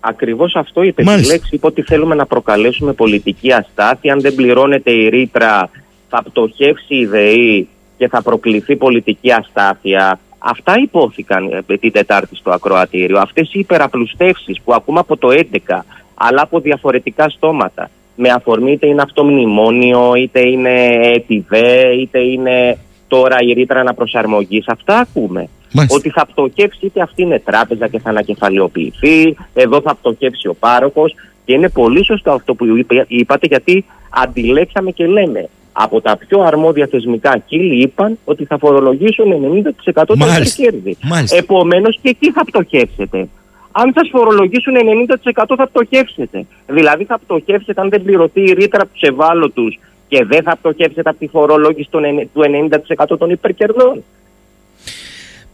Ακριβώς 0.00 0.54
αυτό 0.54 0.82
είπε. 0.82 1.02
Τη 1.02 1.08
Μάλιστα. 1.08 1.32
λέξη 1.32 1.54
είπε 1.54 1.66
ότι 1.66 1.82
θέλουμε 1.82 2.14
να 2.14 2.26
προκαλέσουμε 2.26 2.92
πολιτική 2.92 3.52
αστάθεια. 3.52 4.12
Αν 4.12 4.20
δεν 4.20 4.34
πληρώνεται 4.34 4.90
η 4.90 5.08
ρήτρα, 5.08 5.70
θα 6.08 6.22
πτωχεύσει 6.22 6.94
η 6.94 7.06
ΔΕΗ 7.06 7.68
και 7.98 8.08
θα 8.08 8.22
προκληθεί 8.22 8.76
πολιτική 8.76 9.32
αστάθεια. 9.32 10.20
Αυτά 10.42 10.74
υπόθηκαν 10.82 11.64
ε, 11.68 11.76
την 11.76 11.92
Τετάρτη 11.92 12.36
στο 12.36 12.50
ακροατήριο. 12.50 13.18
Αυτές 13.18 13.50
οι 13.52 13.58
υπεραπλουστεύσεις 13.58 14.60
που 14.64 14.74
ακούμε 14.74 14.98
από 14.98 15.16
το 15.16 15.28
11, 15.68 15.80
αλλά 16.14 16.42
από 16.42 16.60
διαφορετικά 16.60 17.28
στόματα. 17.28 17.90
Με 18.16 18.28
αφορμή 18.28 18.72
είτε 18.72 18.86
είναι 18.86 19.02
αυτό 19.02 19.24
μνημόνιο, 19.24 20.14
είτε 20.14 20.48
είναι 20.48 20.84
επιβέ, 21.14 21.94
είτε 22.00 22.18
είναι 22.18 22.78
τώρα 23.08 23.36
η 23.40 23.52
ρήτρα 23.52 23.80
αναπροσαρμογής. 23.80 24.68
Αυτά 24.68 24.98
ακούμε. 24.98 25.48
Μάλιστα. 25.72 25.96
Ότι 25.96 26.10
θα 26.10 26.26
πτωχεύσει 26.26 26.86
είτε 26.86 27.00
αυτή 27.00 27.22
είναι 27.22 27.38
τράπεζα 27.38 27.88
και 27.88 27.98
θα 27.98 28.10
ανακεφαλαιοποιηθεί, 28.10 29.36
εδώ 29.54 29.80
θα 29.80 29.94
πτωχεύσει 29.94 30.48
ο 30.48 30.54
πάροχος. 30.54 31.14
Και 31.44 31.52
είναι 31.52 31.68
πολύ 31.68 32.04
σωστό 32.04 32.30
αυτό 32.30 32.54
που 32.54 32.76
είπε- 32.76 33.04
είπατε, 33.08 33.46
γιατί 33.46 33.84
αντιλέξαμε 34.10 34.90
και 34.90 35.06
λέμε. 35.06 35.48
Από 35.82 36.00
τα 36.00 36.16
πιο 36.16 36.40
αρμόδια 36.40 36.86
θεσμικά 36.90 37.38
κύλη 37.46 37.82
είπαν 37.82 38.18
ότι 38.24 38.44
θα 38.44 38.58
φορολογήσουν 38.58 39.26
90% 39.32 39.92
τα 39.92 40.16
Μάλιστα. 40.16 40.62
κέρδη. 40.62 40.96
Μάλιστα. 41.02 41.36
Επομένως 41.36 41.98
και 42.02 42.08
εκεί 42.08 42.30
θα 42.32 42.44
πτωχεύσετε. 42.44 43.28
Αν 43.72 43.92
σας 43.94 44.08
φορολογήσουν 44.12 44.74
90% 44.76 45.54
θα 45.56 45.68
πτωχεύσετε. 45.68 46.46
Δηλαδή 46.66 47.04
θα 47.04 47.18
πτωχεύσετε 47.18 47.80
αν 47.80 47.88
δεν 47.88 48.02
πληρωθεί 48.02 48.40
η 48.40 48.52
ρήτρα 48.52 48.82
από 48.82 48.92
τους 48.92 49.02
ευάλωτους 49.02 49.78
και 50.08 50.24
δεν 50.24 50.42
θα 50.42 50.56
πτωχεύσετε 50.56 51.10
από 51.10 51.18
τη 51.18 51.26
φορολόγηση 51.26 51.88
των 51.90 52.04
ενε- 52.04 52.28
του 52.34 52.40
90% 52.40 53.18
των 53.18 53.30
υπερκερδών. 53.30 54.02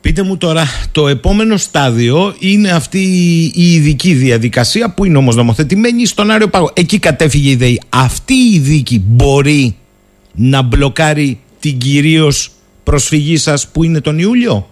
Πείτε 0.01 0.23
μου 0.23 0.37
τώρα, 0.37 0.63
το 0.93 1.09
επόμενο 1.09 1.57
στάδιο 1.57 2.35
είναι 2.39 2.71
αυτή 2.71 2.99
η 3.55 3.73
ειδική 3.75 4.13
διαδικασία 4.13 4.91
που 4.95 5.05
είναι 5.05 5.19
όμως 5.19 5.37
νομοθετημένη 5.37 6.07
στον 6.07 6.31
Άριο 6.31 6.49
Πάγο. 6.49 6.71
Εκεί 6.75 6.99
κατέφυγε 6.99 7.51
η 7.51 7.57
ΔΕΗ. 7.57 7.81
Αυτή 7.89 8.35
η 8.35 8.59
δίκη 8.59 9.03
μπορεί 9.07 9.77
να 10.37 10.63
μπλοκάρει 10.63 11.41
την 11.61 11.79
κυρίως 11.79 12.51
προσφυγή 12.85 13.37
σας 13.37 13.69
που 13.69 13.83
είναι 13.85 14.01
τον 14.01 14.19
Ιούλιο; 14.19 14.67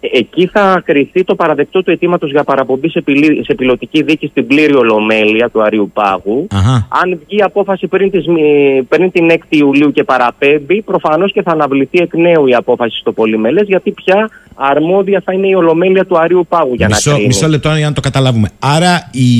Ε, 0.00 0.18
Εκεί 0.18 0.46
θα 0.46 0.82
κριθεί 0.84 1.24
το 1.24 1.34
παραδεκτό 1.34 1.82
του 1.82 1.90
αιτήματος 1.90 2.30
για 2.30 2.44
παραπομπή 2.44 2.88
σε, 2.88 3.00
πηλή- 3.00 3.44
σε 3.44 3.54
πιλωτική 3.54 4.02
δίκη 4.02 4.26
στην 4.26 4.46
πλήρη 4.46 4.74
ολομέλεια 4.74 5.48
του 5.50 5.62
Αρίου 5.62 5.90
Πάγου. 5.94 6.46
Αχα. 6.50 6.88
Αν 7.02 7.08
βγει 7.26 7.38
η 7.38 7.42
απόφαση 7.42 7.86
πριν, 7.86 8.10
τις, 8.10 8.26
μη- 8.26 8.82
πριν 8.88 9.10
την 9.10 9.30
6η 9.30 9.38
Ιουλίου 9.48 9.92
και 9.92 10.04
παραπέμπει, 10.04 10.82
προφανώς 10.82 11.32
και 11.32 11.42
θα 11.42 11.50
αναβληθεί 11.50 11.98
εκ 11.98 12.14
νέου 12.14 12.46
η 12.46 12.54
απόφαση 12.54 12.98
στο 13.00 13.12
Πολυμελέ, 13.12 13.62
γιατί 13.62 13.90
πια 13.90 14.30
αρμόδια 14.54 15.22
θα 15.24 15.32
είναι 15.32 15.46
η 15.48 15.54
ολομέλεια 15.54 16.04
του 16.06 16.18
Αρίου 16.18 16.46
Πάγου 16.48 16.74
για 16.74 16.88
να 16.88 16.94
Μισό, 16.94 17.10
κρίνει. 17.10 17.26
μισό 17.26 17.48
λεπτό 17.48 17.74
για 17.76 17.86
να 17.88 17.92
το 17.92 18.00
καταλάβουμε. 18.00 18.50
Άρα 18.58 19.08
η, 19.12 19.30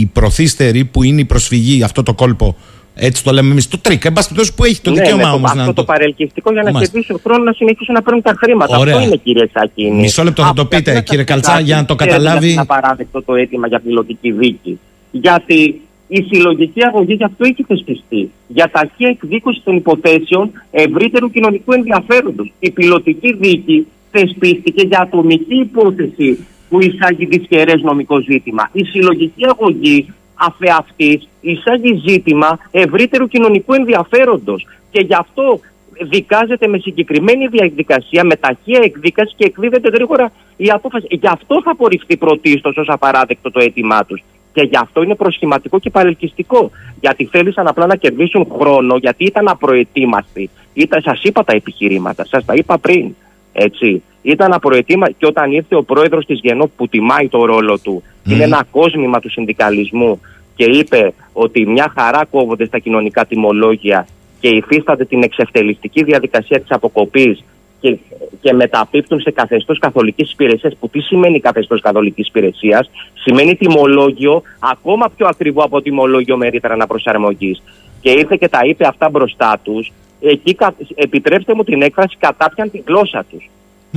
η 0.00 0.10
προθύστερη 0.12 0.84
που 0.84 1.02
είναι 1.02 1.20
η 1.20 1.24
προσφυγή, 1.24 1.82
αυτό 1.82 2.02
το 2.02 2.14
κόλπο, 2.14 2.56
έτσι 2.94 3.24
το 3.24 3.32
λέμε 3.32 3.50
εμείς, 3.50 3.68
το 3.68 3.78
τρίκα, 3.78 4.08
εν 4.08 4.14
πάση 4.14 4.28
περιπτώσει, 4.28 4.54
που 4.56 4.64
έχει 4.64 4.80
το 4.80 4.90
ναι, 4.90 4.96
δικαίωμα 4.96 5.22
με 5.22 5.28
το, 5.28 5.34
όμως 5.36 5.50
αυτό 5.50 5.60
να 5.60 5.66
το, 5.66 5.72
το. 5.72 5.84
παρελκυστικό 5.84 6.52
για 6.52 6.62
να 6.62 6.70
Μάλιστα. 6.70 6.92
κερδίσουν 6.92 7.20
χρόνο 7.24 7.44
να 7.44 7.52
συνεχίσουν 7.52 7.94
να 7.94 8.02
παίρνουν 8.02 8.22
τα 8.22 8.34
χρήματα. 8.38 8.78
Ωραία. 8.78 8.94
Αυτό 8.94 9.06
είναι 9.06 9.16
κύριε 9.16 9.48
Σακίνη. 9.52 10.00
Μισό 10.00 10.22
λεπτό 10.22 10.42
θα 10.42 10.52
το 10.54 10.60
Αυτό 10.62 10.76
πείτε, 10.76 10.90
είναι 10.90 11.02
κύριε 11.02 11.24
καθαρά 11.24 11.46
Καλτσά, 11.46 11.64
για 11.64 11.76
να 11.76 11.84
το 11.84 11.94
ξέρετε 11.94 12.16
καταλάβει. 12.16 12.46
γιατί 12.46 12.52
Είναι 12.52 12.66
απαράδεκτο 12.70 13.22
το 13.22 13.34
αίτημα 13.34 13.66
για 13.66 13.80
πιλωτική 13.80 14.30
δίκη. 14.32 14.78
Γιατί 15.10 15.80
η 16.08 16.22
συλλογική 16.30 16.84
αγωγή 16.84 17.14
γι' 17.14 17.24
αυτό 17.24 17.44
έχει 17.44 17.62
θεσπιστεί. 17.62 18.30
Για 18.48 18.70
ταχεία 18.72 19.08
εκδίκωση 19.08 19.60
των 19.64 19.76
υποθέσεων 19.76 20.50
ευρύτερου 20.70 21.30
κοινωνικού 21.30 21.72
ενδιαφέροντος. 21.72 22.52
Η 22.58 22.70
πιλωτική 22.70 23.34
δίκη 23.34 23.86
θεσπίστηκε 24.10 24.82
για 24.86 25.00
ατομική 25.00 25.54
υπόθεση 25.54 26.46
που 26.68 26.80
εισάγει 26.80 27.26
δυσχερές 27.26 27.82
νομικό 27.82 28.20
ζήτημα. 28.20 28.68
Η 28.72 28.84
συλλογική 28.84 29.44
αγωγή 29.48 30.12
αφεαυτής 30.46 31.28
εισάγει 31.40 32.02
ζήτημα 32.06 32.58
ευρύτερου 32.70 33.28
κοινωνικού 33.28 33.74
ενδιαφέροντος 33.74 34.66
και 34.90 35.00
γι' 35.00 35.14
αυτό 35.14 35.60
δικάζεται 36.00 36.66
με 36.66 36.78
συγκεκριμένη 36.78 37.46
διαδικασία, 37.46 38.24
με 38.24 38.36
ταχεία 38.36 38.80
εκδίκαση 38.82 39.34
και 39.36 39.44
εκδίδεται 39.44 39.88
γρήγορα 39.88 40.32
η 40.56 40.70
απόφαση. 40.70 41.06
Γι' 41.10 41.26
αυτό 41.26 41.62
θα 41.64 41.70
απορριφθεί 41.70 42.16
πρωτίστως 42.16 42.76
ως 42.76 42.88
απαράδεκτο 42.88 43.50
το 43.50 43.60
αίτημά 43.60 44.04
τους. 44.04 44.22
Και 44.52 44.62
γι' 44.62 44.76
αυτό 44.76 45.02
είναι 45.02 45.14
προσχηματικό 45.14 45.78
και 45.78 45.90
παρελκυστικό. 45.90 46.70
Γιατί 47.00 47.24
θέλησαν 47.24 47.66
απλά 47.66 47.86
να 47.86 47.96
κερδίσουν 47.96 48.46
χρόνο, 48.58 48.96
γιατί 48.96 49.24
ήταν 49.24 49.48
απροετοίμαστοι. 49.48 50.50
Σας 51.02 51.22
είπα 51.22 51.44
τα 51.44 51.52
επιχειρήματα, 51.52 52.24
σας 52.24 52.44
τα 52.44 52.54
είπα 52.54 52.78
πριν. 52.78 53.14
Έτσι. 53.52 54.02
Ήταν 54.22 54.52
απροετοίμαστοι 54.52 55.14
και 55.18 55.26
όταν 55.26 55.52
ήρθε 55.52 55.76
ο 55.76 55.82
πρόεδρος 55.82 56.26
της 56.26 56.40
Γενό 56.42 56.70
που 56.76 56.88
τιμάει 56.88 57.28
το 57.28 57.44
ρόλο 57.44 57.78
του, 57.78 58.02
είναι 58.28 58.44
ένα 58.44 58.66
κόσμημα 58.70 59.20
του 59.20 59.30
συνδικαλισμού 59.30 60.20
και 60.54 60.64
είπε 60.64 61.12
ότι 61.32 61.66
μια 61.66 61.92
χαρά 61.98 62.24
κόβονται 62.30 62.66
στα 62.66 62.78
κοινωνικά 62.78 63.26
τιμολόγια 63.26 64.06
και 64.40 64.48
υφίσταται 64.48 65.04
την 65.04 65.22
εξευτελιστική 65.22 66.04
διαδικασία 66.04 66.60
της 66.60 66.70
αποκοπής 66.70 67.44
και, 67.80 67.98
και 68.40 68.52
μεταπίπτουν 68.52 69.20
σε 69.20 69.30
καθεστώς 69.30 69.78
καθολικής 69.78 70.32
υπηρεσίας 70.32 70.76
που 70.80 70.88
τι 70.88 71.00
σημαίνει 71.00 71.40
καθεστώς 71.40 71.80
καθολικής 71.80 72.28
υπηρεσίας; 72.28 72.90
Σημαίνει 73.14 73.56
τιμολόγιο 73.56 74.42
ακόμα 74.58 75.10
πιο 75.16 75.26
ακριβό 75.26 75.62
από 75.62 75.82
τιμολόγιο 75.82 76.36
με 76.36 76.48
ρήτρα 76.48 76.72
αναπροσαρμογής 76.72 77.62
και 78.02 78.10
ήρθε 78.10 78.36
και 78.40 78.48
τα 78.48 78.60
είπε 78.64 78.86
αυτά 78.86 79.08
μπροστά 79.08 79.60
τους 79.62 79.92
εκεί 80.20 80.56
επιτρέψτε 80.94 81.54
μου 81.54 81.64
την 81.64 81.82
έκφραση 81.82 82.16
κατάπιαν 82.18 82.70
την 82.70 82.82
γλώσσα 82.86 83.24
τους 83.30 83.50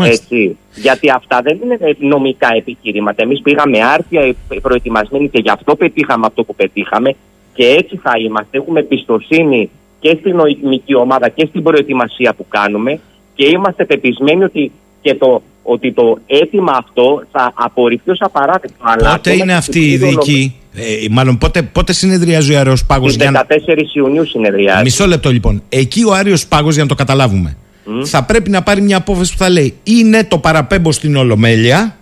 έτσι. 0.04 0.58
Γιατί 0.76 1.10
αυτά 1.10 1.42
δεν 1.44 1.60
είναι 1.64 1.78
νομικά 2.00 2.48
επιχειρήματα. 2.56 3.24
Εμείς 3.24 3.42
πήγαμε 3.42 3.84
άρτια 3.84 4.36
προετοιμασμένοι 4.62 5.30
και 5.30 5.40
γι' 5.40 5.50
αυτό 5.50 5.76
πετύχαμε 5.76 6.26
αυτό 6.26 6.44
που 6.44 6.56
πετύχαμε 6.56 7.16
και 7.54 7.68
έτσι 7.68 7.98
θα 7.98 8.12
είμαστε. 8.20 8.58
Έχουμε 8.58 8.80
εμπιστοσύνη 8.80 9.70
και 10.00 10.18
στην 10.20 10.36
νομική 10.36 10.96
ομάδα 10.96 11.30
και 11.30 11.46
στην 11.46 11.64
προετοιμασία 11.64 12.34
που 12.34 12.46
κάνουμε 12.50 13.00
και 13.36 13.46
είμαστε 13.46 13.86
πεπισμένοι 13.86 14.44
ότι, 14.44 14.72
και 15.02 15.16
το, 15.16 15.42
ότι 15.68 15.94
το 15.94 16.18
αίτημα 16.26 16.72
αυτό 16.78 17.24
θα 17.32 17.54
απορριφθεί 17.56 18.12
ως 18.12 18.22
απαράδεκτο. 18.22 18.84
Πότε 19.12 19.34
είναι 19.34 19.54
αυτή 19.54 19.80
η 19.80 19.98
δίκη, 19.98 20.56
ε, 20.74 20.84
μάλλον 21.12 21.38
πότε, 21.38 21.62
πότε 21.62 21.94
συνεδριάζει 21.94 22.54
ο 22.56 22.60
Άριος 22.60 22.86
Πάγος 22.86 23.14
Στις 23.14 23.28
14 23.28 23.32
να... 23.32 23.74
Ιουνίου 23.94 24.26
συνεδριάζει. 24.26 24.84
Μισό 24.84 25.08
λεπτό 25.08 25.32
λοιπόν. 25.32 25.62
Εκεί 25.70 26.04
ο 26.04 26.14
Άριος 26.14 26.48
Πάγος 26.48 26.74
για 26.74 26.84
να 26.84 26.90
το 26.90 26.96
καταλάβουμε 26.96 27.58
θα 28.04 28.24
πρέπει 28.24 28.50
να 28.50 28.64
πάρει 28.64 28.82
μια 28.82 28.98
απόφαση 28.98 29.32
που 29.32 29.38
θα 29.38 29.50
λέει 29.50 29.74
είναι 29.84 30.24
το 30.24 30.38
παραπέμπω 30.38 30.92
στην 30.92 31.16
Ολομέλεια 31.16 31.98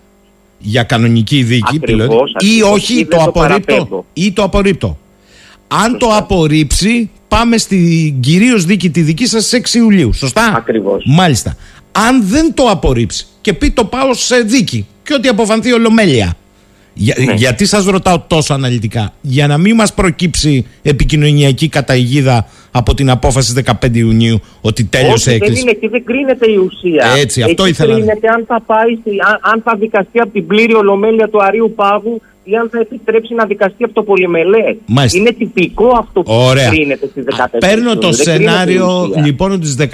για 0.57 0.84
κανονική 0.84 1.44
δίκη 1.44 1.76
ακριβώς, 1.76 2.35
ή 2.40 2.61
όχι 2.61 3.06
το, 3.06 3.18
το 3.18 3.23
απορρίπτω 3.23 4.06
ή 4.14 4.31
το 4.31 4.44
απορρίπτω. 4.44 4.98
Αν 5.68 5.98
το 5.98 6.07
απορρίψει 6.07 7.10
πάμε 7.27 7.57
στην 7.57 8.19
κυρίως 8.19 8.65
δίκη 8.65 8.90
τη 8.90 9.02
δική 9.02 9.26
σας 9.26 9.53
6 9.72 9.73
Ιουλίου. 9.73 10.14
Σωστά; 10.14 10.53
Ακριβώς. 10.56 11.03
Μάλιστα. 11.06 11.56
Αν 11.95 12.28
δεν 12.28 12.53
το 12.53 12.64
απορρίψει 12.70 13.26
και 13.41 13.53
πει 13.53 13.72
το 13.72 13.86
πάω 13.86 14.14
σε 14.14 14.40
δίκη 14.40 14.88
και 15.03 15.14
ότι 15.14 15.28
αποφανθεί 15.28 15.74
ολομέλεια. 15.74 16.34
Για, 16.94 17.15
ναι. 17.26 17.34
Γιατί 17.34 17.65
σας 17.65 17.86
ρωτάω 17.86 18.20
τόσο 18.28 18.53
αναλυτικά; 18.53 19.14
Για 19.22 19.48
να 19.48 19.57
μην 19.57 19.76
μας 19.76 19.94
προκύψει 19.94 20.65
επικοινωνιακή 20.82 21.68
καταιγίδα 21.70 22.48
από 22.72 22.94
την 22.94 23.10
απόφαση 23.10 23.64
15 23.82 23.95
Ιουνίου 23.95 24.41
ότι 24.61 24.84
τέλειωσε 24.84 25.30
Όχι, 25.30 25.40
δεν 25.40 25.56
είναι 25.56 25.72
και 25.72 25.90
δεν 25.90 26.03
κρίνεται 26.03 26.52
η 26.52 26.56
ουσία. 26.56 27.14
Έτσι, 27.18 27.41
αυτό 27.41 27.64
Εκεί 27.64 27.72
ήθελα. 27.72 27.94
κρίνεται 27.94 28.28
αν 28.28 28.45
θα, 28.48 28.61
πάει, 28.65 28.91
αν, 29.28 29.40
αν 29.53 29.61
θα 29.65 29.76
δικαστεί 29.80 30.20
από 30.20 30.32
την 30.32 30.48
πλήρη 30.48 30.74
ολομέλεια 30.74 31.30
του 31.30 31.44
Αρίου 31.44 31.74
Πάγου 31.76 32.22
ή 32.44 32.56
αν 32.56 32.70
θα 32.70 32.80
επιτρέψει 32.80 33.34
να 33.34 33.45
δικαστεί 33.45 33.84
από 33.84 33.94
το 33.94 34.03
πολυμελέ. 34.03 34.76
Μάλιστα. 34.86 35.20
Είναι 35.20 35.32
τυπικό 35.32 35.88
αυτό 35.99 36.22
που 36.22 36.34
Ωραία. 36.34 36.70
κρίνεται 36.70 37.07
στις 37.07 37.24
14. 37.24 37.57
Παίρνω 37.60 37.98
το 37.98 38.11
σενάριο 38.11 39.11
λοιπόν 39.26 39.60
τι 39.60 39.76
14 39.78 39.86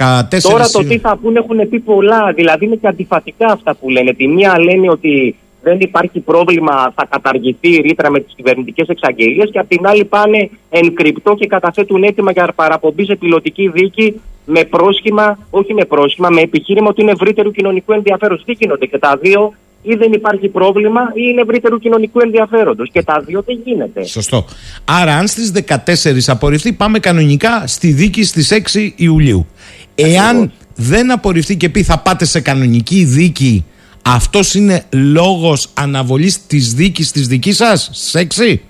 Τώρα 0.42 0.68
το 0.68 0.84
τι 0.84 0.98
θα 0.98 1.16
πούνε 1.22 1.38
έχουν 1.38 1.68
πει 1.68 1.78
πολλά. 1.78 2.32
Δηλαδή 2.34 2.64
είναι 2.64 2.76
και 2.76 2.86
αντιφατικά 2.86 3.46
αυτά 3.46 3.74
που 3.74 3.90
λένε. 3.90 4.12
Τη 4.12 4.28
μία 4.28 4.58
λένε 4.60 4.90
ότι 4.90 5.36
δεν 5.62 5.80
υπάρχει 5.80 6.20
πρόβλημα, 6.20 6.92
θα 6.94 7.06
καταργηθεί 7.10 7.68
η 7.68 7.80
ρήτρα 7.80 8.10
με 8.10 8.20
τις 8.20 8.34
κυβερνητικές 8.36 8.88
εξαγγελίες 8.88 9.50
και 9.52 9.58
απ' 9.58 9.68
την 9.68 9.86
άλλη 9.86 10.04
πάνε 10.04 10.50
εν 10.70 10.94
κρυπτό 10.94 11.34
και 11.34 11.46
καταθέτουν 11.46 12.02
έτοιμα 12.02 12.30
για 12.30 12.52
παραπομπή 12.54 13.04
σε 13.04 13.16
πιλωτική 13.16 13.68
δίκη 13.68 14.20
με 14.44 14.64
πρόσχημα, 14.64 15.38
όχι 15.50 15.74
με 15.74 15.84
πρόσχημα, 15.84 16.28
με 16.30 16.40
επιχείρημα 16.40 16.88
ότι 16.88 17.02
είναι 17.02 17.10
ευρύτερου 17.10 17.50
κοινωνικού 17.50 17.92
ενδιαφέροντος. 17.92 18.44
Τι 18.44 18.52
γίνονται 18.52 18.86
και 18.86 18.98
τα 18.98 19.18
δύο, 19.20 19.54
ή 19.82 19.94
δεν 19.94 20.12
υπάρχει 20.12 20.48
πρόβλημα 20.48 21.00
ή 21.14 21.20
είναι 21.30 21.40
ευρύτερου 21.40 21.78
κοινωνικού 21.78 22.20
ενδιαφέροντος. 22.20 22.90
Και 22.92 23.02
τα 23.02 23.22
δύο 23.26 23.42
δεν 23.46 23.60
γίνεται. 23.64 24.04
Σωστό. 24.04 24.44
Άρα, 24.84 25.16
αν 25.16 25.26
στις 25.26 25.50
14 25.50 26.28
απορριφθεί, 26.28 26.72
πάμε 26.72 26.98
κανονικά 26.98 27.66
στη 27.66 27.92
δίκη 27.92 28.24
στις 28.24 28.50
6 28.50 28.92
Ιουλίου. 28.96 29.46
Εάν 29.94 30.52
δεν 30.74 31.10
απορριφθεί 31.10 31.56
και 31.56 31.68
πει 31.68 31.82
θα 31.82 31.98
πάτε 31.98 32.24
σε 32.24 32.40
κανονική 32.40 33.04
δίκη 33.04 33.64
αυτός 34.02 34.54
είναι 34.54 34.84
λόγος 34.90 35.68
αναβολής 35.74 36.46
της 36.46 36.74
δίκης 36.74 37.10
της 37.10 37.26
δικής 37.26 37.56
σας, 37.56 37.90
σεξι. 37.92 38.62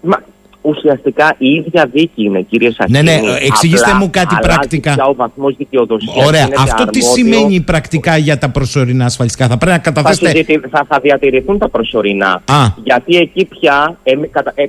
Μα, 0.00 0.22
ουσιαστικά 0.68 1.34
η 1.38 1.48
ίδια 1.48 1.90
δίκη 1.92 2.24
είναι, 2.24 2.40
κύριε 2.40 2.70
Σαχίνη. 2.70 3.02
Ναι, 3.02 3.12
ναι, 3.12 3.20
εξηγήστε 3.46 3.94
μου 3.94 4.10
κάτι 4.10 4.36
πρακτικά. 4.40 5.04
ο 5.04 5.14
βαθμός 5.14 5.56
δικαιοδοσίας 5.56 6.26
Ωραία, 6.26 6.48
αυτό 6.58 6.84
τι 6.84 7.00
σημαίνει 7.00 7.60
πρακτικά 7.60 8.16
για 8.16 8.38
τα 8.38 8.50
προσωρινά 8.50 9.04
ασφαλιστικά; 9.04 9.46
Θα 9.46 9.58
πρέπει 9.58 9.76
να 9.76 9.82
καταθέσετε... 9.82 10.60
Θα, 10.70 10.86
θα, 10.88 10.98
διατηρηθούν 11.02 11.58
τα 11.58 11.68
προσωρινά. 11.68 12.42
Α. 12.44 12.66
Γιατί 12.84 13.16
εκεί 13.16 13.44
πια, 13.44 13.98
ε, 14.02 14.12
κατα, 14.30 14.52
ε, 14.54 14.64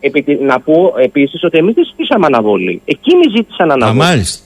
ε, 0.00 0.44
να 0.44 0.60
πω 0.60 0.94
επίσης 1.02 1.44
ότι 1.44 1.58
εμείς 1.58 1.74
δεν 1.74 1.84
ζητήσαμε 1.84 2.26
αναβολή. 2.26 2.82
Εκείνοι 2.84 3.22
ζήτησαν 3.36 3.70
αναβολή. 3.70 4.02
Α, 4.02 4.06
μάλιστα. 4.06 4.43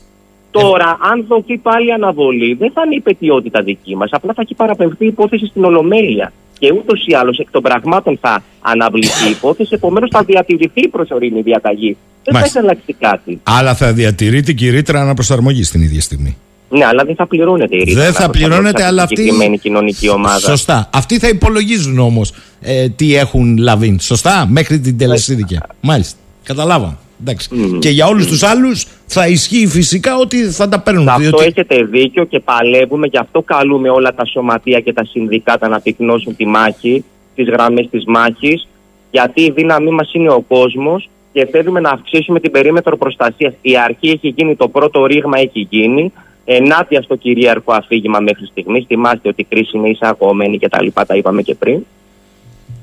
Τώρα, 0.61 0.99
αν 1.13 1.25
δοθεί 1.29 1.57
πάλι 1.57 1.93
αναβολή, 1.93 2.55
δεν 2.55 2.71
θα 2.75 2.83
είναι 2.87 2.95
η 2.95 3.01
πετιότητα 3.01 3.63
δική 3.63 3.97
μας. 3.97 4.11
Απλά 4.13 4.33
θα 4.33 4.43
έχει 4.43 4.55
παραπευθεί 4.55 5.05
η 5.05 5.07
υπόθεση 5.07 5.47
στην 5.47 5.65
Ολομέλεια. 5.65 6.33
Και 6.59 6.73
ούτως 6.73 7.07
ή 7.07 7.15
άλλως 7.15 7.39
εκ 7.39 7.51
των 7.51 7.63
πραγμάτων 7.63 8.19
θα 8.21 8.43
αναβληθεί 8.61 9.29
η 9.29 9.31
υπόθεση, 9.31 9.71
επομένως 9.75 10.11
θα 10.13 10.23
διατηρηθεί 10.23 10.81
η 10.81 10.89
προσωρινή 10.89 11.43
διαταγή. 11.43 11.97
Δεν 12.25 12.35
θα 12.35 12.45
έχει 12.45 12.59
αλλάξει 12.59 12.97
κάτι. 13.01 13.41
Αλλά 13.43 13.75
θα 13.75 13.93
διατηρείται 13.93 14.53
και 14.53 14.67
η 14.67 14.71
ρήτρα 14.71 15.01
αναπροσαρμογής 15.01 15.71
την 15.71 15.83
ίδια 15.83 16.01
στιγμή. 16.01 16.37
Ναι, 16.71 16.85
αλλά 16.85 17.05
δεν 17.05 17.15
θα 17.15 17.27
πληρώνεται 17.27 17.77
η 17.77 17.83
ρήτρα. 17.83 18.03
Δεν 18.03 18.13
θα 18.13 18.31
πληρώνεται, 18.31 18.85
αλλά 18.85 19.03
αυτή. 19.03 19.17
συγκεκριμένη 19.17 19.59
κοινωνική 19.59 20.09
ομάδα. 20.09 20.39
Σωστά. 20.39 20.91
Αυτοί 20.93 21.19
θα 21.19 21.29
υπολογίζουν 21.29 21.99
όμως 21.99 22.33
ε, 22.61 22.89
τι 22.89 23.15
έχουν 23.15 23.57
λαβεί. 23.59 23.97
Σωστά, 24.01 24.47
μέχρι 24.51 24.81
την 24.81 24.99
τελεσίδικια. 24.99 25.67
Μάλιστα. 25.81 26.19
Καταλάβαμε. 26.45 26.97
Εντάξει. 27.21 27.49
Και 27.79 27.89
για 27.89 28.07
όλους 28.07 28.27
τους 28.27 28.43
άλλους 28.43 28.87
θα 29.07 29.29
ισχύει 29.29 29.67
φυσικά 29.67 30.17
ότι 30.17 30.37
θα 30.45 30.69
τα 30.69 30.81
παίρνουν. 30.81 31.05
Σε 31.05 31.11
αυτό 31.11 31.43
έχετε 31.43 31.83
δίκιο 31.83 32.25
και 32.25 32.41
παλεύουμε, 32.41 33.07
γι' 33.07 33.19
αυτό 33.19 33.43
καλούμε 33.43 33.91
όλα 33.91 34.15
τα 34.15 34.25
σωματεία 34.25 34.81
και 34.81 34.93
τα 34.93 35.05
συνδικάτα 35.05 35.69
να 35.69 35.81
πυκνώσουν 35.81 36.37
τη 36.37 36.47
μάχη, 36.47 37.05
τις 37.35 37.49
γραμμές 37.49 37.89
της 37.91 38.05
μάχης, 38.07 38.69
γιατί 39.11 39.43
η 39.43 39.51
δύναμή 39.51 39.91
μας 39.91 40.13
είναι 40.13 40.31
ο 40.31 40.45
κόσμος 40.49 41.09
και 41.33 41.47
θέλουμε 41.47 41.81
να 41.81 41.91
αυξήσουμε 41.91 42.41
την 42.41 42.51
περίμετρο 42.51 42.97
προστασίας. 42.97 43.55
Η 43.61 43.79
αρχή 43.79 44.09
έχει 44.09 44.29
γίνει, 44.37 44.57
το 44.57 44.69
πρώτο 44.69 45.07
ρήγμα 45.07 45.39
έχει 45.39 45.67
γίνει. 45.71 46.13
Ενάντια 46.45 47.03
στο 47.03 47.17
κυρίαρχο 47.17 47.73
αφήγημα 47.73 48.21
μέχρι 48.21 48.47
στιγμής. 48.47 48.85
Θυμάστε 48.87 49.29
ότι 49.29 49.41
η 49.41 49.47
κρίση 49.49 49.77
είναι 49.77 49.89
εισαγωμένη 49.89 50.59
και 50.59 50.69
τα 50.69 50.83
λοιπά, 50.83 51.07
τα 51.07 51.17
είπαμε 51.17 51.43
και 51.43 51.55
πριν. 51.55 51.87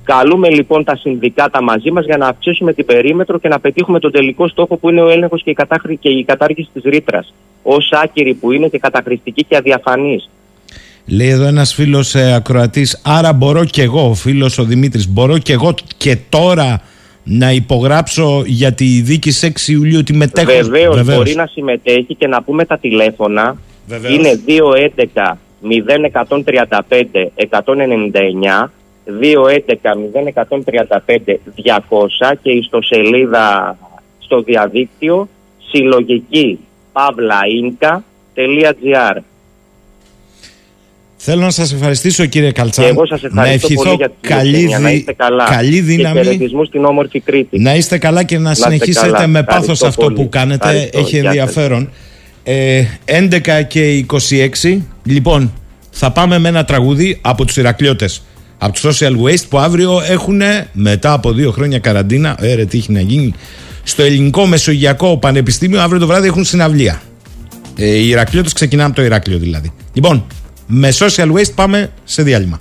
Καλούμε 0.06 0.50
λοιπόν 0.50 0.84
τα 0.84 0.96
συνδικάτα 0.96 1.62
μαζί 1.62 1.92
μας 1.92 2.06
για 2.06 2.18
να 2.18 2.28
αυξήσουμε 2.28 2.74
την 2.74 2.86
περίμετρο 2.86 3.40
και 3.40 3.48
να 3.48 3.60
πετύχουμε 3.60 4.00
τον 4.00 4.12
τελικό 4.12 4.48
στόχο 4.48 4.78
που 4.78 4.90
είναι 4.90 5.02
ο 5.02 5.10
έλεγχος 5.10 5.44
και, 5.44 5.50
η 5.50 5.98
και 6.00 6.10
η 6.10 6.24
κατάργηση 6.24 6.70
της 6.74 6.84
ρήτρας. 6.84 7.34
Ω 7.64 7.76
άκυρη 8.04 8.34
που 8.34 8.52
είναι 8.52 8.68
και 8.68 8.80
καταχρηστική 8.80 9.44
και 9.44 9.56
αδιαφανή. 9.56 10.24
Λέει 11.06 11.30
εδώ 11.30 11.46
ένας 11.46 11.74
φίλος 11.74 12.16
ε, 12.16 12.34
ακροατής, 12.34 13.02
άρα 13.04 13.34
μπορώ 13.34 13.66
και 13.66 13.82
εγώ, 13.82 14.10
ο 14.10 14.14
φίλος 14.14 14.58
ο 14.58 14.64
Δημήτρης, 14.64 15.10
μπορώ 15.10 15.38
και 15.38 15.54
εγώ 15.54 15.74
και 15.98 16.18
τώρα 16.30 16.82
να 17.24 17.52
υπογράψω 17.52 18.44
για 18.46 18.74
τη 18.74 19.02
δίκη 19.02 19.32
6 19.42 19.68
Ιουλίου 19.68 20.00
ότι 20.00 20.14
μετέχω. 20.14 20.52
Βεβαίως 20.52 21.04
μπορεί 21.04 21.36
να 21.36 21.46
συμμετέχει 21.46 22.16
και 22.16 22.28
να 22.28 22.44
πούμε 22.44 22.66
τα 22.66 22.78
τηλέφωνα. 22.78 23.58
Βεβαίως. 23.88 24.16
Είναι 24.16 24.40
211 25.14 25.38
0135 25.62 27.28
199 27.50 28.70
211-0135-200 29.06 29.14
και 32.42 32.52
ιστοσελίδα 32.52 33.78
στο 34.20 34.42
διαδίκτυο 34.42 35.30
συλλογική 35.72 36.60
pavlainka.gr 36.94 38.06
Θέλω 41.28 41.42
να 41.42 41.50
σας 41.50 41.74
ευχαριστήσω 41.74 42.26
κύριε 42.26 42.52
Καλτσάν. 42.52 42.86
Και 42.86 42.92
εγώ 42.92 43.06
σας 43.06 43.24
ευχαριστώ 43.24 43.68
να 43.68 43.76
πολύ 43.76 43.96
για 43.96 44.10
την 44.10 44.30
καλή, 44.30 44.78
να 44.80 44.92
είστε 44.92 45.14
καλά. 45.14 45.44
καλή 45.50 45.80
δύναμη. 45.80 46.38
Και 46.38 46.50
στην 46.66 46.86
όμορφη 46.86 47.20
Κρήτη. 47.20 47.60
Να 47.60 47.76
είστε 47.76 47.98
καλά 47.98 48.24
και 48.24 48.38
να, 48.38 48.54
συνεχίσετε 48.54 49.12
καλά. 49.12 49.28
με 49.28 49.44
πάθος 49.44 49.62
Ευχαριστώ 49.62 49.88
αυτό 49.88 50.04
πολύ. 50.04 50.16
που 50.16 50.30
κάνετε. 50.30 50.68
Ευχαριστώ. 50.68 51.00
Έχει 51.00 51.10
Γεια 51.10 51.20
σας. 51.24 51.28
ενδιαφέρον. 51.28 51.90
Ε, 52.44 52.84
11 53.06 53.62
και 53.68 54.06
26. 54.64 54.82
Λοιπόν, 55.04 55.54
θα 55.92 56.12
πάμε 56.12 56.38
με 56.40 56.50
ένα 56.50 56.66
τραγούδι 56.66 57.20
από 57.22 57.46
τους 57.46 57.58
Ηρακλειώτες. 57.58 58.22
Από 58.58 58.74
του 58.74 58.82
social 58.88 59.12
waste 59.24 59.48
που 59.50 59.60
αύριο 59.60 60.02
έχουν 60.08 60.42
μετά 60.74 61.14
από 61.14 61.32
δύο 61.32 61.52
χρόνια 61.52 61.80
καραντίνα. 61.80 62.38
Ε, 62.40 62.66
τι 62.66 62.78
έχει 62.78 62.92
να 62.92 63.02
γίνει. 63.02 63.34
Στο 63.84 64.04
ελληνικό 64.04 64.46
Μεσογειακό 64.46 65.18
Πανεπιστήμιο 65.18 65.82
αύριο 65.82 66.00
το 66.00 66.08
βράδυ 66.08 66.28
έχουν 66.28 66.44
συναυλία. 66.44 67.02
Ε, 67.76 67.86
η 67.86 68.10
Ηρακλείο 68.10 68.44
τους 68.44 68.54
ξεκινάμε 68.54 68.88
από 68.88 68.96
το 68.96 69.04
Ηράκλειο 69.04 69.38
δηλαδή. 69.38 69.72
Λοιπόν, 69.94 70.26
με 70.68 70.90
social 70.98 71.32
waste 71.32 71.54
πάμε 71.56 71.92
σε 72.04 72.24
διάλειμμα. 72.24 72.60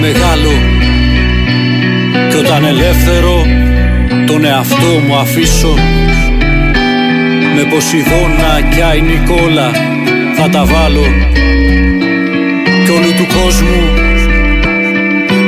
Μεγάλο. 0.00 0.52
Κι 2.30 2.36
όταν 2.36 2.64
ελεύθερο 2.64 3.46
τον 4.26 4.44
εαυτό 4.44 5.02
μου 5.06 5.16
αφήσω 5.16 5.74
Με 7.54 7.62
Ποσειδώνα 7.70 8.60
κι 8.74 8.80
Άι 8.80 9.00
Νικόλα 9.00 9.70
θα 10.36 10.48
τα 10.48 10.64
βάλω. 10.64 11.06
Κι 12.84 12.90
όλου 12.90 13.14
του 13.16 13.26
κόσμου 13.26 13.82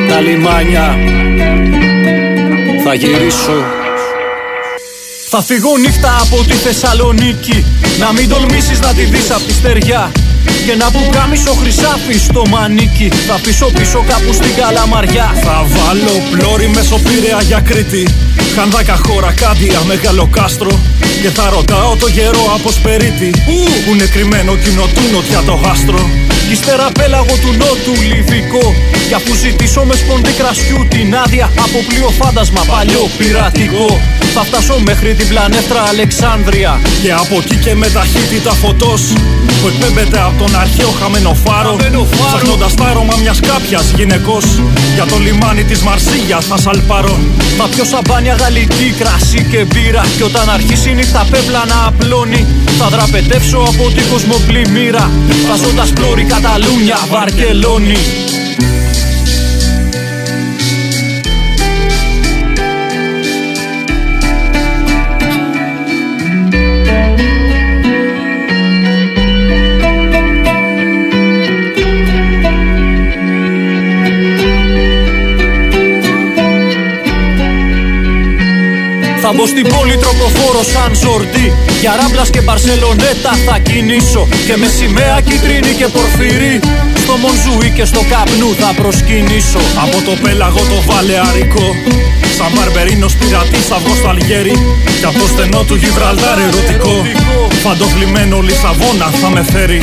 τα 0.09 0.21
λιμάνια 0.21 0.99
θα 2.85 2.95
γυρίσω. 2.95 3.65
Θα 5.33 5.43
φύγω 5.43 5.77
νύχτα 5.77 6.17
από 6.21 6.45
τη 6.45 6.53
Θεσσαλονίκη 6.53 7.65
Να 7.99 8.13
μην 8.13 8.29
τολμήσεις 8.29 8.81
να 8.81 8.95
τη 8.95 9.05
δεις 9.05 9.31
απ' 9.31 9.47
τη 9.47 9.53
στεριά 9.53 10.11
και 10.67 10.75
να 10.75 10.91
που 10.91 11.03
κάμισο 11.11 11.53
χρυσάφι 11.53 12.19
στο 12.19 12.43
μανίκι 12.49 13.09
Θα 13.09 13.41
πίσω 13.43 13.67
πίσω 13.67 14.05
κάπου 14.09 14.33
στην 14.33 14.55
καλαμαριά. 14.55 15.33
Θα 15.45 15.67
βάλω 15.75 16.15
πλώρη 16.31 16.69
μεσοπήρεα 16.69 17.41
για 17.43 17.61
Κρήτη. 17.61 18.09
Χανδάκα 18.57 18.97
χώρα 19.07 19.33
κάντια 19.33 19.81
μεγάλο 19.87 20.29
κάστρο. 20.37 20.71
Και 21.23 21.29
θα 21.29 21.51
ρωτάω 21.51 21.97
το 21.97 22.09
γερό 22.09 22.45
από 22.55 22.71
σπερίτη. 22.71 23.31
Που 23.85 23.93
είναι 23.93 24.07
κρυμμένο 24.07 24.57
κοινό 24.57 24.87
του 24.95 25.03
νότια 25.13 25.41
το 25.47 25.61
άστρο. 25.71 26.11
Κι 26.29 26.40
ύστερα 26.51 26.89
πέλαγο 26.99 27.35
του 27.43 27.51
νότου 27.61 27.95
λιβικό. 28.11 28.75
Και 29.09 29.15
αφού 29.15 29.35
ζητήσω 29.35 29.83
με 29.85 29.95
σπονδί 29.95 30.33
κρασιού 30.33 30.87
την 30.89 31.17
άδεια 31.17 31.47
Από 31.65 31.79
πλοίο 31.89 32.11
φάντασμα 32.21 32.63
παλιό 32.73 33.05
πειρατικό. 33.19 34.01
Θα 34.35 34.43
φτάσω 34.49 34.77
μέχρι 34.89 35.15
την 35.15 35.29
πλανέφτρα 35.29 35.83
Αλεξάνδρεια. 35.83 36.81
Και 37.03 37.13
από 37.13 37.35
εκεί 37.43 37.57
και 37.57 37.75
με 37.75 37.89
ταχύτητα 37.97 38.53
φωτός 38.53 39.03
Που 39.61 39.67
εκπέμπεται 39.67 40.21
από 40.21 40.37
τον 40.43 40.57
αρχαίο 40.61 40.91
χαμένο 41.01 41.37
φάρο. 41.45 41.77
Ψάχνοντας 42.27 42.75
τα 42.75 42.85
άρωμα 42.85 43.17
μιας 43.21 43.41
κάποιας 43.41 43.93
γυναικός 43.97 44.45
Για 45.03 45.09
το 45.09 45.19
λιμάνι 45.19 45.65
της 45.65 45.83
Μαρσίγιας 45.83 46.45
θα 46.45 46.59
σαλπάρω 46.59 47.19
Θα 47.59 47.69
πιω 47.69 47.85
σαμπάνια 47.85 48.35
γαλλική 48.35 48.95
κρασί 48.99 49.47
και 49.51 49.65
μπύρα. 49.65 50.05
Και 50.17 50.25
όταν 50.25 50.51
αρχίσει 50.51 50.91
η 50.91 50.95
νύχτα 50.95 51.27
πέπλα 51.31 51.65
να 51.67 51.87
απλώνει 51.87 52.47
Θα 52.79 52.89
δραπετεύσω 52.89 53.59
από 53.59 53.91
την 53.91 54.09
κοσμοπλημμύρα. 54.13 55.11
Βάζοντας 55.49 55.93
πλώρη 55.93 56.25
Καταλούνια, 56.25 56.99
Βαρκελόνη 57.11 58.30
μπω 79.41 79.47
στην 79.47 79.67
πόλη 79.75 79.97
τροποφόρο 79.97 80.63
σαν 80.73 80.91
ζορτή. 81.03 81.47
Για 81.81 81.93
ράμπλας 82.01 82.31
και 82.31 82.41
μπαρσελονέτα 82.41 83.33
θα 83.47 83.59
κινήσω. 83.59 84.23
Και 84.47 84.57
με 84.61 84.69
σημαία 84.77 85.21
κίτρινη 85.29 85.73
και 85.81 85.89
πορφυρί. 85.95 86.61
Στο 87.03 87.15
Μονζούι 87.23 87.71
και 87.77 87.85
στο 87.85 88.01
καπνού 88.13 88.51
θα 88.61 88.71
προσκυνήσω. 88.81 89.63
Από 89.85 89.99
το 90.07 90.13
πέλαγο 90.23 90.63
το 90.73 90.79
βαλεαρικό 90.89 91.67
Σαν 92.37 92.51
μπαρμπερίνος 92.55 93.15
πειρατής 93.17 93.65
θα 93.71 93.77
βγω 93.83 93.95
στο 94.01 94.09
Αλγέρι. 94.09 94.55
Κι 94.99 95.07
από 95.11 95.19
το 95.19 95.27
στενό 95.33 95.63
του 95.69 95.75
Γιβραλτάρ 95.83 96.39
ερωτικό. 96.47 96.97
Φαντοφλημένο 97.65 98.41
Λισαβόνα 98.41 99.09
θα 99.21 99.29
με 99.35 99.43
φέρει. 99.53 99.81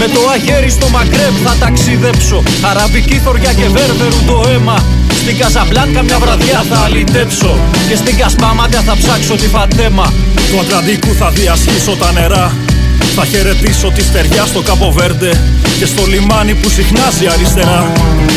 Με 0.00 0.06
το 0.14 0.20
αγέρι 0.34 0.70
στο 0.70 0.88
Μαγκρέμ 0.88 1.34
θα 1.44 1.54
ταξιδέψω. 1.60 2.42
Αραβική 2.70 3.18
θωριά 3.24 3.52
και 3.52 3.68
βέρβερου 3.76 4.20
το 4.26 4.36
αίμα 4.50 4.97
Στην 5.28 5.40
Καζαμπλάνκα 5.40 6.02
μια 6.02 6.18
βραδιά 6.18 6.62
θα 6.70 6.78
αλυτέψω 6.78 7.58
Και 7.88 7.96
στην 7.96 8.16
Κασπάματια 8.16 8.80
θα 8.80 8.96
ψάξω 8.96 9.34
τη 9.34 9.48
φατέμα. 9.48 10.12
Του 10.50 10.60
Ατλαντικού 10.60 11.14
θα 11.14 11.30
διασχίσω 11.30 11.96
τα 11.96 12.12
νερά 12.12 12.67
θα 13.14 13.24
χαιρετήσω 13.24 13.90
τη 13.94 14.02
στεριά 14.02 14.44
στο 14.46 14.60
Καποβέρντε 14.62 15.30
Και 15.78 15.86
στο 15.86 16.06
λιμάνι 16.06 16.54
που 16.54 16.70
συχνάζει 16.70 17.26
αριστερά. 17.26 17.92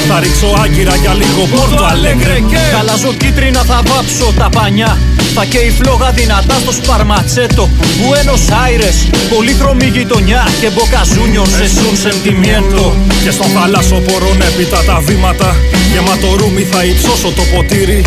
Θα 0.07 0.19
ρίξω 0.19 0.47
άγκυρα 0.63 0.95
για 0.95 1.13
λίγο 1.13 1.43
πόρτο 1.55 1.83
αλέγκρε 1.83 2.37
Χαλάζω 2.73 3.13
κίτρινα 3.13 3.63
θα 3.63 3.81
βάψω 3.87 4.33
τα 4.37 4.49
πανιά. 4.49 4.97
Θα 5.35 5.45
καίει 5.45 5.71
φλόγα 5.79 6.11
δυνατά 6.11 6.53
στο 6.53 6.71
σπαρματσέτο 6.71 7.69
Μπουένος 7.97 8.41
Άιρες, 8.65 8.97
πολύχρωμη 9.35 9.85
γειτονιά 9.85 10.47
Και 10.61 10.69
μποκαζούνιο 10.69 11.45
σε 11.45 11.67
σουν 11.75 11.95
σεντιμιέντο 12.01 12.95
Και 13.23 13.31
στον 13.31 13.47
θάλασσο 13.47 13.95
πορών 13.95 14.41
έπειτα 14.41 14.83
τα 14.83 14.99
βήματα. 15.05 15.55
Γεμάτο 15.91 16.35
ρούμι 16.39 16.63
θα 16.71 16.83
υψώσω 16.83 17.29
το 17.37 17.43
ποτήρι. 17.53 18.01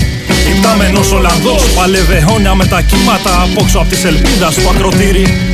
Υπτάμενος 0.56 1.12
Ολλανδός 1.12 1.62
παλεύε 1.76 2.24
αιώνια 2.28 2.54
με 2.54 2.66
τα 2.66 2.80
κύματα 2.80 3.42
Απόξω 3.42 3.78
απ' 3.78 3.88
της 3.88 4.04
ελπίδας 4.04 4.54
του 4.54 4.68
ακροτήρι 4.68 5.53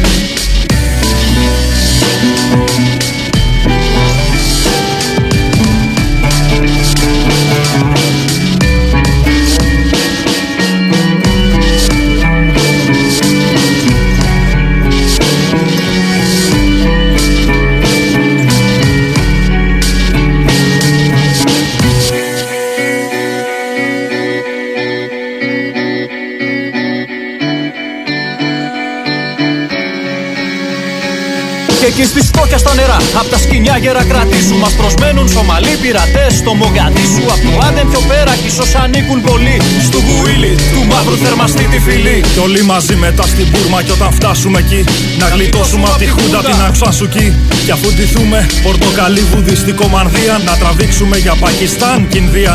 εκεί 31.91 32.05
στη 32.05 32.21
σκόκια 32.29 32.59
στα 32.59 32.75
νερά, 32.75 32.99
απ' 33.21 33.29
τα 33.33 33.39
σκηνιά 33.39 33.77
γέρα 33.85 34.03
κρατήσου 34.11 34.57
Μας 34.63 34.73
προσμένουν 34.81 35.29
Σομαλοί 35.29 35.75
πειρατές 35.83 36.33
στο 36.41 36.55
Μογκαντήσου 36.61 37.25
Απ' 37.35 37.43
το 37.47 37.53
Άντεν 37.67 37.87
πιο 37.91 38.01
πέρα 38.11 38.33
κι 38.41 38.49
ίσως 38.53 38.75
ανήκουν 38.83 39.19
πολλοί. 39.29 39.57
Στου 39.87 40.01
Γουίλι, 40.09 40.55
του 40.73 40.81
μαύρου 40.91 41.17
θερμαστή 41.25 41.65
τη 41.73 41.79
φυλή. 41.87 42.19
Κι 42.33 42.41
όλοι 42.47 42.63
μαζί 42.73 42.95
μετά 43.05 43.25
στην 43.33 43.47
Μπούρμα 43.51 43.79
κι 43.83 43.91
όταν 43.99 44.11
φτάσουμε 44.19 44.59
εκεί 44.65 44.81
Να 45.21 45.27
γλιτώσουμε 45.33 45.87
απ' 45.93 45.99
τη 46.03 46.09
Χούντα 46.15 46.41
την 46.49 46.61
Αξασουκή 46.69 47.27
Κι 47.65 47.71
αφού 47.77 47.89
ντυθούμε 47.95 48.39
πορτοκαλί 48.63 49.23
βουδιστικό 49.31 49.87
μανδύα 49.95 50.37
Να 50.47 50.53
τραβήξουμε 50.61 51.17
για 51.17 51.35
Πακιστάν 51.45 52.09
κι 52.11 52.19
Ινδία 52.19 52.55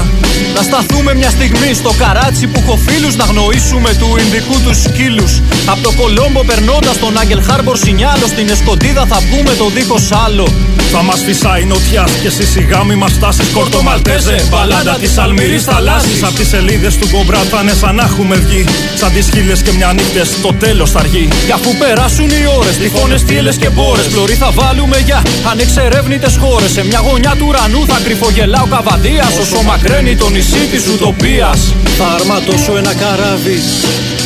Να 0.56 0.62
σταθούμε 0.62 1.12
μια 1.16 1.30
στιγμή 1.30 1.74
στο 1.74 1.92
καράτσι 2.02 2.48
που 2.48 2.60
έχω 2.64 2.76
φίλους 2.86 3.16
Να 3.16 3.26
γνωρίσουμε 3.32 3.90
του 4.00 4.10
Ινδικού 4.24 4.56
τους 4.66 4.78
σκύλους. 4.86 5.34
Απ' 5.72 5.82
το 5.86 5.92
Κολόμπο 6.00 6.42
περνώντας 6.44 6.96
τον 7.00 7.18
Άγγελ 7.22 7.42
Χάρμπορ 7.48 7.78
Σινιάλο 7.78 8.28
Στην 8.28 8.50
Εσκοντίδα 8.50 9.06
θα 9.12 9.20
βγούμε 9.30 9.54
το 9.58 9.70
δίχως 9.76 10.12
άλλο. 10.26 10.48
Θα 10.92 11.04
μας 11.04 11.24
φυσάει 11.26 11.64
νοτιάς 11.66 12.12
και 12.22 12.28
εσύ 12.28 12.46
σιγά 12.46 12.84
μη 12.84 12.96
μας 12.96 13.12
φτάσεις 13.12 13.48
Κορτομαλτέζε 13.54 14.36
Μπαλάντα 14.50 14.98
της 15.02 15.18
Αλμυρής 15.18 15.64
θαλάσσης. 15.64 16.24
Απ' 16.24 16.36
τις 16.36 16.48
σελίδες 16.48 16.98
του 16.98 17.08
Κομπρά 17.12 17.42
θα 17.52 17.60
είναι 17.62 17.74
σαν 17.74 17.96
να 17.96 18.04
έχουμε 18.04 18.36
βγει. 18.36 18.66
Σαν 18.96 19.12
τις 19.12 19.30
χίλιες 19.34 19.62
και 19.62 19.72
μια 19.72 19.94
νύχτες 19.94 20.30
το 20.42 20.54
τέλος 20.54 20.92
θα 20.92 21.00
αργεί. 21.00 21.28
Κι 21.46 21.52
αφού 21.52 21.76
περάσουν 21.76 22.30
οι 22.30 22.46
ώρες, 22.60 22.78
τυφώνες, 22.78 23.22
θύελες 23.22 23.56
και 23.56 23.70
μπόρες 23.70 24.06
Πλωρή 24.06 24.34
θα 24.34 24.52
βάλουμε 24.52 24.98
για 25.06 25.22
ανεξερεύνητες 25.52 26.38
χώρες. 26.42 26.72
Σε 26.72 26.86
μια 26.86 27.00
γωνιά 27.08 27.34
του 27.38 27.46
ουρανού 27.48 27.86
θα 27.88 28.00
κρυφογελά 28.04 28.62
ο 28.62 28.68
Καβαδίας 28.74 29.34
Όσο 29.42 29.62
μακραίνει 29.62 30.16
το 30.16 30.30
νησί 30.30 30.64
της 30.72 30.88
ουτοπίας. 30.88 31.74
Θα 31.98 32.08
αρματώσω 32.08 32.78
ένα 32.78 32.94
καράβι, 32.94 33.58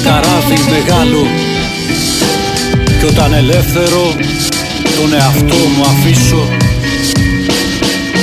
καράβι 0.04 0.58
μεγάλο. 0.70 1.26
Κι 3.00 3.06
όταν 3.06 3.34
ελεύθερο 3.34 4.16
τον 5.00 5.14
εαυτό 5.14 5.56
μου 5.56 5.84
αφήσω 5.86 6.48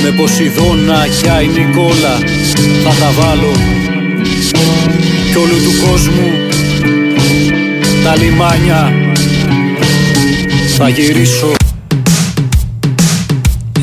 Με 0.03 0.11
Ποσειδώνα 0.11 1.07
κι 1.21 1.29
Άι 1.29 1.47
Νικόλα 1.47 2.17
θα 2.83 2.89
τα 2.99 3.11
βάλω 3.11 3.51
Κι 5.31 5.37
όλου 5.37 5.63
του 5.63 5.87
κόσμου 5.87 6.31
τα 8.03 8.15
λιμάνια 8.15 8.91
θα 10.77 10.89
γυρίσω 10.89 11.51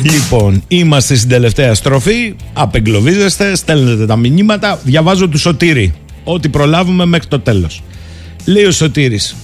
Λοιπόν, 0.01 0.63
είμαστε 0.67 1.15
στην 1.15 1.29
τελευταία 1.29 1.73
στροφή. 1.73 2.35
Απεγκλωβίζεστε, 2.53 3.55
στέλνετε 3.55 4.05
τα 4.05 4.15
μηνύματα. 4.15 4.79
Διαβάζω 4.83 5.27
του 5.27 5.37
Σωτήρη. 5.37 5.93
Ό,τι 6.23 6.49
προλάβουμε 6.49 7.05
μέχρι 7.05 7.27
το 7.27 7.39
τέλος. 7.39 7.83
Λέει 8.45 8.63
ο 8.63 8.71
Σωτήρης 8.71 9.35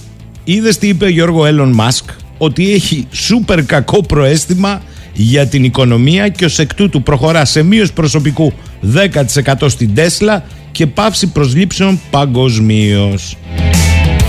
Είδες 0.44 0.78
τι 0.78 0.88
είπε 0.88 1.04
ο 1.04 1.08
Γιώργο 1.08 1.46
Έλλον 1.46 1.72
Μάσκ, 1.72 2.10
ότι 2.44 2.72
έχει 2.72 3.06
σούπερ 3.12 3.64
κακό 3.64 4.02
προέστημα 4.02 4.82
για 5.12 5.46
την 5.46 5.64
οικονομία 5.64 6.28
και 6.28 6.44
ως 6.44 6.58
εκ 6.58 6.74
τούτου 6.74 7.02
προχωρά 7.02 7.44
σε 7.44 7.62
μείωση 7.62 7.92
προσωπικού 7.92 8.52
10% 8.94 9.54
στην 9.66 9.94
Τέσλα 9.94 10.44
και 10.72 10.86
πάυση 10.86 11.26
προσλήψεων 11.26 12.00
παγκοσμίως. 12.10 13.36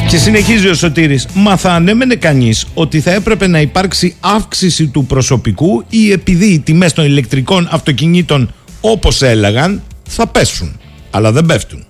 Και 0.10 0.18
συνεχίζει 0.18 0.68
ο 0.68 0.74
Σωτήρης, 0.74 1.28
μα 1.34 1.58
θα 1.58 1.72
ανέμενε 1.72 2.16
κανείς 2.16 2.66
ότι 2.74 3.00
θα 3.00 3.12
έπρεπε 3.12 3.48
να 3.48 3.62
υπάρξει 3.62 4.16
αύξηση 4.20 4.88
του 4.88 5.06
προσωπικού 5.06 5.84
ή 5.90 6.12
επειδή 6.12 6.46
οι 6.46 6.60
τιμές 6.60 6.94
των 6.94 7.06
ηλεκτρικών 7.06 7.68
αυτοκινήτων 7.72 8.54
όπως 8.82 9.22
έλεγαν 9.22 9.82
θα 10.10 10.28
πέσουν, 10.28 10.80
αλλά 11.12 11.32
δεν 11.32 11.46
πέφτουν. 11.46 11.86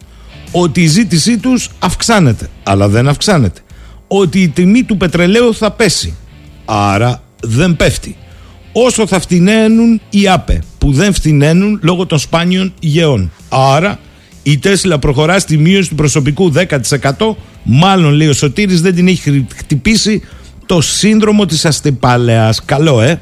Ότι 0.51 0.81
η 0.81 0.87
ζήτησή 0.87 1.37
τους 1.37 1.69
αυξάνεται, 1.79 2.49
αλλά 2.63 2.87
δεν 2.87 3.07
αυξάνεται. 3.07 3.61
Ότι 4.07 4.41
η 4.41 4.49
τιμή 4.49 4.83
του 4.83 4.97
πετρελαίου 4.97 5.55
θα 5.55 5.71
πέσει, 5.71 6.15
άρα 6.65 7.23
δεν 7.41 7.75
πέφτει. 7.75 8.15
Όσο 8.71 9.07
θα 9.07 9.19
φτηνένουν 9.19 10.01
οι 10.09 10.27
ΑΠΕ, 10.27 10.63
που 10.77 10.91
δεν 10.91 11.13
φτηνένουν 11.13 11.79
λόγω 11.83 12.05
των 12.05 12.19
σπάνιων 12.19 12.73
γεών. 12.79 13.31
Άρα 13.49 13.99
η 14.43 14.57
Τέσλα 14.57 14.99
προχωρά 14.99 15.39
στη 15.39 15.57
μείωση 15.57 15.89
του 15.89 15.95
προσωπικού 15.95 16.53
10%. 16.53 17.35
Μάλλον 17.63 18.13
λέει 18.13 18.27
ο 18.27 18.33
Σωτήρης 18.33 18.81
δεν 18.81 18.95
την 18.95 19.07
έχει 19.07 19.45
χτυπήσει 19.55 20.21
το 20.65 20.81
σύνδρομο 20.81 21.45
της 21.45 21.65
αστυπάλαιας. 21.65 22.65
Καλό 22.65 23.01
ε. 23.01 23.21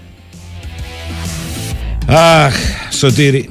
Αχ, 2.08 2.56
Σωτήρη. 2.92 3.50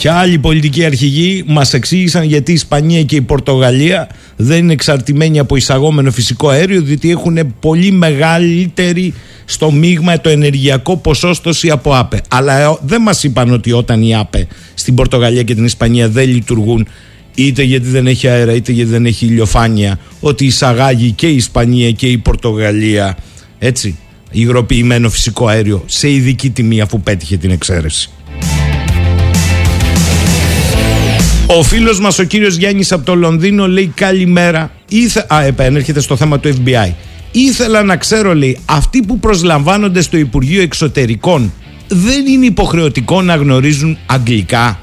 Και 0.00 0.10
άλλοι 0.10 0.38
πολιτικοί 0.38 0.84
αρχηγοί 0.84 1.44
μας 1.46 1.74
εξήγησαν 1.74 2.22
γιατί 2.22 2.50
η 2.50 2.54
Ισπανία 2.54 3.02
και 3.02 3.16
η 3.16 3.20
Πορτογαλία 3.20 4.08
δεν 4.36 4.58
είναι 4.58 4.72
εξαρτημένοι 4.72 5.38
από 5.38 5.56
εισαγόμενο 5.56 6.10
φυσικό 6.10 6.48
αέριο 6.48 6.82
διότι 6.82 7.10
έχουν 7.10 7.54
πολύ 7.60 7.90
μεγαλύτερη 7.90 9.14
στο 9.44 9.70
μείγμα 9.70 10.20
το 10.20 10.28
ενεργειακό 10.28 10.96
ποσόστοση 10.96 11.70
από 11.70 11.94
ΑΠΕ. 11.94 12.20
Αλλά 12.28 12.58
ε, 12.58 12.76
δεν 12.82 13.02
μας 13.02 13.24
είπαν 13.24 13.52
ότι 13.52 13.72
όταν 13.72 14.02
οι 14.02 14.16
ΑΠΕ 14.16 14.46
στην 14.74 14.94
Πορτογαλία 14.94 15.42
και 15.42 15.54
την 15.54 15.64
Ισπανία 15.64 16.08
δεν 16.08 16.28
λειτουργούν 16.28 16.86
είτε 17.34 17.62
γιατί 17.62 17.88
δεν 17.88 18.06
έχει 18.06 18.28
αέρα 18.28 18.54
είτε 18.54 18.72
γιατί 18.72 18.90
δεν 18.90 19.06
έχει 19.06 19.26
ηλιοφάνεια 19.26 19.98
ότι 20.20 20.44
εισαγάγει 20.44 21.12
και 21.12 21.26
η 21.26 21.34
Ισπανία 21.34 21.90
και 21.90 22.06
η 22.06 22.18
Πορτογαλία 22.18 23.16
έτσι 23.58 23.98
υγροποιημένο 24.30 25.10
φυσικό 25.10 25.46
αέριο 25.46 25.82
σε 25.86 26.10
ειδική 26.10 26.50
τιμή 26.50 26.80
αφού 26.80 27.00
πέτυχε 27.00 27.36
την 27.36 27.50
εξαίρεση. 27.50 28.10
Ο 31.58 31.62
φίλος 31.62 32.00
μας 32.00 32.18
ο 32.18 32.24
κύριος 32.24 32.56
Γιάννης 32.56 32.92
από 32.92 33.04
το 33.04 33.14
Λονδίνο 33.14 33.68
λέει 33.68 33.92
καλημέρα. 33.94 34.70
Ήθε... 34.88 35.26
Α, 35.34 35.42
επανέρχεται 35.42 36.00
στο 36.00 36.16
θέμα 36.16 36.40
του 36.40 36.54
FBI. 36.54 36.92
Ήθελα 37.32 37.82
να 37.82 37.96
ξέρω, 37.96 38.34
λέει, 38.34 38.58
αυτοί 38.64 39.02
που 39.02 39.18
προσλαμβάνονται 39.18 40.00
στο 40.00 40.16
Υπουργείο 40.16 40.62
Εξωτερικών 40.62 41.52
δεν 41.88 42.26
είναι 42.26 42.46
υποχρεωτικό 42.46 43.22
να 43.22 43.34
γνωρίζουν 43.34 43.98
αγγλικά. 44.06 44.78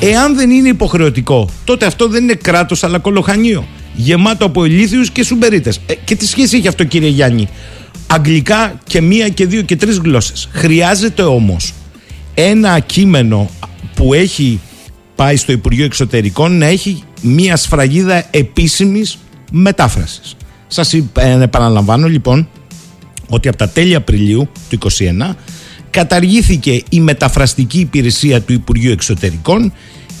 Εάν 0.00 0.36
δεν 0.36 0.50
είναι 0.50 0.68
υποχρεωτικό, 0.68 1.48
τότε 1.64 1.86
αυτό 1.86 2.08
δεν 2.08 2.22
είναι 2.22 2.34
κράτος 2.34 2.84
αλλά 2.84 2.98
κολοχανίο. 2.98 3.66
Γεμάτο 3.94 4.44
από 4.44 4.64
ηλίθιους 4.64 5.10
και 5.10 5.24
σουμπερίτες. 5.24 5.80
Ε, 5.86 5.94
και 5.94 6.14
τι 6.14 6.26
σχέση 6.26 6.56
έχει 6.56 6.68
αυτό, 6.68 6.84
κύριε 6.84 7.08
Γιάννη; 7.08 7.48
Αγγλικά 8.06 8.80
και 8.86 9.00
μία 9.00 9.28
και 9.28 9.46
δύο 9.46 9.62
και 9.62 9.76
τρεις 9.76 9.98
γλώσσες. 9.98 10.48
Χρειάζεται 10.52 11.22
όμως 11.22 11.72
ένα 12.34 12.78
κείμενο 12.78 13.50
που 13.94 14.14
έχει 14.14 14.60
πάει 15.20 15.36
στο 15.36 15.52
Υπουργείο 15.52 15.84
Εξωτερικών 15.84 16.58
να 16.58 16.66
έχει 16.66 17.02
μία 17.22 17.56
σφραγίδα 17.56 18.26
επίσημης 18.30 19.18
μετάφρασης. 19.52 20.36
Σας 20.66 20.92
ε, 20.94 21.02
επαναλαμβάνω 21.42 22.08
λοιπόν 22.08 22.48
ότι 23.28 23.48
από 23.48 23.56
τα 23.56 23.68
τέλη 23.68 23.94
Απριλίου 23.94 24.48
του 24.70 24.78
2021 24.98 25.34
καταργήθηκε 25.90 26.82
η 26.90 27.00
μεταφραστική 27.00 27.78
υπηρεσία 27.80 28.40
του 28.40 28.52
Υπουργείου 28.52 28.90
Εξωτερικών 28.90 29.72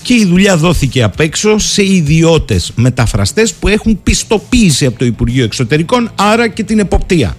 και 0.02 0.14
η 0.14 0.24
δουλειά 0.24 0.56
δόθηκε 0.56 1.02
απ' 1.02 1.20
έξω 1.20 1.58
σε 1.58 1.84
ιδιώτες 1.84 2.72
μεταφραστές 2.74 3.52
που 3.52 3.68
έχουν 3.68 4.02
πιστοποίηση 4.02 4.86
από 4.86 4.98
το 4.98 5.04
Υπουργείο 5.04 5.44
Εξωτερικών, 5.44 6.10
άρα 6.14 6.48
και 6.48 6.64
την 6.64 6.78
εποπτεία. 6.78 7.36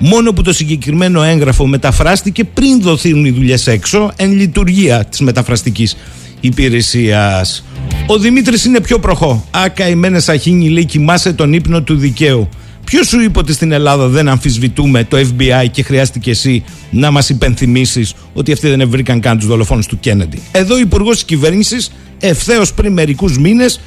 Μόνο 0.00 0.32
που 0.32 0.42
το 0.42 0.52
συγκεκριμένο 0.52 1.22
έγγραφο 1.22 1.66
μεταφράστηκε 1.66 2.44
πριν 2.44 2.80
δοθούν 2.80 3.24
οι 3.24 3.30
δουλειές 3.30 3.66
έξω 3.66 4.12
εν 4.16 4.32
λειτουργία 4.32 5.04
της 5.04 5.20
μεταφραστικής 5.20 5.96
υπηρεσίας. 6.40 7.64
Ο 8.06 8.18
Δημήτρης 8.18 8.64
είναι 8.64 8.80
πιο 8.80 8.98
προχώ. 8.98 9.44
Άκα 9.50 9.88
η 9.88 9.94
Μένε 9.94 10.18
Σαχίνη 10.18 10.68
λέει 10.68 10.84
κοιμάσαι 10.84 11.32
τον 11.32 11.52
ύπνο 11.52 11.82
του 11.82 11.96
δικαίου. 11.96 12.48
Ποιος 12.84 13.06
σου 13.06 13.20
είπε 13.20 13.38
ότι 13.38 13.52
στην 13.52 13.72
Ελλάδα 13.72 14.06
δεν 14.06 14.28
αμφισβητούμε 14.28 15.04
το 15.04 15.16
FBI 15.16 15.66
και 15.70 15.82
χρειάστηκε 15.82 16.30
εσύ 16.30 16.64
να 16.90 17.10
μας 17.10 17.28
υπενθυμίσεις 17.28 18.14
ότι 18.32 18.52
αυτοί 18.52 18.68
δεν 18.68 18.88
βρήκαν 18.88 19.20
καν 19.20 19.38
τους 19.38 19.46
δολοφόνους 19.46 19.86
του 19.86 20.00
Κέννεντι; 20.00 20.42
Εδώ 20.52 20.74
ο 20.74 20.78
υπουργός 20.78 21.14
της 21.14 21.24
κυβέρνησης 21.24 21.92
ευθέως 22.20 22.72
πριν 22.72 22.92
μερικούς 22.92 23.38
μήνες 23.38 23.80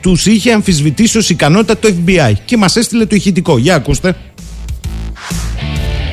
τους 0.00 0.26
είχε 0.26 0.52
αμφισβητήσει 0.52 1.18
ως 1.18 1.30
ικανότητα 1.30 1.78
το 1.78 1.88
FBI 1.88 2.32
και 2.44 2.56
μας 2.56 2.76
έστειλε 2.76 3.06
το 3.06 3.14
ηχητικό. 3.14 3.58
Για 3.58 3.74
ακούστε. 3.74 4.16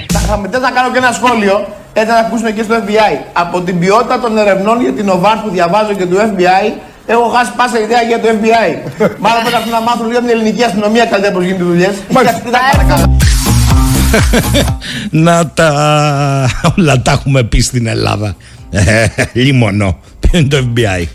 Θα, 0.08 0.20
θα 0.52 0.72
κάνω 0.72 0.92
και 0.92 0.98
ένα 0.98 1.12
σχόλιο. 1.12 1.68
Έτσι 2.00 2.12
να 2.12 2.20
ακούσουμε 2.26 2.52
και 2.52 2.64
στο 2.64 2.76
FBI. 2.84 3.14
Από 3.34 3.62
την 3.62 3.80
ποιότητα 3.80 4.20
των 4.20 4.38
ερευνών 4.38 4.82
για 4.82 4.94
την 4.94 5.10
ΟΒΑΡ 5.10 5.38
που 5.38 5.50
διαβάζω 5.50 5.94
και 5.94 6.06
του 6.06 6.16
FBI, 6.16 6.66
Έχω 7.10 7.28
χάσει 7.28 7.52
πάσα 7.58 7.80
ιδέα 7.80 8.02
για 8.02 8.20
το 8.20 8.28
FBI. 8.28 8.70
Μάλλον 9.24 9.44
πρέπει 9.44 9.70
να 9.72 9.82
μάθουν 9.82 10.08
λίγο 10.08 10.20
την 10.20 10.30
ελληνική 10.30 10.64
αστυνομία 10.64 11.06
καλύτερα 11.06 11.34
πώς 11.34 11.44
γίνεται 11.44 11.64
δουλειές. 11.64 11.96
Να 15.26 15.48
τα. 15.48 16.50
Όλα 16.78 17.02
τα 17.02 17.12
έχουμε 17.12 17.44
πει 17.44 17.60
στην 17.60 17.88
Ελλάδα. 17.88 18.36
Ε, 18.70 19.06
λίμωνο. 19.34 19.98
Ποιο 20.20 20.40
είναι 20.40 20.48
το 20.48 20.58
FBI. 20.58 21.06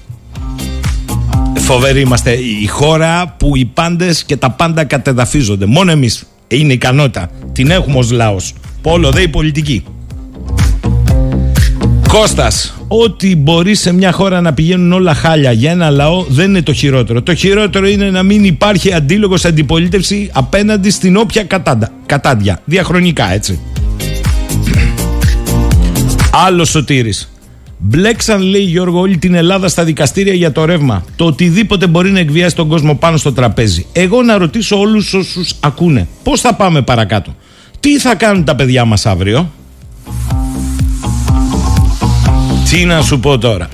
Φοβεροί 1.59 2.01
είμαστε 2.01 2.31
η 2.63 2.67
χώρα 2.67 3.35
που 3.39 3.57
οι 3.57 3.65
πάντες 3.65 4.25
και 4.25 4.37
τα 4.37 4.51
πάντα 4.51 4.85
κατεδαφίζονται. 4.85 5.67
Μόνο 5.67 5.91
εμείς 5.91 6.25
είναι 6.49 6.73
ικανότητα. 6.73 7.31
Την 7.53 7.71
έχουμε 7.71 7.99
ως 7.99 8.11
λαός. 8.11 8.55
Πόλο 8.83 9.11
δε 9.11 9.21
η 9.21 9.29
πολιτική. 9.29 9.85
Κώστας, 12.13 12.75
ότι 12.89 13.37
μπορεί 13.37 13.75
σε 13.75 13.93
μια 13.93 14.13
χώρα 14.13 14.41
να 14.41 14.53
πηγαίνουν 14.53 14.93
όλα 14.93 15.15
χάλια 15.15 15.53
για 15.53 15.71
ένα 15.71 15.91
λαό 15.91 16.25
δεν 16.29 16.49
είναι 16.49 16.63
το 16.63 16.73
χειρότερο. 16.73 17.23
Το 17.23 17.35
χειρότερο 17.35 17.89
είναι 17.89 18.11
να 18.11 18.23
μην 18.23 18.45
υπάρχει 18.45 18.93
αντίλογος 18.93 19.45
αντιπολίτευση 19.45 20.31
απέναντι 20.33 20.91
στην 20.91 21.17
όποια 21.17 21.45
κατάντα, 21.45 21.93
κατάντια. 22.07 22.61
Διαχρονικά 22.65 23.33
έτσι. 23.33 23.61
Άλλος 26.47 26.69
Σωτήρης. 26.69 27.33
Μπλέξαν, 27.79 28.43
λέει 28.43 28.63
Γιώργο, 28.63 29.01
όλη 29.01 29.17
την 29.17 29.35
Ελλάδα 29.35 29.69
στα 29.69 29.85
δικαστήρια 29.85 30.35
για 30.35 30.53
το 30.53 30.65
ρεύμα. 30.65 31.05
Το 31.17 31.25
οτιδήποτε 31.25 31.87
μπορεί 31.87 32.11
να 32.11 32.19
εκβιάσει 32.19 32.57
τον 32.57 32.69
κόσμο 32.69 32.95
πάνω 32.95 33.17
στο 33.17 33.33
τραπέζι. 33.33 33.87
Εγώ 33.93 34.23
να 34.23 34.39
ρωτήσω 34.39 34.79
όλους 34.79 35.15
όσους 35.15 35.55
ακούνε, 35.61 36.09
πώς 36.23 36.41
θα 36.41 36.55
πάμε 36.55 36.83
παρακάτω; 36.83 37.35
Τι 37.81 37.99
θα 37.99 38.15
κάνουν 38.15 38.45
τα 38.45 38.55
παιδιά 38.55 38.85
μας 38.85 39.07
αύριο; 39.07 39.51
Τι 42.73 42.85
να 42.85 43.03
σου 43.03 43.21
πω 43.21 43.39
τώρα. 43.39 43.69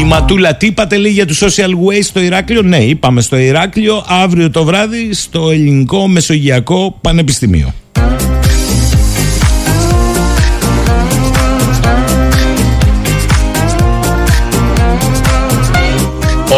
Η 0.00 0.04
Ματούλα, 0.04 0.56
τι 0.56 0.66
είπατε 0.66 0.96
λέει 0.96 1.12
για 1.12 1.26
τους 1.26 1.42
social 1.42 1.70
waste 1.70 2.02
στο 2.02 2.20
Ηράκλειο; 2.20 2.62
Ναι, 2.62 2.76
είπαμε 2.76 3.20
στο 3.20 3.36
Ηράκλειο 3.36 4.04
αύριο 4.06 4.50
το 4.50 4.64
βράδυ 4.64 5.14
στο 5.14 5.50
Ελληνικό 5.50 6.08
Μεσογειακό 6.08 6.98
Πανεπιστημίο. 7.00 7.74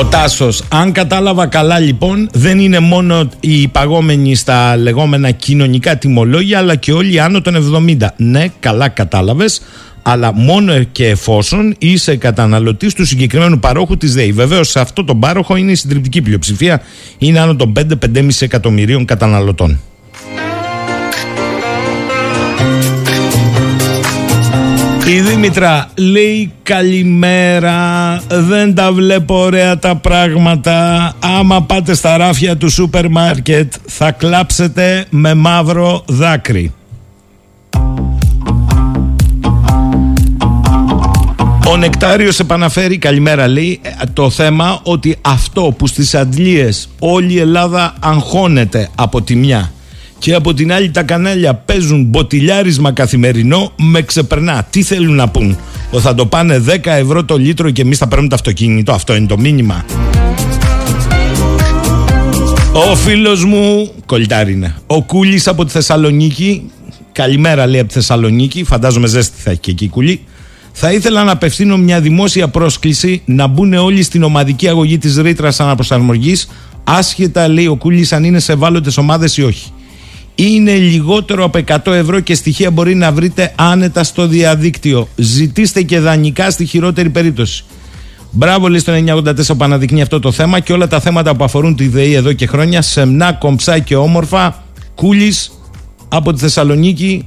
Ο 0.01 0.05
Τάσος, 0.05 0.63
αν 0.69 0.93
κατάλαβα 0.93 1.47
καλά 1.47 1.79
λοιπόν, 1.79 2.29
δεν 2.33 2.59
είναι 2.59 2.79
μόνο 2.79 3.29
οι 3.41 3.69
παγόμενοι 3.69 4.35
στα 4.35 4.77
λεγόμενα 4.77 5.31
κοινωνικά 5.31 5.97
τιμολόγια, 5.97 6.59
αλλά 6.59 6.77
και 6.77 6.93
όλοι 6.93 7.21
άνω 7.21 7.41
των 7.41 7.87
70. 8.01 8.07
Ναι, 8.17 8.47
καλά 8.61 8.89
κατάλαβες 8.89 9.61
αλλά 10.03 10.33
μόνο 10.33 10.83
και 10.83 11.09
εφόσον 11.09 11.75
είσαι 11.79 12.17
καταναλωτής 12.17 12.95
του 12.95 13.07
συγκεκριμένου 13.07 13.59
παρόχου 13.59 13.97
της 13.97 14.15
ΔΕΗ. 14.15 14.33
Βεβαίως, 14.33 14.69
σε 14.69 14.81
αυτό 14.81 15.05
τον 15.05 15.21
πάροχο 15.21 15.57
είναι 15.57 15.71
η 15.71 15.75
συντριπτική 15.75 16.23
πλειοψηφία, 16.23 16.83
είναι 17.19 17.41
άνω 17.41 17.57
των 17.57 17.73
5-5,5 17.79 18.29
εκατομμυρίων 18.41 19.05
καταναλωτών. 19.05 19.81
Η 25.07 25.21
Δήμητρα 25.21 25.89
λέει 25.97 26.53
καλημέρα, 26.63 28.21
δεν 28.29 28.75
τα 28.75 28.93
βλέπω 28.93 29.35
ωραία 29.39 29.79
τα 29.79 29.97
πράγματα, 29.97 31.13
άμα 31.19 31.63
πάτε 31.63 31.95
στα 31.95 32.17
ράφια 32.17 32.57
του 32.57 32.69
σούπερ 32.69 33.09
μάρκετ 33.09 33.73
θα 33.87 34.11
κλάψετε 34.11 35.05
με 35.11 35.35
μαύρο 35.35 36.05
δάκρυ. 36.07 36.73
Ο 41.69 41.77
Νεκτάριος 41.77 42.39
επαναφέρει, 42.39 42.99
καλημέρα 42.99 43.49
λέει, 43.49 43.81
ε, 43.83 43.91
το 44.13 44.31
θέμα 44.31 44.81
ότι 44.83 45.17
αυτό 45.21 45.75
που 45.79 45.87
στις 45.87 46.15
αντλίες 46.15 46.89
όλη 46.99 47.33
η 47.33 47.39
Ελλάδα 47.39 47.95
αγχώνεται 48.01 48.89
από 48.95 49.23
τη 49.23 49.37
μια 49.37 49.73
και 50.19 50.35
από 50.35 50.55
την 50.55 50.73
άλλη 50.73 50.91
τα 50.91 51.03
κανάλια 51.03 51.55
παίζουν 51.55 52.05
μποτιλιάρισμα 52.05 52.93
καθημερινό 52.93 53.73
με 53.77 54.03
ξεπερνά. 54.03 54.67
Τι 54.71 54.83
θέλουν 54.83 55.15
να 55.15 55.29
πούν, 55.29 55.59
ότι 55.91 56.03
θα 56.03 56.15
το 56.15 56.27
πάνε 56.27 56.63
10 56.69 56.79
ευρώ 56.85 57.25
το 57.25 57.37
λίτρο 57.37 57.71
και 57.71 57.83
εμείς 57.83 57.99
θα 57.99 58.09
παίρνουμε 58.09 58.29
το 58.29 58.35
αυτοκίνητο, 58.35 58.93
αυτό 58.93 59.17
είναι 59.17 59.27
το 59.27 59.39
μήνυμα. 59.39 59.85
Ο 62.73 62.97
φίλος 62.97 63.45
μου, 63.45 63.93
κολλητάρι 64.07 64.53
είναι, 64.53 64.75
ο 64.87 65.03
Κούλης 65.03 65.49
από 65.49 65.65
τη 65.65 65.71
Θεσσαλονίκη, 65.71 66.71
καλημέρα 67.13 67.67
λέει 67.67 67.81
από 67.81 67.89
τη 67.89 67.95
Θεσσαλονίκη, 67.95 68.65
φαντάζομαι 68.65 69.07
ζέστη 69.07 69.41
θα 69.41 69.51
έχει 69.51 69.61
και 69.61 69.71
εκεί 69.71 69.89
Κούλη, 69.89 70.21
θα 70.73 70.93
ήθελα 70.93 71.25
να 71.25 71.33
απευθύνω 71.33 71.77
μια 71.77 72.01
δημόσια 72.01 72.49
πρόσκληση 72.49 73.23
να 73.25 73.47
μπουν 73.47 73.73
όλοι 73.73 74.03
στην 74.03 74.23
ομαδική 74.23 74.69
αγωγή 74.69 74.99
της 74.99 75.17
ρήτρας 75.17 75.61
αναπροσαρμογής 75.61 76.49
άσχετα 76.85 77.49
λέει 77.49 77.67
ο 77.67 77.77
Κούλης 77.77 78.13
αν 78.13 78.25
είναι 78.25 78.39
σε 78.39 78.53
ευάλωτες 78.53 78.97
ομάδες 78.97 79.37
ή 79.37 79.43
όχι. 79.43 79.71
Είναι 80.35 80.75
λιγότερο 80.75 81.45
από 81.45 81.61
100 81.67 81.93
ευρώ 81.93 82.21
και 82.21 82.35
στοιχεία 82.35 82.71
μπορεί 82.71 82.95
να 82.95 83.13
βρείτε 83.13 83.53
άνετα 83.57 84.05
στο 84.05 84.27
διαδίκτυο. 84.27 85.09
Ζητήστε 85.17 85.83
και 85.83 85.99
δανεικά 85.99 86.51
στη 86.51 86.67
χειρότερη 86.67 87.11
περίπτωση. 87.11 87.65
Μπράβο, 88.31 88.69
λέει 88.69 88.79
στο 88.79 88.93
984 88.93 89.47
που 89.47 89.65
αναδεικνύει 89.65 90.03
αυτό 90.03 90.21
το 90.21 90.33
θέμα 90.33 90.61
και 90.61 90.73
όλα 90.73 90.89
τα 90.89 91.01
θέματα 91.01 91.37
που 91.37 91.45
αφορούν 91.45 91.77
τη 91.77 91.89
ΔΕΗ 91.89 92.15
εδώ 92.15 92.33
και 92.33 92.47
χρόνια. 92.47 92.83
Σεμνά, 92.83 93.33
κομψά 93.33 93.79
και 93.79 93.97
όμορφα. 93.97 94.63
Κούλης 94.95 95.53
από 96.09 96.33
τη 96.33 96.41
Θεσσαλονίκη. 96.41 97.27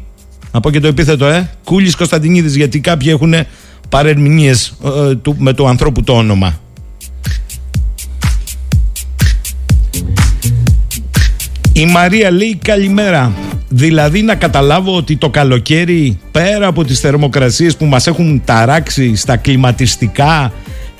Να 0.55 0.61
πω 0.61 0.71
και 0.71 0.79
το 0.79 0.87
επίθετο, 0.87 1.25
ε. 1.25 1.49
Κούλης 1.63 1.95
Κωνσταντινίδης, 1.95 2.55
γιατί 2.55 2.79
κάποιοι 2.79 3.07
έχουν 3.11 3.33
παρερμηνίες 3.89 4.73
ε, 4.85 5.31
με 5.37 5.53
το 5.53 5.67
ανθρώπου 5.67 6.03
το 6.03 6.13
όνομα. 6.13 6.59
Η 11.73 11.85
Μαρία 11.85 12.31
λέει 12.31 12.59
καλημέρα. 12.61 13.33
Δηλαδή 13.69 14.21
να 14.21 14.35
καταλάβω 14.35 14.95
ότι 14.95 15.17
το 15.17 15.29
καλοκαίρι 15.29 16.19
πέρα 16.31 16.67
από 16.67 16.83
τις 16.83 16.99
θερμοκρασίες 16.99 17.77
που 17.77 17.85
μας 17.85 18.07
έχουν 18.07 18.41
ταράξει 18.45 19.15
στα 19.15 19.37
κλιματιστικά 19.37 20.53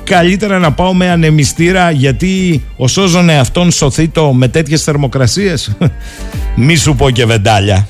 καλύτερα 0.03 0.59
να 0.59 0.71
πάω 0.71 0.93
με 0.93 1.09
ανεμιστήρα 1.09 1.91
γιατί 1.91 2.63
ο 2.77 2.87
σώζον 2.87 3.29
εαυτόν 3.29 3.71
σωθεί 3.71 4.07
το 4.07 4.33
με 4.33 4.47
τέτοιες 4.47 4.83
θερμοκρασίες. 4.83 5.71
Μη 6.55 6.75
σου 6.75 6.95
πω 6.95 7.09
και 7.09 7.25
βεντάλια. 7.25 7.87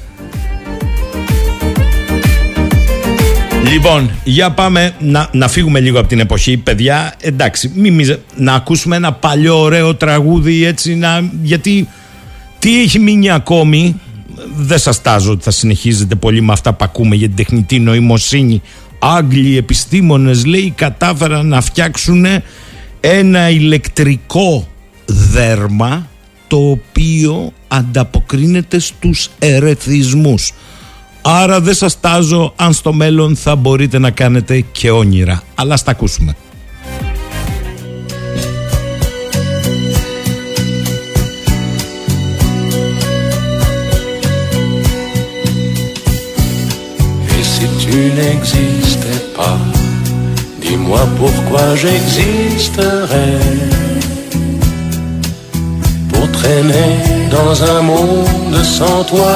Λοιπόν, 3.75 4.11
για 4.23 4.51
πάμε 4.51 4.95
να, 4.99 5.29
να 5.31 5.47
φύγουμε 5.47 5.79
λίγο 5.79 5.99
από 5.99 6.07
την 6.07 6.19
εποχή, 6.19 6.57
παιδιά. 6.57 7.13
Εντάξει, 7.21 7.71
μη, 7.75 8.05
να 8.35 8.53
ακούσουμε 8.53 8.95
ένα 8.95 9.13
παλιό 9.13 9.59
ωραίο 9.59 9.95
τραγούδι 9.95 10.65
έτσι, 10.65 10.95
να, 10.95 11.29
γιατί 11.43 11.87
τι 12.59 12.81
έχει 12.81 12.99
μείνει 12.99 13.29
ακόμη. 13.29 13.99
Δεν 14.55 14.77
σας 14.77 15.01
τάζω 15.01 15.31
ότι 15.31 15.43
θα 15.43 15.51
συνεχίζετε 15.51 16.15
πολύ 16.15 16.41
με 16.41 16.51
αυτά 16.51 16.73
που 16.73 16.83
ακούμε 16.83 17.15
για 17.15 17.27
την 17.27 17.35
τεχνητή 17.35 17.79
νοημοσύνη 17.79 18.61
Άγγλοι 18.99 19.57
επιστήμονες 19.57 20.45
λέει 20.45 20.73
κατάφεραν 20.75 21.47
να 21.47 21.61
φτιάξουν 21.61 22.25
ένα 22.99 23.49
ηλεκτρικό 23.49 24.67
δέρμα 25.05 26.07
το 26.47 26.69
οποίο 26.69 27.53
ανταποκρίνεται 27.67 28.79
στους 28.79 29.29
ερεθισμούς. 29.39 30.53
Άρα 31.27 31.61
δεν 31.61 31.73
σας 31.73 31.99
τάζω 31.99 32.53
αν 32.55 32.73
στο 32.73 32.93
μέλλον 32.93 33.35
θα 33.35 33.55
μπορείτε 33.55 33.99
να 33.99 34.11
κάνετε 34.11 34.65
και 34.71 34.91
όνειρα. 34.91 35.43
Αλλά 35.55 35.77
στα 35.77 35.91
ακούσουμε. 35.91 36.35
N'existais 48.19 49.23
pas, 49.37 49.57
dis-moi 50.61 51.03
pourquoi 51.19 51.65
j'existerais 51.81 53.41
pour 56.09 56.27
dans 57.35 57.55
un 57.73 57.81
monde 57.91 58.57
sans 58.77 58.99
toi. 59.11 59.35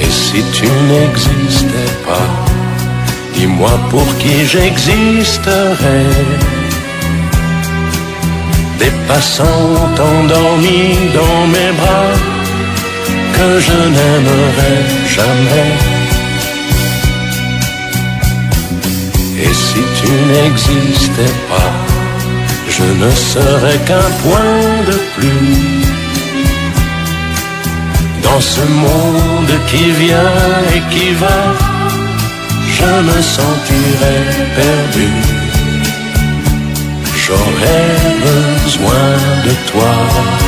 Et 0.00 0.10
si 0.10 0.42
tu 0.52 0.66
n'existais 0.90 1.92
pas, 2.06 2.28
dis-moi 3.34 3.74
pour 3.90 4.06
qui 4.18 4.46
j'existerais. 4.46 6.14
Des 8.78 8.92
passants 9.08 9.74
endormis 10.10 10.96
dans 11.18 11.46
mes 11.54 11.72
bras 11.80 12.14
que 13.36 13.60
je 13.66 13.78
n'aimerai 13.94 14.76
jamais. 15.16 15.70
Et 19.44 19.54
si 19.66 19.80
tu 19.98 20.10
n'existais 20.32 21.34
pas, 21.50 21.72
je 22.68 22.84
ne 23.02 23.10
serais 23.10 23.78
qu'un 23.86 24.10
point 24.22 24.66
de 24.90 24.96
plus 25.14 25.57
dans 28.22 28.40
ce 28.40 28.60
monde 28.60 29.54
qui 29.66 29.90
vient 29.90 30.34
et 30.74 30.82
qui 30.92 31.12
va. 31.14 31.40
Je 32.78 32.90
me 33.08 33.22
sentirais 33.22 34.24
perdu. 34.56 35.08
J'aurais 37.16 37.94
besoin 38.28 39.08
de 39.46 39.52
toi. 39.70 40.47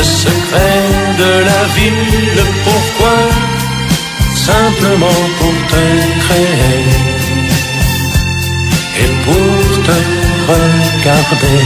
Le 0.00 0.06
secret 0.06 0.88
de 1.18 1.30
la 1.44 1.62
vie, 1.74 1.90
le 2.34 2.44
pourquoi, 2.64 3.16
simplement 4.34 5.20
pour 5.38 5.54
te 5.72 5.84
créer 6.24 6.84
et 9.02 9.10
pour 9.24 9.82
te 9.86 9.98
regarder. 10.48 11.62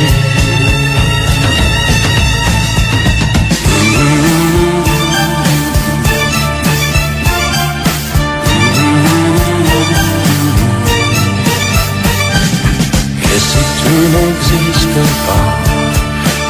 Et 13.32 13.38
si 13.48 13.62
tu 13.78 13.92
n'existes 14.12 15.04
pas, 15.26 15.53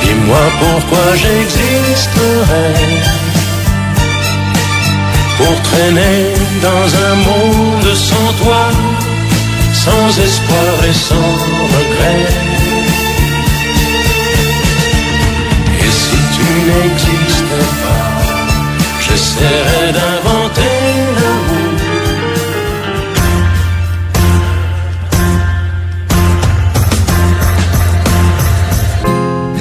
dis-moi 0.05 0.45
pourquoi 0.61 1.07
j'existerais. 1.17 2.75
pour 5.39 5.63
traîner 5.63 6.33
dans 6.63 6.87
un 7.09 7.15
monde 7.29 7.95
sans 7.95 8.33
toi, 8.43 8.65
sans 9.73 10.09
espoir 10.27 10.75
et 10.89 10.97
sans 11.09 11.31
regret. 11.75 12.27
Et 15.85 15.93
si 16.03 16.19
tu 16.37 16.47
n'existais 16.69 17.69
pas, 17.83 18.07
j'essaierais 19.05 19.93
d'inventer 19.99 20.77
l'amour. 21.17 21.54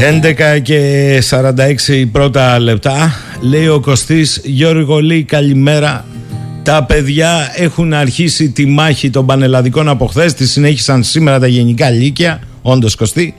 11 0.04 0.62
και 0.62 1.24
46 1.30 2.06
πρώτα 2.12 2.60
λεπτά. 2.60 3.14
Λέει 3.42 3.68
ο 3.68 3.80
Κωστής 3.80 4.42
Γιώργο 4.44 5.00
Λί 5.00 5.24
καλημέρα. 5.24 6.06
Τα 6.64 6.84
παιδιά 6.84 7.52
έχουν 7.56 7.94
αρχίσει 7.94 8.50
τη 8.50 8.66
μάχη 8.66 9.10
των 9.10 9.26
πανελλαδικών 9.26 9.90
από 9.90 10.06
χθες. 10.06 10.34
Τη 10.34 10.48
συνέχισαν 10.48 11.04
σήμερα 11.04 11.40
τα 11.40 11.48
γενικά 11.48 11.90
λύκεια 11.90 12.40
Όντως 12.62 12.96
Κωστή. 12.96 13.36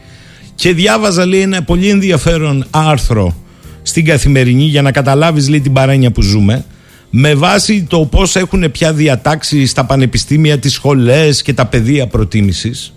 Και 0.54 0.72
διάβαζα 0.72 1.26
λέει 1.26 1.40
ένα 1.40 1.62
πολύ 1.62 1.88
ενδιαφέρον 1.88 2.66
άρθρο 2.70 3.36
Στην 3.82 4.04
καθημερινή 4.04 4.64
για 4.64 4.82
να 4.82 4.92
καταλάβεις 4.92 5.48
λέει 5.48 5.60
την 5.60 5.72
παρένια 5.72 6.10
που 6.10 6.22
ζούμε. 6.22 6.64
Με 7.10 7.34
βάση 7.34 7.86
το 7.88 7.98
πώς 8.04 8.36
έχουν 8.36 8.70
πια 8.70 8.92
διατάξει 8.92 9.66
στα 9.66 9.84
πανεπιστήμια, 9.84 10.58
τις 10.58 10.72
σχολές 10.72 11.42
και 11.42 11.52
τα 11.52 11.66
παιδεία 11.66 12.06
προτίμησης 12.06 12.94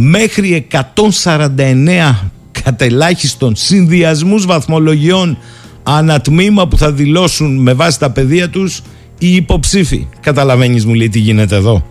μέχρι 0.00 0.66
149 0.70 2.30
κατελάχιστον 2.68 3.56
συνδυασμούς 3.56 4.46
βαθμολογιών 4.46 5.38
ανατμήμα 5.82 6.68
που 6.68 6.78
θα 6.78 6.92
δηλώσουν 6.92 7.56
με 7.56 7.72
βάση 7.72 7.98
τα 7.98 8.10
παιδεία 8.10 8.48
τους 8.48 8.82
οι 9.18 9.34
υποψήφοι. 9.34 10.06
Καταλαβαίνεις 10.20 10.84
μου 10.84 10.94
λέει 10.94 11.08
τι 11.08 11.18
γίνεται 11.18 11.56
εδώ. 11.56 11.86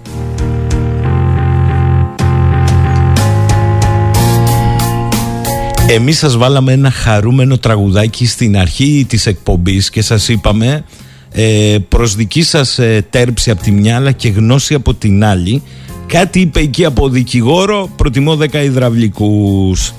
Εμείς 5.90 6.18
σας 6.18 6.38
βάλαμε 6.38 6.72
ένα 6.72 6.92
χαρούμενο 6.92 7.58
τραγουδάκι 7.58 8.26
στην 8.26 8.58
αρχή 8.58 9.06
της 9.10 9.26
εκπομπής 9.26 9.90
και 9.90 10.02
σας 10.02 10.28
είπαμε 10.28 10.84
ε, 11.32 11.78
προς 11.90 12.16
δική 12.16 12.42
σας 12.42 12.80
ε, 12.80 13.06
τέρψη 13.10 13.52
από 13.52 13.62
τη 13.64 13.72
μια 13.72 13.96
αλλά 13.96 14.12
και 14.12 14.30
γνώση 14.30 14.74
από 14.74 14.94
την 14.94 15.26
άλλη 15.26 15.62
κάτι 16.08 16.40
είπε 16.40 16.60
εκεί 16.60 16.86
από 16.86 17.10
δικηγόρο 17.10 17.90
προτιμώ 17.96 18.38
10 18.40 18.54
υδραυλικούς 18.54 19.94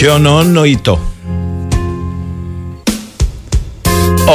και 0.00 0.08
νοητό. 0.52 1.00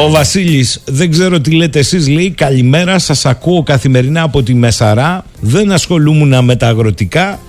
Ο 0.06 0.10
Βασίλης 0.10 0.82
δεν 0.86 1.12
ξέρω 1.12 1.42
τι 1.42 1.52
λέτε 1.52 1.80
εσείς 1.80 2.08
λέει 2.08 2.32
καλημέρα 2.32 3.00
σας 3.00 3.26
ακούω 3.26 3.64
καθημερινά 3.64 4.22
από 4.22 4.44
τη 4.44 4.54
Μεσαρά 4.54 5.26
δεν 5.40 5.72
ασχολούμουν 5.72 6.44
με 6.44 6.56
τα 6.56 6.68
αγροτικά 6.68 7.40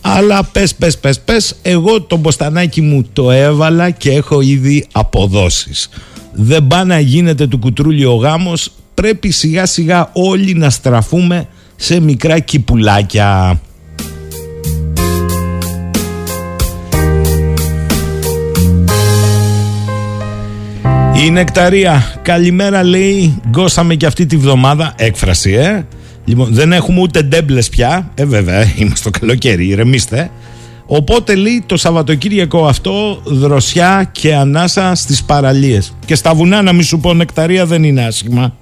αλλά 0.00 0.44
πες 0.44 0.74
πες 0.74 0.98
πες 0.98 1.20
πες 1.20 1.56
εγώ 1.62 2.00
το 2.00 2.16
μποστανάκι 2.16 2.80
μου 2.80 3.06
το 3.12 3.30
έβαλα 3.30 3.90
και 3.90 4.10
έχω 4.10 4.40
ήδη 4.40 4.86
αποδόσεις 4.92 5.88
δεν 6.32 6.66
πάει 6.66 6.84
να 6.84 6.98
γίνεται 7.00 7.46
του 7.46 7.58
κουτρούλι 7.58 8.04
ο 8.04 8.14
γάμος 8.14 8.70
πρέπει 8.94 9.30
σιγά 9.30 9.66
σιγά 9.66 10.10
όλοι 10.12 10.54
να 10.54 10.70
στραφούμε 10.70 11.48
σε 11.76 12.00
μικρά 12.00 12.38
κυπουλάκια 12.38 13.60
Η 21.24 21.30
Νεκταρία, 21.30 22.20
καλημέρα 22.22 22.82
λέει, 22.82 23.40
γκώσαμε 23.48 23.94
και 23.94 24.06
αυτή 24.06 24.26
τη 24.26 24.36
βδομάδα, 24.36 24.94
έκφραση 24.96 25.52
ε. 25.52 25.86
Λοιπόν, 26.24 26.48
δεν 26.54 26.72
έχουμε 26.72 27.00
ούτε 27.00 27.22
ντέμπλες 27.22 27.68
πια, 27.68 28.10
ε 28.14 28.24
βέβαια, 28.24 28.72
είμαστε 28.76 29.10
το 29.10 29.18
καλοκαίρι, 29.18 29.66
ηρεμήστε. 29.66 30.30
Οπότε 30.86 31.34
λέει 31.34 31.62
το 31.66 31.76
Σαββατοκύριακο 31.76 32.66
αυτό 32.66 33.22
δροσιά 33.24 34.08
και 34.12 34.34
ανάσα 34.34 34.94
στις 34.94 35.22
παραλίες. 35.22 35.96
Και 36.04 36.14
στα 36.14 36.34
βουνά 36.34 36.62
να 36.62 36.72
μην 36.72 36.82
σου 36.82 37.00
πω 37.00 37.14
νεκταρία 37.14 37.66
δεν 37.66 37.84
είναι 37.84 38.04
άσχημα. 38.04 38.54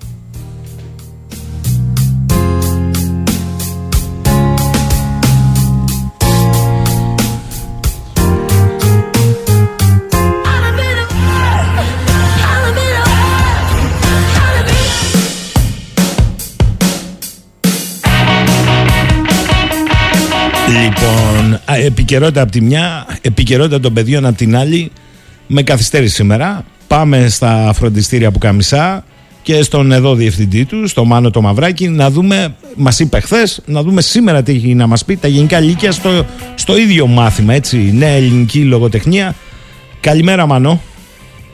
Επικαιρότητα 22.12 22.42
από 22.42 22.52
τη 22.52 22.60
μια, 22.60 23.06
επικαιρότητα 23.22 23.80
των 23.80 23.92
παιδιών 23.92 24.26
από 24.26 24.36
την 24.36 24.56
άλλη. 24.56 24.92
Με 25.46 25.62
καθυστέρηση 25.62 26.14
σήμερα. 26.14 26.64
Πάμε 26.86 27.28
στα 27.28 27.72
φροντιστήρια 27.74 28.30
που 28.30 28.38
καμισά 28.38 29.04
και 29.42 29.62
στον 29.62 29.92
εδώ 29.92 30.14
διευθυντή 30.14 30.64
του, 30.64 30.88
στο 30.88 31.04
Μάνο 31.04 31.30
το 31.30 31.40
Μαυράκι, 31.40 31.88
να 31.88 32.10
δούμε, 32.10 32.54
μας 32.76 32.98
είπε 32.98 33.20
χθες, 33.20 33.62
να 33.66 33.82
δούμε 33.82 34.00
σήμερα 34.00 34.42
τι 34.42 34.52
έχει 34.52 34.74
να 34.74 34.86
μας 34.86 35.04
πει 35.04 35.16
τα 35.16 35.28
γενικά 35.28 35.60
λύκεια 35.60 35.92
στο, 35.92 36.26
στο 36.54 36.76
ίδιο 36.76 37.06
μάθημα, 37.06 37.54
έτσι. 37.54 37.76
Νέα 37.76 38.08
ελληνική 38.08 38.64
λογοτεχνία. 38.64 39.34
Καλημέρα, 40.00 40.46
Μάνο. 40.46 40.80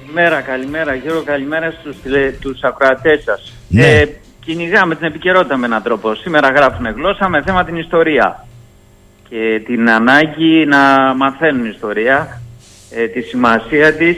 Καλημέρα, 0.01 0.40
καλημέρα, 0.40 0.94
Γιώργο, 0.94 1.22
καλημέρα 1.22 1.70
στους, 1.80 1.97
τους 2.40 2.62
ακροατές 2.62 3.22
σας. 3.24 3.52
Ναι. 3.68 3.86
Ε, 3.86 4.09
κυνηγάμε 4.44 4.94
την 4.94 5.06
επικαιρότητα 5.06 5.56
με 5.56 5.66
έναν 5.66 5.82
τρόπο. 5.82 6.14
Σήμερα 6.14 6.48
γράφουν 6.48 6.86
γλώσσα 6.97 7.28
με 7.28 7.43
θέμα 7.43 7.64
την 7.64 7.76
ιστορία 7.76 8.47
και 9.28 9.62
την 9.64 9.90
ανάγκη 9.90 10.66
να 10.66 11.14
μαθαίνουν 11.14 11.66
ιστορία, 11.66 12.40
ε, 12.90 13.06
τη 13.06 13.20
σημασία 13.20 13.94
της 13.94 14.16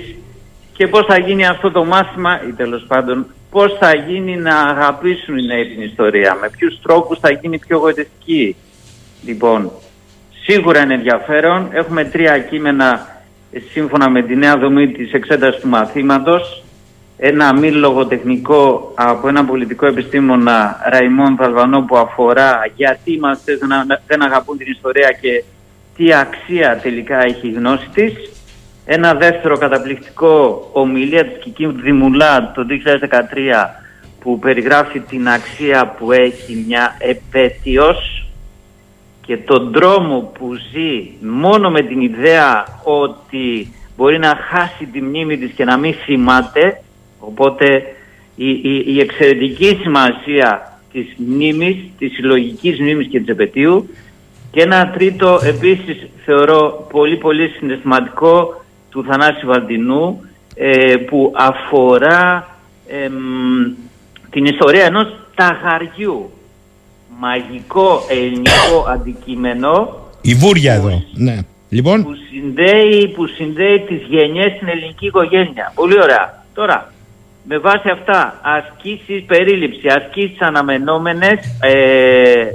και 0.72 0.86
πώς 0.86 1.06
θα 1.06 1.18
γίνει 1.18 1.46
αυτό 1.46 1.70
το 1.70 1.84
μάθημα 1.84 2.40
ή 2.48 2.52
τέλος 2.52 2.84
πάντων 2.88 3.26
πώς 3.50 3.76
θα 3.80 3.94
γίνει 3.96 4.36
να 4.36 4.60
αγαπήσουν 4.60 5.38
οι 5.38 5.46
νέοι 5.46 5.66
την 5.66 5.82
ιστορία, 5.82 6.38
με 6.40 6.50
ποιους 6.58 6.80
τρόπους 6.82 7.18
θα 7.18 7.32
γίνει 7.32 7.58
πιο 7.58 7.78
γοητευτική. 7.78 8.56
Λοιπόν, 9.24 9.70
σίγουρα 10.42 10.82
είναι 10.82 10.94
ενδιαφέρον. 10.94 11.68
Έχουμε 11.72 12.04
τρία 12.04 12.38
κείμενα 12.38 13.06
ε, 13.52 13.58
σύμφωνα 13.70 14.10
με 14.10 14.22
τη 14.22 14.36
νέα 14.36 14.56
δομή 14.56 14.92
της 14.92 15.12
εξέτασης 15.12 15.60
του 15.60 15.68
μαθήματος 15.68 16.62
ένα 17.22 17.54
μη 17.54 17.70
λογοτεχνικό 17.70 18.92
από 18.94 19.28
ένα 19.28 19.44
πολιτικό 19.44 19.86
επιστήμονα 19.86 20.80
Ραϊμόν 20.90 21.36
Βαλβανό 21.36 21.82
που 21.82 21.96
αφορά 21.96 22.60
γιατί 22.74 23.18
μας 23.18 23.40
δεν 24.06 24.22
αγαπούν 24.22 24.56
την 24.58 24.70
ιστορία 24.70 25.08
και 25.20 25.44
τι 25.96 26.14
αξία 26.14 26.80
τελικά 26.82 27.24
έχει 27.24 27.48
η 27.48 27.52
γνώση 27.52 27.88
της. 27.94 28.12
Ένα 28.84 29.14
δεύτερο 29.14 29.58
καταπληκτικό 29.58 30.68
ομιλία 30.72 31.24
της 31.24 31.42
Κική 31.42 31.66
Δημουλά 31.66 32.52
το 32.52 32.66
2013 32.68 33.70
που 34.20 34.38
περιγράφει 34.38 35.00
την 35.00 35.28
αξία 35.28 35.94
που 35.98 36.12
έχει 36.12 36.64
μια 36.66 36.96
επέτειος 36.98 38.26
και 39.26 39.36
τον 39.36 39.72
δρόμο 39.72 40.32
που 40.38 40.54
ζει 40.54 41.10
μόνο 41.20 41.70
με 41.70 41.82
την 41.82 42.00
ιδέα 42.00 42.64
ότι 42.82 43.74
μπορεί 43.96 44.18
να 44.18 44.38
χάσει 44.50 44.86
τη 44.86 45.02
μνήμη 45.02 45.38
της 45.38 45.50
και 45.50 45.64
να 45.64 45.76
μην 45.76 45.94
θυμάται 45.94 46.82
Οπότε 47.20 47.94
η, 48.36 48.50
η, 48.50 48.84
η 48.86 49.00
εξαιρετική 49.00 49.78
σημασία 49.82 50.78
της 50.92 51.06
μνήμης, 51.16 51.76
της 51.98 52.12
συλλογικής 52.12 52.80
μνήμης 52.80 53.06
και 53.08 53.18
της 53.18 53.28
επαιτίου 53.28 53.88
και 54.50 54.62
ένα 54.62 54.90
τρίτο 54.90 55.40
επίσης 55.44 56.06
θεωρώ 56.24 56.86
πολύ 56.90 57.16
πολύ 57.16 57.48
συναισθηματικό 57.48 58.64
του 58.90 59.04
Θανάση 59.04 59.46
Βαλτινού 59.46 60.20
ε, 60.54 60.96
που 60.96 61.32
αφορά 61.36 62.48
την 64.30 64.44
ιστορία 64.44 64.84
ενός 64.84 65.06
ταγαριού 65.34 66.30
μαγικό 67.18 68.02
ελληνικό 68.08 68.84
αντικείμενο 68.94 69.96
Η 70.20 70.34
βούρια 70.34 70.74
εδώ, 70.74 71.02
ναι. 71.14 71.38
Λοιπόν. 71.68 72.02
που 72.02 72.14
συνδέει, 72.30 73.08
που 73.08 73.26
συνδέει 73.26 73.80
τις 73.80 74.02
γενιές 74.08 74.52
στην 74.56 74.68
ελληνική 74.68 75.06
οικογένεια. 75.06 75.72
Πολύ 75.74 76.02
ωραία. 76.02 76.44
Τώρα, 76.54 76.92
με 77.44 77.58
βάση 77.58 77.88
αυτά 77.88 78.40
ασκήσεις 78.42 79.24
περίληψη, 79.26 79.86
ασκήσεις 79.88 80.40
αναμενόμενες 80.40 81.38
ε, 81.60 82.46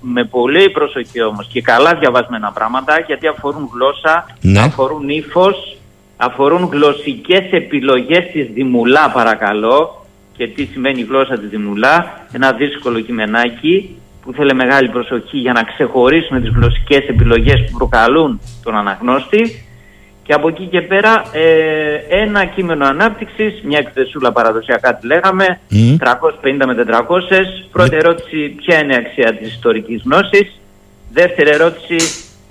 με 0.00 0.24
πολύ 0.24 0.70
προσοχή 0.70 1.22
όμως 1.22 1.48
και 1.52 1.62
καλά 1.62 1.94
διαβασμένα 1.94 2.52
πράγματα 2.52 3.00
γιατί 3.06 3.26
αφορούν 3.26 3.70
γλώσσα, 3.72 4.26
Ναι. 4.40 4.60
αφορούν 4.60 5.08
ύφος, 5.08 5.76
αφορούν 6.16 6.68
γλωσσικές 6.72 7.50
επιλογές 7.50 8.24
της 8.32 8.48
Δημουλά 8.52 9.10
παρακαλώ 9.10 10.06
και 10.36 10.46
τι 10.48 10.64
σημαίνει 10.64 11.00
η 11.00 11.04
γλώσσα 11.08 11.38
της 11.38 11.48
Δημουλά, 11.48 12.26
ένα 12.32 12.52
δύσκολο 12.52 13.00
κειμενάκι 13.00 13.96
που 14.22 14.32
θέλει 14.32 14.54
μεγάλη 14.54 14.88
προσοχή 14.88 15.38
για 15.38 15.52
να 15.52 15.62
ξεχωρίσουμε 15.62 16.40
τις 16.40 16.50
γλωσσικές 16.50 17.08
επιλογές 17.08 17.64
που 17.64 17.78
προκαλούν 17.78 18.40
τον 18.62 18.76
αναγνώστη 18.76 19.64
Και 20.22 20.32
από 20.32 20.48
εκεί 20.48 20.66
και 20.66 20.80
πέρα 20.80 21.24
ε, 21.32 21.94
ένα 22.08 22.44
κείμενο 22.44 22.86
ανάπτυξης, 22.86 23.62
μια 23.62 23.78
εκθεσούλα 23.78 24.32
παραδοσιακά 24.32 24.94
τη 24.94 25.06
λέγαμε, 25.06 25.60
350 25.70 26.66
με 26.66 26.84
400. 26.88 27.04
Πρώτη 27.72 27.96
ερώτηση, 27.96 28.48
ποια 28.48 28.78
είναι 28.78 28.94
η 28.94 28.96
αξία 28.96 29.36
της 29.36 29.52
ιστορικής 29.52 30.02
γνώσης. 30.04 30.60
Δεύτερη 31.12 31.50
ερώτηση, 31.50 31.96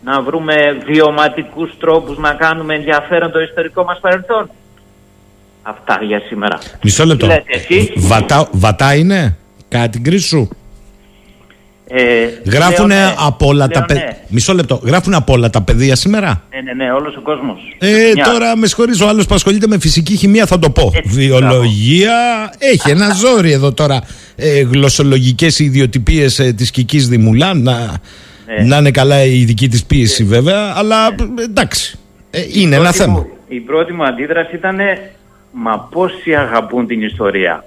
να 0.03 0.21
βρούμε 0.21 0.53
βιωματικούς 0.85 1.77
τρόπους 1.79 2.17
να 2.17 2.33
κάνουμε 2.33 2.75
ενδιαφέρον 2.75 3.31
το 3.31 3.39
ιστορικό 3.39 3.83
μας 3.83 3.99
παρελθόν. 3.99 4.49
Αυτά 5.61 5.99
για 6.01 6.19
σήμερα. 6.19 6.59
Μισό 6.83 7.05
λεπτό. 7.05 7.27
Τι 7.27 7.33
λέτε 7.33 7.43
εσείς; 7.47 7.91
Βατά, 7.95 8.47
βατά 8.51 8.95
είναι, 8.95 9.37
κατά 9.67 9.89
την 9.89 10.03
κρίση 10.03 10.27
σου; 10.27 10.49
Ε, 11.93 12.27
Γράφουν 12.51 12.87
λέω 12.87 12.97
ναι. 12.97 13.13
από 13.17 13.47
όλα 13.47 13.67
τα 13.67 13.77
Λέω 13.79 13.85
παιδιά. 13.87 14.03
ναι. 14.03 14.17
Μισό 14.27 14.53
λεπτό. 14.53 14.81
Γράφουν 14.83 15.13
από 15.13 15.33
όλα 15.33 15.49
τα 15.49 15.61
παιδεία 15.61 15.95
σήμερα; 15.95 16.43
Ναι, 16.53 16.61
ναι, 16.61 16.83
ναι, 16.85 16.91
όλος 16.91 17.15
ο 17.15 17.21
κόσμος. 17.21 17.59
Ε, 17.79 18.11
Μια. 18.13 18.23
τώρα 18.23 18.57
με 18.57 18.67
συγχωρείς 18.67 19.01
ο 19.01 19.07
άλλος 19.07 19.25
που 19.25 19.35
ασχολείται 19.35 19.67
με 19.67 19.79
φυσική 19.79 20.15
χημεία 20.15 20.45
θα 20.45 20.59
το 20.59 20.69
πω. 20.69 20.91
Βιολογία 21.05 22.13
έχει 22.59 22.89
ένα 22.89 23.13
ζόρι 23.13 23.51
εδώ 23.51 23.71
τώρα. 23.73 24.01
Ε, 24.35 24.61
γλωσσολογικές 24.61 25.59
ιδιοτυπίες 25.59 26.39
ε, 26.39 26.53
της 26.53 26.71
Κικής 26.71 27.07
Δημουλά 27.07 27.53
να, 27.53 27.73
Ναι. 28.57 28.63
να 28.65 28.77
είναι 28.77 28.91
καλά 28.91 29.23
η 29.23 29.43
δική 29.43 29.67
της 29.67 29.85
πίεση 29.85 30.23
βέβαια 30.23 30.73
αλλά 30.75 31.07
ε, 31.07 31.43
εντάξει. 31.43 31.99
Ε, 32.31 32.41
είναι 32.53 32.75
ένα 32.75 32.83
πρώτη 32.83 32.97
θέμα. 32.97 33.13
μου- 33.13 33.27
η 33.47 33.59
πρώτη 33.59 33.93
μου 33.93 34.03
αντίδραση 34.05 34.55
ήταν 34.55 34.77
Μα 35.53 35.79
πόσοι 35.91 36.35
αγαπούν 36.35 36.87
την 36.87 37.01
ιστορία; 37.01 37.65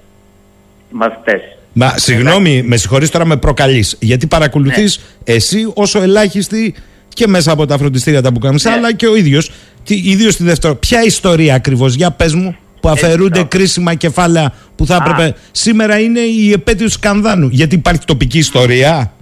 Οι 0.91 0.95
μαθητές. 0.97 1.41
Μα 1.77 1.95
συγγνώμη, 1.97 2.63
με 2.63 2.77
συγχωρείς 2.77 3.11
τώρα 3.11 3.25
με 3.25 3.37
προκαλείς 3.37 3.97
Γιατί 4.01 4.27
παρακολουθείς 4.27 4.99
Ναι. 4.99 5.35
εσύ 5.35 5.71
όσο 5.75 6.03
ελάχιστη 6.03 6.75
και 7.09 7.27
μέσα 7.27 7.53
από 7.53 7.67
τα 7.67 7.79
φροντιστήρια 7.79 8.23
τα 8.23 8.31
μπουκάμισα, 8.31 8.71
Ναι. 8.71 8.77
αλλά 8.77 8.95
και 8.95 9.07
ο 9.07 9.17
ίδιος 9.17 9.51
τι, 9.85 9.95
ίδιος 9.95 10.35
στη 10.35 10.43
δεύτερο. 10.45 10.75
Ποια 10.75 11.03
ιστορία 11.05 11.55
ακριβώς, 11.55 11.95
για 11.95 12.11
πες 12.11 12.35
μου, 12.35 12.57
που 12.81 12.89
αφαιρούνται 12.89 13.43
κρίσιμα 13.43 13.95
κεφάλαια 13.95 14.53
που 14.77 14.87
θα 14.87 14.95
έπρεπε. 15.07 15.35
Σήμερα 15.51 15.99
είναι 15.99 16.21
η 16.21 16.53
επέτειος 16.53 16.93
του 16.93 16.99
σκανδάνου. 16.99 17.49
Γιατί 17.53 17.75
υπάρχει 17.75 18.05
τοπική 18.05 18.39
ιστορία. 18.39 19.13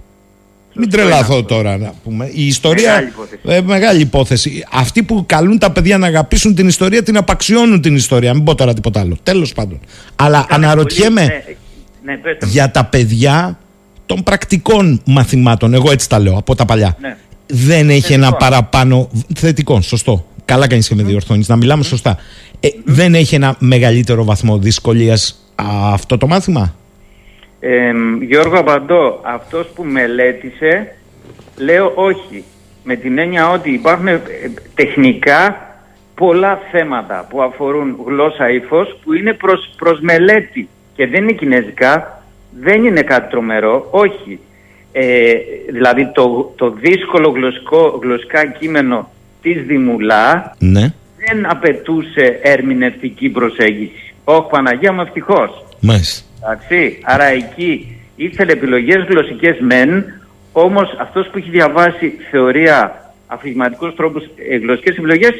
Μην 0.75 0.89
τρελαθώ 0.89 1.43
τώρα 1.43 1.77
να 1.77 1.93
πούμε. 2.03 2.29
Η 2.33 2.47
ιστορία. 2.47 2.91
Μεγάλη 2.91 3.07
υπόθεση. 3.07 3.39
Ε, 3.47 3.61
μεγάλη 3.61 4.01
υπόθεση. 4.01 4.65
Αυτοί 4.71 5.03
που 5.03 5.23
καλούν 5.25 5.57
τα 5.59 5.71
παιδιά 5.71 5.97
να 5.97 6.07
αγαπήσουν 6.07 6.55
την 6.55 6.67
ιστορία 6.67 7.03
την 7.03 7.17
απαξιώνουν 7.17 7.81
την 7.81 7.95
ιστορία. 7.95 8.33
Μην 8.33 8.43
πω 8.43 8.55
τώρα 8.55 8.73
τίποτα 8.73 8.99
άλλο. 8.99 9.17
Τέλος 9.23 9.53
πάντων. 9.53 9.79
Αλλά 10.15 10.45
αναρωτιέμαι 10.49 11.21
Ναι, 11.21 11.43
ναι, 12.03 12.17
πέστε 12.17 12.45
μου. 12.45 12.51
για 12.51 12.71
τα 12.71 12.85
παιδιά 12.85 13.57
των 14.05 14.23
πρακτικών 14.23 15.01
μαθημάτων. 15.05 15.73
Εγώ 15.73 15.91
έτσι 15.91 16.09
τα 16.09 16.19
λέω 16.19 16.37
από 16.37 16.55
τα 16.55 16.65
παλιά. 16.65 16.95
Ναι. 17.01 17.17
Δεν 17.47 17.89
έχει 17.89 18.01
Θετικών. 18.01 18.23
ένα 18.23 18.33
παραπάνω. 18.33 19.09
Θετικό, 19.35 19.81
σωστό. 19.81 20.25
Καλά 20.45 20.67
κάνεις 20.67 20.87
και 20.87 20.95
με 20.95 21.03
διορθώνεις. 21.03 21.47
Να 21.47 21.55
μιλάμε 21.55 21.83
σωστά. 21.83 22.17
Ε, 22.59 22.67
δεν 22.83 23.13
έχει 23.15 23.35
ένα 23.35 23.55
μεγαλύτερο 23.59 24.23
βαθμό 24.23 24.57
δυσκολίας 24.57 25.51
αυτό 25.93 26.17
το 26.17 26.27
μάθημα; 26.27 26.75
Ε, 27.59 27.91
Γιώργο 28.27 28.57
απαντώ, 28.59 29.19
αυτός 29.23 29.67
που 29.75 29.83
μελέτησε 29.83 30.95
λέω 31.57 31.91
όχι. 31.95 32.43
Με 32.83 32.95
την 32.95 33.17
έννοια 33.17 33.49
ότι 33.49 33.71
υπάρχουν 33.71 34.07
ε, 34.07 34.21
τεχνικά 34.75 35.57
πολλά 36.15 36.59
θέματα 36.71 37.27
που 37.29 37.41
αφορούν 37.41 37.97
γλώσσα 38.05 38.49
ύφος 38.49 38.99
που 39.03 39.13
είναι 39.13 39.33
προς, 39.33 39.69
προς 39.77 39.99
μελέτη 40.01 40.69
και 40.95 41.07
δεν 41.07 41.23
είναι 41.23 41.31
κινέζικα, 41.31 42.23
δεν 42.59 42.85
είναι 42.85 43.01
κάτι 43.01 43.29
τρομερό, 43.29 43.87
όχι. 43.91 44.39
Ε, 44.91 45.33
δηλαδή 45.71 46.11
το, 46.13 46.53
το 46.55 46.69
δύσκολο 46.69 47.29
γλωσσικό, 47.29 47.99
γλωσσικά 48.01 48.45
κείμενο 48.45 49.09
της 49.41 49.63
Δημουλά 49.63 50.55
Ναι, 50.59 50.93
δεν 51.17 51.49
απαιτούσε 51.49 52.39
ερμηνευτική 52.41 53.29
προσέγγιση. 53.29 54.13
Όχι 54.23 54.49
Παναγία 54.49 54.93
μου 54.93 55.01
ευτυχώς. 55.01 55.65
μάλιστα. 55.79 56.25
Εντάξει, 56.43 56.99
άρα 57.03 57.23
εκεί 57.23 57.97
ήθελε 58.15 58.51
επιλογές 58.51 59.05
γλωσσικές 59.09 59.59
μεν, 59.59 60.05
όμως 60.51 60.95
αυτός 60.99 61.27
που 61.27 61.37
έχει 61.37 61.49
διαβάσει 61.49 62.13
θεωρία, 62.31 63.11
αφηγηματικούς 63.27 63.95
τρόπους, 63.95 64.23
ε, 64.49 64.55
γλωσσικές 64.57 64.97
επιλογές, 64.97 65.33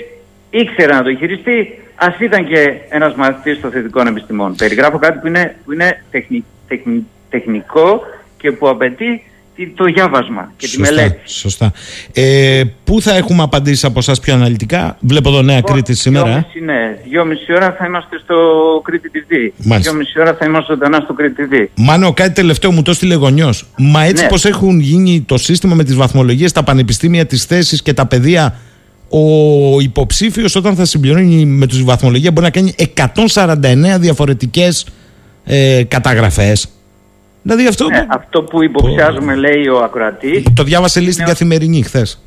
ήξερε 0.49 0.93
να 0.93 1.03
το 1.03 1.15
χειριστεί, 1.15 1.80
ας 1.95 2.20
ήταν 2.20 2.48
και 2.48 2.70
ένας 2.90 3.15
μαθητής 3.15 3.61
των 3.61 3.72
θετικών 3.72 4.07
επιστημών. 4.07 4.56
Περιγράφω 4.56 4.98
κάτι 4.98 5.20
που 5.20 5.28
είναι, 5.28 5.56
που 5.65 5.72
είναι 5.74 6.03
τεχνη- 6.11 6.44
τεχνη- 6.68 7.03
τεχνικό 7.30 8.02
και 8.38 8.52
που 8.52 8.70
απαιτεί 8.70 9.24
τη- 9.56 9.68
το 9.68 9.84
διάβασμα 9.84 10.52
και 10.57 10.68
τη 10.68 10.80
μελέτη. 10.80 11.20
Σωστά. 11.26 11.72
Ε, 12.14 12.64
πού 12.84 13.02
θα 13.02 13.15
έχουμε 13.15 13.44
απαντήσει 13.44 13.86
από 13.86 13.99
εσάς 13.99 14.20
πιο 14.20 14.34
αναλυτικά; 14.34 14.98
Βλέπω 14.99 15.30
εδώ 15.30 15.41
Νέα 15.41 15.61
Κρήτη 15.61 15.94
σήμερα. 15.94 16.30
ε. 16.30 16.32
Δυόμιση, 16.32 16.60
ναι. 16.60 16.98
Δυόμιση 17.10 17.53
ώρα 17.53 17.76
θα 17.80 17.86
είμαστε 17.86 18.20
στο 18.24 18.36
Κρήτη 18.84 19.10
TV. 19.14 19.34
Μάλιστα. 19.57 19.91
Δυόμιση 19.91 20.20
ώρα 20.20 20.34
θα 20.34 20.45
είμαστε 20.45 20.74
ζωντανά 20.74 20.99
στο 21.03 21.14
Κρήτη 21.14 21.48
TV. 21.52 21.65
Μάνο, 21.76 22.14
κάτι 22.14 22.32
τελευταίο 22.34 22.72
μου 22.72 22.82
το 22.82 22.91
έστειλε 22.91 23.15
γονιός. 23.15 23.65
Μα 23.78 24.03
έτσι 24.03 24.24
Ναι. 24.24 24.30
πως 24.30 24.45
έχουν 24.45 24.80
γίνει 24.80 25.22
το 25.22 25.38
σύστημα 25.38 25.76
με 25.76 25.84
τις 25.84 25.95
βαθμολογίες, 25.95 26.52
τα 26.52 26.64
πανεπιστήμια, 26.64 27.26
τις 27.26 27.45
θέσεις 27.45 27.82
και 27.82 27.94
τα 27.94 28.06
παιδεία, 28.06 28.56
ο 29.15 29.80
υποψήφιος 29.80 30.56
όταν 30.56 30.76
θα 30.76 30.85
συμπληρώνει 30.85 31.45
με 31.45 31.68
τους 31.68 31.84
βαθμολογία 31.84 32.31
μπορεί 32.31 32.45
να 32.45 32.52
κάνει 32.52 32.76
149 33.95 33.99
διαφορετικές 33.99 34.88
ε, 35.45 35.84
καταγραφές. 35.88 36.68
Δηλαδή 37.41 37.68
αυτό 37.68 37.88
Ναι, 37.90 38.06
αυτό 38.10 38.44
που 38.44 38.64
υποψιάζουμε, 38.64 39.35
λέει 39.35 39.68
ο 39.68 39.84
ακροατής, 39.84 40.44
το 40.53 40.64
διάβασε 40.64 40.99
λίγο 40.99 41.11
στην 41.11 41.26
καθημερινή 41.26 41.81
χθες. 41.84 42.22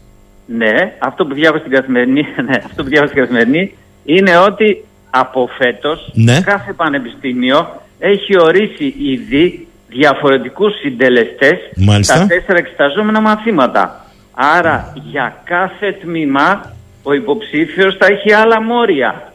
Ναι, 0.47 0.93
αυτό 0.99 1.27
που 1.27 1.35
διάβασα 1.35 1.65
στην 1.65 1.77
καθημερινή, 1.77 2.21
ναι, 2.49 2.57
αυτό 2.67 2.83
που 2.83 2.89
διάβασα 2.89 3.13
στην 3.13 3.23
καθημερινή 3.25 3.73
είναι 4.05 4.39
ότι 4.39 4.85
από 5.11 5.49
φέτος 5.59 6.11
Ναι. 6.15 6.41
κάθε 6.41 6.73
πανεπιστήμιο 6.73 7.83
έχει 7.99 8.41
ορίσει 8.41 8.95
ήδη 8.99 9.67
διαφορετικούς 9.89 10.73
συντελεστές 10.81 11.59
Μάλιστα. 11.77 12.15
στα 12.17 12.27
τέσσερα 12.27 12.59
εξεταζόμενα 12.59 13.21
μαθήματα. 13.21 14.05
Άρα 14.35 14.93
για 15.11 15.41
κάθε 15.45 15.93
τμήμα 15.93 16.76
ο 17.09 17.13
υποψήφιος 17.13 17.97
θα 17.99 18.07
έχει 18.07 18.33
άλλα 18.33 18.63
μόρια. 18.63 19.33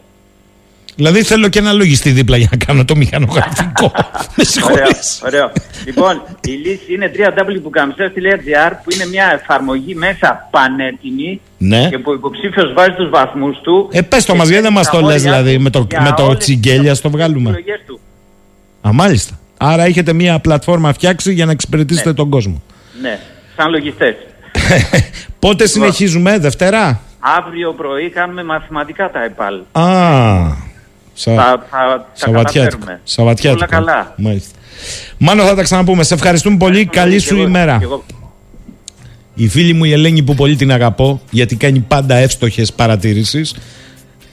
Δηλαδή 0.95 1.23
θέλω 1.23 1.47
και 1.47 1.59
ένα 1.59 1.71
λογιστή 1.73 2.09
δίπλα 2.11 2.37
για 2.37 2.47
να 2.51 2.57
κάνω 2.65 2.85
το 2.85 2.95
μηχανογραφικό. 2.95 3.91
Με 4.35 4.43
Ωραίο, 4.43 4.45
συγχωρείς. 4.45 5.21
ωραίο. 5.25 5.51
λοιπόν, 5.85 6.21
η 6.41 6.51
λύση 6.51 6.93
είναι 6.93 7.11
www.bookαμιστές.gr 7.15 8.71
που 8.83 8.91
είναι 8.93 9.05
μια 9.05 9.39
εφαρμογή 9.41 9.95
μέσα 9.95 10.47
πανέτοιμη 10.51 11.41
Ναι. 11.57 11.87
και 11.89 11.97
που 11.97 12.11
ο 12.11 12.13
υποψήφιος 12.13 12.73
βάζει 12.73 12.91
τους 12.97 13.09
βαθμούς 13.09 13.57
του. 13.61 13.89
Ε, 13.91 14.01
πες 14.01 14.25
το 14.25 14.35
μας, 14.35 14.47
γιατί 14.47 14.63
δεν 14.63 14.73
μας 14.73 14.89
το 14.89 15.01
λες 15.01 15.21
δηλαδή, 15.21 15.57
με 15.57 15.69
το, 15.69 15.87
με 16.01 16.13
το 16.17 16.37
τσιγκέλια 16.37 16.95
στο 16.95 17.09
βγάλουμε. 17.09 17.49
επιλογές 17.49 17.81
του. 17.87 17.99
Α, 18.87 18.93
μάλιστα. 18.93 19.39
Άρα 19.57 19.83
έχετε 19.83 20.13
μια 20.13 20.39
πλατφόρμα 20.39 20.93
φτιάξει 20.93 21.33
για 21.33 21.45
να 21.45 21.51
εξυπηρετήσετε 21.51 22.13
τον 22.13 22.29
κόσμο. 22.29 22.61
Ναι, 23.01 23.19
σαν 23.57 23.71
λογιστές. 23.71 24.15
Πότε 25.39 25.67
συνεχίζουμε, 25.67 26.37
Δευτέρα; 26.37 27.01
Αύριο 27.23 27.73
πρωί 27.73 28.09
κάνουμε 28.09 28.43
μαθηματικά 28.43 29.11
τα 29.11 29.23
ΕΠΑΛ. 29.23 29.55
Α, 29.71 30.55
σα... 31.13 31.33
Θα, 31.33 31.43
θα, 31.43 31.67
θα 31.69 32.07
Σαββατιάτικο. 32.13 32.61
καταφέρουμε. 32.63 32.99
Σαββατιάτικο. 33.03 33.65
Όλα 33.65 33.85
καλά. 33.85 34.13
Μάλιστα. 34.17 34.59
Μάνο, 35.17 35.43
θα 35.43 35.55
τα 35.55 35.63
ξαναπούμε. 35.63 36.03
Σε 36.03 36.13
ευχαριστούμε 36.13 36.57
πολύ. 36.57 36.85
Καλή 36.85 37.19
σου 37.19 37.37
ημέρα. 37.37 37.77
Κι 37.77 37.83
εγώ. 37.83 38.03
Η 39.33 39.47
φίλη 39.47 39.73
μου 39.73 39.83
η 39.83 39.91
Ελένη 39.91 40.23
που 40.23 40.35
πολύ 40.35 40.55
την 40.55 40.71
αγαπώ 40.71 41.21
γιατί 41.29 41.55
κάνει 41.55 41.79
πάντα 41.79 42.15
εύστοχες 42.15 42.73
παρατηρήσεις 42.73 43.55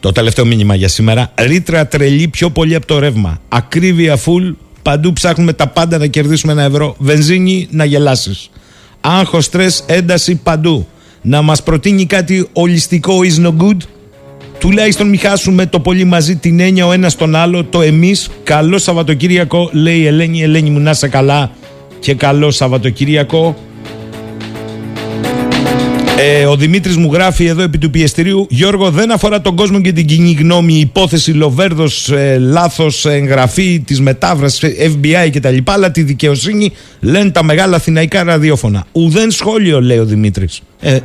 το 0.01 0.13
τελευταίο 0.13 0.45
μήνυμα 0.45 0.75
για 0.75 0.89
σήμερα 0.89 1.33
ρήτρα 1.35 1.87
τρελή 1.87 2.29
πιο 2.29 2.51
πολύ 2.51 2.75
από 2.75 2.87
το 2.87 2.99
ρεύμα 2.99 3.41
ακρίβεια 3.49 4.17
full 4.17 4.55
παντού 4.83 5.13
ψάχνουμε 5.13 5.53
τα 5.53 5.67
πάντα 5.69 5.99
να 5.99 6.07
κερδίσουμε 6.07 6.53
ένα 6.53 6.63
ευρώ 6.63 6.95
βενζίνη 6.99 7.69
να 7.71 7.85
γελάσεις 7.85 8.51
άγχος, 9.01 9.45
στρες, 9.45 9.85
ένταση 9.87 10.37
παντού 10.37 10.87
να 11.29 11.43
μας 11.43 11.63
προτείνει 11.63 12.07
κάτι 12.07 12.49
ολιστικό 12.53 13.15
is 13.23 13.47
no 13.47 13.53
good; 13.63 13.77
Τουλάχιστον 14.59 15.09
μην 15.09 15.19
χάσουμε 15.19 15.67
το 15.67 15.81
πολύ 15.81 16.05
μαζί 16.05 16.37
την 16.37 16.61
έννοια 16.61 16.87
ο 16.87 16.93
ένας 16.93 17.17
τον 17.17 17.35
άλλο 17.35 17.65
το 17.65 17.81
εμείς. 17.81 18.29
Καλό 18.43 18.79
Σαββατοκύριακο 18.79 19.71
λέει 19.73 19.99
η 19.99 20.07
Ελένη. 20.07 20.43
Ελένη 20.43 20.71
μου 20.71 20.79
να 20.79 20.91
είσαι 20.91 21.09
καλά 21.09 21.51
και 22.01 22.15
καλό 22.15 22.51
Σαββατοκύριακο 22.51 23.57
ε, 26.21 26.47
ο 26.47 26.57
Δημήτρης 26.57 26.97
μου 26.97 27.13
γράφει 27.13 27.45
εδώ 27.45 27.63
επί 27.63 27.79
του 27.79 27.91
πιεστηρίου. 27.91 28.47
Γιώργο, 28.51 28.91
δεν 28.91 29.13
αφορά 29.13 29.41
τον 29.41 29.57
κόσμο 29.57 29.81
και 29.81 29.93
την 29.93 30.07
κοινή 30.07 30.33
γνώμη 30.41 30.75
η 30.75 30.81
υπόθεση 30.81 31.33
Λοβέρδος, 31.33 32.11
ε, 32.11 32.39
λάθος 32.39 33.05
εγγραφή 33.05 33.83
της 33.87 34.01
μετάφραση 34.01 34.77
FBI 34.95 35.31
κτλ. 35.33 35.57
Αλλά 35.65 35.91
τη 35.91 36.03
δικαιοσύνη 36.03 36.73
λένε 37.01 37.31
τα 37.31 37.45
μεγάλα 37.45 37.77
αθηναϊκά 37.77 38.23
ραδιόφωνα. 38.23 38.87
Ουδέν 38.93 39.31
σχόλιο, 39.31 39.81
λέει 39.81 39.99
ο 39.99 40.05
Δημήτρης. 40.05 40.61
Ε, 40.81 40.99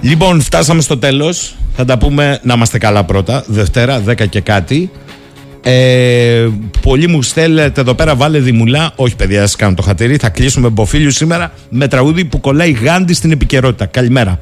λοιπόν, 0.00 0.40
φτάσαμε 0.40 0.80
στο 0.80 0.98
τέλος. 0.98 1.54
Θα 1.76 1.84
τα 1.84 1.98
πούμε 1.98 2.40
να 2.42 2.54
είμαστε 2.54 2.78
καλά 2.78 3.04
πρώτα. 3.04 3.44
Δευτέρα, 3.46 4.02
10 4.06 4.26
και 4.28 4.40
κάτι. 4.40 4.90
Ε, 5.62 6.48
πολλοί 6.80 7.08
μου 7.08 7.22
στέλνετε 7.22 7.80
εδώ 7.80 7.94
πέρα, 7.94 8.14
βάλε 8.14 8.38
δημουλά. 8.38 8.92
Όχι, 8.96 9.16
παιδιά, 9.16 9.46
σα 9.46 9.56
κάνω 9.56 9.74
το 9.74 9.82
χατήρι. 9.82 10.16
Θα 10.16 10.28
κλείσουμε 10.28 10.68
μποφίλιου 10.68 11.10
σήμερα 11.10 11.52
με 11.70 11.88
τραγούδι 11.88 12.24
που 12.24 12.40
κολλάει 12.40 12.70
γάντι 12.70 13.12
στην 13.12 13.30
επικαιρότητα. 13.30 13.86
Καλημέρα. 13.86 14.40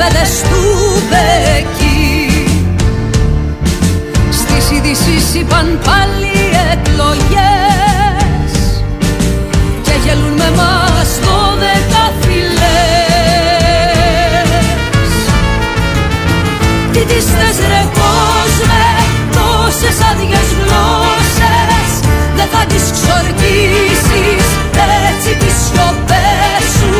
Βόλτες 0.00 0.20
καφέδες 0.20 0.42
του 0.42 0.62
Μπεκί 1.08 2.48
Στις 4.30 4.70
ειδήσεις 4.70 5.34
είπαν 5.34 5.78
πάλι 5.84 6.36
εκλογές 6.72 8.52
Και 9.82 9.92
γελούν 10.04 10.32
με 10.32 10.50
μας 10.56 11.10
δώδεκα 11.22 12.04
φυλές 12.20 12.60
Τι 16.92 17.00
τις 17.00 17.24
θες 17.24 17.58
ρε 17.68 17.84
κόσμε 17.98 18.86
τόσες 19.32 19.98
άδειες 20.10 20.48
γλώσσες 20.58 21.92
Δεν 22.36 22.48
θα 22.52 22.64
τις 22.68 22.84
ξορκίσεις 22.96 24.46
έτσι 25.08 25.30
τις 25.40 25.56
σιωπές 25.64 26.64
σου 26.76 26.92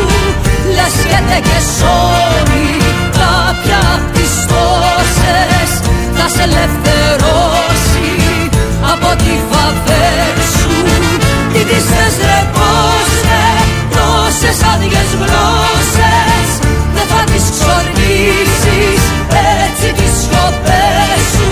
Λες 0.75 0.95
και 1.09 1.19
δεν 1.27 1.41
και 1.41 1.59
σώνει 1.77 2.20
Θα 6.61 6.67
σε 6.67 6.73
ελευθερώσει 6.73 8.09
από 8.93 9.09
τη 9.23 9.33
φαβέρ 9.49 10.35
σου. 10.57 10.75
Τι 11.53 11.61
τις 11.69 11.85
θες 11.91 12.15
ρε 12.27 12.39
πώς 12.55 13.09
ρε 13.27 13.47
τόσες 13.95 14.59
άδειες 14.71 15.09
γλώσσες 15.21 16.49
Δεν 16.95 17.05
θα 17.11 17.21
τις 17.31 17.45
ξορκίσεις 17.55 19.01
έτσι 19.63 19.87
τις 19.97 20.13
σιωπές 20.21 21.21
σου. 21.33 21.49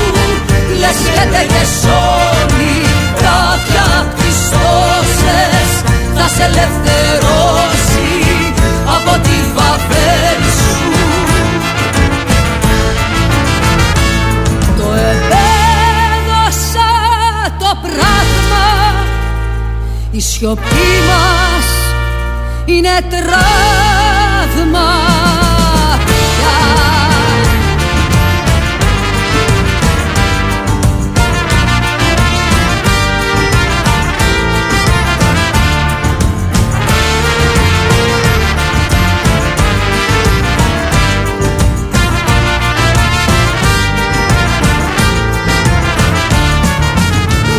Λες 0.79 0.99
και 1.15 1.23
δεν 1.33 1.47
και 1.53 1.63
σώνει 1.81 2.75
κάποια 3.23 3.83
απ' 3.99 4.13
τις 4.19 4.39
τόσες 4.53 5.69
Θα 6.15 6.25
σε 6.35 6.43
ελευθερώσει 6.49 6.98
σιωπή 20.39 20.89
μας 21.07 21.67
είναι 22.65 22.89
τραύμα 23.09 24.89
πια. 26.05 26.57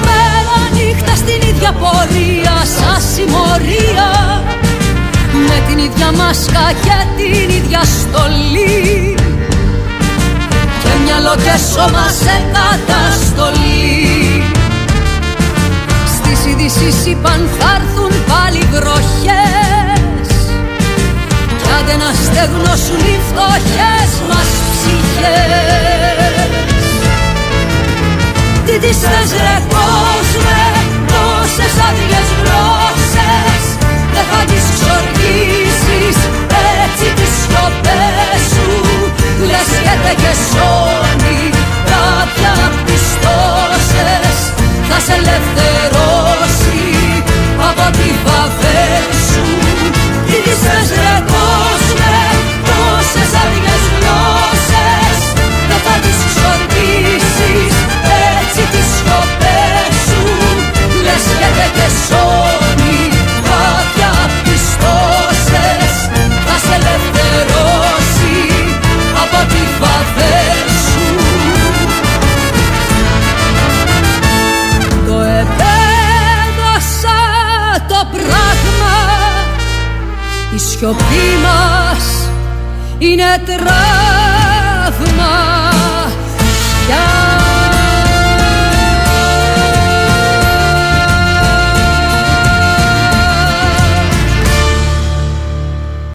Μέρα 0.05 0.69
νύχτα 0.73 1.15
στην 1.15 1.49
ίδια 1.49 1.73
πορεία 1.73 2.30
σαν 2.77 2.99
συμμορία. 3.15 4.11
Με 5.49 5.59
την 5.67 5.79
ίδια 5.79 6.13
μάσκα 6.13 6.65
και 6.85 6.99
την 7.17 7.49
ίδια 7.59 7.83
στολή. 7.99 9.15
Και 10.83 10.93
μυαλό 11.05 11.35
και 11.45 11.57
σώμα 11.73 12.07
σε 12.23 12.37
καταστολή. 12.57 14.01
Στις 16.17 16.41
ειδήσεις 16.47 17.07
είπαν 17.07 17.49
θα 17.59 17.71
έρθουν 17.81 18.13
πάλι 18.31 18.63
βροχές 18.73 20.29
Κι 21.63 21.69
άντε 21.79 21.97
να 22.03 22.11
στεγνώσουν 22.25 23.01
οι 23.11 23.19
φτωχές 23.29 24.11
μας 24.29 24.51
ψυχές. 24.71 26.01
Τι 28.65 28.79
τις 28.79 28.99
θες 28.99 29.31
ρε 29.33 29.57
κόσμε; 29.69 30.80
Τόσες 31.53 31.77
άδειες 31.89 32.29
γλώσσες 32.39 33.65
Δεν 34.15 34.25
θα 34.31 34.41
τις 34.51 34.65
ξοργήσεις 34.77 36.19
Έτσι 36.83 37.07
τις 37.19 37.33
σιωπές 37.41 38.41
σου 38.53 38.69
Λες 39.51 39.71
και 39.85 39.95
δεν 40.03 40.17
και 40.23 40.33
σώνει. 40.51 41.41
Κάποια 41.91 42.53
απ' 42.67 42.81
τις 42.87 43.05
τόσες 43.25 44.37
Θα 44.89 44.99
σε 45.07 45.15
ελευθερώσει 45.21 46.83
Από 47.69 47.87
τη 47.99 48.09
βαβέλ 48.25 49.07
σου. 49.29 49.45
Τι 50.27 50.37
τις 50.45 50.59
θες 50.65 50.89
ρε 50.99 51.30
σιωπή 80.81 81.29
μας 81.43 82.31
είναι 82.99 83.43
τραύμα. 83.47 83.73
Πια 86.87 87.40